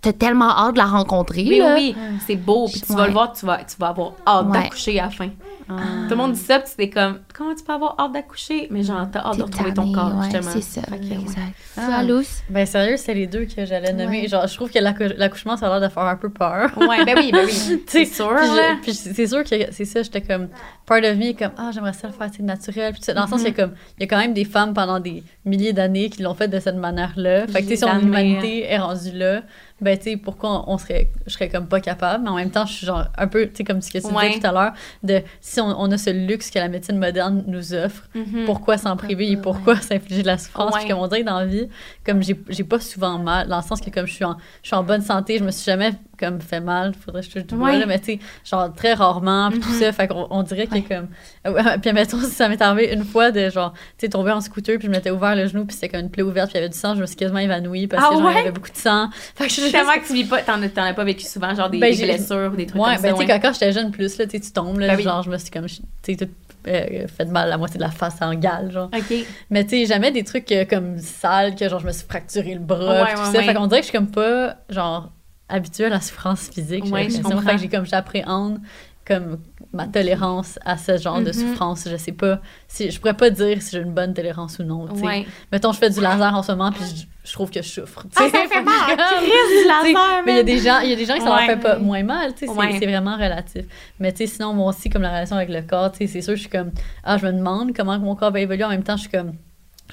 t'as 0.02 0.14
tellement 0.14 0.50
hâte 0.50 0.74
de 0.74 0.78
la 0.80 0.86
rencontrer, 0.86 1.42
Oui, 1.44 1.50
oui, 1.50 1.58
là. 1.60 1.76
oui, 1.76 1.96
c'est 2.26 2.36
beau. 2.36 2.68
Puis 2.68 2.82
tu 2.82 2.94
vas 2.94 3.08
le 3.08 3.14
voir, 3.14 3.34
tu 3.34 3.46
vas, 3.46 3.58
tu 3.64 3.76
vas 3.78 3.88
avoir 3.90 4.14
hâte 4.26 4.46
Ouais. 4.48 4.52
d'accoucher 4.64 5.00
à 5.00 5.06
la 5.06 5.10
fin. 5.10 5.30
Tout 5.68 5.76
le 6.10 6.16
monde 6.16 6.32
dit 6.32 6.40
ça, 6.40 6.60
puis 6.60 6.72
t'es 6.76 6.90
comme, 6.90 7.20
comment 7.38 7.54
tu 7.54 7.64
peux 7.64 7.74
avoir 7.74 7.96
hâte 8.00 8.14
d'accoucher? 8.14 8.68
Mais 8.72 8.82
genre, 8.82 9.08
t'as 9.12 9.20
hâte 9.20 9.38
de 9.38 9.44
retrouver 9.44 9.72
ton 9.74 9.92
corps, 9.92 10.16
ouais, 10.18 10.24
justement. 10.32 10.52
c'est 10.52 10.62
ça, 10.64 10.82
ouais. 10.90 10.98
exact. 10.98 11.54
Ah. 11.78 12.02
Ben 12.50 12.66
sérieux, 12.66 12.98
c'est 12.98 13.14
les 13.14 13.28
deux 13.28 13.46
que 13.46 13.66
j'allais 13.66 13.94
nommer. 13.94 14.22
Ouais. 14.22 14.28
Genre, 14.28 14.48
je 14.48 14.56
trouve 14.56 14.72
que 14.72 14.80
l'accou- 14.80 15.14
l'accouchement, 15.16 15.58
ça 15.58 15.68
a 15.68 15.80
l'air 15.80 15.88
de 15.88 15.94
faire 15.94 16.04
un 16.04 16.16
peu 16.16 16.30
peur. 16.30 16.72
Ouais, 16.78 17.06
ben 17.06 17.16
oui, 17.18 17.32
ben 17.32 17.46
oui. 17.46 17.82
C'est 17.88 18.06
sûr, 18.06 18.36
Puis, 18.82 18.94
c'est 18.96 19.28
sûr 19.28 19.44
que 19.44 19.50
c'est 19.72 19.86
ça, 19.86 20.02
j'étais 20.02 20.22
comme 20.22 20.48
part 20.88 20.98
of 21.04 21.18
me 21.18 21.26
est 21.26 21.34
comme 21.36 21.52
ah 21.58 21.70
j'aimerais 21.72 21.94
ça 21.94 22.08
le 22.08 22.14
faire 22.14 22.30
c'est 22.36 22.42
naturel 22.42 22.94
puis 22.94 23.14
dans 23.14 23.22
le 23.24 23.28
sens 23.28 23.44
qu'il 23.44 23.50
y 23.56 23.60
a 23.60 23.64
comme 23.64 23.74
il 24.00 24.02
y 24.02 24.04
a 24.06 24.08
quand 24.08 24.18
même 24.18 24.34
des 24.34 24.44
femmes 24.46 24.74
pendant 24.74 25.00
des 25.00 25.24
milliers 25.46 25.72
d'années 25.74 26.10
qui 26.10 26.24
l'ont 26.24 26.34
fait 26.34 26.48
de 26.48 26.60
cette 26.60 26.78
manière-là. 26.78 27.46
Fait 27.48 27.62
que 27.62 27.68
tu 27.68 27.76
sais 27.78 27.86
si 27.86 27.86
Milliers 27.86 27.96
on 27.96 28.10
d'années. 28.10 28.28
humanité 28.30 28.64
est 28.72 28.78
rendue 28.80 29.12
là, 29.14 29.42
ben 29.82 29.98
tu 29.98 30.04
sais 30.06 30.18
pourquoi 30.18 30.66
on 30.70 30.78
serait 30.78 31.10
je 31.26 31.32
serais 31.34 31.50
comme 31.50 31.68
pas 31.68 31.80
capable, 31.80 32.24
mais 32.24 32.30
en 32.30 32.36
même 32.36 32.52
temps 32.52 32.66
je 32.66 32.74
suis 32.74 32.86
genre 32.86 33.06
un 33.18 33.28
peu 33.28 33.48
tu 33.48 33.56
sais 33.58 33.64
comme 33.64 33.82
ce 33.82 33.92
que 33.92 33.98
tu 34.00 34.08
Ouais. 34.14 34.28
disais 34.30 34.40
tout 34.40 34.48
à 34.48 34.52
l'heure 34.52 34.74
de 35.04 35.22
si 35.42 35.60
on, 35.62 35.68
on 35.80 35.92
a 35.92 35.98
ce 35.98 36.10
luxe 36.10 36.50
que 36.52 36.60
la 36.60 36.68
médecine 36.68 36.98
moderne 36.98 37.44
nous 37.48 37.74
offre, 37.74 38.08
Mhm. 38.16 38.46
pourquoi 38.46 38.78
s'en 38.78 38.96
priver 38.98 39.30
et 39.32 39.38
pourquoi 39.38 39.76
s'infliger 39.82 40.22
de 40.24 40.28
la 40.28 40.38
souffrance? 40.38 40.74
Ouais. 40.74 40.80
puis 40.82 40.90
comme 40.90 41.00
on 41.00 41.08
dirait 41.08 41.24
dans 41.24 41.40
la 41.40 41.46
vie 41.46 41.68
comme 42.06 42.22
j'ai 42.24 42.40
j'ai 42.50 42.64
pas 42.64 42.80
souvent 42.80 43.18
mal 43.20 43.48
dans 43.48 43.58
le 43.58 43.64
sens 43.64 43.82
que 43.82 43.90
comme 43.90 44.06
je 44.08 44.14
suis 44.14 44.26
en 44.26 44.38
je 44.64 44.68
suis 44.68 44.76
en 44.76 44.84
bonne 44.84 45.02
santé 45.02 45.38
je 45.38 45.44
me 45.44 45.52
suis 45.52 45.66
jamais 45.66 45.92
comme 46.20 46.42
fait 46.42 46.60
mal 46.60 46.94
faudrait 46.94 47.22
que 47.22 47.28
je 47.28 47.32
touche 47.34 47.46
du 47.46 47.56
bois 47.56 47.70
Ouais. 47.70 47.80
là, 47.80 47.86
mais 47.86 48.00
tu 48.00 48.06
sais 48.14 48.20
genre 48.46 48.74
très 48.74 48.94
rarement 48.94 49.50
puis 49.52 49.60
tout 49.60 49.70
Mhm. 49.70 49.80
ça 49.80 49.92
fait 49.94 50.08
qu'on 50.08 50.28
on 50.30 50.44
dirait 50.44 50.68
qu'il 50.68 50.84
y 50.84 50.86
a 50.94 50.98
comme 50.98 51.82
puis 51.82 51.94
mettons 51.94 52.20
si 52.20 52.32
ça 52.32 52.50
m'est 52.50 52.62
arrivé 52.62 52.94
une 52.94 53.04
fois 53.06 53.32
de 53.32 53.50
genre 53.50 53.74
tu 53.98 54.06
sais 54.06 54.10
tomber 54.10 54.32
en 54.32 54.42
scooter 54.42 54.78
puis 54.78 54.88
je 54.88 54.92
m'étais 54.92 55.12
ouvert 55.12 55.36
le 55.36 55.48
genou 55.48 55.66
puis 55.66 55.74
c'était 55.76 55.90
comme 55.90 56.02
une 56.02 56.10
plaie 56.12 56.24
ouverte 56.24 56.50
puis 56.50 56.58
il 56.58 56.62
y 56.62 56.64
avait 56.64 56.70
du 56.74 56.78
sang 56.78 56.96
je 56.96 57.02
me 57.02 57.06
suis 57.06 57.16
quasiment 57.16 57.40
évanouie 57.40 57.88
parce 57.88 58.04
Ah 58.06 58.10
que 58.10 58.16
genre, 58.20 58.24
il 58.24 58.28
ouais? 58.28 58.36
y 58.36 58.42
avait 58.44 58.52
beaucoup 58.52 58.70
de 58.72 58.78
sang 58.78 59.10
fait 59.36 59.46
que 59.46 59.50
je 59.50 59.62
suis 59.62 59.72
que 59.72 60.08
tu 60.08 60.14
vis 60.14 60.24
pas, 60.26 60.42
t'en 60.42 60.62
as, 60.62 60.94
pas 60.94 61.04
vécu 61.04 61.26
souvent, 61.26 61.54
genre 61.56 61.70
des, 61.70 61.78
Ben, 61.80 61.96
des 61.96 62.04
blessures 62.04 62.52
ou 62.54 62.56
des 62.56 62.66
trucs 62.66 62.82
Ouais, 62.82 62.94
comme 62.96 63.02
ben 63.04 63.10
ça. 63.16 63.22
tu 63.22 63.26
sais, 63.28 63.34
ouais. 63.34 63.40
quand, 63.40 63.54
j'étais 63.54 63.72
jeune 63.72 63.92
plus, 63.92 64.18
là, 64.18 64.26
tu 64.26 64.32
sais, 64.32 64.40
tu 64.40 64.52
tombes, 64.52 64.80
là, 64.80 64.88
Ben 64.88 64.98
oui. 64.98 65.04
genre, 65.04 65.24
je 65.24 65.30
me 65.30 65.38
suis 65.38 65.50
comme, 65.52 65.66
tu 65.68 65.82
sais, 66.04 66.16
tout 66.16 66.30
euh, 66.68 67.08
fait 67.08 67.26
mal 67.26 67.50
la 67.50 67.58
moitié 67.58 67.78
de 67.78 67.84
la 67.84 67.90
face 67.92 68.22
en 68.22 68.34
gale, 68.34 68.72
genre. 68.72 68.90
OK. 68.96 69.14
Mais 69.50 69.64
tu 69.64 69.70
sais, 69.72 69.86
jamais 69.86 70.12
des 70.12 70.24
trucs 70.24 70.52
euh, 70.52 70.66
comme 70.66 70.98
sales, 71.00 71.56
que 71.56 71.68
genre, 71.70 71.80
je 71.80 71.88
me 71.88 71.92
suis 71.92 72.06
fracturé 72.08 72.54
le 72.54 72.60
bras, 72.60 73.04
Ouais, 73.04 73.14
tout 73.14 73.20
ouais, 73.20 73.26
ça. 73.26 73.32
ouais. 73.40 73.44
Fait 73.44 73.54
qu'on 73.54 73.68
dirait 73.68 73.82
que 73.82 73.86
je 73.88 73.90
suis 73.92 73.98
comme 73.98 74.12
pas, 74.12 74.58
genre, 74.70 75.12
habituée 75.50 75.86
à 75.86 75.90
la 75.90 76.02
souffrance 76.02 76.50
physique, 76.50 76.86
j'ai 76.86 76.92
l'impression. 76.92 77.42
que 77.42 77.58
j'ai 77.58 77.68
comme, 77.70 77.86
j'appréhende 77.86 78.60
comme 79.06 79.40
ma 79.74 79.88
tolérance 79.88 80.60
à 80.66 80.78
ce 80.78 80.98
genre 80.98 81.20
de 81.20 81.28
Mhm. 81.28 81.34
souffrance. 81.34 81.88
Je 81.90 81.98
sais 81.98 82.12
pas 82.12 82.40
si 82.68 82.92
je 82.92 83.00
pourrais 83.00 83.16
pas 83.16 83.32
dire 83.32 83.60
si 83.62 83.72
j'ai 83.76 83.82
une 83.82 83.94
bonne 83.94 84.14
tolérance 84.14 84.60
ou 84.60 84.64
non. 84.64 84.86
Ouais. 85.04 85.26
Mettons, 85.52 85.72
je 85.72 85.80
fais 85.80 85.90
du 85.90 86.00
laser 86.00 86.36
en 86.36 86.44
ce 86.44 86.52
moment, 86.52 86.72
puis 86.72 86.84
je, 86.86 87.06
je 87.28 87.34
trouve 87.34 87.50
que 87.50 87.62
je 87.64 87.68
souffre. 87.70 88.06
Ah, 88.16 88.28
ça 88.30 88.30
fait 88.48 88.62
mal. 88.62 88.74
Chris, 89.18 89.32
du 89.62 89.68
laser, 89.68 90.22
mais 90.28 90.34
il 90.34 90.36
y 90.36 90.40
a 90.40 90.44
des 90.44 90.60
gens, 90.60 90.80
il 90.82 90.90
y 90.92 90.94
a 90.94 90.96
des 90.96 91.06
gens 91.06 91.16
qui 91.16 91.22
ça 91.22 91.34
Ouais. 91.34 91.48
leur 91.48 91.56
fait 91.56 91.60
pas 91.60 91.80
moins 91.80 92.04
mal, 92.04 92.34
c'est- 92.36 92.48
Ouais. 92.50 92.78
vraiment 92.86 93.16
relatif. 93.16 93.66
Mais 94.00 94.12
tu 94.12 94.20
sais, 94.20 94.28
sinon 94.36 94.54
moi 94.54 94.70
aussi 94.70 94.90
comme 94.92 95.02
la 95.02 95.10
relation 95.10 95.38
avec 95.38 95.50
le 95.50 95.64
corps, 95.64 95.92
c'est 95.96 96.08
sûr 96.22 96.36
je 96.36 96.42
suis 96.42 96.50
comme 96.50 96.70
ah, 97.04 97.18
je 97.18 97.26
me 97.26 97.32
demande 97.32 97.76
comment 97.76 97.98
mon 97.98 98.16
corps 98.16 98.32
va 98.32 98.40
évoluer 98.42 98.64
en 98.64 98.70
même 98.70 98.84
temps, 98.84 98.96
je 98.96 99.02
suis 99.02 99.12
comme 99.12 99.34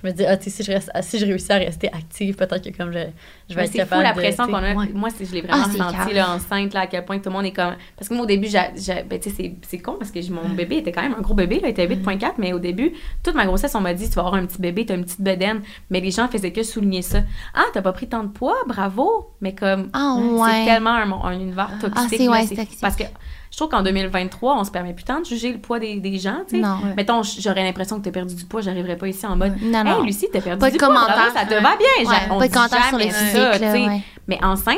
je 0.02 0.06
me 0.06 0.12
dis 0.12 0.24
ah, 0.26 0.36
tu 0.36 0.44
sais 0.44 0.50
si 0.50 0.62
je 0.62 0.72
reste 0.72 0.90
si 1.02 1.18
je 1.18 1.26
réussis 1.26 1.52
à 1.52 1.56
rester 1.56 1.88
active, 1.92 2.36
peut-être 2.36 2.62
que 2.70 2.76
comme 2.76 2.92
je 2.92 2.98
je 3.48 3.54
vais 3.54 3.60
Mais 3.62 3.66
être 3.66 3.72
c'est 3.72 3.78
fou 3.82 3.84
capable 3.90 4.02
la 4.02 4.12
pression 4.12 4.44
tu 4.46 4.50
qu'on 4.50 4.56
a. 4.58 4.74
ouais. 4.74 4.88
Moi, 4.92 5.08
c'est- 5.10 5.24
je 5.24 5.32
l'ai 5.32 5.40
vraiment 5.40 5.62
Ah, 5.64 5.68
c'est 5.72 5.80
ressenti 5.80 5.96
grave. 5.96 6.12
là, 6.14 6.30
enceinte, 6.34 6.74
là, 6.74 6.80
à 6.80 6.86
quel 6.88 7.04
point 7.04 7.18
tout 7.18 7.28
le 7.28 7.34
monde 7.36 7.44
est 7.46 7.52
comme. 7.52 7.74
Parce 7.96 8.08
que 8.08 8.14
moi, 8.14 8.24
au 8.24 8.26
début, 8.26 8.48
ben, 8.52 8.72
tu 8.74 8.80
sais, 8.82 9.34
c'est, 9.36 9.54
c'est 9.66 9.78
con 9.78 9.94
parce 9.98 10.10
que 10.10 10.18
mon 10.32 10.48
bébé 10.48 10.78
était 10.78 10.90
quand 10.92 11.02
même 11.02 11.14
un 11.16 11.20
gros 11.20 11.34
bébé, 11.34 11.60
là, 11.60 11.68
il 11.68 11.70
était 11.70 11.86
8,4, 11.86 12.34
mais 12.38 12.52
au 12.52 12.58
début, 12.58 12.92
toute 13.22 13.34
ma 13.34 13.46
grossesse, 13.46 13.74
on 13.74 13.80
m'a 13.80 13.94
dit, 13.94 14.08
tu 14.08 14.14
vas 14.16 14.22
avoir 14.22 14.34
un 14.34 14.46
petit 14.46 14.60
bébé, 14.60 14.84
t'as 14.84 14.96
une 14.96 15.04
petite 15.04 15.20
bedaine. 15.20 15.62
Mais 15.90 16.00
les 16.00 16.10
gens 16.10 16.26
faisaient 16.28 16.52
que 16.52 16.62
souligner 16.64 17.02
ça. 17.02 17.20
Ah, 17.54 17.62
t'as 17.72 17.82
pas 17.82 17.92
pris 17.92 18.08
tant 18.08 18.24
de 18.24 18.28
poids, 18.28 18.56
bravo. 18.66 19.30
Mais 19.40 19.54
comme. 19.54 19.88
Ah, 19.92 20.16
C'est 20.18 20.40
ouais. 20.42 20.64
tellement 20.66 20.90
un, 20.90 21.10
un 21.12 21.32
univers 21.32 21.70
toxique. 21.80 21.92
Ah, 21.96 22.06
c'est- 22.10 22.18
là, 22.18 22.30
ouais, 22.32 22.42
c'est- 22.42 22.48
c'est 22.48 22.56
toxique. 22.62 22.80
Parce 22.80 22.96
que 22.96 23.04
je 23.56 23.62
trouve 23.62 23.70
qu'en 23.70 23.82
2023, 23.82 24.54
on 24.58 24.64
se 24.64 24.70
permet 24.70 24.92
plus 24.92 25.04
tant 25.06 25.20
de 25.20 25.24
juger 25.24 25.50
le 25.50 25.58
poids 25.58 25.78
des, 25.78 25.98
des 25.98 26.18
gens, 26.18 26.40
tu 26.46 26.56
sais. 26.56 26.60
Non. 26.62 26.74
Ouais. 26.84 26.92
Mettons, 26.94 27.22
j'aurais 27.22 27.64
l'impression 27.64 27.98
que 27.98 28.04
t'as 28.04 28.10
perdu 28.10 28.34
du 28.34 28.44
poids, 28.44 28.60
j'arriverais 28.60 28.96
pas 28.96 29.08
ici 29.08 29.24
en 29.26 29.34
mode. 29.34 29.54
Non, 29.62 29.82
non. 29.82 30.00
Hey, 30.00 30.04
Lucie, 30.06 30.26
t'as 30.30 30.42
perdu 30.42 30.58
Pas 30.60 30.66
de 30.66 30.72
du 30.72 30.78
poids, 30.78 30.88
bravo, 30.90 31.06
commentaires. 31.06 31.32
ça 31.32 31.46
te 31.46 31.54
Ouais. 31.54 31.60
va 31.62 31.76
bien. 31.78 32.10
Ouais, 32.10 32.16
on 32.30 32.38
pas 32.38 32.48
de 32.48 32.52
commentaires 32.52 32.84
sur 32.88 32.98
le 32.98 33.04
physique, 33.04 33.62
ouais. 33.62 34.02
Mais 34.28 34.44
enceinte, 34.44 34.76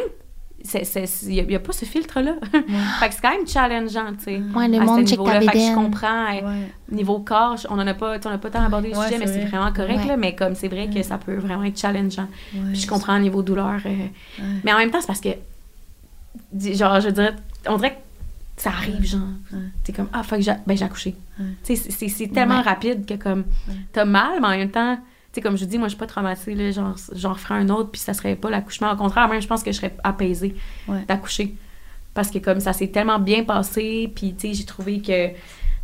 il 1.26 1.46
n'y 1.48 1.54
a, 1.56 1.58
pas 1.58 1.72
ce 1.72 1.84
filtre-là. 1.86 2.34
fait 3.00 3.08
que 3.08 3.14
c'est 3.14 3.20
quand 3.20 3.30
même 3.32 3.48
challengeant, 3.48 4.12
tu 4.16 4.24
sais. 4.24 4.40
Ouais, 4.54 4.68
le 4.68 4.76
à 4.76 4.80
ce 4.80 4.84
monde 4.84 5.06
check 5.08 5.24
ta. 5.24 5.40
Fait 5.40 5.46
que 5.46 5.58
je 5.58 5.74
comprends. 5.74 6.26
Ouais. 6.30 6.68
Niveau 6.92 7.18
corps, 7.18 7.56
on 7.70 7.80
en 7.80 7.86
a 7.86 7.94
pas, 7.94 8.16
on 8.24 8.30
a 8.30 8.38
pas 8.38 8.50
tant 8.50 8.64
abordé 8.64 8.90
le 8.90 8.96
Ouais, 8.96 9.06
sujet, 9.06 9.18
mais 9.18 9.26
c'est 9.26 9.40
vrai. 9.40 9.48
vraiment 9.48 9.72
correct, 9.72 10.02
Ouais. 10.02 10.06
là. 10.06 10.16
Mais 10.16 10.36
comme 10.36 10.54
c'est 10.54 10.68
vrai 10.68 10.88
que 10.88 11.02
ça 11.02 11.18
peut 11.18 11.34
vraiment 11.36 11.64
être 11.64 11.76
challengeant. 11.80 12.28
Ouais. 12.54 12.60
Puis 12.72 12.82
je 12.82 12.86
comprends 12.86 13.16
au 13.16 13.20
niveau 13.20 13.42
douleur. 13.42 13.80
euh, 13.84 13.88
Ouais. 13.88 14.12
Mais 14.62 14.72
en 14.72 14.78
même 14.78 14.92
temps, 14.92 15.00
c'est 15.00 15.08
parce 15.08 15.20
que, 15.20 15.30
genre, 16.74 17.00
je 17.00 17.08
dirais, 17.10 17.34
on 17.66 17.76
dirait 17.76 17.92
que 17.94 18.07
ça 18.58 18.70
arrive, 18.70 19.04
genre. 19.04 19.20
C'est 19.84 19.94
comme, 19.94 20.08
ah, 20.12 20.22
faut 20.22 20.36
que 20.36 20.42
j'ai 20.42 20.52
ben, 20.66 20.82
accouché. 20.82 21.14
Ouais. 21.38 21.46
C'est- 21.62 22.32
tellement 22.32 22.56
Ouais. 22.58 22.62
rapide 22.62 23.06
que, 23.06 23.14
comme, 23.14 23.44
t'as 23.92 24.04
mal, 24.04 24.40
mais 24.40 24.46
en 24.46 24.50
même 24.50 24.70
temps, 24.70 24.96
tu 24.96 25.02
sais, 25.34 25.40
comme 25.40 25.56
je 25.56 25.64
dis, 25.64 25.78
moi, 25.78 25.88
je 25.88 25.90
suis 25.94 25.98
pas 25.98 26.06
traumatisée, 26.06 26.54
là, 26.54 26.70
genre, 26.70 26.96
j'en 27.14 27.32
referais 27.34 27.54
un 27.54 27.68
autre, 27.68 27.90
puis 27.90 28.00
ça 28.00 28.14
serait 28.14 28.34
pas 28.36 28.50
l'accouchement. 28.50 28.90
Au 28.92 28.96
contraire, 28.96 29.28
même, 29.28 29.40
je 29.40 29.46
pense 29.46 29.62
que 29.62 29.70
je 29.72 29.76
serais 29.76 29.94
apaisée 30.04 30.54
d'accoucher. 31.06 31.54
Parce 32.14 32.30
que, 32.30 32.38
comme, 32.38 32.58
ça 32.60 32.72
s'est 32.72 32.88
tellement 32.88 33.18
bien 33.20 33.44
passé, 33.44 34.10
puis, 34.14 34.34
tu 34.34 34.48
sais, 34.48 34.54
j'ai 34.54 34.64
trouvé 34.64 35.00
que 35.00 35.28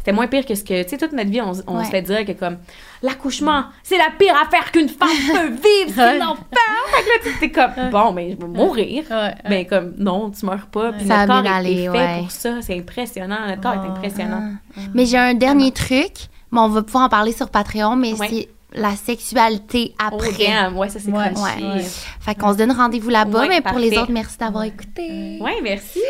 c'était 0.05 0.13
moins 0.13 0.27
pire 0.27 0.45
que 0.45 0.55
ce 0.55 0.63
que, 0.63 0.83
tu 0.83 0.91
sais, 0.91 0.99
toute 0.99 1.13
notre 1.13 1.31
vie, 1.31 1.41
on, 1.41 1.53
on 1.67 1.79
Ouais. 1.79 1.85
se 1.87 1.91
fait 1.91 2.03
dire 2.03 2.27
que, 2.27 2.33
comme, 2.33 2.59
l'accouchement, 3.03 3.65
c'est 3.83 3.97
la 3.97 4.11
pire 4.19 4.35
affaire 4.37 4.71
qu'une 4.71 4.89
femme 4.89 5.09
peut 5.33 5.49
vivre, 5.49 5.93
c'est 5.95 6.01
Ouais. 6.03 6.19
l'enfer! 6.19 6.45
Fait 6.89 7.03
que 7.03 7.09
là, 7.09 7.33
tu 7.33 7.39
t'es 7.41 7.51
comme, 7.51 7.91
bon, 7.91 8.13
mais 8.13 8.33
je 8.33 8.37
vais 8.37 8.47
mourir. 8.53 9.05
Ouais, 9.11 9.17
ouais. 9.17 9.35
Ben, 9.49 9.67
comme, 9.67 9.95
non, 9.99 10.31
tu 10.31 10.45
meurs 10.45 10.67
pas. 10.67 10.93
Puis 10.93 11.07
Ça 11.07 11.27
notre 11.27 11.43
corps 11.43 11.57
est- 11.61 11.75
fait 11.77 11.89
ouais. 11.89 12.19
pour 12.21 12.31
ça. 12.31 12.61
C'est 12.61 12.77
impressionnant. 12.79 13.47
Notre 13.49 13.63
corps 13.63 13.75
est 13.75 13.89
Oh. 13.89 13.93
impressionnant. 13.97 14.53
Ah. 14.77 14.81
Mais 14.95 15.07
j'ai 15.07 15.17
un 15.19 15.35
dernier 15.35 15.73
truc, 15.73 16.13
mais 16.53 16.61
on 16.61 16.69
va 16.69 16.83
pouvoir 16.83 17.05
en 17.05 17.09
parler 17.09 17.33
sur 17.33 17.49
Patreon, 17.49 17.97
mais 17.97 18.13
Ouais. 18.13 18.29
c'est 18.31 18.49
la 18.79 18.97
sexualité 18.97 19.95
Oh, 20.01 20.05
après. 20.15 20.33
damn. 20.47 20.77
Ouais, 20.77 20.89
ça, 20.89 20.99
c'est 20.99 21.11
Ouais, 21.11 21.31
ouais. 21.31 21.65
Ouais, 21.77 21.85
Fait 22.21 22.35
qu'on 22.35 22.53
se 22.53 22.59
donne 22.59 22.73
rendez-vous 22.73 23.09
là-bas, 23.11 23.41
Ouais, 23.41 23.49
mais 23.49 23.61
pour 23.61 23.79
les 23.79 23.97
autres, 23.97 24.11
merci 24.13 24.37
d'avoir 24.39 24.65
écouté. 24.65 25.39
merci. 25.63 26.01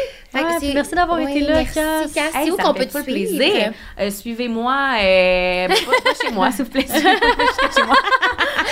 Merci 0.75 0.95
d'avoir 0.95 1.19
ouais, 1.19 1.31
été 1.31 1.41
là, 1.41 1.55
merci, 1.63 1.75
Cass. 1.75 2.13
Cass. 2.13 2.35
Hey, 2.35 2.47
C'est 2.47 2.51
où 2.51 2.57
qu'on 2.57 2.75
peut 2.75 2.87
te 2.87 2.91
full 2.93 3.03
suivre? 3.03 3.37
plaisir. 3.37 3.73
Euh, 4.01 4.11
Suivez-moi. 4.11 4.77
euh, 5.03 5.69
pas, 5.69 5.75
pas 5.75 6.11
chez 6.27 6.33
moi, 6.33 6.51
s'il 6.51 6.65
vous 6.65 6.71
plaît. 6.71 6.87
Chez 6.89 7.83
moi. 7.85 7.97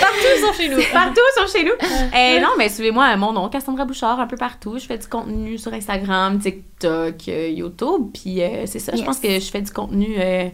Partout 0.01 0.47
sont 0.47 0.52
chez 0.52 0.68
nous. 0.68 0.78
Partout, 0.93 1.20
sont 1.36 1.47
chez 1.59 1.64
nous. 1.64 1.72
Euh, 1.72 2.40
non, 2.40 2.48
mais 2.59 2.68
suivez-moi 2.68 3.05
à 3.05 3.16
mon 3.16 3.32
nom, 3.32 3.48
Cassandra 3.48 3.84
Bouchard, 3.84 4.20
un 4.20 4.26
peu 4.26 4.36
partout. 4.36 4.78
Je 4.78 4.84
fais 4.86 4.98
du 4.98 5.06
contenu 5.06 5.59
sur 5.59 5.72
Instagram, 5.72 6.39
TikTok, 6.39 7.14
euh, 7.28 7.48
YouTube. 7.48 8.09
Puis 8.14 8.43
euh, 8.43 8.66
c'est 8.66 8.78
ça, 8.78 8.93
je 8.97 9.02
pense 9.02 9.18
que 9.18 9.28
je 9.40 9.51
fais 9.51 9.60
du 9.62 9.70
contenu 9.72 10.14
euh, 10.18 10.48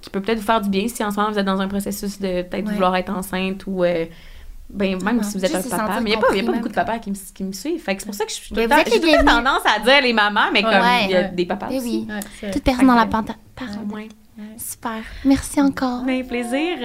qui 0.00 0.10
peut 0.10 0.20
peut-être 0.20 0.38
vous 0.38 0.44
faire 0.46 0.60
du 0.60 0.68
bien 0.70 0.86
si 0.88 1.02
en 1.04 1.10
ce 1.10 1.16
moment 1.16 1.30
vous 1.32 1.38
êtes 1.38 1.46
dans 1.46 1.60
un 1.60 1.68
processus 1.68 2.20
de 2.20 2.42
peut-être 2.42 2.66
Ouais. 2.66 2.72
vouloir 2.74 2.94
être 2.96 3.10
enceinte 3.12 3.64
ou. 3.66 3.84
Ben, 4.70 5.02
même 5.02 5.20
Ah, 5.20 5.24
si 5.24 5.38
vous 5.38 5.44
êtes 5.44 5.54
un 5.54 5.62
papa. 5.62 6.00
Mais 6.00 6.10
il 6.10 6.16
n'y 6.16 6.22
a, 6.22 6.26
pas- 6.26 6.34
y 6.34 6.40
a 6.40 6.44
pas 6.44 6.52
beaucoup 6.52 6.68
de 6.68 6.74
papas 6.74 6.98
qui 6.98 7.10
me, 7.10 7.16
qui 7.34 7.44
me 7.44 7.52
suivent. 7.52 7.82
Fait 7.82 7.94
que 7.94 8.02
c'est 8.02 8.06
pour 8.06 8.14
ça 8.14 8.24
que 8.24 8.30
je 8.30 8.36
suis 8.36 8.48
tout 8.48 8.54
le 8.60 8.68
temps- 8.68 8.76
j'ai 8.86 9.00
tout 9.00 9.06
le 9.06 9.24
tendance 9.24 9.62
à 9.64 9.78
dire 9.80 10.00
les 10.02 10.12
mamans, 10.12 10.50
mais 10.52 10.64
Ouais. 10.64 10.70
comme 10.70 10.82
il 11.04 11.10
y 11.10 11.16
a 11.16 11.22
des 11.24 11.46
papas 11.46 11.68
Eh 11.70 11.78
aussi. 11.78 12.08
Toute 12.52 12.62
personne 12.64 12.86
dans 12.86 12.94
la 12.94 13.06
moins. 13.06 14.08
Super. 14.58 15.02
Merci 15.24 15.60
encore. 15.60 16.02
Mais 16.04 16.24
plaisir. 16.24 16.76